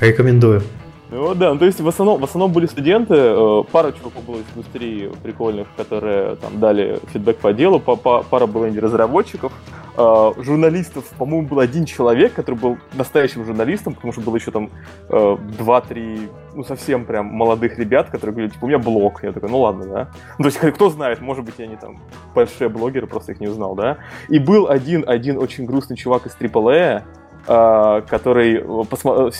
Рекомендую. 0.00 0.62
Ну 1.08 1.34
да, 1.36 1.52
ну, 1.52 1.58
то 1.58 1.66
есть 1.66 1.80
в 1.80 1.86
основном, 1.86 2.20
в 2.20 2.24
основном 2.24 2.52
были 2.52 2.66
студенты, 2.66 3.14
э, 3.14 3.62
пара 3.70 3.92
чуваков 3.92 4.24
было 4.24 4.36
из 4.36 4.44
индустрии 4.56 5.12
прикольных, 5.22 5.68
которые 5.76 6.34
там 6.36 6.58
дали 6.58 6.98
фидбэк 7.12 7.38
по 7.38 7.52
делу, 7.52 7.78
по, 7.78 7.94
по, 7.94 8.24
пара 8.24 8.46
было 8.46 8.68
инди-разработчиков, 8.68 9.52
э, 9.96 10.32
журналистов, 10.38 11.04
по-моему, 11.16 11.46
был 11.46 11.60
один 11.60 11.84
человек, 11.84 12.34
который 12.34 12.56
был 12.56 12.78
настоящим 12.94 13.44
журналистом, 13.44 13.94
потому 13.94 14.12
что 14.12 14.20
было 14.20 14.34
еще 14.34 14.50
там 14.50 14.70
э, 15.08 15.36
два-три, 15.58 16.28
ну 16.56 16.64
совсем 16.64 17.04
прям 17.04 17.26
молодых 17.26 17.78
ребят, 17.78 18.10
которые 18.10 18.32
говорили, 18.32 18.52
типа, 18.52 18.64
у 18.64 18.68
меня 18.68 18.80
блог. 18.80 19.22
Я 19.22 19.30
такой, 19.30 19.48
ну 19.48 19.60
ладно, 19.60 19.84
да. 19.84 20.08
Ну, 20.38 20.42
то 20.42 20.46
есть 20.48 20.74
кто 20.74 20.90
знает, 20.90 21.20
может 21.20 21.44
быть, 21.44 21.60
они 21.60 21.76
там 21.76 22.00
большие 22.34 22.68
блогеры, 22.68 23.06
просто 23.06 23.30
их 23.30 23.38
не 23.38 23.46
узнал, 23.46 23.76
да. 23.76 23.98
И 24.28 24.40
был 24.40 24.68
один, 24.68 25.08
один 25.08 25.38
очень 25.38 25.66
грустный 25.66 25.96
чувак 25.96 26.26
из 26.26 26.36
AAA, 26.36 27.04
который 27.46 28.62
посмо... 28.90 29.30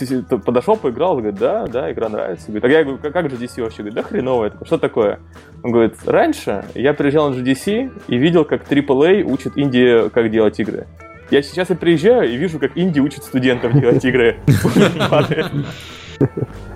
подошел, 0.45 0.77
поиграл, 0.77 1.17
говорит, 1.17 1.39
да, 1.39 1.67
да, 1.67 1.93
игра 1.93 2.09
нравится. 2.09 2.47
Говорит, 2.47 2.65
а 2.65 2.69
я 2.69 2.85
говорю, 2.85 2.99
как 2.99 3.31
же 3.31 3.37
DC 3.37 3.63
вообще? 3.63 3.79
Говорит, 3.79 3.95
да 3.95 4.03
хреново 4.03 4.47
это, 4.47 4.65
что 4.65 4.79
такое? 4.79 5.19
Он 5.63 5.73
говорит, 5.73 5.97
раньше 6.07 6.65
я 6.75 6.95
приезжал 6.95 7.31
на 7.31 7.35
GDC 7.35 7.91
и 8.09 8.17
видел, 8.17 8.45
как 8.45 8.71
AAA 8.71 9.25
учит 9.25 9.57
Индии, 9.57 10.09
как 10.11 10.31
делать 10.31 10.59
игры. 10.61 10.87
Я 11.31 11.43
сейчас 11.43 11.71
и 11.71 11.75
приезжаю 11.75 12.31
и 12.31 12.37
вижу, 12.37 12.61
как 12.61 12.77
Индия 12.77 13.01
учит 13.01 13.25
студентов 13.25 13.73
делать 13.73 14.05
игры. 14.05 14.37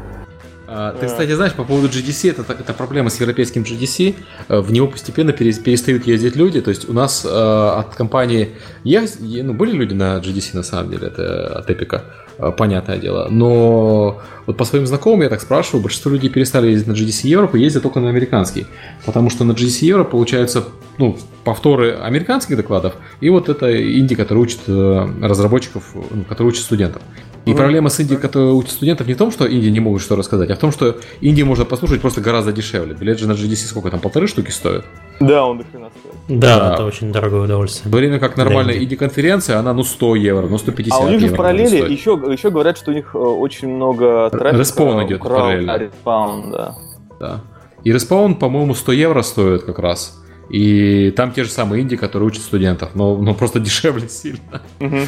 А, 0.73 0.93
ты, 0.93 1.07
кстати, 1.07 1.33
знаешь, 1.33 1.53
по 1.53 1.65
поводу 1.65 1.89
GDC, 1.89 2.31
это, 2.31 2.53
это 2.53 2.73
проблема 2.73 3.11
с 3.11 3.19
европейским 3.19 3.63
GDC. 3.63 4.15
Э, 4.49 4.61
в 4.61 4.71
него 4.71 4.87
постепенно 4.87 5.33
перестают 5.33 6.07
ездить 6.07 6.37
люди. 6.37 6.61
То 6.61 6.71
есть 6.71 6.89
у 6.89 6.93
нас 6.93 7.25
э, 7.25 7.29
от 7.29 7.97
компании 7.97 8.51
есть, 8.85 9.19
ну, 9.21 9.53
были 9.53 9.73
люди 9.73 9.95
на 9.95 10.19
GDC 10.19 10.55
на 10.55 10.63
самом 10.63 10.93
деле, 10.93 11.09
это 11.09 11.59
от 11.59 11.69
Epic, 11.69 12.03
э, 12.39 12.53
понятное 12.57 12.99
дело. 12.99 13.27
Но 13.31 14.23
вот 14.47 14.57
по 14.57 14.65
своим 14.65 14.87
знакомым 14.87 15.23
я 15.23 15.29
так 15.29 15.41
спрашиваю, 15.41 15.83
большинство 15.83 16.13
людей 16.13 16.31
перестали 16.31 16.69
ездить 16.69 16.87
на 16.87 16.93
GDC 16.93 17.27
Европу, 17.27 17.57
ездят 17.57 17.83
только 17.83 17.99
на 17.99 18.09
американский. 18.09 18.69
Потому 19.05 19.29
что 19.29 19.43
на 19.43 19.53
GDC 19.53 19.87
Europe 19.87 20.13
получается 20.13 20.63
ну, 20.99 21.19
повторы 21.43 21.95
американских 21.95 22.57
докладов 22.57 22.93
и 23.21 23.29
вот 23.29 23.49
это 23.49 23.67
инди, 23.99 24.15
который 24.15 24.39
учит 24.39 24.61
разработчиков, 24.69 25.83
ну, 25.95 26.23
который 26.29 26.49
учит 26.49 26.63
студентов. 26.63 27.03
И 27.51 27.55
проблема 27.55 27.89
с 27.89 28.01
инди, 28.01 28.21
которые 28.21 28.53
учат 28.53 28.73
студентов, 28.73 29.07
не 29.07 29.15
в 29.15 29.17
том, 29.17 29.31
что 29.31 29.47
инди 29.47 29.69
не 29.69 29.81
могут 29.81 30.03
что 30.03 30.17
рассказать, 30.17 30.51
а 30.51 30.57
в 30.57 30.59
том, 30.59 30.73
что 30.73 30.97
инди 31.21 31.43
можно 31.43 31.65
послушать 31.65 32.01
просто 32.01 32.21
гораздо 32.21 32.53
дешевле. 32.53 32.95
Билет 32.95 33.19
же 33.19 33.29
на 33.29 33.33
GDC 33.33 33.67
сколько 33.67 33.91
там, 33.91 34.01
полторы 34.01 34.27
штуки 34.27 34.51
стоит? 34.51 34.85
Да, 35.21 35.45
он 35.45 35.59
до 35.59 35.65
хрена 35.65 35.91
стоит. 35.91 36.41
Да, 36.41 36.59
да, 36.59 36.75
это 36.75 36.85
очень 36.85 37.13
дорогое 37.13 37.43
удовольствие. 37.43 37.91
В 37.91 37.95
время 37.95 38.19
как 38.19 38.37
нормальная 38.37 38.83
инди-конференция, 38.83 39.59
она 39.59 39.73
ну 39.73 39.83
100 39.83 40.15
евро, 40.17 40.47
ну 40.49 40.59
150 40.59 40.99
евро. 40.99 41.05
А 41.05 41.09
у 41.09 41.11
них 41.11 41.21
же 41.21 41.29
в 41.29 41.37
параллели 41.37 41.93
еще, 41.93 42.13
еще 42.31 42.51
говорят, 42.51 42.79
что 42.79 42.91
у 42.91 42.95
них 42.95 43.15
э, 43.15 43.19
очень 43.19 43.69
много 43.69 44.31
трафика. 44.31 44.59
Respawn 44.59 45.07
идет 45.07 45.21
крау, 45.21 45.37
параллельно. 45.37 45.75
А, 45.75 45.79
Respawn, 45.79 46.51
да. 46.51 46.75
Да. 47.19 47.41
И 47.85 47.93
респаун, 47.93 48.35
по-моему, 48.35 48.75
100 48.75 48.93
евро 48.93 49.23
стоит 49.23 49.63
как 49.65 49.79
раз. 49.79 50.17
И 50.51 51.13
там 51.13 51.33
те 51.33 51.45
же 51.45 51.51
самые 51.51 51.83
инди, 51.83 51.97
которые 51.97 52.27
учат 52.27 52.43
студентов, 52.43 52.91
но, 52.95 53.17
но 53.17 53.35
просто 53.35 53.61
дешевле 53.61 54.09
сильно. 54.09 54.63
Угу. 54.81 54.99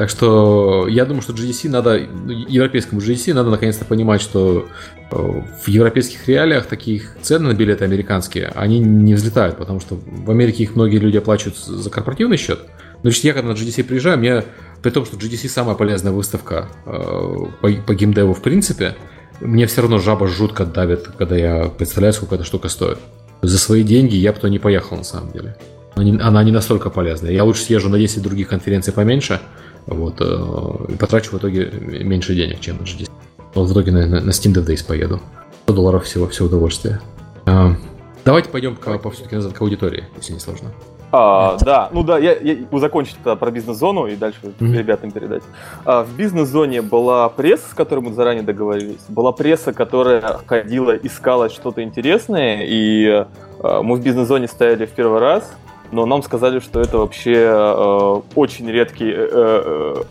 Так 0.00 0.08
что 0.08 0.88
я 0.88 1.04
думаю, 1.04 1.20
что 1.20 1.34
GDC 1.34 1.68
надо, 1.68 1.94
европейскому 1.98 3.02
GDC 3.02 3.34
надо 3.34 3.50
наконец-то 3.50 3.84
понимать, 3.84 4.22
что 4.22 4.66
э, 5.10 5.14
в 5.14 5.68
европейских 5.68 6.26
реалиях 6.26 6.64
таких 6.64 7.16
цены 7.20 7.48
на 7.48 7.52
билеты 7.52 7.84
американские, 7.84 8.50
они 8.54 8.78
не 8.78 9.12
взлетают, 9.12 9.58
потому 9.58 9.78
что 9.78 10.00
в 10.06 10.30
Америке 10.30 10.62
их 10.62 10.74
многие 10.74 10.96
люди 10.96 11.18
оплачивают 11.18 11.58
за 11.58 11.90
корпоративный 11.90 12.38
счет. 12.38 12.60
Но 13.02 13.10
лично 13.10 13.26
я, 13.26 13.34
когда 13.34 13.50
на 13.50 13.54
GDC 13.54 13.84
приезжаю, 13.84 14.16
мне, 14.16 14.42
при 14.80 14.88
том, 14.88 15.04
что 15.04 15.18
GDC 15.18 15.50
самая 15.50 15.76
полезная 15.76 16.12
выставка 16.12 16.68
э, 16.86 17.36
по, 17.60 17.70
по 17.70 17.94
геймдеву 17.94 18.32
в 18.32 18.40
принципе, 18.40 18.96
мне 19.42 19.66
все 19.66 19.82
равно 19.82 19.98
жаба 19.98 20.28
жутко 20.28 20.64
давит, 20.64 21.08
когда 21.18 21.36
я 21.36 21.64
представляю, 21.66 22.14
сколько 22.14 22.36
эта 22.36 22.44
штука 22.44 22.70
стоит. 22.70 22.96
За 23.42 23.58
свои 23.58 23.82
деньги 23.82 24.16
я 24.16 24.32
бы 24.32 24.38
туда 24.38 24.48
не 24.48 24.58
поехал, 24.58 24.96
на 24.96 25.04
самом 25.04 25.30
деле. 25.32 25.58
Она 25.94 26.42
не 26.42 26.52
настолько 26.52 26.88
полезная. 26.88 27.32
Я 27.32 27.44
лучше 27.44 27.64
съезжу 27.64 27.90
на 27.90 27.98
10 27.98 28.22
других 28.22 28.48
конференций 28.48 28.94
поменьше, 28.94 29.40
вот, 29.86 30.20
э, 30.20 30.92
и 30.92 30.96
потрачу 30.96 31.36
в 31.36 31.38
итоге 31.38 31.70
меньше 31.70 32.34
денег, 32.34 32.60
чем 32.60 32.78
на 32.78 32.82
GDC. 32.82 33.10
Вот 33.54 33.68
в 33.68 33.72
итоге 33.72 33.92
на, 33.92 34.06
на 34.06 34.30
Steam 34.30 34.54
Dev 34.54 34.66
Days 34.66 34.86
поеду. 34.86 35.20
100 35.70 35.74
долларов 35.74 36.04
всего, 36.04 36.26
все 36.26 36.44
удовольствие. 36.44 37.00
А, 37.46 37.74
давайте 38.24 38.50
пойдем 38.50 38.74
к, 38.74 38.98
по, 38.98 39.10
все-таки 39.12 39.36
назад 39.36 39.52
к 39.52 39.60
аудитории, 39.60 40.04
если 40.16 40.32
не 40.32 40.40
сложно. 40.40 40.70
А, 41.12 41.56
да, 41.60 41.90
ну 41.92 42.02
да, 42.02 42.18
я, 42.18 42.36
я 42.36 42.56
закончить 42.72 43.16
тогда 43.16 43.36
про 43.36 43.50
бизнес-зону 43.52 44.06
и 44.06 44.16
дальше 44.16 44.38
mm-hmm. 44.42 44.76
ребятам 44.76 45.12
передать. 45.12 45.42
А, 45.84 46.02
в 46.02 46.16
бизнес-зоне 46.16 46.82
была 46.82 47.28
пресса, 47.28 47.68
с 47.70 47.74
которой 47.74 48.00
мы 48.00 48.12
заранее 48.12 48.42
договорились. 48.42 49.00
Была 49.08 49.30
пресса, 49.30 49.72
которая 49.72 50.40
ходила, 50.46 50.96
искала 50.96 51.48
что-то 51.50 51.82
интересное, 51.82 52.64
и 52.64 53.26
а, 53.60 53.82
мы 53.82 53.96
в 53.96 54.02
бизнес-зоне 54.02 54.48
стояли 54.48 54.86
в 54.86 54.90
первый 54.90 55.20
раз 55.20 55.52
но 55.92 56.06
нам 56.06 56.22
сказали, 56.22 56.60
что 56.60 56.80
это 56.80 56.98
вообще 56.98 57.34
э, 57.34 58.20
очень 58.34 58.70
редкий, 58.70 59.10
э, 59.10 59.28
э, 59.32 60.02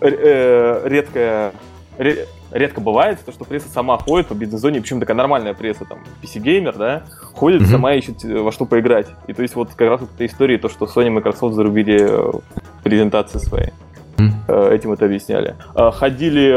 э, 0.00 0.08
э 0.08 0.88
редкая, 0.88 1.52
ре, 1.98 2.26
редко 2.52 2.80
бывает, 2.80 3.18
то, 3.24 3.32
что 3.32 3.44
пресса 3.44 3.68
сама 3.68 3.98
ходит 3.98 4.28
по 4.28 4.34
бизнес-зоне, 4.34 4.80
причем 4.80 5.00
такая 5.00 5.16
нормальная 5.16 5.54
пресса, 5.54 5.84
там, 5.84 5.98
PC-геймер, 6.22 6.76
да, 6.76 7.04
ходит, 7.34 7.62
mm-hmm. 7.62 7.66
сама 7.66 7.94
ищет 7.94 8.24
э, 8.24 8.40
во 8.40 8.52
что 8.52 8.64
поиграть. 8.64 9.08
И 9.26 9.32
то 9.32 9.42
есть 9.42 9.54
вот 9.54 9.70
как 9.70 9.88
раз 9.88 10.00
вот 10.00 10.10
эта 10.14 10.26
история, 10.26 10.58
то, 10.58 10.68
что 10.68 10.86
Sony 10.86 11.08
и 11.08 11.10
Microsoft 11.10 11.54
зарубили 11.54 12.10
презентации 12.82 13.38
свои. 13.38 13.68
Mm-hmm. 14.16 14.72
Этим 14.72 14.92
это 14.92 15.04
объясняли. 15.04 15.56
Ходили 15.74 16.50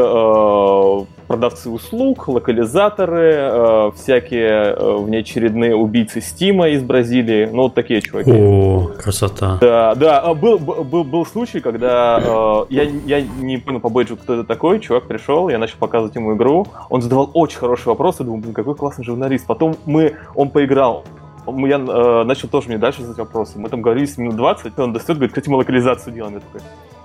продавцы 1.30 1.70
услуг, 1.70 2.28
локализаторы, 2.28 3.34
э, 3.36 3.92
всякие 3.96 4.74
э, 4.74 4.98
внеочередные 4.98 5.76
убийцы 5.76 6.22
Стима 6.22 6.70
из 6.70 6.82
Бразилии, 6.82 7.48
ну 7.54 7.64
вот 7.64 7.76
такие 7.76 8.02
чуваки. 8.02 8.32
О, 8.32 8.90
красота. 8.98 9.60
Да, 9.62 9.94
да, 9.94 10.20
а 10.22 10.34
был, 10.34 10.58
был, 10.58 11.04
был 11.04 11.26
случай, 11.28 11.60
когда 11.60 12.20
э, 12.20 12.74
я, 12.74 12.84
я 13.06 13.22
не 13.22 13.58
понял 13.58 13.80
по 13.80 13.90
бейджу, 13.90 14.18
кто 14.18 14.34
это 14.34 14.44
такой, 14.44 14.80
чувак 14.80 15.08
пришел, 15.08 15.50
я 15.50 15.60
начал 15.60 15.78
показывать 15.78 16.16
ему 16.16 16.36
игру, 16.36 16.66
он 16.90 17.04
задавал 17.04 17.30
очень 17.36 17.60
хорошие 17.60 17.90
вопросы, 17.92 18.24
думаю, 18.24 18.42
блин, 18.42 18.56
какой 18.56 18.74
классный 18.74 19.06
журналист. 19.06 19.46
Потом 19.46 19.76
мы, 19.86 20.16
он 20.34 20.50
поиграл, 20.50 21.06
я 21.46 21.78
э, 21.78 22.24
начал 22.24 22.50
тоже 22.50 22.70
мне 22.70 22.80
дальше 22.80 23.04
задать 23.04 23.20
вопросы. 23.20 23.60
Мы 23.60 23.70
там 23.70 23.84
говорили 23.84 24.06
с 24.06 24.18
минут 24.18 24.36
20, 24.36 24.80
он 24.80 24.94
достает, 24.94 25.20
говорит, 25.20 25.34
кстати, 25.34 25.48
мы 25.48 25.58
локализацию 25.58 26.12
делаем. 26.12 26.42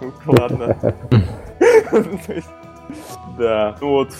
Я 0.01 0.11
такой, 0.25 0.39
ладно. 0.41 0.77
Да, 3.39 3.77
ну 3.81 3.89
вот. 3.89 4.11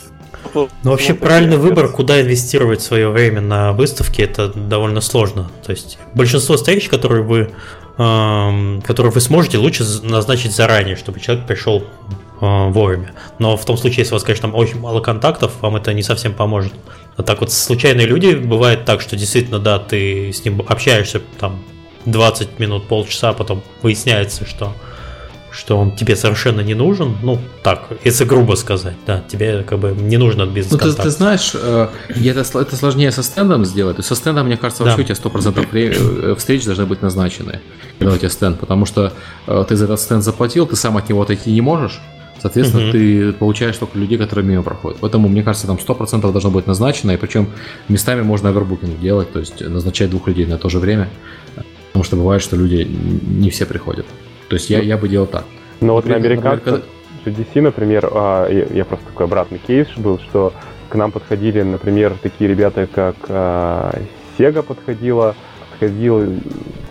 Ну, 0.55 0.91
вообще 0.91 1.15
правильный 1.15 1.57
выбор, 1.57 1.89
куда 1.89 2.21
инвестировать 2.21 2.83
свое 2.83 3.09
время 3.09 3.41
на 3.41 3.73
выставке, 3.73 4.25
это 4.25 4.49
довольно 4.49 5.01
сложно. 5.01 5.51
То 5.65 5.71
есть 5.71 5.99
большинство 6.15 6.57
встреч, 6.57 6.89
которые 6.89 7.23
вы, 7.23 7.51
эм, 7.99 8.83
которые 8.83 9.13
вы 9.13 9.21
сможете, 9.21 9.59
лучше 9.59 9.85
назначить 10.03 10.55
заранее, 10.55 10.97
чтобы 10.97 11.21
человек 11.21 11.47
пришел 11.47 11.83
э, 11.83 11.85
вовремя. 12.41 13.15
Но 13.39 13.57
в 13.57 13.65
том 13.65 13.77
случае, 13.77 14.01
если 14.01 14.13
у 14.13 14.17
вас, 14.17 14.25
конечно, 14.25 14.49
там 14.49 14.59
очень 14.59 14.81
мало 14.81 15.01
контактов, 15.01 15.53
вам 15.61 15.77
это 15.77 15.93
не 15.95 16.03
совсем 16.03 16.35
поможет. 16.35 16.73
А 17.17 17.23
так 17.23 17.41
вот 17.41 17.53
случайные 17.53 18.07
люди, 18.07 18.35
бывает 18.35 18.85
так, 18.85 19.01
что 19.01 19.17
действительно, 19.17 19.61
да, 19.61 19.79
ты 19.79 20.33
с 20.33 20.45
ним 20.45 20.63
общаешься 20.67 21.23
там 21.39 21.63
20 22.07 22.59
минут, 22.59 22.89
полчаса, 22.89 23.31
а 23.31 23.33
потом 23.33 23.63
выясняется, 23.83 24.45
что 24.47 24.75
что 25.55 25.79
он 25.79 25.93
тебе 25.93 26.17
совершенно 26.17 26.61
не 26.61 26.75
нужен, 26.75 27.17
ну, 27.23 27.39
так, 27.63 27.89
если 28.03 28.25
грубо 28.25 28.57
сказать, 28.57 28.97
да, 29.07 29.23
тебе 29.29 29.63
как 29.63 29.79
бы 29.79 29.93
не 29.93 30.17
нужно 30.17 30.47
бизнес 30.47 30.73
Ну, 30.73 30.79
ты, 30.79 31.03
ты 31.03 31.11
знаешь, 31.11 31.53
э, 31.55 31.89
это, 32.09 32.59
это 32.59 32.77
сложнее 32.77 33.13
со 33.13 33.23
стендом 33.23 33.65
сделать, 33.65 34.05
со 34.05 34.15
стендом, 34.17 34.47
мне 34.47 34.57
кажется, 34.57 34.83
вообще 34.83 35.05
да. 35.05 35.13
у 35.13 35.17
тебя 35.17 35.41
100% 35.41 36.33
э, 36.33 36.35
встреч 36.35 36.65
должны 36.65 36.87
быть 36.87 37.03
назначены, 37.03 37.61
когда 37.99 38.15
у 38.15 38.19
тебя 38.19 38.31
стенд, 38.31 38.59
потому 38.59 38.85
что 38.85 39.13
э, 39.47 39.65
ты 39.69 39.77
за 39.77 39.85
этот 39.85 40.01
стенд 40.01 40.25
заплатил, 40.25 40.67
ты 40.67 40.75
сам 40.75 40.97
от 40.97 41.09
него 41.09 41.23
отойти 41.23 41.53
не 41.53 41.61
можешь, 41.61 42.01
Соответственно, 42.41 42.85
угу. 42.85 42.93
ты 42.93 43.33
получаешь 43.33 43.77
только 43.79 43.99
людей, 43.99 44.19
которые 44.19 44.45
мимо 44.45 44.63
проходят. 44.63 44.99
Поэтому, 45.01 45.29
мне 45.29 45.43
кажется, 45.43 45.67
там 45.67 45.79
100% 45.79 46.31
должно 46.31 46.51
быть 46.51 46.67
назначено, 46.67 47.13
и 47.13 47.17
причем 47.17 47.49
местами 47.89 48.21
можно 48.21 48.51
овербукинг 48.51 49.01
делать, 49.01 49.33
то 49.33 49.39
есть 49.39 49.63
назначать 49.63 50.11
двух 50.11 50.29
людей 50.29 50.45
на 50.45 50.59
то 50.59 50.69
же 50.69 50.79
время, 50.79 51.09
потому 51.87 52.05
что 52.05 52.17
бывает, 52.17 52.43
что 52.43 52.57
люди 52.57 52.87
не 52.87 53.49
все 53.49 53.65
приходят. 53.65 54.05
То 54.49 54.57
есть 54.57 54.71
я, 54.71 54.81
я 54.81 54.97
бы 54.97 55.09
делал 55.09 55.27
так. 55.27 55.45
Но 55.81 55.89
ну, 55.89 55.93
вот 55.95 56.07
на 56.07 56.17
американцев 56.17 56.83
GDC, 57.25 57.61
например, 57.61 58.09
а, 58.13 58.49
я 58.49 58.85
просто 58.85 59.07
такой 59.07 59.27
обратный 59.27 59.59
кейс 59.59 59.89
был, 59.97 60.19
что 60.19 60.53
к 60.89 60.95
нам 60.95 61.11
подходили, 61.11 61.63
например, 61.63 62.15
такие 62.23 62.49
ребята, 62.49 62.87
как 62.87 63.17
а, 63.29 63.99
Sega 64.39 64.63
подходила, 64.63 65.35
подходил 65.71 66.41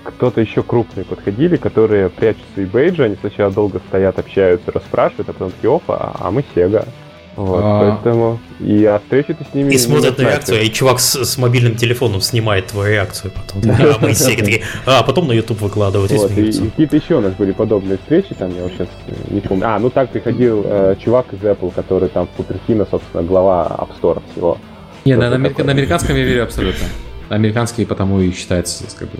кто-то 0.03 0.41
еще 0.41 0.63
крупный 0.63 1.05
подходили, 1.05 1.55
которые 1.55 2.09
прячутся 2.09 2.61
и 2.61 2.65
бейджи, 2.65 3.03
они 3.03 3.15
сначала 3.15 3.51
долго 3.51 3.80
стоят, 3.88 4.19
общаются, 4.19 4.71
расспрашивают, 4.71 5.30
а 5.30 5.34
потом 5.34 5.51
такие, 5.51 5.73
опа, 5.73 6.15
а 6.19 6.31
мы 6.31 6.43
Sega. 6.55 6.88
Вот, 7.35 7.61
а... 7.64 7.97
поэтому 8.03 8.39
и 8.60 8.99
встречи 9.03 9.34
ты 9.34 9.43
с 9.43 9.53
ними 9.53 9.73
И 9.73 9.77
смотрят 9.77 10.18
на 10.19 10.23
реакцию, 10.23 10.61
и 10.61 10.72
чувак 10.72 10.99
с, 10.99 11.23
с 11.26 11.38
мобильным 11.38 11.76
телефоном 11.76 12.22
снимает 12.22 12.68
твою 12.68 12.93
реакцию 12.93 13.31
потом. 13.31 13.72
А 13.72 13.97
мы 13.99 14.14
все 14.14 14.35
такие, 14.35 14.61
а 14.85 15.03
потом 15.03 15.27
на 15.27 15.31
YouTube 15.31 15.61
выкладывают 15.61 16.11
вот, 16.11 16.31
и, 16.38 16.49
и 16.49 16.69
какие-то 16.69 16.95
еще 16.95 17.15
у 17.15 17.22
нас 17.22 17.34
были 17.34 17.51
подобные 17.51 17.97
встречи, 17.97 18.35
там 18.35 18.55
я 18.55 18.64
вот 18.64 18.72
сейчас 18.73 18.88
не 19.30 19.41
помню. 19.41 19.68
А, 19.68 19.80
ну 19.80 19.89
так 19.89 20.10
приходил 20.10 20.64
э, 20.65 20.95
чувак 21.03 21.34
из 21.34 21.39
Apple, 21.39 21.73
который 21.73 22.10
там 22.10 22.27
в 22.27 22.30
Купертино, 22.31 22.85
собственно, 22.89 23.23
глава 23.23 23.68
App 23.80 23.89
Store 23.99 24.22
всего. 24.31 24.57
Не, 25.05 25.15
на, 25.15 25.30
на, 25.30 25.38
на 25.38 25.72
американском 25.72 26.15
я 26.15 26.23
верю 26.23 26.43
абсолютно. 26.43 26.88
Американский 27.30 27.85
потому 27.85 28.19
и 28.22 28.31
считается 28.31 28.84
как 28.97 29.10
бы 29.10 29.18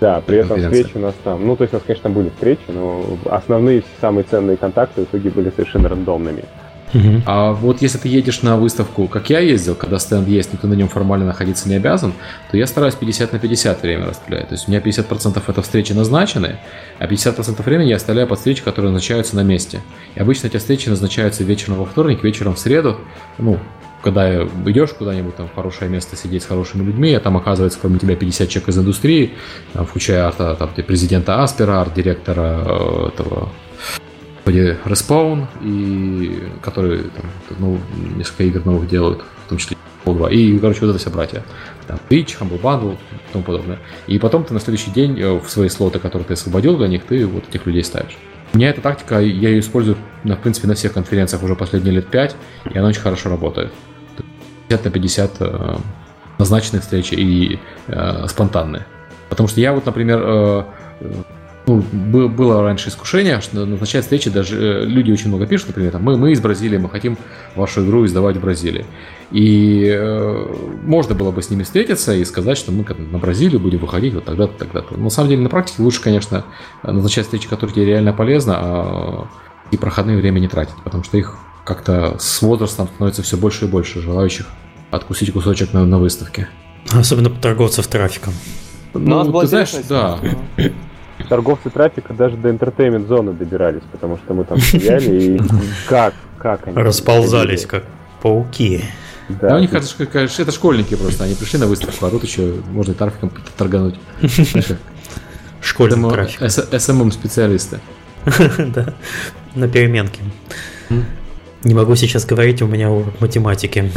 да, 0.00 0.20
при 0.20 0.38
этом 0.38 0.60
встречи 0.60 0.90
у 0.96 0.98
нас 0.98 1.14
там, 1.24 1.46
ну, 1.46 1.56
то 1.56 1.62
есть 1.62 1.72
у 1.72 1.76
нас, 1.76 1.84
конечно, 1.86 2.10
были 2.10 2.28
встречи, 2.28 2.60
но 2.68 3.04
основные, 3.24 3.82
самые 4.02 4.24
ценные 4.24 4.58
контакты 4.58 5.02
в 5.02 5.04
итоге 5.04 5.30
были 5.30 5.50
совершенно 5.50 5.88
рандомными. 5.88 6.44
Угу. 6.94 7.22
А 7.26 7.52
вот 7.52 7.82
если 7.82 7.98
ты 7.98 8.08
едешь 8.08 8.42
на 8.42 8.56
выставку, 8.56 9.08
как 9.08 9.28
я 9.30 9.40
ездил, 9.40 9.74
когда 9.74 9.98
стенд 9.98 10.28
есть, 10.28 10.52
но 10.52 10.58
ты 10.58 10.66
на 10.66 10.74
нем 10.74 10.88
формально 10.88 11.26
находиться 11.26 11.68
не 11.68 11.74
обязан, 11.74 12.14
то 12.50 12.56
я 12.56 12.66
стараюсь 12.66 12.94
50 12.94 13.32
на 13.32 13.38
50 13.38 13.82
время 13.82 14.06
распределять. 14.06 14.48
То 14.48 14.54
есть 14.54 14.68
у 14.68 14.70
меня 14.70 14.80
50% 14.80 15.42
это 15.46 15.62
встречи 15.62 15.92
назначены, 15.92 16.58
а 16.98 17.06
50% 17.06 17.62
времени 17.64 17.88
я 17.88 17.96
оставляю 17.96 18.28
под 18.28 18.38
встречи, 18.38 18.62
которые 18.62 18.92
назначаются 18.92 19.34
на 19.36 19.42
месте. 19.42 19.80
И 20.14 20.20
обычно 20.20 20.46
эти 20.46 20.56
встречи 20.56 20.88
назначаются 20.88 21.42
вечером 21.42 21.78
во 21.78 21.84
вторник, 21.84 22.22
вечером 22.22 22.54
в 22.54 22.58
среду, 22.58 22.98
ну, 23.38 23.58
когда 24.04 24.44
идешь 24.44 24.90
куда-нибудь 24.90 25.34
там 25.34 25.48
в 25.48 25.54
хорошее 25.54 25.90
место 25.90 26.14
сидеть 26.14 26.42
с 26.42 26.46
хорошими 26.46 26.84
людьми, 26.84 27.14
а 27.14 27.20
там 27.20 27.38
оказывается 27.38 27.78
кроме 27.80 27.98
тебя 27.98 28.14
50 28.14 28.48
человек 28.50 28.68
из 28.68 28.78
индустрии, 28.78 29.32
там, 29.72 29.86
включая 29.86 30.26
арта, 30.26 30.54
там, 30.56 30.68
президента 30.86 31.42
Аспера, 31.42 31.80
арт-директора 31.80 32.62
э, 32.66 33.08
этого 33.14 33.48
Respawn, 34.44 35.46
и 35.62 36.48
который 36.60 36.98
там, 36.98 37.30
ну, 37.58 37.78
несколько 38.16 38.44
игр 38.44 38.64
новых 38.64 38.88
делают, 38.88 39.22
в 39.46 39.48
том 39.48 39.58
числе 39.58 39.76
Pol 40.04 40.16
2, 40.16 40.30
и, 40.30 40.58
короче, 40.58 40.80
вот 40.80 40.90
это 40.90 40.98
все 40.98 41.10
братья. 41.10 41.42
Там 41.86 41.98
Twitch, 42.08 42.38
Humble 42.38 42.60
Bundle 42.60 42.94
и 42.94 43.32
тому 43.32 43.44
подобное. 43.44 43.78
И 44.06 44.18
потом 44.18 44.44
ты 44.44 44.54
на 44.54 44.60
следующий 44.60 44.90
день 44.90 45.18
э, 45.18 45.38
в 45.38 45.48
свои 45.48 45.68
слоты, 45.68 45.98
которые 45.98 46.26
ты 46.26 46.34
освободил 46.34 46.76
для 46.76 46.88
них, 46.88 47.04
ты 47.04 47.26
вот 47.26 47.48
этих 47.48 47.66
людей 47.66 47.84
ставишь. 47.84 48.16
У 48.52 48.56
меня 48.56 48.70
эта 48.70 48.80
тактика, 48.80 49.18
я 49.20 49.48
ее 49.48 49.60
использую, 49.60 49.96
в 50.22 50.36
принципе, 50.36 50.68
на 50.68 50.74
всех 50.74 50.92
конференциях 50.92 51.42
уже 51.42 51.56
последние 51.56 51.94
лет 51.94 52.06
5, 52.06 52.36
и 52.72 52.78
она 52.78 52.88
очень 52.88 53.00
хорошо 53.00 53.30
работает. 53.30 53.72
50 54.68 54.84
на 54.84 54.90
50 54.90 55.30
э, 55.40 55.76
назначенные 56.38 56.80
встречи 56.80 57.14
и 57.14 57.58
э, 57.88 58.26
спонтанные. 58.28 58.86
Потому 59.28 59.48
что 59.48 59.60
я 59.60 59.72
вот, 59.72 59.86
например, 59.86 60.20
э, 60.22 60.64
ну, 61.66 62.28
было 62.28 62.62
раньше 62.62 62.90
искушение, 62.90 63.40
что 63.40 63.64
назначать 63.64 64.02
встречи, 64.02 64.28
даже 64.30 64.56
э, 64.56 64.84
люди 64.84 65.10
очень 65.10 65.28
много 65.28 65.46
пишут, 65.46 65.68
например, 65.68 65.92
там, 65.92 66.02
мы, 66.02 66.16
мы 66.16 66.32
из 66.32 66.40
Бразилии, 66.40 66.76
мы 66.76 66.90
хотим 66.90 67.16
вашу 67.54 67.84
игру 67.84 68.04
издавать 68.04 68.36
в 68.36 68.40
Бразилии. 68.40 68.84
И 69.30 69.86
э, 69.86 70.46
можно 70.82 71.14
было 71.14 71.30
бы 71.30 71.42
с 71.42 71.50
ними 71.50 71.62
встретиться 71.62 72.14
и 72.14 72.24
сказать, 72.24 72.58
что 72.58 72.70
мы 72.70 72.84
на 73.10 73.18
Бразилию 73.18 73.60
будем 73.60 73.78
выходить 73.78 74.14
вот 74.14 74.24
тогда-то, 74.24 74.58
тогда-то. 74.58 74.98
На 74.98 75.10
самом 75.10 75.30
деле 75.30 75.42
на 75.42 75.48
практике 75.48 75.82
лучше, 75.82 76.02
конечно, 76.02 76.44
назначать 76.82 77.24
встречи, 77.24 77.48
которые 77.48 77.74
тебе 77.74 77.86
реально 77.86 78.12
полезны, 78.12 78.52
а 78.54 79.26
и 79.70 79.76
проходные 79.76 80.18
время 80.18 80.40
не 80.40 80.48
тратить, 80.48 80.76
потому 80.84 81.02
что 81.02 81.16
их 81.16 81.38
как-то 81.64 82.16
с 82.18 82.42
возрастом 82.42 82.88
становится 82.88 83.22
все 83.22 83.36
больше 83.36 83.64
и 83.64 83.68
больше 83.68 84.00
желающих 84.00 84.46
откусить 84.90 85.32
кусочек 85.32 85.72
на, 85.72 85.86
на 85.86 85.98
выставке. 85.98 86.48
Особенно 86.92 87.30
торговцев 87.30 87.86
трафиком. 87.86 88.34
Ну, 88.92 89.24
ну 89.24 89.40
ты 89.40 89.46
знаешь, 89.46 89.72
да. 89.88 90.18
Торговцы 91.28 91.70
трафика 91.70 92.12
даже 92.12 92.36
до 92.36 92.50
entertainment 92.50 93.06
зоны 93.06 93.32
добирались, 93.32 93.82
потому 93.90 94.18
что 94.18 94.34
мы 94.34 94.44
там 94.44 94.58
стояли 94.60 95.22
и 95.22 95.40
как, 95.88 96.14
как 96.38 96.66
они... 96.68 96.76
Расползались, 96.76 97.66
как 97.66 97.84
пауки. 98.22 98.84
Да, 99.28 99.48
да 99.48 99.56
у 99.56 99.58
них 99.60 99.72
это, 99.72 99.86
это 100.18 100.52
школьники 100.52 100.94
просто, 100.94 101.24
они 101.24 101.34
пришли 101.34 101.58
на 101.58 101.66
выставку, 101.66 102.04
а 102.04 102.10
тут 102.10 102.24
еще 102.24 102.56
можно 102.70 102.92
и 102.92 102.94
трафиком 102.94 103.32
торгануть. 103.56 103.98
Школьный 105.62 106.10
трафик. 106.10 106.40
СММ-специалисты. 106.40 107.80
Да, 108.74 108.94
на 109.54 109.68
переменке. 109.68 110.20
Не 111.62 111.74
могу 111.74 111.94
сейчас 111.94 112.26
говорить, 112.26 112.60
у 112.62 112.66
меня 112.66 112.90
урок 112.90 113.20
математики. 113.20 113.90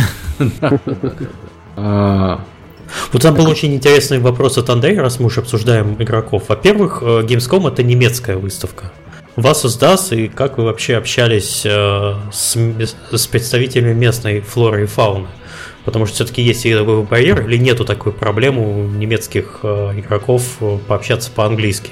Вот 3.11 3.21
там 3.21 3.35
был 3.35 3.49
очень 3.49 3.73
интересный 3.73 4.19
вопрос 4.19 4.57
от 4.57 4.69
Андрея, 4.69 5.01
раз 5.01 5.19
мы 5.19 5.27
уже 5.27 5.41
обсуждаем 5.41 5.95
игроков. 5.99 6.43
Во-первых, 6.47 6.99
э, 7.01 7.21
Gamescom 7.21 7.67
это 7.67 7.83
немецкая 7.83 8.37
выставка. 8.37 8.91
Вас 9.35 9.65
из 9.65 10.13
и 10.13 10.27
как 10.29 10.57
вы 10.57 10.65
вообще 10.65 10.95
общались 10.95 11.63
э, 11.65 12.15
с, 12.31 12.57
с 13.11 13.27
представителями 13.27 13.93
местной 13.93 14.41
флоры 14.41 14.83
и 14.83 14.85
фауны? 14.85 15.27
Потому 15.85 16.05
что 16.05 16.15
все-таки 16.15 16.41
есть 16.41 16.65
языковой 16.65 17.03
барьер 17.03 17.47
или 17.47 17.57
нету 17.57 17.85
такой 17.85 18.11
проблемы 18.11 18.81
у 18.81 18.87
немецких 18.87 19.59
э, 19.63 19.99
игроков 19.99 20.57
пообщаться 20.87 21.31
по-английски? 21.31 21.91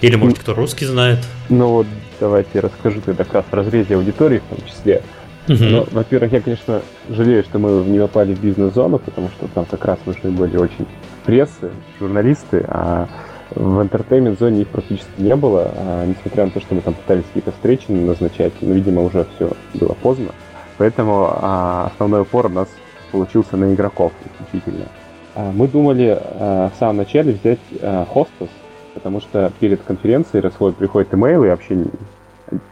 Или, 0.00 0.16
может, 0.16 0.38
кто 0.38 0.54
русский 0.54 0.86
знает? 0.86 1.18
Ну 1.48 1.68
вот, 1.68 1.86
давайте 2.20 2.50
я 2.54 2.60
расскажу 2.62 3.00
тогда 3.04 3.24
как 3.24 3.34
раз 3.34 3.44
в 3.50 3.54
разрезе 3.54 3.96
аудитории 3.96 4.38
в 4.38 4.54
том 4.54 4.66
числе. 4.66 5.02
Угу. 5.48 5.64
Но, 5.64 5.86
во-первых, 5.90 6.32
я, 6.32 6.40
конечно, 6.40 6.80
жалею, 7.08 7.42
что 7.44 7.58
мы 7.58 7.84
не 7.84 7.98
попали 7.98 8.34
в 8.34 8.40
бизнес-зону, 8.40 8.98
потому 8.98 9.28
что 9.28 9.46
там 9.48 9.66
как 9.66 9.84
раз 9.84 9.98
нужны 10.06 10.30
были 10.30 10.56
очень 10.56 10.86
прессы, 11.24 11.70
журналисты, 11.98 12.64
а 12.66 13.08
в 13.50 13.80
entertainment-зоне 13.80 14.62
их 14.62 14.68
практически 14.68 15.10
не 15.18 15.36
было, 15.36 15.70
а, 15.76 16.06
несмотря 16.06 16.46
на 16.46 16.50
то, 16.50 16.60
что 16.60 16.74
мы 16.74 16.80
там 16.80 16.94
пытались 16.94 17.24
какие-то 17.24 17.52
встречи 17.52 17.90
назначать, 17.90 18.52
но, 18.62 18.72
видимо, 18.72 19.02
уже 19.02 19.26
все 19.36 19.50
было 19.74 19.94
поздно. 20.02 20.30
Поэтому 20.78 21.28
а, 21.30 21.90
основной 21.92 22.22
упор 22.22 22.46
у 22.46 22.50
нас 22.50 22.68
получился 23.12 23.56
на 23.56 23.72
игроков 23.72 24.12
исключительно. 24.24 24.86
А, 25.34 25.52
мы 25.52 25.68
думали 25.68 26.18
а, 26.18 26.70
в 26.74 26.78
самом 26.78 26.98
начале 26.98 27.32
взять 27.32 27.60
а, 27.82 28.06
хостес, 28.06 28.48
потому 28.94 29.20
что 29.20 29.52
перед 29.60 29.82
конференцией 29.82 30.42
расходят, 30.42 30.76
приходят 30.76 31.12
имейлы, 31.12 31.46
и 31.46 31.50
вообще 31.50 31.84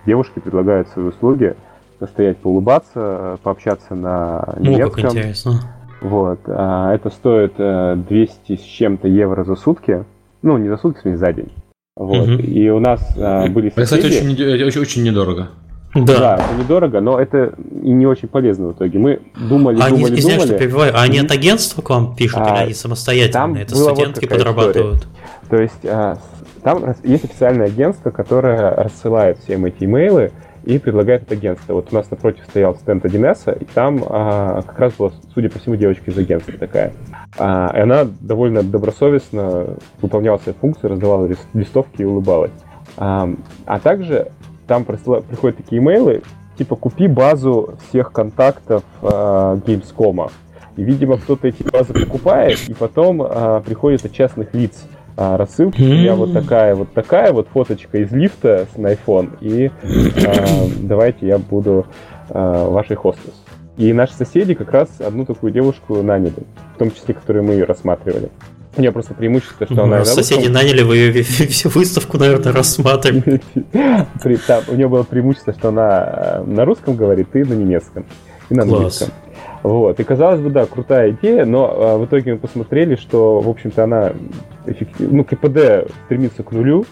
девушки 0.06 0.38
предлагают 0.38 0.88
свои 0.88 1.06
услуги, 1.06 1.54
постоять, 2.02 2.36
поулыбаться, 2.38 3.38
пообщаться 3.44 3.94
на 3.94 4.56
немецком. 4.58 4.86
Ну, 4.86 4.90
как 4.90 5.04
интересно. 5.04 5.60
Вот. 6.00 6.40
А, 6.48 6.92
это 6.92 7.10
стоит 7.10 7.54
200 7.56 8.34
э, 8.48 8.56
с 8.56 8.60
чем-то 8.60 9.06
евро 9.06 9.44
за 9.44 9.54
сутки. 9.54 10.04
Ну, 10.42 10.58
не 10.58 10.68
за 10.68 10.78
сутки, 10.78 10.98
в 10.98 11.02
смысле, 11.02 11.18
за 11.18 11.32
день. 11.32 11.52
Вот. 11.94 12.28
Угу. 12.28 12.42
И 12.42 12.68
у 12.70 12.80
нас 12.80 13.00
а, 13.16 13.46
были 13.46 13.70
соседи... 13.70 14.08
Кстати, 14.08 14.24
очень, 14.24 14.64
очень, 14.64 14.80
очень 14.80 15.02
недорого. 15.04 15.50
Да. 15.94 16.18
да, 16.18 16.34
это 16.44 16.60
недорого, 16.60 17.00
но 17.00 17.20
это 17.20 17.54
и 17.70 17.90
не 17.90 18.06
очень 18.06 18.26
полезно 18.26 18.68
в 18.68 18.72
итоге. 18.72 18.98
Мы 18.98 19.20
думали, 19.36 19.78
а 19.80 19.90
думали, 19.90 20.12
они, 20.12 20.22
думали. 20.22 20.46
Что 20.46 20.58
перебиваю, 20.58 20.92
а 20.96 21.02
они 21.02 21.18
от 21.20 21.30
агентства 21.30 21.82
к 21.82 21.90
вам 21.90 22.16
пишут, 22.16 22.40
а, 22.40 22.56
или 22.56 22.64
они 22.64 22.74
самостоятельно? 22.74 23.58
Это 23.58 23.76
студентки 23.76 24.24
вот 24.24 24.30
подрабатывают? 24.30 25.06
История. 25.44 25.50
То 25.50 25.62
есть 25.62 25.84
а, 25.84 26.18
там 26.64 26.96
есть 27.04 27.24
официальное 27.24 27.66
агентство, 27.66 28.10
которое 28.10 28.74
рассылает 28.74 29.38
всем 29.44 29.66
эти 29.66 29.84
имейлы, 29.84 30.32
и 30.64 30.78
предлагает 30.78 31.22
это 31.22 31.34
агентство. 31.34 31.74
Вот 31.74 31.88
у 31.92 31.94
нас 31.94 32.10
напротив 32.10 32.44
стоял 32.48 32.76
стенд 32.76 33.04
1С, 33.04 33.60
и 33.60 33.64
там 33.64 34.02
а, 34.08 34.62
как 34.62 34.78
раз 34.78 34.92
была, 34.94 35.12
судя 35.34 35.50
по 35.50 35.58
всему, 35.58 35.76
девочка 35.76 36.10
из 36.10 36.18
агентства 36.18 36.54
такая. 36.58 36.92
А, 37.38 37.72
и 37.74 37.80
она 37.80 38.06
довольно 38.20 38.62
добросовестно 38.62 39.76
выполняла 40.00 40.38
свои 40.38 40.54
функции, 40.54 40.88
раздавала 40.88 41.28
листовки 41.54 42.02
и 42.02 42.04
улыбалась. 42.04 42.52
А, 42.96 43.28
а 43.66 43.80
также 43.80 44.32
там 44.66 44.84
приходят 44.84 45.56
такие 45.56 45.80
имейлы, 45.80 46.22
типа 46.56 46.76
купи 46.76 47.08
базу 47.08 47.74
всех 47.88 48.12
контактов 48.12 48.84
а, 49.02 49.56
Gamescom. 49.56 50.30
И, 50.76 50.84
видимо, 50.84 51.18
кто-то 51.18 51.48
эти 51.48 51.62
базы 51.62 51.92
покупает, 51.92 52.58
и 52.68 52.72
потом 52.72 53.22
а, 53.22 53.60
приходит 53.60 54.04
от 54.04 54.12
частных 54.12 54.54
лиц 54.54 54.84
а, 55.16 55.36
рассылки. 55.36 55.82
У 55.82 55.86
меня 55.86 56.14
вот 56.14 56.32
такая 56.32 56.74
вот 56.74 56.92
такая 56.92 57.32
вот 57.32 57.48
фоточка 57.52 57.98
из 57.98 58.10
лифта 58.12 58.66
на 58.76 58.92
iPhone, 58.92 59.38
и 59.40 59.70
а, 60.26 60.68
давайте 60.80 61.26
я 61.26 61.38
буду 61.38 61.86
а, 62.30 62.68
вашей 62.68 62.96
хостес. 62.96 63.34
И 63.76 63.92
наши 63.92 64.14
соседи 64.14 64.54
как 64.54 64.70
раз 64.72 64.88
одну 65.00 65.24
такую 65.24 65.52
девушку 65.52 66.02
наняли, 66.02 66.44
в 66.74 66.78
том 66.78 66.90
числе, 66.90 67.14
которую 67.14 67.44
мы 67.44 67.54
ее 67.54 67.64
рассматривали. 67.64 68.30
У 68.76 68.80
нее 68.80 68.90
просто 68.90 69.12
преимущество, 69.12 69.66
что 69.66 69.84
она... 69.84 70.04
Соседи 70.04 70.48
наняли, 70.48 70.82
вы 70.82 70.96
ее 70.96 71.22
всю 71.22 71.68
выставку, 71.68 72.16
наверное, 72.16 72.52
рассматривали. 72.52 73.42
У 74.68 74.74
нее 74.74 74.88
было 74.88 75.02
преимущество, 75.02 75.52
что 75.52 75.68
она 75.68 76.40
э, 76.40 76.44
на 76.44 76.64
русском 76.64 76.96
говорит 76.96 77.28
и 77.34 77.44
на 77.44 77.52
немецком, 77.52 78.06
и 78.48 78.54
на 78.54 78.62
английском. 78.62 79.08
Вот. 79.62 80.00
И 80.00 80.04
казалось 80.04 80.40
бы, 80.40 80.50
да, 80.50 80.66
крутая 80.66 81.10
идея, 81.12 81.44
но 81.44 81.70
а, 81.70 81.98
в 81.98 82.06
итоге 82.06 82.32
мы 82.32 82.38
посмотрели, 82.38 82.96
что, 82.96 83.40
в 83.40 83.48
общем-то, 83.48 83.84
она 83.84 84.12
эффектив... 84.66 85.10
ну, 85.10 85.24
КПД 85.24 85.90
стремится 86.06 86.42
к 86.42 86.52
нулю, 86.52 86.84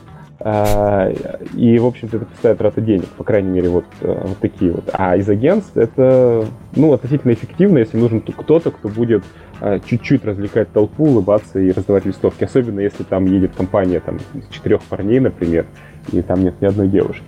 а, 0.42 1.12
и, 1.54 1.78
в 1.78 1.84
общем-то, 1.84 2.16
это 2.16 2.26
пустая 2.26 2.54
трата 2.54 2.80
денег, 2.80 3.06
по 3.08 3.24
крайней 3.24 3.50
мере, 3.50 3.68
вот, 3.68 3.84
э, 4.00 4.20
вот 4.26 4.38
такие 4.38 4.72
вот. 4.72 4.88
А 4.92 5.16
из 5.16 5.28
агентств 5.28 5.76
это, 5.76 6.46
ну, 6.74 6.94
относительно 6.94 7.32
эффективно, 7.32 7.78
если 7.78 7.98
нужен 7.98 8.22
кто-то, 8.22 8.70
кто 8.70 8.88
будет 8.88 9.22
а, 9.60 9.78
чуть-чуть 9.80 10.24
развлекать 10.24 10.72
толпу, 10.72 11.04
улыбаться 11.04 11.60
и 11.60 11.70
раздавать 11.70 12.06
листовки. 12.06 12.44
Особенно, 12.44 12.80
если 12.80 13.02
там 13.02 13.26
едет 13.26 13.54
компания 13.54 14.00
там, 14.00 14.18
из 14.34 14.48
четырех 14.48 14.80
парней, 14.82 15.20
например, 15.20 15.66
и 16.10 16.22
там 16.22 16.42
нет 16.42 16.54
ни 16.62 16.66
одной 16.66 16.88
девушки. 16.88 17.24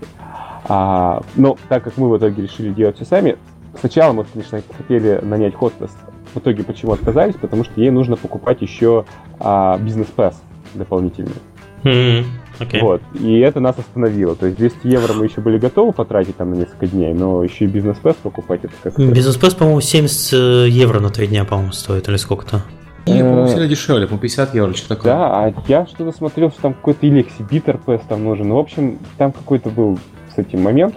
А, 0.66 1.22
но 1.36 1.58
так 1.68 1.84
как 1.84 1.98
мы 1.98 2.08
в 2.08 2.16
итоге 2.16 2.42
решили 2.42 2.70
делать 2.70 2.96
все 2.96 3.04
сами, 3.04 3.36
сначала 3.78 4.12
мы, 4.12 4.24
конечно, 4.24 4.60
хотели 4.76 5.20
нанять 5.22 5.54
хостес. 5.54 5.90
В 6.34 6.38
итоге 6.38 6.64
почему 6.64 6.92
отказались? 6.92 7.34
Потому 7.36 7.64
что 7.64 7.80
ей 7.80 7.90
нужно 7.90 8.16
покупать 8.16 8.62
еще 8.62 9.04
а, 9.38 9.78
бизнес-пэс 9.78 10.40
дополнительный. 10.74 11.34
Mm-hmm. 11.84 12.24
Okay. 12.60 12.80
Вот. 12.80 13.02
И 13.18 13.38
это 13.40 13.60
нас 13.60 13.78
остановило. 13.78 14.36
То 14.36 14.46
есть 14.46 14.58
200 14.58 14.86
евро 14.86 15.12
мы 15.14 15.26
еще 15.26 15.40
были 15.40 15.58
готовы 15.58 15.92
потратить 15.92 16.36
там 16.36 16.50
на 16.50 16.54
несколько 16.54 16.86
дней, 16.86 17.12
но 17.12 17.42
еще 17.42 17.64
и 17.64 17.68
бизнес-пэс 17.68 18.16
покупать 18.22 18.60
это 18.64 18.74
как 18.82 18.98
Бизнес-пэс, 18.98 19.54
по-моему, 19.54 19.80
70 19.80 20.32
э, 20.32 20.68
евро 20.68 21.00
на 21.00 21.10
3 21.10 21.26
дня, 21.26 21.44
по-моему, 21.44 21.72
стоит, 21.72 22.08
или 22.08 22.16
сколько-то. 22.16 22.62
Нет, 23.06 23.26
по-моему, 23.26 23.48
сильно 23.48 23.66
дешевле, 23.66 24.06
по 24.06 24.16
50 24.16 24.54
евро, 24.54 24.74
что 24.74 24.88
такое. 24.90 25.12
Да, 25.12 25.44
а 25.44 25.54
я 25.66 25.86
что-то 25.86 26.16
смотрел, 26.16 26.50
что 26.50 26.62
там 26.62 26.74
какой-то 26.74 27.04
или 27.06 27.22
эксибитор 27.22 27.78
пэс 27.78 28.00
там 28.08 28.22
нужен. 28.24 28.48
Ну, 28.48 28.56
в 28.56 28.60
общем, 28.60 28.98
там 29.18 29.32
какой-то 29.32 29.70
был 29.70 29.98
с 30.34 30.38
этим 30.38 30.62
момент, 30.62 30.94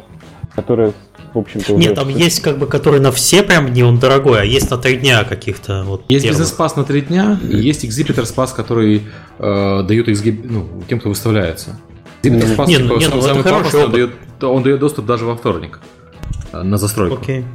который 0.53 0.93
в 1.35 1.39
общем-то, 1.39 1.73
уже... 1.73 1.81
Нет, 1.81 1.95
там 1.95 2.09
есть 2.09 2.41
как 2.41 2.57
бы, 2.57 2.65
который 2.65 2.99
на 2.99 3.11
все 3.11 3.43
прям 3.43 3.69
дни, 3.71 3.83
он 3.83 3.99
дорогой, 3.99 4.41
а 4.41 4.43
есть 4.43 4.71
на 4.71 4.77
три 4.77 4.97
дня 4.97 5.23
каких-то 5.23 5.83
вот. 5.83 6.03
Есть 6.09 6.25
бизнес-пас 6.25 6.75
на 6.75 6.83
три 6.83 7.01
дня, 7.01 7.39
и 7.47 7.57
есть 7.57 7.85
экзибитор 7.85 8.25
спас, 8.25 8.53
который 8.53 9.03
э, 9.37 9.83
дают 9.83 10.09
экзиб... 10.09 10.41
ну, 10.43 10.65
тем, 10.87 10.99
кто 10.99 11.09
выставляется. 11.09 11.79
Экзибитор 12.23 12.49
спас, 12.49 12.67
нет, 12.69 12.81
типа, 12.81 12.93
нет, 12.97 13.11
ну, 13.13 13.21
самый 13.21 13.43
пафосный, 13.43 13.85
он 13.85 13.91
дает, 13.91 14.11
он 14.41 14.63
дает 14.63 14.79
доступ 14.79 15.05
даже 15.05 15.25
во 15.25 15.35
вторник 15.35 15.79
э, 16.53 16.61
на 16.61 16.77
застройку. 16.77 17.17
Окей. 17.21 17.45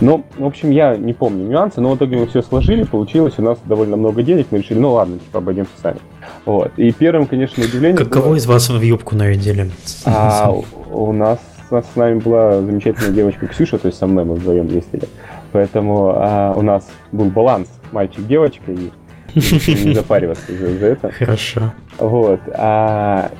Ну, 0.00 0.26
в 0.36 0.44
общем, 0.44 0.70
я 0.70 0.96
не 0.96 1.14
помню 1.14 1.48
нюансы, 1.48 1.80
но 1.80 1.90
в 1.90 1.96
итоге 1.96 2.16
мы 2.16 2.26
все 2.26 2.42
сложили, 2.42 2.82
получилось 2.82 3.34
у 3.38 3.42
нас 3.42 3.58
довольно 3.64 3.96
много 3.96 4.22
денег, 4.22 4.48
мы 4.50 4.58
решили, 4.58 4.78
ну 4.78 4.92
ладно, 4.92 5.18
типа 5.18 5.38
обойдемся 5.38 5.72
сами. 5.82 5.98
Вот. 6.44 6.72
И 6.76 6.92
первым, 6.92 7.26
конечно, 7.26 7.64
удивлением... 7.64 7.96
Каково 7.96 8.28
было... 8.28 8.34
из 8.36 8.46
вас 8.46 8.68
в 8.68 8.80
юбку 8.82 9.16
нарядили? 9.16 9.70
А, 10.04 10.52
у 10.90 11.12
нас 11.12 11.38
с 11.70 11.96
нами 11.96 12.18
была 12.18 12.60
замечательная 12.60 13.12
девочка 13.12 13.46
Ксюша, 13.46 13.78
то 13.78 13.86
есть 13.86 13.98
со 13.98 14.06
мной 14.06 14.24
мы 14.24 14.34
вдвоем 14.34 14.66
ездили. 14.66 15.08
Поэтому 15.52 16.12
а, 16.14 16.52
у 16.56 16.62
нас 16.62 16.88
был 17.12 17.26
баланс 17.26 17.68
мальчик-девочка, 17.92 18.72
и 18.72 18.90
не 19.34 19.94
запариваться 19.94 20.52
за, 20.52 20.78
за 20.78 20.86
это. 20.86 21.10
Хорошо. 21.12 21.72
Вот. 21.98 22.40
А, 22.54 23.30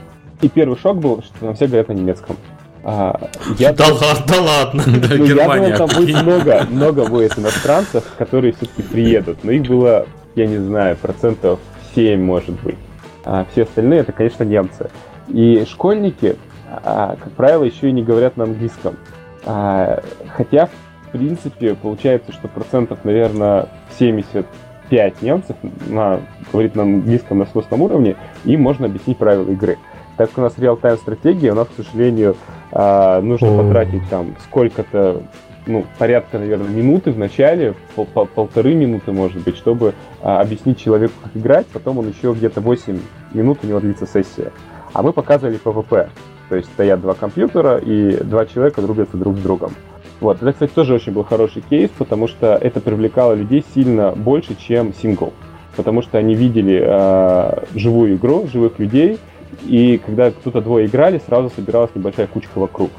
и 0.40 0.48
первый 0.48 0.78
шок 0.78 0.98
был, 0.98 1.22
что 1.22 1.44
нам 1.44 1.54
все 1.54 1.66
говорят 1.66 1.88
на 1.88 1.92
немецком. 1.92 2.36
А, 2.82 3.28
я 3.58 3.72
да, 3.72 3.86
думал, 3.88 4.00
ладно, 4.00 4.24
да 4.28 4.40
ладно. 4.40 4.82
Ну, 4.86 5.24
я 5.24 5.48
думал, 5.48 5.76
там 5.76 5.88
будет 5.96 6.22
много, 6.22 6.66
много 6.70 7.06
будет 7.06 7.38
иностранцев, 7.38 8.04
которые 8.16 8.52
все-таки 8.54 8.82
приедут. 8.82 9.44
Но 9.44 9.50
их 9.50 9.62
было, 9.62 10.06
я 10.34 10.46
не 10.46 10.58
знаю, 10.58 10.96
процентов 10.96 11.58
7, 11.94 12.22
может 12.22 12.58
быть. 12.62 12.78
А 13.24 13.46
все 13.52 13.64
остальные 13.64 14.00
это, 14.00 14.12
конечно, 14.12 14.44
немцы. 14.44 14.90
И 15.28 15.64
школьники, 15.68 16.36
а, 16.70 17.16
как 17.16 17.32
правило, 17.32 17.64
еще 17.64 17.88
и 17.88 17.92
не 17.92 18.02
говорят 18.02 18.36
на 18.36 18.44
английском. 18.44 18.96
А, 19.44 20.02
хотя, 20.36 20.66
в 20.66 21.10
принципе, 21.12 21.74
получается, 21.74 22.32
что 22.32 22.48
процентов, 22.48 23.04
наверное, 23.04 23.68
75 23.98 25.22
немцев 25.22 25.56
на, 25.88 26.20
говорит 26.52 26.74
на 26.76 26.82
английском 26.82 27.38
на 27.38 27.46
сложном 27.46 27.82
уровне, 27.82 28.16
им 28.44 28.62
можно 28.62 28.86
объяснить 28.86 29.18
правила 29.18 29.50
игры. 29.50 29.78
Так 30.16 30.30
как 30.30 30.38
у 30.38 30.42
нас 30.42 30.58
реал-тайм 30.58 30.98
стратегия, 30.98 31.52
у 31.52 31.54
нас, 31.54 31.68
к 31.68 31.82
сожалению, 31.82 32.36
а, 32.72 33.20
нужно 33.20 33.56
потратить 33.56 34.08
там 34.08 34.36
сколько-то 34.44 35.22
ну, 35.66 35.84
порядка, 35.98 36.38
наверное, 36.38 36.68
минуты 36.68 37.12
в 37.12 37.18
начале, 37.18 37.74
пол 37.94 38.08
-пол 38.12 38.26
полторы 38.26 38.74
минуты, 38.74 39.12
может 39.12 39.42
быть, 39.42 39.56
чтобы 39.56 39.94
а, 40.22 40.40
объяснить 40.40 40.78
человеку, 40.78 41.14
как 41.22 41.36
играть, 41.36 41.66
потом 41.66 41.98
он 41.98 42.08
еще 42.08 42.32
где-то 42.32 42.60
8 42.60 42.98
минут 43.34 43.58
у 43.62 43.66
него 43.66 43.80
длится 43.80 44.06
сессия. 44.06 44.52
А 44.92 45.02
мы 45.02 45.12
показывали 45.12 45.60
PvP. 45.62 46.08
То 46.50 46.56
есть 46.56 46.68
стоят 46.72 47.00
два 47.00 47.14
компьютера, 47.14 47.78
и 47.78 48.22
два 48.24 48.44
человека 48.44 48.82
дружатся 48.82 49.16
друг 49.16 49.38
с 49.38 49.40
другом. 49.40 49.72
Вот. 50.20 50.42
Это, 50.42 50.52
кстати, 50.52 50.72
тоже 50.72 50.94
очень 50.94 51.12
был 51.12 51.22
хороший 51.22 51.62
кейс, 51.62 51.90
потому 51.96 52.26
что 52.26 52.58
это 52.60 52.80
привлекало 52.80 53.34
людей 53.34 53.64
сильно 53.72 54.10
больше, 54.10 54.56
чем 54.56 54.92
сингл. 54.92 55.32
Потому 55.76 56.02
что 56.02 56.18
они 56.18 56.34
видели 56.34 56.82
э, 56.84 57.64
живую 57.74 58.16
игру, 58.16 58.48
живых 58.52 58.80
людей, 58.80 59.18
и 59.64 60.00
когда 60.04 60.32
кто-то 60.32 60.60
двое 60.60 60.86
играли, 60.86 61.22
сразу 61.24 61.50
собиралась 61.54 61.90
небольшая 61.94 62.26
кучка 62.26 62.58
вокруг. 62.58 62.90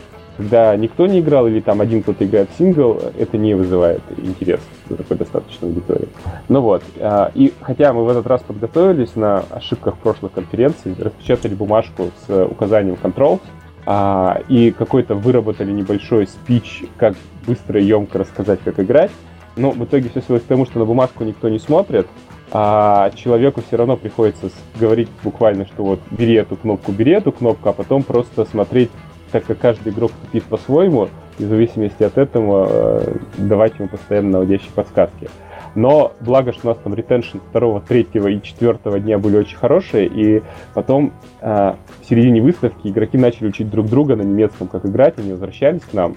Когда 0.42 0.76
никто 0.76 1.06
не 1.06 1.20
играл 1.20 1.46
или 1.46 1.60
там 1.60 1.82
один 1.82 2.02
кто-то 2.02 2.26
играет 2.26 2.50
в 2.50 2.58
сингл, 2.58 3.00
это 3.16 3.38
не 3.38 3.54
вызывает 3.54 4.02
интерес 4.18 4.60
у 4.90 4.96
такой 4.96 5.16
достаточной 5.16 5.70
аудитории. 5.70 6.08
Ну 6.50 6.62
вот, 6.62 6.82
а, 7.00 7.30
и 7.36 7.54
хотя 7.62 7.94
мы 7.94 8.04
в 8.06 8.10
этот 8.10 8.26
раз 8.26 8.42
подготовились 8.42 9.16
на 9.16 9.44
ошибках 9.52 9.98
прошлых 9.98 10.32
конференций, 10.32 10.96
распечатали 10.98 11.54
бумажку 11.54 12.10
с 12.26 12.46
указанием 12.46 12.98
controls, 13.00 13.42
а, 13.86 14.42
и 14.50 14.72
какой-то 14.72 15.14
выработали 15.14 15.72
небольшой 15.72 16.26
спич, 16.26 16.86
как 16.98 17.14
быстро 17.46 17.80
и 17.80 17.86
емко 17.86 18.18
рассказать, 18.18 18.62
как 18.66 18.80
играть, 18.80 19.12
но 19.56 19.70
в 19.70 19.86
итоге 19.86 20.10
все 20.10 20.22
свелось 20.22 20.42
к 20.42 20.48
тому, 20.48 20.66
что 20.66 20.80
на 20.80 20.86
бумажку 20.86 21.24
никто 21.24 21.50
не 21.50 21.60
смотрит, 21.60 22.08
а 22.52 23.12
человеку 23.12 23.62
все 23.62 23.78
равно 23.78 23.96
приходится 23.96 24.50
говорить 24.80 25.08
буквально, 25.24 25.68
что 25.68 25.84
вот 25.84 26.00
бери 26.10 26.34
эту 26.34 26.56
кнопку, 26.56 26.92
бери 26.92 27.12
эту 27.12 27.32
кнопку, 27.32 27.70
а 27.70 27.74
потом 27.74 28.02
просто 28.02 28.46
смотреть 28.46 28.90
так 29.32 29.46
как 29.46 29.60
каждый 29.60 29.92
игрок 29.92 30.12
тупит 30.22 30.44
по-своему, 30.44 31.10
и 31.40 31.46
в 31.46 31.48
зависимости 31.48 32.04
от 32.04 32.18
этого 32.18 32.68
э, 32.70 33.14
давать 33.38 33.78
ему 33.80 33.88
постоянно 33.88 34.32
наводящие 34.32 34.72
подсказки. 34.76 35.30
Но 35.74 36.12
благо, 36.20 36.52
что 36.52 36.68
у 36.68 36.72
нас 36.72 36.78
там 36.84 36.94
ретеншн 36.94 37.38
второго, 37.50 37.82
третьего 37.82 38.28
и 38.28 38.42
четвертого 38.42 39.00
дня 39.00 39.18
были 39.18 39.38
очень 39.38 39.58
хорошие, 39.58 40.08
и 40.08 40.44
потом 40.74 41.14
э, 41.40 41.74
в 42.02 42.10
середине 42.10 42.42
выставки 42.42 42.88
игроки 42.88 43.18
начали 43.18 43.48
учить 43.48 43.70
друг 43.70 43.88
друга 43.88 44.16
на 44.16 44.24
немецком, 44.24 44.68
как 44.68 44.86
играть, 44.86 45.18
они 45.18 45.32
возвращались 45.32 45.82
к 45.82 45.94
нам 45.94 46.16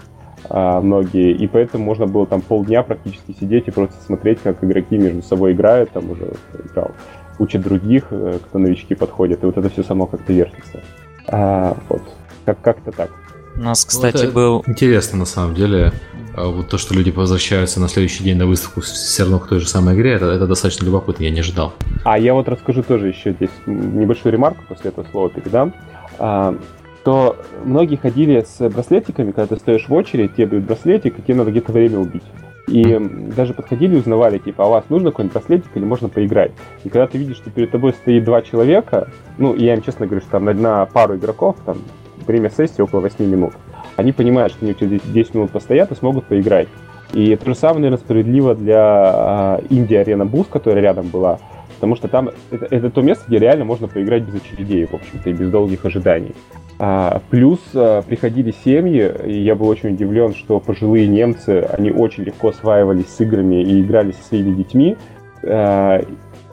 э, 0.49 0.81
многие, 0.81 1.32
и 1.32 1.47
поэтому 1.47 1.85
можно 1.85 2.07
было 2.07 2.27
там 2.27 2.41
полдня 2.41 2.82
практически 2.82 3.32
сидеть 3.39 3.69
и 3.69 3.70
просто 3.70 3.95
смотреть, 4.03 4.41
как 4.41 4.62
игроки 4.65 4.99
между 4.99 5.23
собой 5.23 5.53
играют, 5.53 5.91
там 5.91 6.11
уже 6.11 6.32
играл, 6.65 6.91
учат 7.39 7.62
других, 7.62 8.09
э, 8.11 8.39
кто 8.45 8.59
новички 8.59 8.97
подходят, 8.97 9.43
и 9.45 9.47
вот 9.47 9.57
это 9.57 9.69
все 9.69 9.85
само 9.85 10.07
как-то 10.07 10.32
вертится. 10.32 10.81
А, 11.28 11.77
вот. 11.89 12.03
Как- 12.45 12.61
как-то 12.61 12.93
так. 12.93 13.11
У 13.57 13.61
нас, 13.61 13.85
кстати, 13.85 14.25
вот 14.25 14.35
был... 14.35 14.65
Интересно, 14.66 15.19
на 15.19 15.27
самом 15.27 15.55
деле, 15.55 15.93
а 16.35 16.49
вот 16.49 16.69
то, 16.69 16.77
что 16.77 16.93
люди 16.95 17.11
возвращаются 17.11 17.81
на 17.81 17.89
следующий 17.89 18.25
день 18.25 18.37
на 18.37 18.47
выставку 18.47 18.81
все 18.81 19.23
равно 19.23 19.39
к 19.39 19.49
той 19.49 19.61
же 19.61 19.69
самой 19.69 19.95
игре, 19.95 20.15
это, 20.15 20.27
это 20.27 20.47
достаточно 20.49 20.85
любопытно, 20.85 21.23
я 21.23 21.31
не 21.31 21.41
ожидал. 21.41 21.73
А 22.05 22.19
я 22.19 22.35
вот 22.35 22.49
расскажу 22.49 22.83
тоже 22.83 23.09
еще 23.09 23.33
здесь 23.33 23.51
небольшую 23.66 24.33
ремарку, 24.33 24.65
после 24.69 24.91
этого 24.91 25.07
слова 25.11 25.31
передам. 25.31 25.73
А, 26.19 26.57
то 27.05 27.37
многие 27.65 27.97
ходили 27.97 28.45
с 28.45 28.69
браслетиками, 28.69 29.31
когда 29.31 29.55
ты 29.55 29.61
стоишь 29.61 29.89
в 29.89 29.93
очередь, 29.93 30.35
тебе 30.35 30.47
дают 30.47 30.65
браслетик, 30.65 31.19
и 31.19 31.23
тебе 31.23 31.37
надо 31.37 31.53
где-то 31.53 31.71
время 31.71 31.99
убить. 31.99 32.25
И 32.66 32.99
даже 33.37 33.53
подходили 33.53 33.97
узнавали, 33.97 34.39
типа, 34.39 34.65
а 34.65 34.69
у 34.69 34.71
вас 34.71 34.85
нужно 34.89 35.11
какой-нибудь 35.11 35.35
браслетик 35.35 35.71
или 35.75 35.85
можно 35.85 36.09
поиграть? 36.09 36.53
И 36.83 36.89
когда 36.89 37.07
ты 37.07 37.19
видишь, 37.19 37.37
что 37.37 37.51
перед 37.51 37.71
тобой 37.71 37.93
стоит 37.93 38.25
два 38.25 38.43
человека, 38.43 39.11
ну, 39.39 39.55
я 39.55 39.75
им 39.75 39.83
честно 39.83 40.07
говорю, 40.07 40.23
что 40.23 40.31
там 40.31 40.45
на 40.47 40.87
пару 40.87 41.16
игроков, 41.16 41.57
там, 41.66 41.79
время 42.26 42.51
сессии 42.51 42.82
около 42.82 43.01
8 43.01 43.24
минут. 43.24 43.52
Они 43.96 44.12
понимают, 44.12 44.52
что 44.52 44.64
они 44.64 44.74
через 44.74 45.01
10 45.02 45.34
минут 45.34 45.51
постоят 45.51 45.92
и 45.92 45.94
смогут 45.94 46.26
поиграть. 46.26 46.68
И 47.12 47.36
то 47.36 47.46
же 47.46 47.55
самое, 47.55 47.80
наверное, 47.82 47.98
справедливо 47.98 48.55
для 48.55 49.60
Индия 49.70 50.01
Арена 50.01 50.24
Буст, 50.24 50.51
которая 50.51 50.82
рядом 50.82 51.09
была. 51.09 51.38
потому 51.76 51.96
что 51.96 52.09
там 52.09 52.30
это, 52.51 52.66
это 52.70 52.90
то 52.90 53.02
место, 53.02 53.24
где 53.28 53.38
реально 53.38 53.64
можно 53.64 53.86
поиграть 53.86 54.22
без 54.22 54.42
очередей, 54.42 54.86
в 54.86 54.94
общем-то, 54.94 55.30
и 55.30 55.32
без 55.32 55.51
долгих 55.51 55.84
ожиданий. 55.84 56.34
А, 56.78 57.22
плюс 57.30 57.60
а, 57.74 58.02
приходили 58.02 58.52
семьи, 58.64 59.12
и 59.26 59.42
я 59.42 59.55
был 59.55 59.68
очень 59.68 59.90
удивлен, 59.90 60.34
что 60.34 60.59
пожилые 60.59 61.06
немцы, 61.06 61.68
они 61.72 61.90
очень 61.90 62.24
легко 62.24 62.48
осваивались 62.48 63.09
с 63.09 63.20
играми 63.20 63.62
и 63.62 63.80
играли 63.80 64.12
со 64.12 64.22
своими 64.24 64.55
детьми. 64.55 64.96
А, 65.44 66.01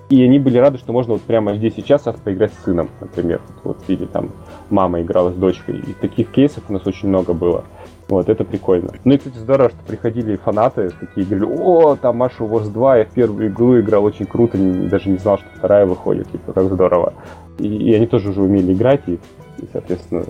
и 0.10 0.24
они 0.24 0.40
были 0.40 0.58
рады, 0.58 0.78
что 0.78 0.92
можно 0.92 1.14
вот 1.14 1.22
прямо 1.22 1.56
здесь 1.56 1.74
сейчас 1.76 2.02
поиграть 2.02 2.54
с 2.54 2.66
сыном, 2.66 2.90
например. 3.00 3.42
Вот, 3.64 3.78
или 3.88 4.06
там 4.06 4.32
мама 4.72 5.02
играла 5.02 5.32
с 5.32 5.36
дочкой. 5.36 5.80
И 5.80 5.94
таких 5.94 6.32
кейсов 6.32 6.64
у 6.70 6.74
нас 6.74 6.86
очень 6.86 7.10
много 7.10 7.34
было. 7.34 7.66
Вот, 8.08 8.28
это 8.28 8.44
прикольно. 8.44 8.92
Ну 9.06 9.14
и, 9.14 9.18
кстати, 9.18 9.38
здорово, 9.38 9.70
что 9.70 9.80
приходили 9.88 10.36
фанаты, 10.36 10.92
такие 11.00 11.26
говорили, 11.26 11.50
о, 11.50 11.96
там 11.96 12.18
Маша 12.18 12.44
Wars 12.44 12.70
2, 12.70 12.98
я 12.98 13.06
в 13.06 13.12
первую 13.12 13.48
игру 13.48 13.80
играл 13.80 14.04
очень 14.04 14.26
круто, 14.26 14.58
даже 14.58 15.10
не 15.10 15.18
знал, 15.18 15.38
что 15.38 15.48
вторая 15.56 15.86
выходит, 15.86 16.30
типа, 16.30 16.52
как 16.52 16.66
здорово. 16.66 17.14
И, 17.58 17.68
и 17.68 17.94
они 17.94 18.08
тоже 18.08 18.32
уже 18.32 18.42
умели 18.42 18.74
играть, 18.74 19.02
и, 19.08 19.14
и, 19.14 19.68
соответственно, 19.72 20.26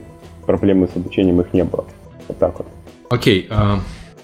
проблемы 0.45 0.88
с 0.88 0.95
обучением 0.95 1.41
их 1.41 1.53
не 1.53 1.63
было. 1.63 1.85
Вот 2.27 2.38
так 2.38 2.57
вот. 2.59 2.68
Окей, 3.09 3.47
okay, 3.47 3.49
uh, 3.49 3.80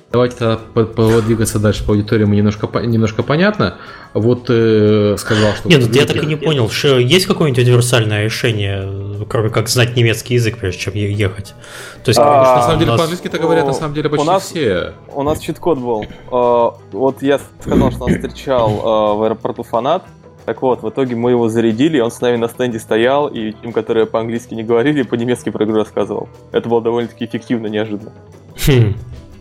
Давайте 0.09 0.37
тогда 0.37 0.57
подвигаться 0.85 1.59
дальше 1.59 1.85
по 1.85 1.91
аудитории, 1.91 2.23
мы 2.23 2.37
немножко, 2.37 2.67
немножко 2.79 3.23
понятно. 3.23 3.77
Вот 4.13 4.45
э, 4.47 5.15
сказал, 5.17 5.53
что... 5.53 5.67
Нет, 5.67 5.93
я 5.93 6.05
так 6.05 6.23
и 6.23 6.25
не 6.25 6.37
понял, 6.37 6.69
что 6.69 6.97
есть 6.97 7.25
какое-нибудь 7.25 7.61
универсальное 7.61 8.23
решение, 8.23 9.25
кроме 9.27 9.49
как 9.49 9.67
знать 9.67 9.97
немецкий 9.97 10.35
язык, 10.35 10.59
прежде 10.59 10.79
чем 10.79 10.93
ехать? 10.93 11.55
То 12.05 12.09
есть, 12.09 12.19
а, 12.19 12.55
на 12.55 12.61
самом 12.61 12.79
деле, 12.79 12.91
нас... 12.91 12.99
по-английски 12.99 13.27
это 13.27 13.37
говорят, 13.37 13.65
на 13.65 13.73
самом 13.73 13.93
деле, 13.93 14.09
почти 14.09 14.23
у 14.23 14.31
нас, 14.31 14.43
все. 14.43 14.93
У 15.13 15.23
нас 15.23 15.39
чит-код 15.39 15.77
был. 15.77 16.05
А, 16.31 16.77
вот 16.93 17.21
я 17.21 17.39
сказал, 17.59 17.91
что 17.91 18.07
нас 18.07 18.15
встречал 18.15 18.81
а, 18.83 19.13
в 19.13 19.23
аэропорту 19.23 19.63
фанат, 19.63 20.03
так 20.45 20.61
вот, 20.61 20.83
в 20.83 20.89
итоге 20.89 21.17
мы 21.17 21.31
его 21.31 21.49
зарядили, 21.49 21.99
он 21.99 22.11
с 22.11 22.21
нами 22.21 22.37
на 22.37 22.47
стенде 22.47 22.79
стоял, 22.79 23.27
и 23.27 23.51
тем, 23.51 23.73
которые 23.73 24.05
по-английски 24.05 24.53
не 24.53 24.63
говорили, 24.63 25.01
по-немецки 25.01 25.49
про 25.49 25.65
игру 25.65 25.75
рассказывал. 25.75 26.29
Это 26.53 26.69
было 26.69 26.81
довольно-таки 26.81 27.25
эффективно, 27.25 27.67
неожиданно. 27.67 28.13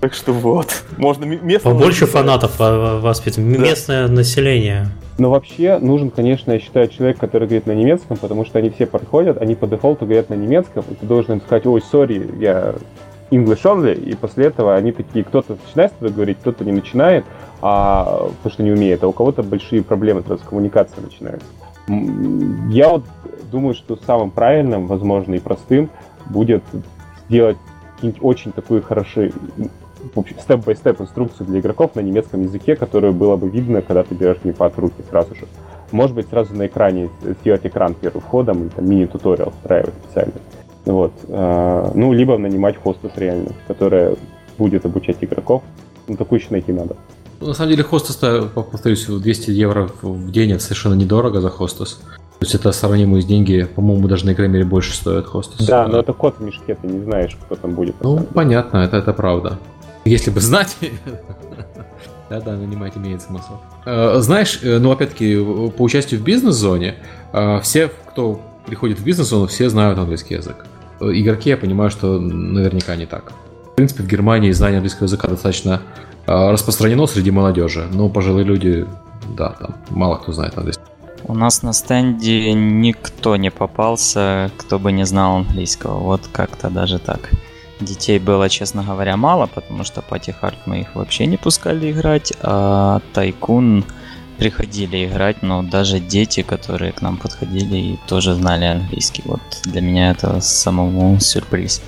Так 0.07 0.15
что 0.15 0.33
вот, 0.33 0.85
можно 0.99 1.25
местно... 1.25 1.73
Побольше 1.73 2.07
фанатов 2.07 2.61
воспитывать, 2.61 3.53
да. 3.53 3.59
местное 3.59 4.07
население. 4.07 4.87
Но 5.19 5.31
вообще 5.31 5.79
нужен, 5.81 6.11
конечно, 6.11 6.53
я 6.53 6.61
считаю, 6.61 6.87
человек, 6.87 7.19
который 7.19 7.49
говорит 7.49 7.67
на 7.67 7.73
немецком, 7.73 8.17
потому 8.17 8.45
что 8.45 8.61
они 8.61 8.71
все 8.71 8.87
подходят, 8.87 9.43
они 9.43 9.57
по 9.57 9.67
дефолту 9.67 10.05
говорят 10.05 10.31
на 10.31 10.35
немецком, 10.35 10.85
и 10.89 10.95
ты 10.95 11.05
должен 11.05 11.33
им 11.33 11.41
сказать, 11.41 11.67
ой, 11.67 11.83
сори, 11.83 12.25
я 12.39 12.77
English 13.33 13.65
only, 13.65 14.01
и 14.01 14.15
после 14.15 14.47
этого 14.47 14.77
они 14.77 14.93
такие, 14.93 15.25
кто-то 15.25 15.57
начинает 15.67 15.91
с 15.91 15.95
тобой 15.97 16.15
говорить, 16.15 16.39
кто-то 16.39 16.65
не 16.65 16.71
начинает, 16.71 17.25
а, 17.61 18.29
потому 18.37 18.53
что 18.53 18.63
не 18.63 18.71
умеет, 18.71 19.03
а 19.03 19.09
у 19.09 19.13
кого-то 19.13 19.43
большие 19.43 19.83
проблемы 19.83 20.23
с 20.23 20.49
коммуникацией 20.49 21.03
начинается. 21.03 21.49
Я 22.71 22.91
вот 22.91 23.03
думаю, 23.51 23.75
что 23.75 23.99
самым 24.07 24.31
правильным, 24.31 24.87
возможно, 24.87 25.35
и 25.35 25.41
простым 25.41 25.91
будет 26.27 26.63
сделать 27.29 27.57
очень 28.21 28.53
такую 28.53 28.83
хорошие 28.83 29.33
степ-бай-степ 30.41 31.01
инструкцию 31.01 31.47
для 31.47 31.61
игроков 31.61 31.95
на 31.95 32.01
немецком 32.01 32.43
языке, 32.43 32.77
которую 32.77 33.13
было 33.13 33.37
бы 33.37 33.49
видно, 33.49 33.83
когда 33.83 34.03
ты 34.03 34.15
берешь 34.15 34.39
геймпад 34.43 34.77
в 34.77 34.79
руки 34.79 35.03
сразу 35.09 35.35
же. 35.35 35.47
Может 35.93 36.17
быть, 36.17 36.29
сразу 36.29 36.55
на 36.55 36.67
экране 36.67 37.11
сделать 37.41 37.65
экран 37.65 37.95
первым 37.95 38.21
входом, 38.21 38.63
или 38.63 38.69
там 38.69 38.89
мини-туториал 38.89 39.53
встраивать 39.53 39.95
специально. 40.05 40.35
Вот. 40.85 41.13
А, 41.29 41.91
ну, 41.95 42.13
либо 42.13 42.37
нанимать 42.39 42.77
хостес 42.77 43.13
реально, 43.17 43.53
которая 43.69 44.17
будет 44.59 44.85
обучать 44.85 45.19
игроков. 45.21 45.63
Ну, 46.09 46.17
такую 46.17 46.41
еще 46.41 46.49
найти 46.51 46.73
надо. 46.73 46.97
На 47.41 47.53
самом 47.53 47.71
деле, 47.71 47.83
хостес, 47.83 48.17
повторюсь, 48.55 49.07
200 49.07 49.51
евро 49.51 49.91
в 50.03 50.31
день 50.31 50.53
это 50.53 50.63
совершенно 50.63 50.95
недорого 50.95 51.41
за 51.41 51.51
хостес. 51.51 52.01
То 52.39 52.45
есть 52.45 52.55
это 52.55 52.71
сравнимые 52.73 53.23
деньги, 53.23 53.67
по-моему, 53.75 54.09
даже 54.09 54.27
на 54.27 54.33
Игромере 54.33 54.65
больше 54.65 54.95
стоят 54.95 55.27
хостес. 55.27 55.67
Да, 55.67 55.87
но 55.89 56.01
это 56.01 56.13
код 56.13 56.37
в 56.39 56.43
мешке, 56.43 56.75
ты 56.75 56.87
не 56.87 57.03
знаешь, 57.03 57.37
кто 57.41 57.57
там 57.57 57.75
будет. 57.75 57.95
Ну, 58.03 58.21
понятно, 58.35 58.79
это, 58.79 58.99
это 58.99 59.13
правда. 59.15 59.59
Если 60.07 60.31
бы 60.31 60.41
знать, 60.41 60.77
да-да, 62.31 62.53
нанимать 62.53 62.97
имеет 62.97 63.23
смысл. 63.23 63.55
Э, 63.85 64.21
знаешь, 64.21 64.61
э, 64.63 64.79
ну, 64.79 64.93
опять-таки, 64.93 65.37
по 65.37 65.83
участию 65.83 66.21
в 66.21 66.23
бизнес-зоне, 66.23 66.95
э, 67.33 67.61
все, 67.61 67.89
кто 67.89 68.41
приходит 68.67 69.01
в 69.01 69.05
бизнес-зону, 69.05 69.49
все 69.49 69.69
знают 69.69 69.99
английский 69.99 70.35
язык. 70.35 70.65
Игроки, 71.01 71.51
я 71.51 71.57
понимаю, 71.57 71.91
что 71.91 72.21
наверняка 72.21 72.95
не 72.95 73.07
так. 73.07 73.33
В 73.73 73.75
принципе, 73.75 74.05
в 74.05 74.07
Германии 74.07 74.53
знание 74.53 74.79
английского 74.79 75.07
языка 75.07 75.29
достаточно 75.29 75.83
распространено 76.27 77.07
среди 77.07 77.31
молодежи, 77.31 77.87
но 77.93 78.09
пожилые 78.09 78.45
люди, 78.45 78.87
да, 79.37 79.51
там 79.51 79.75
мало 79.91 80.17
кто 80.17 80.33
знает 80.33 80.57
английский. 80.57 80.83
У 81.25 81.35
нас 81.35 81.63
на 81.63 81.73
стенде 81.73 82.53
никто 82.53 83.37
не 83.37 83.51
попался, 83.51 84.51
кто 84.57 84.79
бы 84.79 84.93
не 84.93 85.05
знал 85.05 85.37
английского. 85.37 85.99
Вот 85.99 86.23
как-то 86.33 86.71
даже 86.71 86.99
так. 86.99 87.31
Детей 87.81 88.19
было, 88.19 88.49
честно 88.49 88.83
говоря, 88.83 89.17
мало, 89.17 89.47
потому 89.47 89.85
что 89.85 90.01
Пати 90.01 90.31
Харт 90.31 90.59
мы 90.67 90.81
их 90.81 90.95
вообще 90.95 91.27
не 91.27 91.37
пускали 91.37 91.93
играть, 91.93 92.33
а 92.41 93.01
Тайкун 93.13 93.85
приходили 94.39 95.07
играть, 95.07 95.43
но 95.43 95.63
даже 95.63 95.99
дети, 95.99 96.43
которые 96.43 96.93
к 96.93 97.03
нам 97.03 97.17
подходили, 97.17 97.77
и 97.77 97.99
тоже 98.07 98.35
знали 98.35 98.65
английский. 98.65 99.23
Вот 99.27 99.41
для 99.65 99.81
меня 99.81 100.11
это 100.11 100.41
самому 100.41 101.19
сюрприз. 101.21 101.83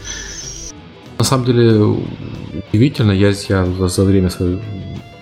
На 1.19 1.25
самом 1.25 1.47
деле 1.47 1.99
удивительно, 2.73 3.13
я, 3.13 3.33
я 3.49 3.65
за 3.65 4.05
время 4.05 4.31
своей 4.31 4.61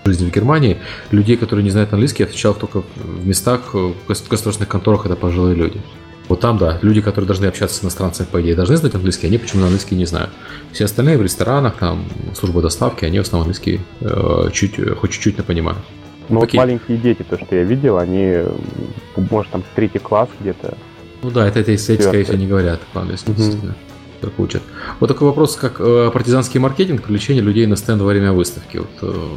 жизни 0.05 0.28
в 0.28 0.34
Германии, 0.34 0.78
людей, 1.10 1.36
которые 1.36 1.64
не 1.64 1.70
знают 1.70 1.93
английский, 1.93 2.22
я 2.22 2.26
встречал 2.26 2.55
только 2.55 2.82
в 2.97 3.26
местах, 3.26 3.74
в 3.74 3.94
государственных 4.09 4.68
конторах, 4.68 5.06
это 5.06 5.16
пожилые 5.16 5.55
люди. 5.55 5.80
Вот 6.28 6.40
там, 6.40 6.59
да, 6.59 6.78
люди, 6.82 7.01
которые 7.01 7.27
должны 7.27 7.47
общаться 7.47 7.77
с 7.77 7.85
иностранцами, 7.85 8.27
по 8.31 8.40
идее, 8.43 8.55
должны 8.55 8.77
знать 8.77 8.94
английский, 8.94 9.28
они 9.28 9.39
почему-то 9.39 9.66
английский 9.66 9.94
не 9.94 10.07
знают. 10.07 10.31
Все 10.73 10.85
остальные 10.85 11.19
в 11.19 11.23
ресторанах, 11.23 11.77
там, 11.77 12.05
служба 12.35 12.62
доставки, 12.62 13.05
они 13.05 13.19
в 13.19 13.23
основном 13.23 13.48
английский 13.48 13.81
э, 14.01 14.51
чуть, 14.53 14.74
хоть 14.98 15.11
чуть-чуть 15.12 15.39
не 15.39 15.44
понимают. 15.44 15.78
Ну 16.28 16.40
вот 16.40 16.53
маленькие 16.55 16.98
дети, 16.98 17.23
то, 17.23 17.39
что 17.39 17.55
я 17.55 17.62
видел, 17.62 17.98
они, 17.98 18.39
может, 19.16 19.53
там 19.53 19.62
третий 19.74 20.01
класс 20.01 20.28
где-то. 20.40 20.77
Ну 21.23 21.31
да, 21.31 21.47
это, 21.47 21.61
это 21.61 21.73
эти, 21.73 22.01
скорее 22.01 22.24
всего, 22.24 22.36
не 22.36 22.47
говорят 22.47 22.81
по-английски, 22.93 23.31
mm 23.31 23.74
только 24.20 24.40
учат. 24.40 24.62
Вот 24.98 25.09
такой 25.09 25.28
вопрос, 25.28 25.57
как 25.57 25.78
э, 25.78 26.11
партизанский 26.11 26.59
маркетинг, 26.59 27.03
привлечение 27.03 27.43
людей 27.43 27.66
на 27.66 27.77
стенд 27.77 28.01
во 28.01 28.09
время 28.09 28.32
выставки. 28.32 28.78
Вот, 28.78 28.89
э, 29.03 29.28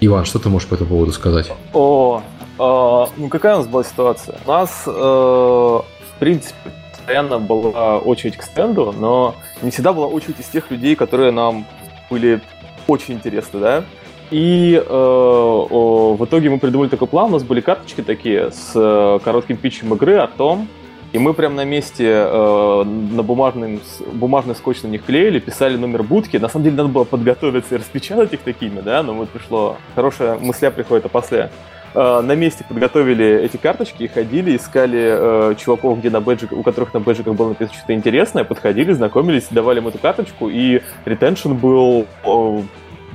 Иван, 0.00 0.24
что 0.24 0.38
ты 0.38 0.48
можешь 0.48 0.68
по 0.68 0.74
этому 0.74 0.90
поводу 0.90 1.12
сказать? 1.12 1.50
О, 1.72 2.22
э, 2.58 3.12
ну 3.16 3.28
какая 3.28 3.56
у 3.56 3.58
нас 3.58 3.66
была 3.66 3.82
ситуация? 3.82 4.38
У 4.46 4.48
нас 4.48 4.84
э, 4.86 5.80
в 6.16 6.18
принципе, 6.18 6.70
постоянно 6.90 7.38
была 7.38 7.98
очередь 7.98 8.36
к 8.36 8.42
стенду, 8.42 8.94
но 8.98 9.34
не 9.62 9.70
всегда 9.70 9.92
была 9.92 10.06
очередь 10.06 10.40
из 10.40 10.46
тех 10.46 10.70
людей, 10.70 10.96
которые 10.96 11.32
нам 11.32 11.66
были 12.10 12.40
очень 12.86 13.14
интересны, 13.14 13.60
да. 13.60 13.84
И 14.30 14.74
э, 14.74 14.90
о, 14.90 16.16
в 16.18 16.24
итоге 16.24 16.48
мы 16.50 16.58
придумали 16.58 16.88
такой 16.88 17.08
план, 17.08 17.26
у 17.26 17.32
нас 17.34 17.42
были 17.42 17.60
карточки 17.60 18.02
такие 18.02 18.50
с 18.50 18.72
э, 18.74 19.18
коротким 19.22 19.58
питчем 19.58 19.92
игры 19.94 20.16
о 20.16 20.26
том, 20.26 20.66
и 21.12 21.18
мы 21.18 21.34
прям 21.34 21.54
на 21.54 21.64
месте 21.64 22.06
э, 22.08 22.82
на 22.84 23.22
бумажный, 23.22 23.80
бумажный 24.12 24.54
скотч 24.54 24.82
на 24.82 24.88
них 24.88 25.04
клеили, 25.04 25.38
писали 25.38 25.76
номер 25.76 26.02
будки. 26.02 26.38
На 26.38 26.48
самом 26.48 26.64
деле 26.64 26.76
надо 26.76 26.88
было 26.88 27.04
подготовиться 27.04 27.74
и 27.74 27.78
распечатать 27.78 28.32
их 28.32 28.40
такими, 28.40 28.80
да, 28.80 29.02
но 29.02 29.14
вот 29.14 29.28
пришло... 29.28 29.76
Хорошая 29.94 30.38
мысля 30.38 30.70
приходит, 30.70 31.04
а 31.04 31.08
после 31.08 31.50
на 31.94 32.34
месте 32.34 32.64
подготовили 32.68 33.42
эти 33.42 33.56
карточки 33.56 34.02
и 34.02 34.08
ходили, 34.08 34.56
искали 34.56 35.52
э, 35.52 35.54
чуваков, 35.56 36.00
где 36.00 36.10
на 36.10 36.20
бэджиках, 36.20 36.58
у 36.58 36.62
которых 36.62 36.92
на 36.92 37.00
бэджиках 37.00 37.34
было 37.34 37.50
написано 37.50 37.76
что-то 37.76 37.94
интересное, 37.94 38.44
подходили, 38.44 38.92
знакомились, 38.92 39.46
давали 39.50 39.78
им 39.78 39.88
эту 39.88 39.98
карточку, 39.98 40.48
и 40.48 40.82
ретеншн 41.04 41.52
был 41.52 42.06
э, 42.24 42.62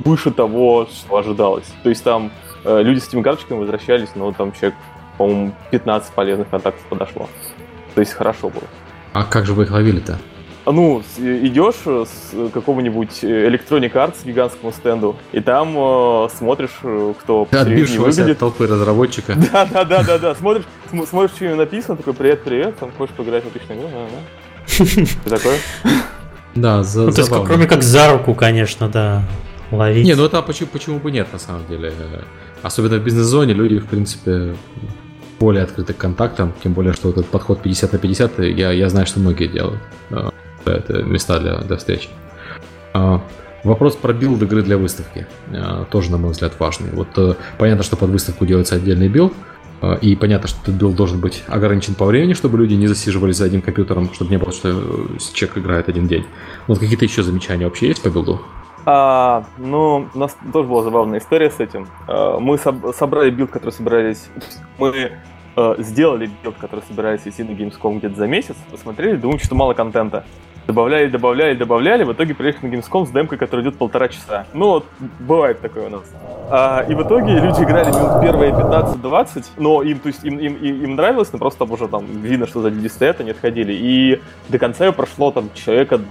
выше 0.06 0.32
того, 0.32 0.88
что 0.92 1.18
ожидалось. 1.18 1.66
То 1.84 1.90
есть 1.90 2.04
там 2.04 2.32
э, 2.64 2.82
люди 2.82 3.00
с 3.00 3.08
этими 3.08 3.22
карточками 3.22 3.60
возвращались, 3.60 4.10
но 4.16 4.32
там 4.32 4.54
человек, 4.54 4.76
по-моему, 5.18 5.54
15 5.72 6.14
полезных 6.14 6.50
контактов 6.50 6.84
подошло. 6.90 7.28
То 7.96 8.02
есть 8.02 8.14
хорошо 8.14 8.50
было. 8.50 8.64
А 9.14 9.24
как 9.24 9.46
же 9.46 9.54
вы 9.54 9.64
их 9.64 9.72
ловили-то? 9.72 10.20
Ну, 10.72 11.02
идешь 11.18 11.76
с 11.86 12.52
какого-нибудь 12.52 13.24
Electronic 13.24 13.94
Arts 13.94 14.18
гигантскому 14.26 14.72
стенду, 14.72 15.16
и 15.32 15.40
там 15.40 15.74
э, 15.78 16.28
смотришь, 16.38 16.78
э, 16.84 17.14
кто 17.20 17.46
посередине 17.46 18.00
выглядит. 18.00 18.32
от 18.32 18.38
толпы 18.38 18.68
разработчика. 18.68 19.36
Да, 19.52 19.66
да, 19.66 19.84
да, 19.84 20.04
да, 20.04 20.18
да. 20.20 20.36
Смотришь, 20.36 20.66
смотришь, 21.10 21.32
что 21.36 21.56
написано, 21.56 21.98
такой 21.98 22.14
привет, 22.14 22.44
привет, 22.44 22.78
там 22.78 22.92
хочешь 22.98 23.16
поиграть 23.16 23.44
в 23.46 23.48
отличную 23.48 23.80
игру, 23.80 23.90
да, 23.92 24.06
да. 24.12 24.86
Ты 25.24 25.30
такое? 25.30 25.58
Да, 26.56 26.84
за, 26.84 27.02
ну, 27.04 27.12
то 27.12 27.22
есть, 27.22 27.32
кроме 27.46 27.66
как 27.66 27.82
за 27.82 28.12
руку, 28.12 28.36
конечно, 28.36 28.90
да, 28.90 29.24
ловить. 29.72 30.06
Не, 30.06 30.16
ну 30.16 30.26
это 30.26 30.42
почему, 30.42 30.70
почему 30.72 31.00
бы 31.00 31.12
нет, 31.12 31.28
на 31.32 31.40
самом 31.40 31.66
деле. 31.68 31.94
Особенно 32.62 32.98
в 32.98 33.04
бизнес-зоне 33.04 33.54
люди, 33.54 33.80
в 33.80 33.88
принципе, 33.88 34.56
более 35.40 35.64
открыты 35.64 35.94
к 35.94 35.98
контактам, 35.98 36.54
тем 36.62 36.74
более, 36.74 36.94
что 36.94 37.08
вот 37.08 37.18
этот 37.18 37.32
подход 37.32 37.62
50 37.62 37.94
на 37.94 38.00
50, 38.00 38.40
я, 38.40 38.72
я 38.72 38.90
знаю, 38.90 39.08
что 39.08 39.20
многие 39.20 39.48
делают 39.48 39.80
это 40.72 41.04
места 41.04 41.40
для, 41.40 41.58
для 41.60 41.78
встреч. 41.78 42.10
А, 42.94 43.22
вопрос 43.64 43.96
про 43.96 44.14
билд 44.14 44.42
игры 44.42 44.62
для 44.64 44.78
выставки 44.78 45.28
а, 45.54 45.86
тоже, 45.86 46.12
на 46.12 46.18
мой 46.18 46.32
взгляд, 46.32 46.54
важный. 46.60 46.90
Вот 46.92 47.10
э, 47.18 47.36
понятно, 47.58 47.84
что 47.84 47.96
под 47.96 48.10
выставку 48.10 48.46
делается 48.46 48.76
отдельный 48.76 49.08
билд, 49.08 49.34
и 50.02 50.16
понятно, 50.18 50.50
что 50.50 50.60
этот 50.64 50.76
билд 50.76 50.96
должен 50.96 51.22
быть 51.22 51.44
ограничен 51.48 51.96
по 51.96 52.04
времени, 52.04 52.34
чтобы 52.34 52.58
люди 52.58 52.74
не 52.74 52.88
засиживались 52.88 53.38
за 53.38 53.46
одним 53.46 53.62
компьютером, 53.62 54.14
чтобы 54.14 54.30
не 54.30 54.38
было, 54.38 54.52
что 54.52 54.70
человек 55.34 55.58
играет 55.58 55.88
один 55.88 56.06
день. 56.06 56.26
Вот 56.68 56.80
какие-то 56.80 57.06
еще 57.06 57.24
замечания 57.24 57.64
вообще 57.64 57.88
есть 57.88 58.04
по 58.04 58.10
билду? 58.10 58.42
А, 58.86 59.46
ну, 59.58 60.10
у 60.14 60.20
нас 60.20 60.36
тоже 60.52 60.68
была 60.68 60.84
забавная 60.84 61.20
история 61.20 61.50
с 61.50 61.62
этим. 61.62 61.88
Мы 62.08 62.56
соб- 62.56 62.94
собрали 62.94 63.30
билд, 63.30 63.52
который 63.52 63.72
собирались... 63.72 64.28
Мы 64.78 65.12
э, 65.56 65.76
сделали 65.80 66.30
билд, 66.44 66.56
который 66.58 66.84
собирались 66.88 67.22
идти 67.26 67.44
на 67.44 67.52
Gamescom 67.52 68.00
где-то 68.00 68.16
за 68.16 68.28
месяц, 68.28 68.56
посмотрели, 68.72 69.16
думали, 69.16 69.38
что 69.38 69.56
мало 69.56 69.74
контента. 69.74 70.26
Добавляли, 70.70 71.08
добавляли, 71.08 71.56
добавляли, 71.56 72.04
в 72.04 72.14
итоге 72.14 72.36
приехали 72.36 72.70
на 72.70 72.76
Gamescom 72.76 73.08
с 73.08 73.10
демкой, 73.10 73.40
которая 73.40 73.66
идет 73.66 73.80
полтора 73.80 74.08
часа. 74.08 74.46
Ну 74.54 74.68
вот, 74.68 74.86
бывает 75.20 75.62
такое 75.62 75.88
у 75.88 75.90
нас. 75.90 76.04
А, 76.52 76.86
и 76.88 76.94
в 76.94 77.02
итоге 77.02 77.40
люди 77.40 77.64
играли 77.64 77.88
минут 77.88 78.22
первые 78.22 78.52
15-20, 78.52 79.46
но 79.58 79.82
им, 79.82 79.98
то 79.98 80.10
есть, 80.10 80.24
им, 80.24 80.38
им, 80.38 80.54
им, 80.58 80.96
нравилось, 80.96 81.34
но 81.34 81.40
просто 81.40 81.64
уже 81.64 81.88
там 81.88 82.06
видно, 82.22 82.46
что 82.46 82.62
за 82.62 82.70
люди 82.70 82.86
стоят, 82.86 83.20
они 83.20 83.32
отходили. 83.32 83.74
И 83.74 84.22
до 84.50 84.60
конца 84.60 84.86
ее 84.86 84.94
прошло 84.94 85.32
там 85.32 85.50
человека 85.56 86.02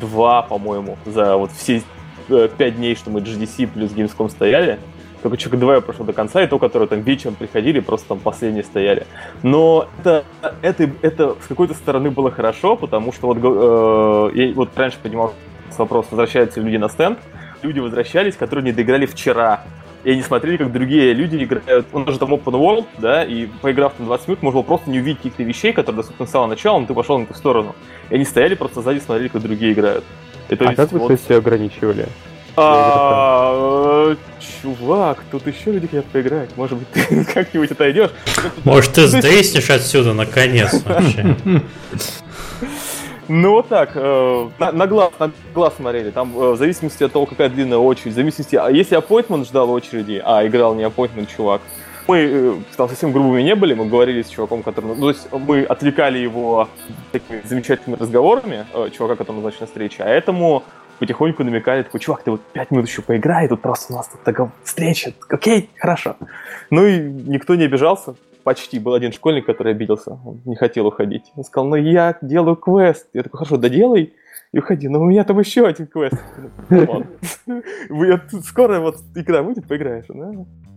два, 0.00 0.42
по-моему, 0.42 0.98
за 1.06 1.36
вот 1.36 1.52
все 1.52 1.84
э, 2.28 2.48
пять 2.58 2.74
дней, 2.74 2.96
что 2.96 3.10
мы 3.10 3.20
GDC 3.20 3.68
плюс 3.68 3.92
Gamescom 3.92 4.30
стояли. 4.30 4.80
Только 5.22 5.36
человек 5.36 5.60
два 5.60 5.74
я 5.76 5.80
прошел 5.80 6.04
до 6.04 6.12
конца, 6.12 6.42
и 6.42 6.46
то, 6.46 6.58
которые 6.58 6.88
там 6.88 7.00
вечером 7.00 7.34
приходили, 7.34 7.80
просто 7.80 8.08
там 8.08 8.20
последние 8.20 8.64
стояли. 8.64 9.06
Но 9.42 9.88
это, 10.00 10.24
это, 10.62 10.90
это 11.02 11.36
с 11.42 11.46
какой-то 11.46 11.74
стороны 11.74 12.10
было 12.10 12.30
хорошо, 12.30 12.76
потому 12.76 13.12
что 13.12 13.26
вот 13.28 13.38
э, 14.34 14.38
я 14.38 14.54
вот 14.54 14.70
раньше 14.76 14.98
поднимал 15.02 15.34
вопрос, 15.76 16.06
возвращаются 16.10 16.60
ли 16.60 16.66
люди 16.66 16.76
на 16.76 16.88
стенд. 16.88 17.18
Люди 17.62 17.80
возвращались, 17.80 18.36
которые 18.36 18.64
не 18.64 18.72
доиграли 18.72 19.06
вчера. 19.06 19.62
И 20.04 20.12
они 20.12 20.22
смотрели, 20.22 20.56
как 20.56 20.72
другие 20.72 21.12
люди 21.12 21.42
играют. 21.42 21.86
Он 21.92 22.04
даже 22.04 22.18
там 22.18 22.32
Open 22.32 22.54
World, 22.54 22.86
да, 22.98 23.24
и 23.24 23.46
поиграв 23.46 23.94
там 23.94 24.06
20 24.06 24.28
минут, 24.28 24.42
можно 24.42 24.60
было 24.60 24.66
просто 24.66 24.90
не 24.90 25.00
увидеть 25.00 25.18
каких-то 25.18 25.42
вещей, 25.42 25.72
которые 25.72 26.02
доступны 26.02 26.26
с 26.26 26.30
самого 26.30 26.48
начала, 26.48 26.78
но 26.78 26.86
ты 26.86 26.94
пошел 26.94 27.18
на 27.18 27.26
ту 27.26 27.34
сторону. 27.34 27.74
И 28.10 28.14
они 28.14 28.24
стояли 28.24 28.54
просто 28.54 28.80
сзади, 28.80 29.00
смотрели, 29.00 29.28
как 29.28 29.42
другие 29.42 29.72
играют. 29.72 30.04
Это 30.48 30.68
а 30.68 30.74
как 30.74 30.92
вы 30.92 31.00
вот... 31.00 31.12
сессию 31.12 31.38
ограничивали? 31.38 32.06
А, 32.56 34.16
чувак, 34.60 35.24
тут 35.30 35.46
еще 35.46 35.72
люди 35.72 35.86
хотят 35.86 36.06
поиграть. 36.06 36.56
Может 36.56 36.78
быть, 36.78 36.90
ты 36.90 37.24
как-нибудь 37.34 37.70
отойдешь? 37.70 38.10
Может, 38.64 38.92
ты 38.94 39.06
сдейснешь 39.06 39.70
отсюда 39.70 40.12
наконец 40.14 40.82
вообще. 40.84 41.36
Ну 43.28 43.50
вот 43.50 43.68
так, 43.68 43.90
э, 43.94 44.48
на, 44.58 44.72
на, 44.72 44.86
глаз, 44.86 45.12
на 45.18 45.30
глаз 45.54 45.74
смотрели, 45.76 46.10
там 46.10 46.34
э, 46.34 46.52
в 46.52 46.56
зависимости 46.56 47.04
от 47.04 47.12
того, 47.12 47.26
какая 47.26 47.50
длинная 47.50 47.76
очередь, 47.76 48.12
в 48.12 48.14
зависимости, 48.14 48.56
а 48.56 48.70
если 48.70 48.94
аппойтмент 48.94 49.46
ждал 49.46 49.70
очереди, 49.70 50.22
а 50.24 50.46
играл 50.46 50.74
не 50.74 50.82
аппойтмент 50.84 51.28
чувак, 51.28 51.60
мы 52.06 52.18
э, 52.18 52.54
там 52.74 52.88
совсем 52.88 53.12
грубыми 53.12 53.42
не 53.42 53.54
были, 53.54 53.74
мы 53.74 53.84
говорили 53.84 54.22
с 54.22 54.28
чуваком, 54.28 54.62
который, 54.62 54.86
ну, 54.86 54.96
то 54.96 55.10
есть 55.10 55.28
мы 55.30 55.62
отвлекали 55.62 56.18
его 56.18 56.70
такими 57.12 57.42
замечательными 57.44 58.00
разговорами, 58.00 58.66
э, 58.72 58.88
чувака, 58.96 59.16
который 59.16 59.36
назначен 59.36 59.58
на 59.60 59.66
встрече, 59.66 60.02
а 60.04 60.08
этому 60.08 60.64
потихоньку 60.98 61.44
намекали, 61.44 61.82
такой, 61.82 62.00
чувак, 62.00 62.22
ты 62.22 62.30
вот 62.30 62.40
пять 62.52 62.70
минут 62.70 62.86
еще 62.86 63.02
поиграй, 63.02 63.48
тут 63.48 63.60
просто 63.60 63.92
у 63.92 63.96
нас 63.96 64.08
тут 64.08 64.22
такая 64.22 64.50
встреча, 64.64 65.12
окей, 65.28 65.70
хорошо. 65.78 66.16
Ну 66.70 66.84
и 66.84 67.00
никто 67.00 67.54
не 67.54 67.64
обижался, 67.64 68.14
почти. 68.48 68.78
Был 68.78 68.94
один 68.94 69.12
школьник, 69.12 69.44
который 69.46 69.72
обиделся, 69.72 70.18
он 70.24 70.40
не 70.46 70.56
хотел 70.56 70.86
уходить. 70.86 71.32
Он 71.36 71.44
сказал, 71.44 71.68
ну 71.68 71.76
я 71.76 72.16
делаю 72.22 72.56
квест. 72.56 73.06
Я 73.12 73.22
такой, 73.22 73.38
хорошо, 73.38 73.56
доделай 73.58 74.14
и 74.52 74.58
уходи. 74.58 74.88
Но 74.88 75.00
у 75.00 75.04
меня 75.04 75.24
там 75.24 75.38
еще 75.38 75.66
один 75.66 75.86
квест. 75.86 76.16
Скоро 78.44 78.80
вот 78.80 78.96
игра 79.14 79.42
будет, 79.42 79.68
поиграешь. 79.68 80.06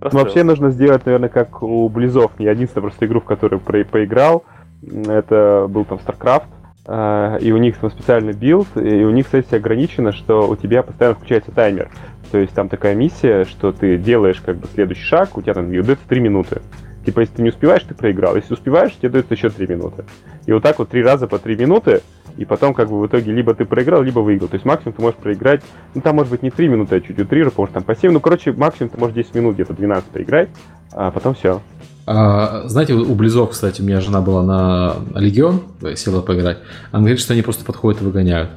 Вообще 0.02 0.43
нужно 0.43 0.72
сделать, 0.72 1.06
наверное, 1.06 1.30
как 1.30 1.64
у 1.64 1.88
Близов. 1.88 2.31
Я 2.39 2.52
единственная 2.52 2.84
просто 2.84 3.06
игру, 3.06 3.22
в 3.22 3.26
которую 3.26 3.61
поиграл, 3.61 4.43
это 4.81 5.68
был 5.69 5.85
там 5.85 5.99
StarCraft, 6.06 6.48
и 6.92 7.52
у 7.52 7.58
них 7.58 7.78
специальный 7.78 8.34
билд, 8.34 8.68
и 8.76 9.04
у 9.06 9.12
них, 9.12 9.26
кстати, 9.26 9.56
ограничено, 9.56 10.12
что 10.12 10.48
у 10.50 10.56
тебя 10.56 10.84
постоянно 10.84 11.16
включается 11.16 11.52
таймер. 11.52 11.90
То 12.32 12.38
есть 12.38 12.54
там 12.54 12.68
такая 12.70 12.96
миссия, 12.96 13.46
что 13.46 13.72
ты 13.72 13.98
делаешь 13.98 14.42
как 14.46 14.58
бы 14.58 14.68
следующий 14.74 15.04
шаг, 15.04 15.38
у 15.38 15.42
тебя 15.42 15.54
там 15.54 15.70
дается 15.72 16.08
3 16.08 16.20
минуты. 16.20 16.62
Типа, 17.06 17.22
если 17.22 17.36
ты 17.36 17.42
не 17.44 17.50
успеваешь, 17.50 17.84
ты 17.84 17.96
проиграл. 17.96 18.36
Если 18.36 18.54
успеваешь, 18.54 18.94
тебе 18.94 19.10
дается 19.10 19.34
еще 19.34 19.50
3 19.50 19.68
минуты. 19.68 20.06
И 20.46 20.52
вот 20.52 20.64
так 20.64 20.80
вот 20.80 20.90
три 20.90 21.02
раза 21.02 21.28
по 21.28 21.40
3 21.40 21.56
минуты, 21.56 22.02
и 22.38 22.46
потом 22.46 22.74
как 22.74 22.90
бы 22.90 23.00
в 23.00 23.08
итоге 23.08 23.32
либо 23.32 23.54
ты 23.54 23.66
проиграл, 23.66 24.02
либо 24.02 24.20
выиграл. 24.20 24.48
То 24.48 24.56
есть 24.56 24.66
максимум 24.66 24.94
ты 24.94 25.02
можешь 25.02 25.18
проиграть, 25.18 25.62
ну 25.94 26.02
там 26.02 26.16
может 26.16 26.32
быть 26.32 26.44
не 26.44 26.52
3 26.52 26.68
минуты, 26.68 26.96
а 26.96 27.02
чуть 27.02 27.20
утрирую, 27.20 27.52
потому 27.52 27.68
что 27.68 27.74
там 27.76 27.84
по 27.84 27.96
7, 27.96 28.12
ну 28.12 28.20
короче, 28.20 28.52
максимум 28.52 28.90
ты 28.90 28.98
можешь 28.98 29.16
10 29.16 29.36
минут, 29.36 29.56
где-то 29.56 29.74
12 29.74 30.10
проиграть, 30.10 30.50
а 30.94 31.12
потом 31.12 31.34
все. 31.34 31.62
А, 32.06 32.64
знаете, 32.68 32.94
у 32.94 33.15
Близов, 33.15 33.52
кстати, 33.52 33.82
у 33.82 33.86
меня 33.86 34.02
жена 34.02 34.22
была 34.22 34.44
на 34.44 34.95
Легион, 35.19 35.61
села 35.95 36.22
поиграть. 36.22 36.57
Она 36.91 37.02
говорит, 37.02 37.19
что 37.19 37.34
они 37.34 37.41
просто 37.41 37.64
подходят 37.64 38.02
и 38.02 38.06
выгоняют. 38.06 38.49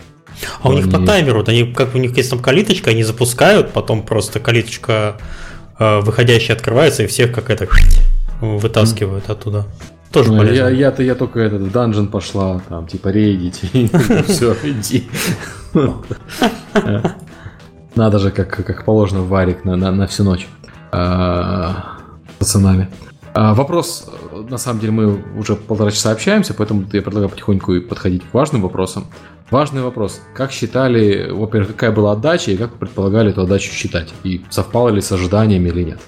А 0.62 0.68
у 0.68 0.72
них 0.72 0.90
по 0.90 0.98
таймеру, 0.98 1.44
они, 1.46 1.72
как 1.72 1.94
у 1.94 1.98
них 1.98 2.16
есть 2.16 2.30
там 2.30 2.40
калиточка, 2.40 2.90
они 2.90 3.04
запускают, 3.04 3.72
потом 3.72 4.02
просто 4.02 4.40
калиточка 4.40 5.16
э, 5.78 6.00
выходящая 6.00 6.56
открывается, 6.56 7.04
и 7.04 7.06
всех 7.06 7.32
как 7.32 7.50
это 7.50 7.68
вытаскивают 8.40 9.30
оттуда. 9.30 9.66
Тоже 10.10 10.30
ну, 10.30 10.38
полезно. 10.38 10.56
Я, 10.56 10.68
я-то 10.68 11.02
я 11.02 11.14
только 11.14 11.40
этот 11.40 11.62
в 11.62 11.72
данжен 11.72 12.06
пошла, 12.06 12.60
там, 12.68 12.86
типа, 12.86 13.08
рейдить. 13.08 13.60
Все, 14.28 14.56
иди. 14.62 15.08
Надо 17.96 18.18
же, 18.18 18.30
как, 18.30 18.48
как 18.48 18.84
положено, 18.84 19.22
варик 19.22 19.64
на, 19.64 19.76
на, 19.76 19.90
на 19.90 20.06
всю 20.06 20.22
ночь. 20.24 20.46
А, 20.92 21.98
пацанами. 22.38 22.88
А, 23.34 23.52
вопрос, 23.52 24.08
на 24.48 24.58
самом 24.58 24.78
деле, 24.78 24.92
мы 24.92 25.24
уже 25.36 25.56
полтора 25.56 25.90
часа 25.90 26.12
общаемся, 26.12 26.54
поэтому 26.54 26.84
я 26.92 27.02
предлагаю 27.02 27.28
потихоньку 27.28 27.80
подходить 27.80 28.22
к 28.22 28.32
важным 28.32 28.62
вопросам. 28.62 29.06
Важный 29.50 29.82
вопрос. 29.82 30.20
Как 30.34 30.52
считали, 30.52 31.30
во-первых, 31.30 31.72
какая 31.72 31.90
была 31.90 32.12
отдача 32.12 32.52
и 32.52 32.56
как 32.56 32.70
вы 32.72 32.78
предполагали 32.78 33.30
эту 33.30 33.42
отдачу 33.42 33.72
считать? 33.72 34.14
И 34.22 34.44
совпало 34.50 34.90
ли 34.90 35.00
с 35.00 35.10
ожиданиями 35.10 35.68
или 35.68 35.82
нет? 35.82 36.00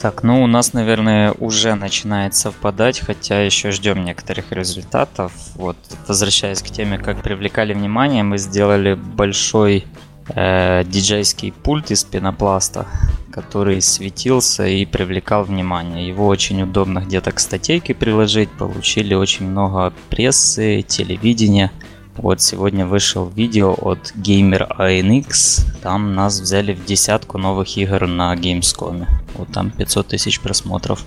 Так, 0.00 0.22
ну 0.22 0.42
у 0.42 0.46
нас, 0.46 0.72
наверное, 0.72 1.32
уже 1.32 1.74
начинает 1.74 2.34
совпадать, 2.34 3.00
хотя 3.00 3.42
еще 3.42 3.72
ждем 3.72 4.04
некоторых 4.04 4.52
результатов. 4.52 5.32
Вот, 5.56 5.76
возвращаясь 6.06 6.62
к 6.62 6.66
теме, 6.66 6.98
как 6.98 7.22
привлекали 7.22 7.72
внимание, 7.72 8.22
мы 8.22 8.38
сделали 8.38 8.94
большой 8.94 9.84
э, 10.28 10.84
диджейский 10.84 11.52
пульт 11.52 11.90
из 11.90 12.04
пенопласта, 12.04 12.86
который 13.30 13.80
светился 13.80 14.66
и 14.66 14.84
привлекал 14.86 15.44
внимание. 15.44 16.06
Его 16.08 16.26
очень 16.26 16.62
удобно 16.62 17.00
где-то 17.00 17.32
к 17.32 17.40
статейке 17.40 17.94
приложить, 17.94 18.50
получили 18.50 19.14
очень 19.14 19.46
много 19.50 19.92
прессы, 20.08 20.82
телевидения– 20.82 21.70
вот 22.16 22.40
сегодня 22.40 22.86
вышел 22.86 23.26
видео 23.26 23.72
от 23.72 24.12
Gamer 24.16 24.68
ANX. 24.78 25.66
Там 25.82 26.14
нас 26.14 26.40
взяли 26.40 26.72
в 26.72 26.84
десятку 26.84 27.38
новых 27.38 27.76
игр 27.76 28.06
на 28.06 28.34
Gamescom. 28.34 29.06
Вот 29.34 29.48
там 29.52 29.70
500 29.70 30.08
тысяч 30.08 30.40
просмотров. 30.40 31.04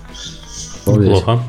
Плохо. 0.84 1.40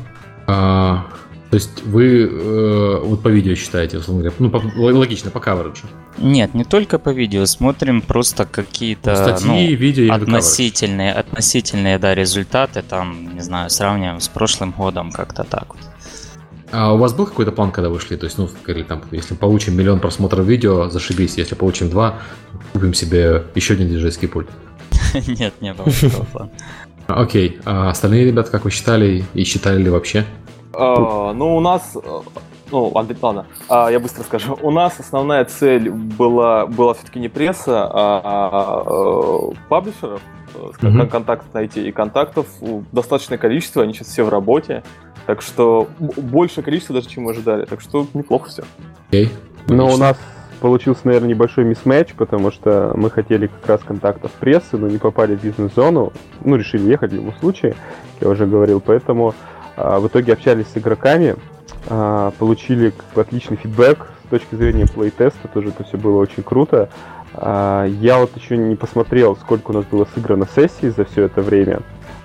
А, 0.46 1.06
то 1.50 1.56
есть 1.56 1.82
вы 1.82 2.28
э, 2.30 3.00
вот 3.02 3.22
по 3.22 3.28
видео 3.28 3.56
считаете, 3.56 3.98
условно 3.98 4.22
говоря, 4.22 4.36
ну, 4.38 4.50
по, 4.50 4.62
логично, 4.78 5.32
по 5.32 5.40
кавериджу? 5.40 5.88
Нет, 6.16 6.54
не 6.54 6.62
только 6.62 7.00
по 7.00 7.08
видео, 7.08 7.44
смотрим 7.44 8.02
просто 8.02 8.44
какие-то 8.44 9.16
Статьи, 9.16 9.48
ну, 9.48 9.76
видео 9.76 10.04
и 10.04 10.08
относительные, 10.10 11.12
относительные, 11.12 11.98
да, 11.98 12.14
результаты, 12.14 12.82
там, 12.82 13.34
не 13.34 13.40
знаю, 13.40 13.68
сравниваем 13.68 14.20
с 14.20 14.28
прошлым 14.28 14.70
годом 14.70 15.10
как-то 15.10 15.42
так 15.42 15.74
вот. 15.74 15.82
А 16.70 16.94
у 16.94 16.98
вас 16.98 17.14
был 17.14 17.26
какой-то 17.26 17.50
план, 17.50 17.72
когда 17.72 17.88
вышли? 17.88 18.14
То 18.14 18.26
есть, 18.26 18.38
ну, 18.38 18.48
говорили, 18.64 18.84
там, 18.84 19.02
если 19.10 19.34
получим 19.34 19.76
миллион 19.76 19.98
просмотров 19.98 20.46
видео, 20.46 20.88
зашибись. 20.88 21.36
Если 21.36 21.56
получим 21.56 21.90
два, 21.90 22.20
купим 22.72 22.94
себе 22.94 23.42
еще 23.56 23.74
один 23.74 23.88
диджейский 23.88 24.28
пульт. 24.28 24.48
Нет, 25.26 25.54
не 25.60 25.74
было 25.74 25.90
такого 25.90 26.24
плана. 26.26 26.50
Окей. 27.08 27.58
А 27.64 27.90
остальные 27.90 28.24
ребята, 28.24 28.52
как 28.52 28.64
вы 28.64 28.70
считали 28.70 29.24
и 29.34 29.42
считали 29.42 29.82
ли 29.82 29.90
вообще? 29.90 30.24
А, 30.72 31.32
ну, 31.32 31.56
у 31.56 31.60
нас... 31.60 31.96
Э, 31.96 32.20
ну, 32.70 32.92
Андрей, 32.94 33.18
ладно, 33.20 33.46
а, 33.68 33.90
я 33.90 33.98
быстро 33.98 34.22
скажу. 34.22 34.56
У 34.62 34.70
нас 34.70 34.98
основная 35.00 35.44
цель 35.44 35.90
была, 35.90 36.66
была 36.66 36.94
все-таки 36.94 37.18
не 37.18 37.28
пресса, 37.28 37.84
а, 37.84 38.20
а, 38.24 38.84
а 38.86 39.52
паблишеров, 39.68 40.20
mm-hmm. 40.54 41.08
контакт 41.08 41.52
найти. 41.52 41.88
И 41.88 41.92
контактов 41.92 42.46
достаточное 42.92 43.38
количество, 43.38 43.82
они 43.82 43.92
сейчас 43.92 44.08
все 44.08 44.24
в 44.24 44.28
работе. 44.28 44.82
Так 45.26 45.42
что 45.42 45.88
большее 45.98 46.64
количество 46.64 46.94
даже, 46.94 47.08
чем 47.08 47.24
мы 47.24 47.32
ожидали. 47.32 47.64
Так 47.64 47.80
что 47.80 48.06
неплохо 48.14 48.48
все. 48.48 48.62
Okay. 49.10 49.28
Но 49.68 49.86
у 49.86 49.96
нас 49.96 50.16
получился, 50.60 51.02
наверное, 51.04 51.30
небольшой 51.30 51.64
мисс-матч, 51.64 52.14
потому 52.14 52.50
что 52.50 52.92
мы 52.94 53.10
хотели 53.10 53.46
как 53.46 53.66
раз 53.66 53.80
контактов 53.82 54.30
прессы, 54.32 54.76
но 54.76 54.88
не 54.88 54.98
попали 54.98 55.34
в 55.36 55.42
бизнес-зону. 55.42 56.12
Ну, 56.44 56.56
решили 56.56 56.88
ехать 56.88 57.12
в 57.12 57.14
любом 57.14 57.34
случае, 57.34 57.74
я 58.20 58.28
уже 58.28 58.46
говорил. 58.46 58.80
Поэтому 58.80 59.34
в 60.00 60.08
итоге 60.08 60.32
общались 60.32 60.66
с 60.66 60.76
игроками, 60.76 61.36
а, 61.88 62.32
получили 62.38 62.92
отличный 63.14 63.56
фидбэк 63.56 64.06
с 64.26 64.30
точки 64.30 64.54
зрения 64.54 64.86
плей-теста, 64.86 65.48
тоже 65.52 65.68
это 65.68 65.84
все 65.84 65.96
было 65.96 66.18
очень 66.18 66.42
круто. 66.42 66.88
А, 67.34 67.86
я 67.86 68.18
вот 68.18 68.36
еще 68.36 68.56
не 68.56 68.76
посмотрел, 68.76 69.36
сколько 69.36 69.70
у 69.70 69.74
нас 69.74 69.84
было 69.84 70.06
сыграно 70.14 70.46
сессий 70.54 70.90
за 70.90 71.04
все 71.04 71.24
это 71.24 71.42
время. 71.42 71.80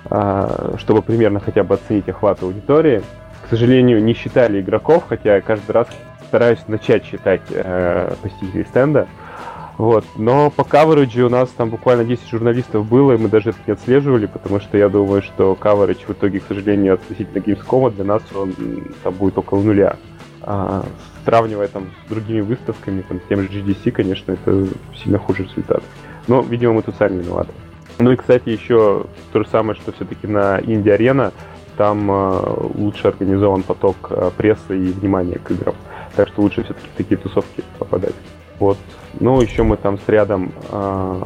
а, 0.08 0.74
чтобы 0.78 1.02
примерно 1.02 1.40
хотя 1.40 1.64
бы 1.64 1.74
оценить 1.74 2.08
охват 2.08 2.42
аудитории. 2.42 3.02
К 3.44 3.50
сожалению, 3.50 4.02
не 4.02 4.14
считали 4.14 4.60
игроков, 4.60 5.04
хотя 5.08 5.40
каждый 5.40 5.72
раз 5.72 5.88
стараюсь 6.28 6.60
начать 6.66 7.04
считать 7.04 7.42
э, 7.50 8.14
посетителей 8.20 8.64
стенда. 8.64 9.06
Вот. 9.78 10.04
Но 10.16 10.50
по 10.50 10.64
кавериджу 10.64 11.26
у 11.26 11.30
нас 11.30 11.50
там 11.50 11.68
буквально 11.70 12.04
10 12.04 12.28
журналистов 12.28 12.88
было, 12.88 13.12
и 13.12 13.18
мы 13.18 13.28
даже 13.28 13.50
это 13.50 13.58
не 13.66 13.72
отслеживали, 13.74 14.26
потому 14.26 14.60
что 14.60 14.78
я 14.78 14.88
думаю, 14.88 15.22
что 15.22 15.54
каверидж 15.54 16.04
в 16.06 16.12
итоге, 16.12 16.40
к 16.40 16.44
сожалению, 16.48 16.94
относительно 16.94 17.42
Gamescom 17.42 17.94
для 17.94 18.04
нас 18.04 18.22
он 18.34 18.54
там 19.02 19.14
будет 19.14 19.36
около 19.36 19.62
нуля. 19.62 19.96
А, 20.42 20.84
сравнивая 21.24 21.68
там 21.68 21.90
с 22.06 22.08
другими 22.08 22.40
выставками, 22.40 23.02
там, 23.02 23.20
с 23.20 23.28
тем 23.28 23.42
же 23.42 23.48
GDC, 23.48 23.90
конечно, 23.90 24.32
это 24.32 24.68
сильно 25.02 25.18
хуже 25.18 25.42
результат. 25.42 25.82
Но, 26.28 26.40
видимо, 26.40 26.74
мы 26.74 26.82
тут 26.82 26.94
сами 26.96 27.22
виноваты. 27.22 27.52
Ну 27.98 28.12
и, 28.12 28.16
кстати, 28.16 28.48
еще 28.48 29.06
то 29.32 29.42
же 29.42 29.48
самое, 29.48 29.78
что 29.78 29.92
все-таки 29.92 30.26
на 30.26 30.60
Инди-арена 30.60 31.32
там 31.76 32.10
э, 32.10 32.40
лучше 32.74 33.08
организован 33.08 33.62
поток 33.62 33.96
э, 34.10 34.30
прессы 34.36 34.78
и 34.78 34.92
внимания 34.92 35.38
к 35.38 35.50
играм. 35.50 35.74
Так 36.14 36.28
что 36.28 36.42
лучше 36.42 36.62
все-таки 36.62 36.88
в 36.88 36.96
такие 36.96 37.16
тусовки 37.16 37.62
попадать. 37.78 38.14
Вот. 38.58 38.78
Ну, 39.20 39.40
еще 39.40 39.62
мы 39.62 39.76
там 39.76 39.98
с 39.98 40.08
рядом, 40.08 40.52
э, 40.70 41.22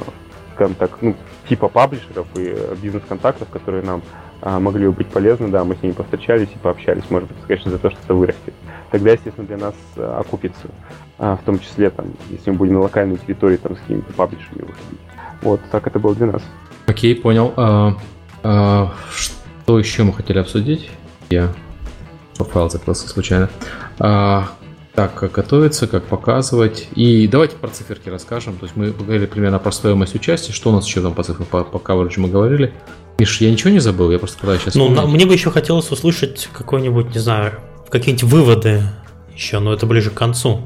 скажем 0.54 0.74
так, 0.74 0.98
ну, 1.00 1.14
типа 1.48 1.68
паблишеров 1.68 2.26
и 2.36 2.56
бизнес-контактов, 2.82 3.48
которые 3.48 3.82
нам 3.82 4.02
э, 4.42 4.58
могли 4.58 4.86
бы 4.86 4.92
быть 4.92 5.08
полезны, 5.08 5.48
да, 5.48 5.64
мы 5.64 5.76
с 5.76 5.82
ними 5.82 5.92
повстречались 5.92 6.48
и 6.54 6.58
пообщались, 6.58 7.04
может 7.10 7.28
быть, 7.28 7.38
конечно, 7.46 7.70
за 7.70 7.78
то, 7.78 7.90
что 7.90 7.98
это 8.02 8.14
вырастет. 8.14 8.54
Тогда, 8.90 9.12
естественно, 9.12 9.46
для 9.46 9.56
нас 9.56 9.74
э, 9.96 10.16
окупится, 10.18 10.68
в 11.18 11.40
том 11.44 11.58
числе, 11.58 11.90
там, 11.90 12.06
если 12.30 12.50
мы 12.50 12.56
будем 12.56 12.74
на 12.74 12.80
локальной 12.80 13.18
территории 13.18 13.56
там, 13.56 13.76
с 13.76 13.80
какими-то 13.80 14.12
паблишерами 14.14 14.62
выходить. 14.62 15.00
Вот, 15.42 15.60
так 15.70 15.86
это 15.86 15.98
было 15.98 16.14
для 16.14 16.26
нас. 16.26 16.42
Окей, 16.86 17.14
понял. 17.14 17.52
А, 17.56 17.94
а, 18.42 18.92
что 19.10 19.78
еще 19.78 20.02
мы 20.02 20.12
хотели 20.12 20.38
обсудить? 20.38 20.90
Я 21.28 21.52
файл 22.34 22.70
закрылся 22.70 23.08
случайно. 23.08 23.50
А, 23.98 24.48
так, 25.00 25.14
как 25.14 25.32
готовиться, 25.32 25.86
как 25.86 26.04
показывать. 26.04 26.88
И 26.94 27.26
давайте 27.26 27.56
про 27.56 27.68
циферки 27.68 28.10
расскажем. 28.10 28.58
То 28.58 28.66
есть 28.66 28.76
мы 28.76 28.92
поговорили 28.92 29.24
примерно 29.24 29.58
про 29.58 29.72
стоимость 29.72 30.14
участия. 30.14 30.52
Что 30.52 30.68
у 30.68 30.74
нас 30.74 30.86
еще 30.86 31.00
там 31.00 31.14
по 31.14 31.22
цифрам, 31.22 31.46
по, 31.46 31.64
по 31.64 31.78
кавериджу 31.78 32.20
мы 32.20 32.28
говорили. 32.28 32.74
Миш, 33.18 33.40
я 33.40 33.50
ничего 33.50 33.70
не 33.70 33.78
забыл, 33.78 34.10
я 34.10 34.18
просто 34.18 34.38
пытаюсь 34.38 34.60
сейчас 34.60 34.74
Ну, 34.74 34.90
на, 34.90 35.06
мне 35.06 35.24
бы 35.24 35.32
еще 35.32 35.50
хотелось 35.50 35.90
услышать 35.90 36.50
какой-нибудь, 36.52 37.14
не 37.14 37.18
знаю, 37.18 37.54
какие-нибудь 37.88 38.24
выводы 38.24 38.82
еще, 39.34 39.58
но 39.58 39.72
это 39.72 39.86
ближе 39.86 40.10
к 40.10 40.14
концу. 40.14 40.60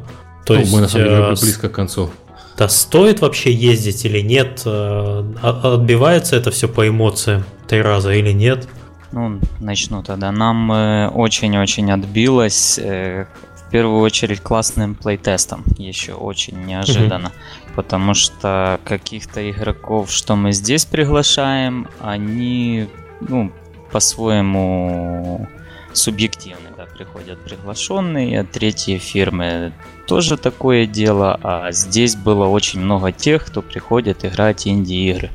То 0.45 0.55
ну, 0.55 0.61
есть, 0.61 0.73
мы 0.73 0.81
на 0.81 0.89
самом 0.89 1.05
деле 1.05 1.17
э, 1.21 1.29
близко 1.29 1.69
к 1.69 1.73
концу. 1.73 2.11
Да 2.59 2.69
стоит 2.69 3.21
вообще 3.21 3.53
ездить 3.53 4.05
или 4.05 4.19
нет? 4.19 4.63
Э, 4.65 5.25
отбивается 5.43 6.35
это 6.35 6.51
все 6.51 6.67
по 6.67 6.89
эмоциям 6.89 7.45
три 7.69 7.81
раза 7.83 8.13
или 8.13 8.33
нет? 8.33 8.67
Ну, 9.13 9.39
начну 9.61 10.03
тогда. 10.03 10.33
Нам 10.33 10.73
э, 10.73 11.09
очень-очень 11.09 11.93
отбилось 11.93 12.81
э, 12.83 13.27
первую 13.75 14.03
очередь 14.03 14.41
классным 14.41 14.95
плейтестом 14.95 15.65
еще 15.79 16.13
очень 16.13 16.65
неожиданно, 16.65 17.33
mm-hmm. 17.33 17.75
потому 17.75 18.15
что 18.15 18.79
каких-то 18.85 19.51
игроков, 19.51 20.13
что 20.13 20.37
мы 20.37 20.53
здесь 20.53 20.85
приглашаем, 20.85 21.89
они 22.01 22.87
ну, 23.21 23.51
по-своему 23.91 25.49
субъективны, 25.93 26.69
да, 26.77 26.85
приходят 26.85 27.41
приглашенные, 27.43 28.45
третьи 28.45 28.99
фирмы 28.99 29.73
тоже 30.07 30.37
такое 30.37 30.87
дело, 30.87 31.41
а 31.43 31.73
здесь 31.73 32.15
было 32.15 32.47
очень 32.47 32.79
много 32.79 33.11
тех, 33.11 33.45
кто 33.45 33.61
приходит 33.61 34.25
играть 34.25 34.69
инди-игры. 34.69 35.31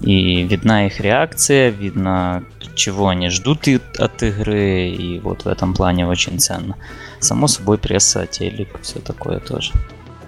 И 0.00 0.42
видна 0.42 0.86
их 0.86 1.00
реакция, 1.00 1.68
видно, 1.68 2.44
чего 2.74 3.08
они 3.08 3.28
ждут 3.28 3.68
от 3.98 4.22
игры, 4.22 4.88
и 4.88 5.18
вот 5.18 5.44
в 5.44 5.48
этом 5.48 5.74
плане 5.74 6.06
очень 6.06 6.38
ценно. 6.38 6.76
Само 7.20 7.48
собой, 7.48 7.78
пресса, 7.78 8.26
телек, 8.26 8.68
все 8.82 9.00
такое 9.00 9.40
тоже. 9.40 9.72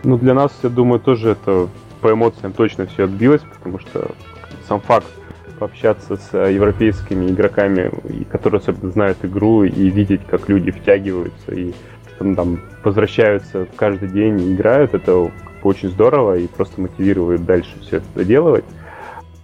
Ну, 0.03 0.19
для 0.19 0.35
нас, 0.35 0.53
я 0.63 0.71
думаю, 0.71 1.01
тоже 1.01 1.31
это 1.31 1.69
по 2.01 2.13
эмоциям 2.13 2.53
точно 2.53 2.87
все 2.87 3.05
отбилось, 3.05 3.43
потому 3.43 3.79
что 3.79 4.11
сам 4.67 4.81
факт 4.81 5.07
пообщаться 5.59 6.17
с 6.17 6.49
европейскими 6.49 7.31
игроками, 7.31 7.91
которые 8.31 8.61
особенно 8.61 8.91
знают 8.91 9.19
игру, 9.23 9.65
и 9.65 9.91
видеть, 9.91 10.23
как 10.27 10.49
люди 10.49 10.71
втягиваются 10.71 11.55
и 11.55 11.75
там, 12.19 12.35
там 12.35 12.61
возвращаются 12.83 13.67
каждый 13.77 14.09
день 14.09 14.41
и 14.41 14.55
играют, 14.55 14.95
это 14.95 15.31
очень 15.63 15.89
здорово 15.91 16.39
и 16.39 16.47
просто 16.47 16.81
мотивирует 16.81 17.45
дальше 17.45 17.71
все 17.81 17.99
это 17.99 18.07
доделывать. 18.15 18.65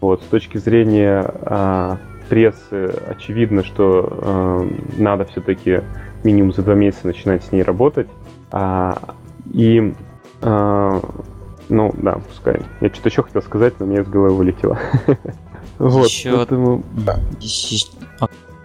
Вот, 0.00 0.22
с 0.22 0.26
точки 0.26 0.58
зрения 0.58 1.24
а, 1.42 1.98
прессы, 2.28 2.92
очевидно, 3.08 3.64
что 3.64 4.08
а, 4.10 4.68
надо 4.98 5.24
все-таки 5.24 5.80
минимум 6.26 6.52
за 6.52 6.62
два 6.62 6.74
месяца 6.74 7.06
начинать 7.06 7.44
с 7.44 7.52
ней 7.52 7.62
работать. 7.62 8.08
А, 8.50 9.14
и, 9.52 9.94
а, 10.42 11.00
ну, 11.68 11.94
да, 11.96 12.18
пускай. 12.28 12.60
Я 12.80 12.88
что-то 12.88 13.08
еще 13.08 13.22
хотел 13.22 13.42
сказать, 13.42 13.74
но 13.80 13.86
мне 13.86 14.00
из 14.00 14.08
головы 14.08 14.36
вылетело. 14.36 14.78
Вот, 15.78 16.10
поэтому... 16.24 16.82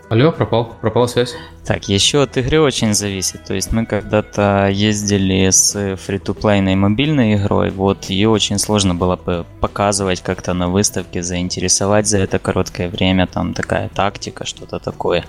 Алло, 0.09 0.31
пропал, 0.31 0.75
пропала 0.81 1.07
связь. 1.07 1.35
Так, 1.65 1.89
еще 1.89 2.23
от 2.23 2.35
игры 2.37 2.59
очень 2.61 2.93
зависит. 2.93 3.45
То 3.45 3.53
есть 3.53 3.71
мы 3.71 3.85
когда-то 3.85 4.69
ездили 4.69 5.49
с 5.49 5.97
фри-то-плейной 5.97 6.75
мобильной 6.75 7.35
игрой, 7.35 7.69
вот 7.71 8.05
ее 8.05 8.27
очень 8.27 8.59
сложно 8.59 8.93
было 8.95 9.15
бы 9.15 9.45
показывать 9.61 10.21
как-то 10.21 10.53
на 10.53 10.69
выставке, 10.69 11.21
заинтересовать 11.21 12.07
за 12.07 12.17
это 12.19 12.39
короткое 12.39 12.89
время, 12.89 13.27
там 13.27 13.53
такая 13.53 13.89
тактика, 13.89 14.45
что-то 14.45 14.79
такое. 14.79 15.23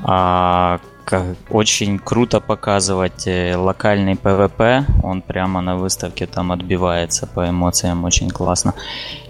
А 0.00 0.80
очень 1.50 1.98
круто 1.98 2.40
показывать 2.40 3.26
э, 3.26 3.56
локальный 3.56 4.14
PvP, 4.14 4.84
он 5.02 5.22
прямо 5.22 5.60
на 5.60 5.76
выставке 5.76 6.26
там 6.26 6.52
отбивается 6.52 7.26
по 7.26 7.48
эмоциям 7.48 8.04
очень 8.04 8.30
классно. 8.30 8.74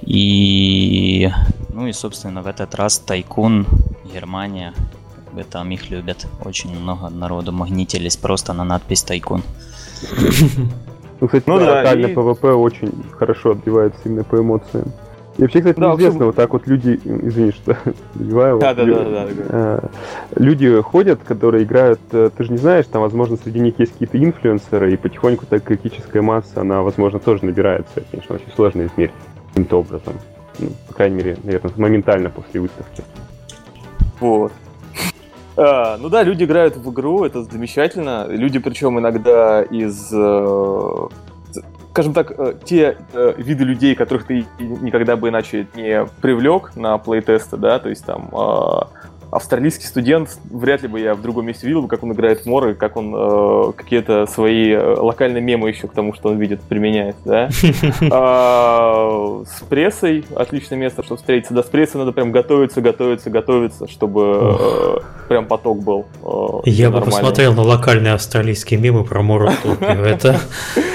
И, 0.03 1.31
ну 1.73 1.87
и, 1.87 1.93
собственно, 1.93 2.43
в 2.43 2.47
этот 2.47 2.75
раз 2.75 2.99
Тайкун, 2.99 3.67
Германия, 4.13 4.75
как 5.15 5.35
бы 5.35 5.45
там 5.45 5.71
их 5.71 5.91
любят. 5.91 6.27
Очень 6.45 6.79
много 6.79 7.09
народу 7.09 7.53
магнитились 7.53 8.17
просто 8.17 8.53
на 8.53 8.65
надпись 8.65 9.03
Тайкун. 9.03 9.43
Ну, 11.21 11.27
кстати, 11.27 11.45
ну, 11.49 11.59
да, 11.59 11.79
локальный 11.79 12.13
и... 12.13 12.15
PvP 12.15 12.53
очень 12.53 12.93
хорошо 13.11 13.51
отбивается 13.51 14.01
именно 14.05 14.23
по 14.23 14.37
эмоциям. 14.37 14.93
И 15.39 15.43
вообще, 15.43 15.61
кстати, 15.61 15.79
да, 15.79 15.93
неизвестно, 15.93 16.27
вот 16.27 16.35
так 16.35 16.53
вот 16.53 16.67
люди, 16.67 17.01
извини, 17.05 17.53
что 17.53 17.77
перебиваю. 18.15 18.59
Да, 18.59 18.75
да, 18.75 18.85
да, 18.85 19.05
да, 19.05 19.27
да. 19.49 19.81
Люди 20.35 20.83
ходят, 20.83 21.21
которые 21.23 21.63
играют, 21.63 22.01
э, 22.11 22.31
ты 22.37 22.43
же 22.43 22.51
не 22.51 22.59
знаешь, 22.59 22.87
там, 22.87 23.03
возможно, 23.03 23.37
среди 23.37 23.61
них 23.61 23.79
есть 23.79 23.93
какие-то 23.93 24.19
инфлюенсеры, 24.19 24.93
и 24.93 24.97
потихоньку 24.97 25.47
так 25.47 25.63
критическая 25.63 26.23
масса, 26.23 26.61
она, 26.61 26.83
возможно, 26.83 27.21
тоже 27.21 27.45
набирается. 27.45 27.93
Это, 27.95 28.07
конечно, 28.11 28.35
очень 28.35 28.51
сложно 28.57 28.87
измерить 28.87 29.15
каким-то 29.51 29.79
образом. 29.79 30.15
Ну, 30.59 30.71
по 30.89 30.95
крайней 30.95 31.17
мере, 31.17 31.37
наверное, 31.45 31.73
моментально 31.77 32.31
после 32.31 32.61
выставки. 32.61 33.05
Вот. 34.19 34.51
А, 35.57 35.99
ну 35.99 36.09
да, 36.09 36.25
люди 36.25 36.43
играют 36.43 36.77
в 36.77 36.91
игру, 36.91 37.25
это 37.25 37.45
замечательно. 37.45 38.27
Люди, 38.29 38.59
причем 38.59 38.99
иногда 38.99 39.63
из 39.63 40.13
э, 40.13 41.09
скажем 41.99 42.15
так, 42.15 42.31
э, 42.39 42.55
те 42.65 42.97
э, 43.13 43.35
виды 43.39 43.65
людей, 43.65 43.97
которых 43.97 44.25
ты 44.25 44.47
никогда 44.61 45.17
бы 45.17 45.31
иначе 45.31 45.67
не 45.75 46.07
привлек 46.23 46.77
на 46.77 46.97
плейтесты, 46.97 47.57
да, 47.57 47.81
то 47.81 47.89
есть 47.89 48.05
там 48.05 48.29
э, 48.33 49.18
австралийский 49.31 49.87
студент, 49.87 50.39
вряд 50.51 50.83
ли 50.83 50.89
бы 50.89 51.01
я 51.01 51.15
в 51.15 51.23
другом 51.23 51.47
месте 51.47 51.67
видел, 51.67 51.87
как 51.87 52.03
он 52.03 52.13
играет 52.13 52.41
в 52.41 52.47
моры, 52.47 52.75
как 52.75 52.97
он 52.97 53.15
э, 53.15 53.73
какие-то 53.77 54.27
свои 54.27 54.71
э, 54.73 54.95
локальные 54.99 55.43
мемы 55.43 55.69
еще 55.69 55.87
к 55.87 55.93
тому, 55.93 56.15
что 56.15 56.31
он 56.31 56.39
видит, 56.39 56.61
применяет, 56.63 57.17
да. 57.25 57.49
А, 58.11 59.43
с 59.47 59.63
прессой 59.65 60.25
отличное 60.35 60.79
место, 60.79 61.03
чтобы 61.03 61.19
встретиться. 61.19 61.55
Да, 61.55 61.63
с 61.63 61.67
прессой 61.67 61.99
надо 61.99 62.13
прям 62.13 62.33
готовиться, 62.33 62.81
готовиться, 62.81 63.31
готовиться, 63.31 63.89
чтобы 63.89 64.57
э, 64.59 65.29
прям 65.29 65.47
поток 65.47 65.83
был. 65.83 66.07
Э, 66.23 66.69
я 66.69 66.91
бы 66.91 67.01
посмотрел 67.01 67.55
на 67.55 67.63
локальные 67.63 68.15
австралийские 68.15 68.81
мемы 68.81 69.05
про 69.05 69.23
Мору 69.23 69.51
Это... 69.81 70.41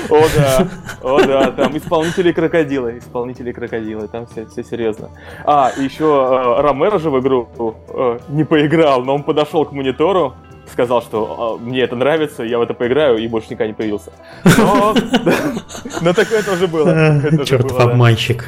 О 0.10 0.22
да, 0.35 0.68
о 1.01 1.22
да, 1.26 1.51
там 1.51 1.77
исполнители 1.77 2.34
крокодилы, 2.34 2.99
исполнители 2.99 3.51
крокодилы, 3.51 4.07
там 4.07 4.27
все, 4.27 4.45
все 4.45 4.64
серьезно. 4.64 5.10
А, 5.45 5.72
еще 5.77 6.03
э, 6.03 6.61
Ромеро 6.61 6.99
же 6.99 7.10
в 7.10 7.19
игру 7.19 7.47
э, 7.88 8.19
не 8.30 8.44
поиграл, 8.44 9.04
но 9.04 9.16
он 9.16 9.24
подошел 9.24 9.66
к 9.66 9.72
монитору, 9.72 10.36
сказал, 10.72 11.02
что 11.02 11.60
мне 11.62 11.82
это 11.82 11.95
нравится, 11.95 12.44
я 12.44 12.58
в 12.58 12.62
это 12.62 12.74
поиграю, 12.74 13.18
и 13.18 13.28
больше 13.28 13.50
никогда 13.52 13.68
не 13.68 13.74
появился. 13.74 14.12
Но, 16.02 16.14
такое 16.14 16.41
тоже 16.44 16.68
было. 16.68 17.45
Чертов 17.45 17.80
обманщик. 17.80 18.45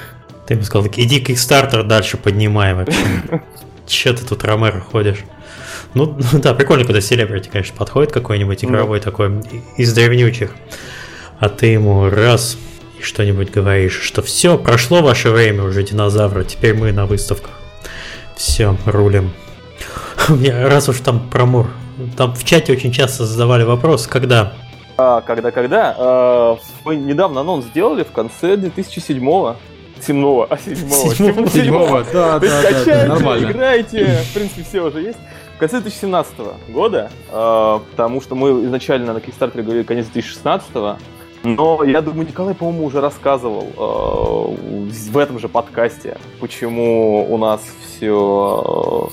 Ты 0.47 0.53
ему 0.53 0.63
сказал, 0.63 0.87
иди 0.95 1.21
Kickstarter 1.21 1.83
дальше 1.83 2.17
поднимай 2.17 2.73
вообще. 2.73 3.41
Че 3.87 4.13
ты 4.13 4.25
тут 4.25 4.43
Ромеро 4.43 4.79
ходишь? 4.79 5.23
Ну, 5.93 6.17
да, 6.33 6.53
прикольно, 6.53 6.83
когда 6.83 7.01
селебрити, 7.01 7.49
конечно, 7.49 7.75
подходит 7.77 8.11
какой-нибудь 8.11 8.65
игровой 8.65 8.99
такой 8.99 9.41
из 9.77 9.93
древнючих, 9.93 10.51
а 11.39 11.49
ты 11.49 11.67
ему 11.67 12.09
раз 12.09 12.57
и 12.99 13.01
что-нибудь 13.01 13.51
говоришь, 13.51 14.01
что 14.01 14.21
все, 14.21 14.57
прошло 14.57 15.01
ваше 15.01 15.29
время 15.29 15.63
уже, 15.63 15.83
динозавры, 15.83 16.43
теперь 16.43 16.73
мы 16.75 16.91
на 16.91 17.05
выставках. 17.05 17.51
Все, 18.35 18.75
рулим. 18.85 19.31
Мне 20.29 20.67
раз 20.67 20.89
уж 20.89 20.99
там 20.99 21.29
про 21.29 21.45
Мур. 21.45 21.67
Там 22.17 22.33
в 22.33 22.43
чате 22.43 22.73
очень 22.73 22.91
часто 22.91 23.25
задавали 23.25 23.63
вопрос, 23.63 24.07
когда? 24.07 24.53
А, 24.97 25.21
когда, 25.21 25.51
когда? 25.51 25.95
А, 25.97 26.57
мы 26.83 26.95
недавно 26.95 27.41
анонс 27.41 27.65
сделали 27.65 28.03
в 28.03 28.11
конце 28.11 28.55
2007-го. 28.55 29.55
7 30.05 30.45
а 30.49 30.57
7 30.57 30.75
7 30.75 31.47
седьмого, 31.47 32.05
да, 32.11 32.39
То 32.39 32.45
есть 32.45 32.85
да, 32.85 32.95
да, 32.95 33.05
нормально. 33.07 33.49
играйте. 33.49 34.23
В 34.29 34.33
принципе, 34.33 34.63
все 34.63 34.81
уже 34.81 35.01
есть. 35.01 35.17
В 35.55 35.57
конце 35.57 35.79
2017 35.79 36.33
года, 36.67 37.09
а, 37.31 37.79
потому 37.91 38.21
что 38.21 38.35
мы 38.35 38.65
изначально 38.65 39.13
на 39.13 39.19
Kickstarter 39.19 39.63
говорили 39.63 39.83
конец 39.83 40.07
2016 40.07 40.99
но 41.45 41.83
я 41.83 42.01
думаю, 42.01 42.27
Николай, 42.27 42.55
по-моему, 42.55 42.85
уже 42.85 43.01
рассказывал 43.01 43.67
э, 43.77 44.89
в 45.11 45.17
этом 45.17 45.37
же 45.37 45.47
подкасте, 45.47 46.17
почему 46.39 47.31
у 47.31 47.37
нас 47.37 47.61
все 47.83 49.11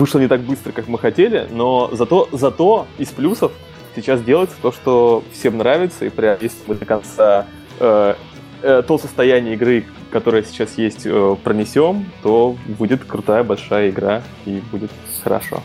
вышло 0.00 0.18
не 0.18 0.28
так 0.28 0.40
быстро, 0.40 0.72
как 0.72 0.88
мы 0.88 0.98
хотели, 0.98 1.46
но 1.50 1.90
зато, 1.92 2.28
зато 2.32 2.86
из 2.98 3.08
плюсов 3.08 3.52
сейчас 3.94 4.22
делается 4.22 4.56
то, 4.60 4.72
что 4.72 5.22
всем 5.32 5.58
нравится, 5.58 6.06
и 6.06 6.08
прям 6.08 6.38
если 6.40 6.58
мы 6.66 6.74
до 6.74 6.86
конца 6.86 7.46
э, 7.78 8.14
э, 8.62 8.82
то 8.86 8.98
состояние 8.98 9.54
игры, 9.54 9.84
которое 10.10 10.42
сейчас 10.42 10.78
есть, 10.78 11.02
э, 11.04 11.36
пронесем, 11.44 12.06
то 12.22 12.56
будет 12.66 13.04
крутая 13.04 13.44
большая 13.44 13.90
игра 13.90 14.22
и 14.46 14.62
будет 14.72 14.90
хорошо. 15.22 15.62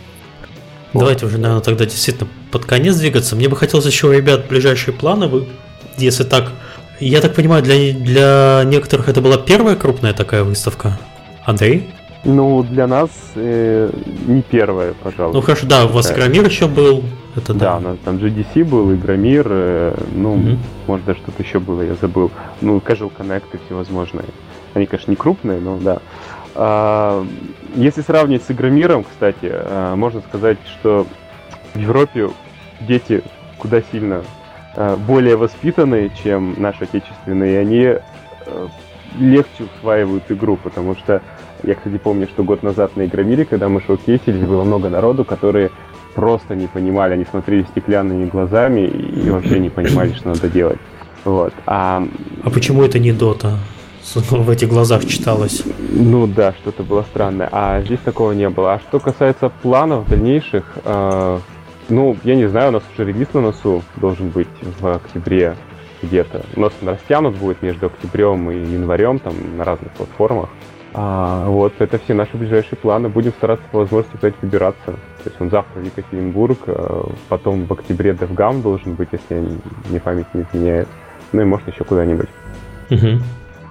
Давайте 0.93 1.25
уже, 1.25 1.37
наверное, 1.37 1.63
тогда 1.63 1.85
действительно 1.85 2.29
под 2.51 2.65
конец 2.65 2.95
двигаться. 2.95 3.35
Мне 3.35 3.49
бы 3.49 3.55
хотелось 3.55 3.85
еще, 3.85 4.13
ребят, 4.13 4.47
ближайшие 4.47 4.93
планы, 4.93 5.27
вы, 5.27 5.47
если 5.97 6.23
так... 6.23 6.51
Я 7.01 7.19
так 7.19 7.35
понимаю, 7.35 7.61
для, 7.61 7.93
для 7.93 8.63
некоторых 8.65 9.09
это 9.09 9.19
была 9.19 9.37
первая 9.37 9.75
крупная 9.75 10.13
такая 10.13 10.43
выставка. 10.43 10.97
Андрей? 11.43 11.89
Ну, 12.25 12.63
для 12.63 12.87
нас 12.87 13.09
э, 13.35 13.89
не 14.25 14.41
первая, 14.41 14.93
пожалуй. 15.03 15.33
Ну 15.35 15.41
хорошо, 15.41 15.67
да, 15.67 15.85
у 15.85 15.89
вас 15.89 16.07
Да. 16.07 16.15
Игромир 16.15 16.45
еще 16.45 16.67
был. 16.67 17.03
Это 17.35 17.53
Да, 17.53 17.73
да. 17.73 17.77
у 17.77 17.79
нас 17.81 17.97
там 18.03 18.15
GDC 18.17 18.63
был, 18.65 18.93
Игромир, 18.95 19.45
э, 19.47 19.95
ну, 20.15 20.35
Мгм. 20.35 20.59
может, 20.87 21.05
даже 21.05 21.19
что-то 21.19 21.43
еще 21.43 21.59
было, 21.59 21.81
я 21.83 21.93
забыл. 21.95 22.31
Ну, 22.61 22.77
Casual 22.77 23.11
Connect 23.15 23.43
и 23.53 23.57
всевозможные. 23.65 24.25
Они, 24.73 24.87
конечно, 24.87 25.11
не 25.11 25.17
крупные, 25.17 25.59
но 25.59 25.77
да. 25.77 25.99
А, 26.55 27.23
если 27.75 28.01
сравнивать 28.01 28.43
с 28.43 28.51
Игромиром, 28.51 29.03
кстати, 29.03 29.49
а, 29.51 29.95
можно 29.95 30.21
сказать, 30.21 30.57
что 30.65 31.05
в 31.75 31.79
Европе 31.79 32.29
дети 32.81 33.21
куда 33.59 33.81
сильно 33.91 34.23
а, 34.75 34.95
более 34.97 35.35
воспитанные, 35.35 36.09
чем 36.23 36.55
наши 36.57 36.85
отечественные, 36.85 37.53
и 37.53 37.57
они 37.57 37.83
э, 37.83 38.67
легче 39.19 39.65
усваивают 39.77 40.23
игру, 40.29 40.57
потому 40.57 40.95
что 40.95 41.21
я, 41.63 41.75
кстати, 41.75 41.97
помню, 41.97 42.27
что 42.27 42.43
год 42.43 42.63
назад 42.63 42.95
на 42.95 43.05
Игромире, 43.05 43.45
когда 43.45 43.69
мы 43.69 43.81
шоукейсились, 43.81 44.45
было 44.45 44.63
много 44.63 44.89
народу, 44.89 45.25
которые 45.25 45.71
просто 46.13 46.55
не 46.55 46.67
понимали, 46.67 47.13
они 47.13 47.25
смотрели 47.25 47.63
стеклянными 47.63 48.25
глазами 48.25 48.81
и 48.87 49.29
вообще 49.29 49.59
не 49.59 49.69
понимали, 49.69 50.13
что 50.13 50.29
надо 50.29 50.47
делать. 50.49 50.79
Вот. 51.25 51.53
А, 51.65 52.03
А 52.43 52.49
почему 52.49 52.83
это 52.83 52.99
не 52.99 53.11
Дота? 53.11 53.57
В 54.13 54.49
этих 54.49 54.69
глазах 54.69 55.05
читалось. 55.05 55.63
ну 55.89 56.27
да, 56.27 56.53
что-то 56.53 56.83
было 56.83 57.01
странное. 57.01 57.49
А 57.51 57.81
здесь 57.81 57.99
такого 58.05 58.33
не 58.33 58.47
было. 58.49 58.73
А 58.75 58.79
что 58.79 58.99
касается 58.99 59.49
планов 59.49 60.07
дальнейших, 60.07 60.77
э, 60.85 61.39
ну, 61.89 62.15
я 62.23 62.35
не 62.35 62.47
знаю, 62.47 62.69
у 62.69 62.71
нас 62.73 62.83
уже 62.93 63.07
релиз 63.07 63.27
на 63.33 63.41
носу 63.41 63.81
должен 63.97 64.29
быть 64.29 64.47
в 64.79 64.87
октябре 64.87 65.55
где-то. 66.03 66.45
У 66.55 66.61
нас 66.61 66.71
растянут 66.83 67.35
будет 67.35 67.63
между 67.63 67.87
октябрем 67.87 68.51
и 68.51 68.55
январем, 68.55 69.17
там, 69.19 69.33
на 69.57 69.63
разных 69.63 69.91
платформах. 69.93 70.49
А, 70.97 71.45
вот, 71.49 71.73
это 71.79 71.99
все 71.99 72.13
наши 72.13 72.37
ближайшие 72.37 72.77
планы. 72.77 73.09
Будем 73.09 73.33
стараться 73.33 73.65
по 73.69 73.79
возможности 73.79 74.15
куда-нибудь 74.15 74.41
выбираться. 74.41 74.85
То 74.85 75.29
есть 75.29 75.35
он 75.41 75.49
завтра 75.49 75.81
в 75.81 75.83
Екатеринбург, 75.83 76.57
э, 76.67 77.03
потом 77.27 77.65
в 77.65 77.73
октябре 77.73 78.11
DevGam 78.11 78.61
должен 78.61 78.93
быть, 78.93 79.09
если 79.11 79.45
мне 79.89 79.99
память 79.99 80.33
не 80.33 80.43
изменяет. 80.43 80.87
Ну 81.33 81.41
и 81.41 81.43
может 81.43 81.67
еще 81.67 81.83
куда-нибудь. 81.83 82.29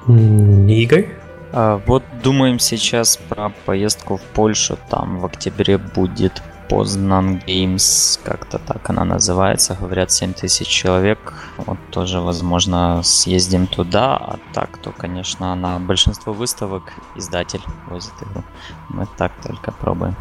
М, 0.07 0.69
Игорь? 0.69 1.09
А, 1.51 1.81
вот 1.87 2.03
думаем 2.23 2.59
сейчас 2.59 3.17
про 3.17 3.53
поездку 3.65 4.19
в 4.19 4.23
Польшу. 4.23 4.77
Там 4.91 5.21
в 5.21 5.25
октябре 5.25 5.79
будет 5.79 6.43
Познан 6.75 7.41
Games, 7.47 8.19
как-то 8.25 8.59
так 8.59 8.91
она 8.91 9.05
называется. 9.05 9.77
Говорят, 9.81 10.11
7 10.11 10.33
тысяч 10.33 10.67
человек. 10.67 11.19
Вот 11.57 11.79
тоже, 11.93 12.21
возможно, 12.21 13.01
съездим 13.05 13.69
туда. 13.69 14.17
А 14.17 14.39
так, 14.53 14.79
то, 14.79 14.91
конечно, 14.91 15.55
на 15.55 15.79
большинство 15.79 16.33
выставок 16.33 16.83
издатель 17.15 17.63
возит 17.89 18.13
игру. 18.23 18.43
Мы 18.89 19.07
так 19.17 19.31
только 19.41 19.71
пробуем. 19.71 20.17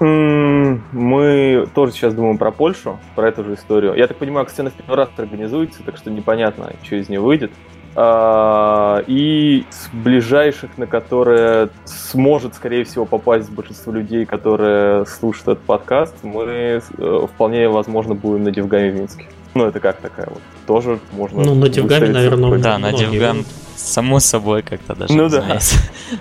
Мы 0.00 1.68
тоже 1.74 1.92
сейчас 1.92 2.14
думаем 2.14 2.38
про 2.38 2.52
Польшу, 2.52 2.98
про 3.14 3.28
эту 3.28 3.44
же 3.44 3.52
историю. 3.52 3.94
Я 3.96 4.06
так 4.06 4.16
понимаю, 4.16 4.48
сцена 4.48 4.70
в 4.70 4.72
первый 4.72 4.96
раз 4.96 5.10
организуется, 5.18 5.82
так 5.82 5.98
что 5.98 6.10
непонятно, 6.10 6.72
что 6.84 6.96
из 6.96 7.10
нее 7.10 7.20
выйдет. 7.20 7.52
А, 7.96 9.02
И 9.06 9.64
с 9.70 9.88
ближайших, 9.92 10.78
на 10.78 10.86
которые 10.86 11.70
сможет, 11.84 12.54
скорее 12.54 12.84
всего, 12.84 13.04
попасть 13.04 13.50
большинство 13.50 13.92
людей, 13.92 14.26
которые 14.26 15.06
слушают 15.06 15.48
этот 15.48 15.64
подкаст, 15.64 16.14
мы 16.22 16.44
э, 16.46 17.26
вполне 17.32 17.68
возможно 17.68 18.14
будем 18.14 18.44
на 18.44 18.52
Девгаме 18.52 18.90
в 18.92 18.94
Минске. 18.94 19.26
Ну, 19.54 19.66
это 19.66 19.80
как 19.80 19.98
такая 19.98 20.28
вот. 20.30 20.40
Тоже 20.66 21.00
можно... 21.12 21.42
Ну, 21.42 21.54
на 21.54 21.66
выставиться 21.66 22.12
наверное, 22.12 22.58
Да, 22.58 22.78
на 22.78 22.92
будут. 22.92 23.46
само 23.76 24.20
собой, 24.20 24.62
как-то 24.62 24.94
даже 24.94 25.12
Ну 25.12 25.28
да. 25.28 25.58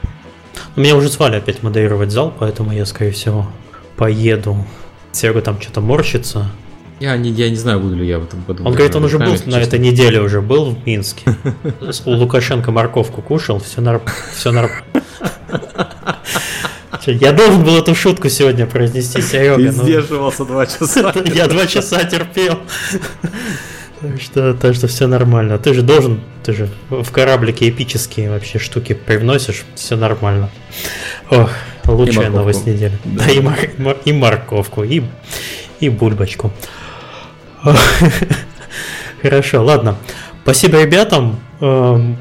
Меня 0.76 0.96
уже 0.96 1.10
звали 1.10 1.36
опять 1.36 1.62
модерировать 1.62 2.12
зал, 2.12 2.34
поэтому 2.38 2.72
я, 2.72 2.86
скорее 2.86 3.12
всего, 3.12 3.46
поеду. 3.96 4.58
Серега 5.12 5.42
там 5.42 5.60
что-то 5.62 5.82
морщится. 5.82 6.50
Я 7.00 7.16
не, 7.18 7.30
я 7.32 7.50
не 7.50 7.56
знаю, 7.56 7.80
буду 7.80 7.96
ли 7.96 8.06
я 8.08 8.20
в 8.20 8.24
этом 8.26 8.44
году. 8.44 8.64
Он 8.66 8.74
говорит, 8.74 8.96
он 8.96 9.06
уже 9.06 9.18
был 9.18 9.26
Камень, 9.28 9.40
на 9.46 9.60
честно. 9.60 9.60
этой 9.60 9.80
неделе 9.80 10.20
уже 10.22 10.42
был 10.42 10.72
в 10.72 10.86
Минске. 10.86 11.36
У 12.06 12.12
Лукашенко 12.12 12.72
морковку 12.72 13.22
кушал, 13.22 13.60
все 13.60 13.82
норм... 13.82 14.02
все 14.34 14.52
нормально. 14.52 14.84
Я 17.06 17.32
должен 17.32 17.64
был 17.64 17.78
эту 17.78 17.96
шутку 17.96 18.30
сегодня 18.30 18.66
произнести, 18.66 19.16
Ты 19.16 19.22
Серега. 19.22 19.58
но 19.58 19.72
сдерживался 19.84 20.46
два 20.46 20.66
часа. 20.66 21.14
Я 21.34 21.48
два 21.48 21.66
часа 21.66 22.04
терпел. 22.04 22.60
Так 24.02 24.22
что, 24.22 24.54
так 24.54 24.76
что 24.76 24.88
все 24.88 25.08
нормально. 25.08 25.58
Ты 25.58 25.74
же 25.74 25.82
должен, 25.82 26.22
ты 26.44 26.54
же 26.54 26.70
в 26.90 27.12
кораблике 27.12 27.70
эпические 27.70 28.30
вообще 28.30 28.60
штуки 28.60 28.94
привносишь, 28.94 29.64
все 29.76 29.96
нормально. 29.96 30.50
Ох, 31.30 31.50
лучшая 31.86 32.30
новость 32.30 32.66
недели. 32.66 32.98
Да. 33.06 33.26
И, 33.30 33.40
мор- 33.40 33.70
мор- 33.78 33.98
и 34.06 34.14
морковку, 34.14 34.84
и, 34.84 35.02
и 35.80 35.90
бульбочку. 35.90 36.52
Хорошо, 39.22 39.64
ладно. 39.64 39.98
Спасибо 40.44 40.82
ребятам. 40.82 41.40
Эм, 41.62 42.18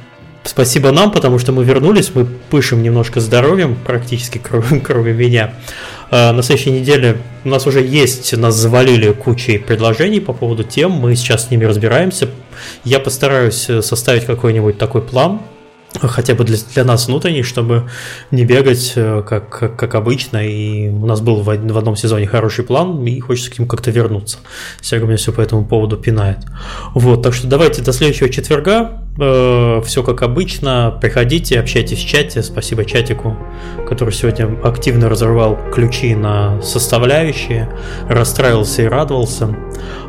Спасибо 0.49 0.93
нам, 0.93 1.11
потому 1.13 1.39
что 1.39 1.53
мы 1.53 1.63
вернулись, 1.63 2.11
мы 2.15 2.25
пышем 2.25 2.83
немножко 2.83 3.21
здоровьем, 3.21 3.77
практически 3.85 4.39
кроме, 4.39 4.81
кроме 4.85 5.13
меня. 5.13 5.53
Э, 6.11 6.33
На 6.33 6.43
следующей 6.43 6.71
неделе 6.71 7.19
у 7.45 7.51
нас 7.51 7.67
уже 7.67 7.83
есть, 7.83 8.35
нас 8.37 8.55
завалили 8.55 9.13
кучей 9.13 9.59
предложений 9.59 10.21
по 10.21 10.33
поводу 10.33 10.65
тем, 10.65 10.93
мы 10.93 11.15
сейчас 11.17 11.49
с 11.49 11.51
ними 11.51 11.67
разбираемся. 11.67 12.31
Я 12.83 12.99
постараюсь 12.99 13.69
э, 13.69 13.83
составить 13.83 14.25
какой-нибудь 14.25 14.79
такой 14.79 15.03
план, 15.03 15.41
хотя 16.01 16.35
бы 16.35 16.45
для, 16.45 16.57
для 16.75 16.85
нас 16.85 17.09
внутренний, 17.09 17.43
чтобы 17.43 17.89
не 18.31 18.45
бегать 18.45 18.93
э, 18.97 19.23
как, 19.27 19.49
как, 19.49 19.77
как 19.77 19.95
обычно. 19.95 20.47
И 20.47 20.89
у 20.89 21.07
нас 21.07 21.21
был 21.21 21.37
в, 21.37 21.45
в 21.45 21.79
одном 21.79 21.97
сезоне 21.97 22.27
хороший 22.27 22.65
план, 22.65 23.05
и 23.07 23.19
хочется 23.21 23.51
к 23.51 23.59
нему 23.59 23.69
как-то 23.69 23.91
вернуться. 23.91 24.39
Серега 24.81 25.07
меня 25.07 25.17
все 25.17 25.33
по 25.33 25.41
этому 25.41 25.65
поводу 25.65 25.97
пинает. 25.97 26.39
Вот, 26.95 27.23
так 27.23 27.35
что 27.35 27.47
давайте 27.47 27.83
до 27.83 27.93
следующего 27.93 28.29
четверга. 28.29 29.03
все 29.85 30.03
как 30.03 30.23
обычно. 30.23 30.97
Приходите, 31.01 31.59
общайтесь 31.59 31.99
в 31.99 32.07
чате. 32.07 32.43
Спасибо 32.43 32.85
чатику, 32.85 33.37
который 33.89 34.13
сегодня 34.13 34.59
активно 34.63 35.09
разорвал 35.09 35.59
ключи 35.73 36.15
на 36.15 36.61
составляющие, 36.63 37.69
расстраивался 38.09 38.83
и 38.83 38.87
радовался. 38.87 39.57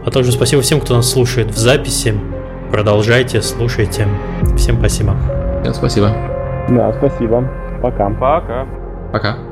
А 0.05 0.11
также 0.11 0.31
спасибо 0.31 0.61
всем, 0.61 0.81
кто 0.81 0.95
нас 0.95 1.09
слушает 1.09 1.51
в 1.51 1.57
записи. 1.57 2.13
Продолжайте, 2.71 3.41
слушайте. 3.41 4.07
Всем 4.55 4.77
спасибо. 4.77 5.38
Всем 5.61 5.73
спасибо. 5.73 6.09
Да, 6.69 6.93
спасибо. 6.93 7.43
Пока. 7.81 8.09
Пока. 8.09 8.65
Пока. 9.11 9.48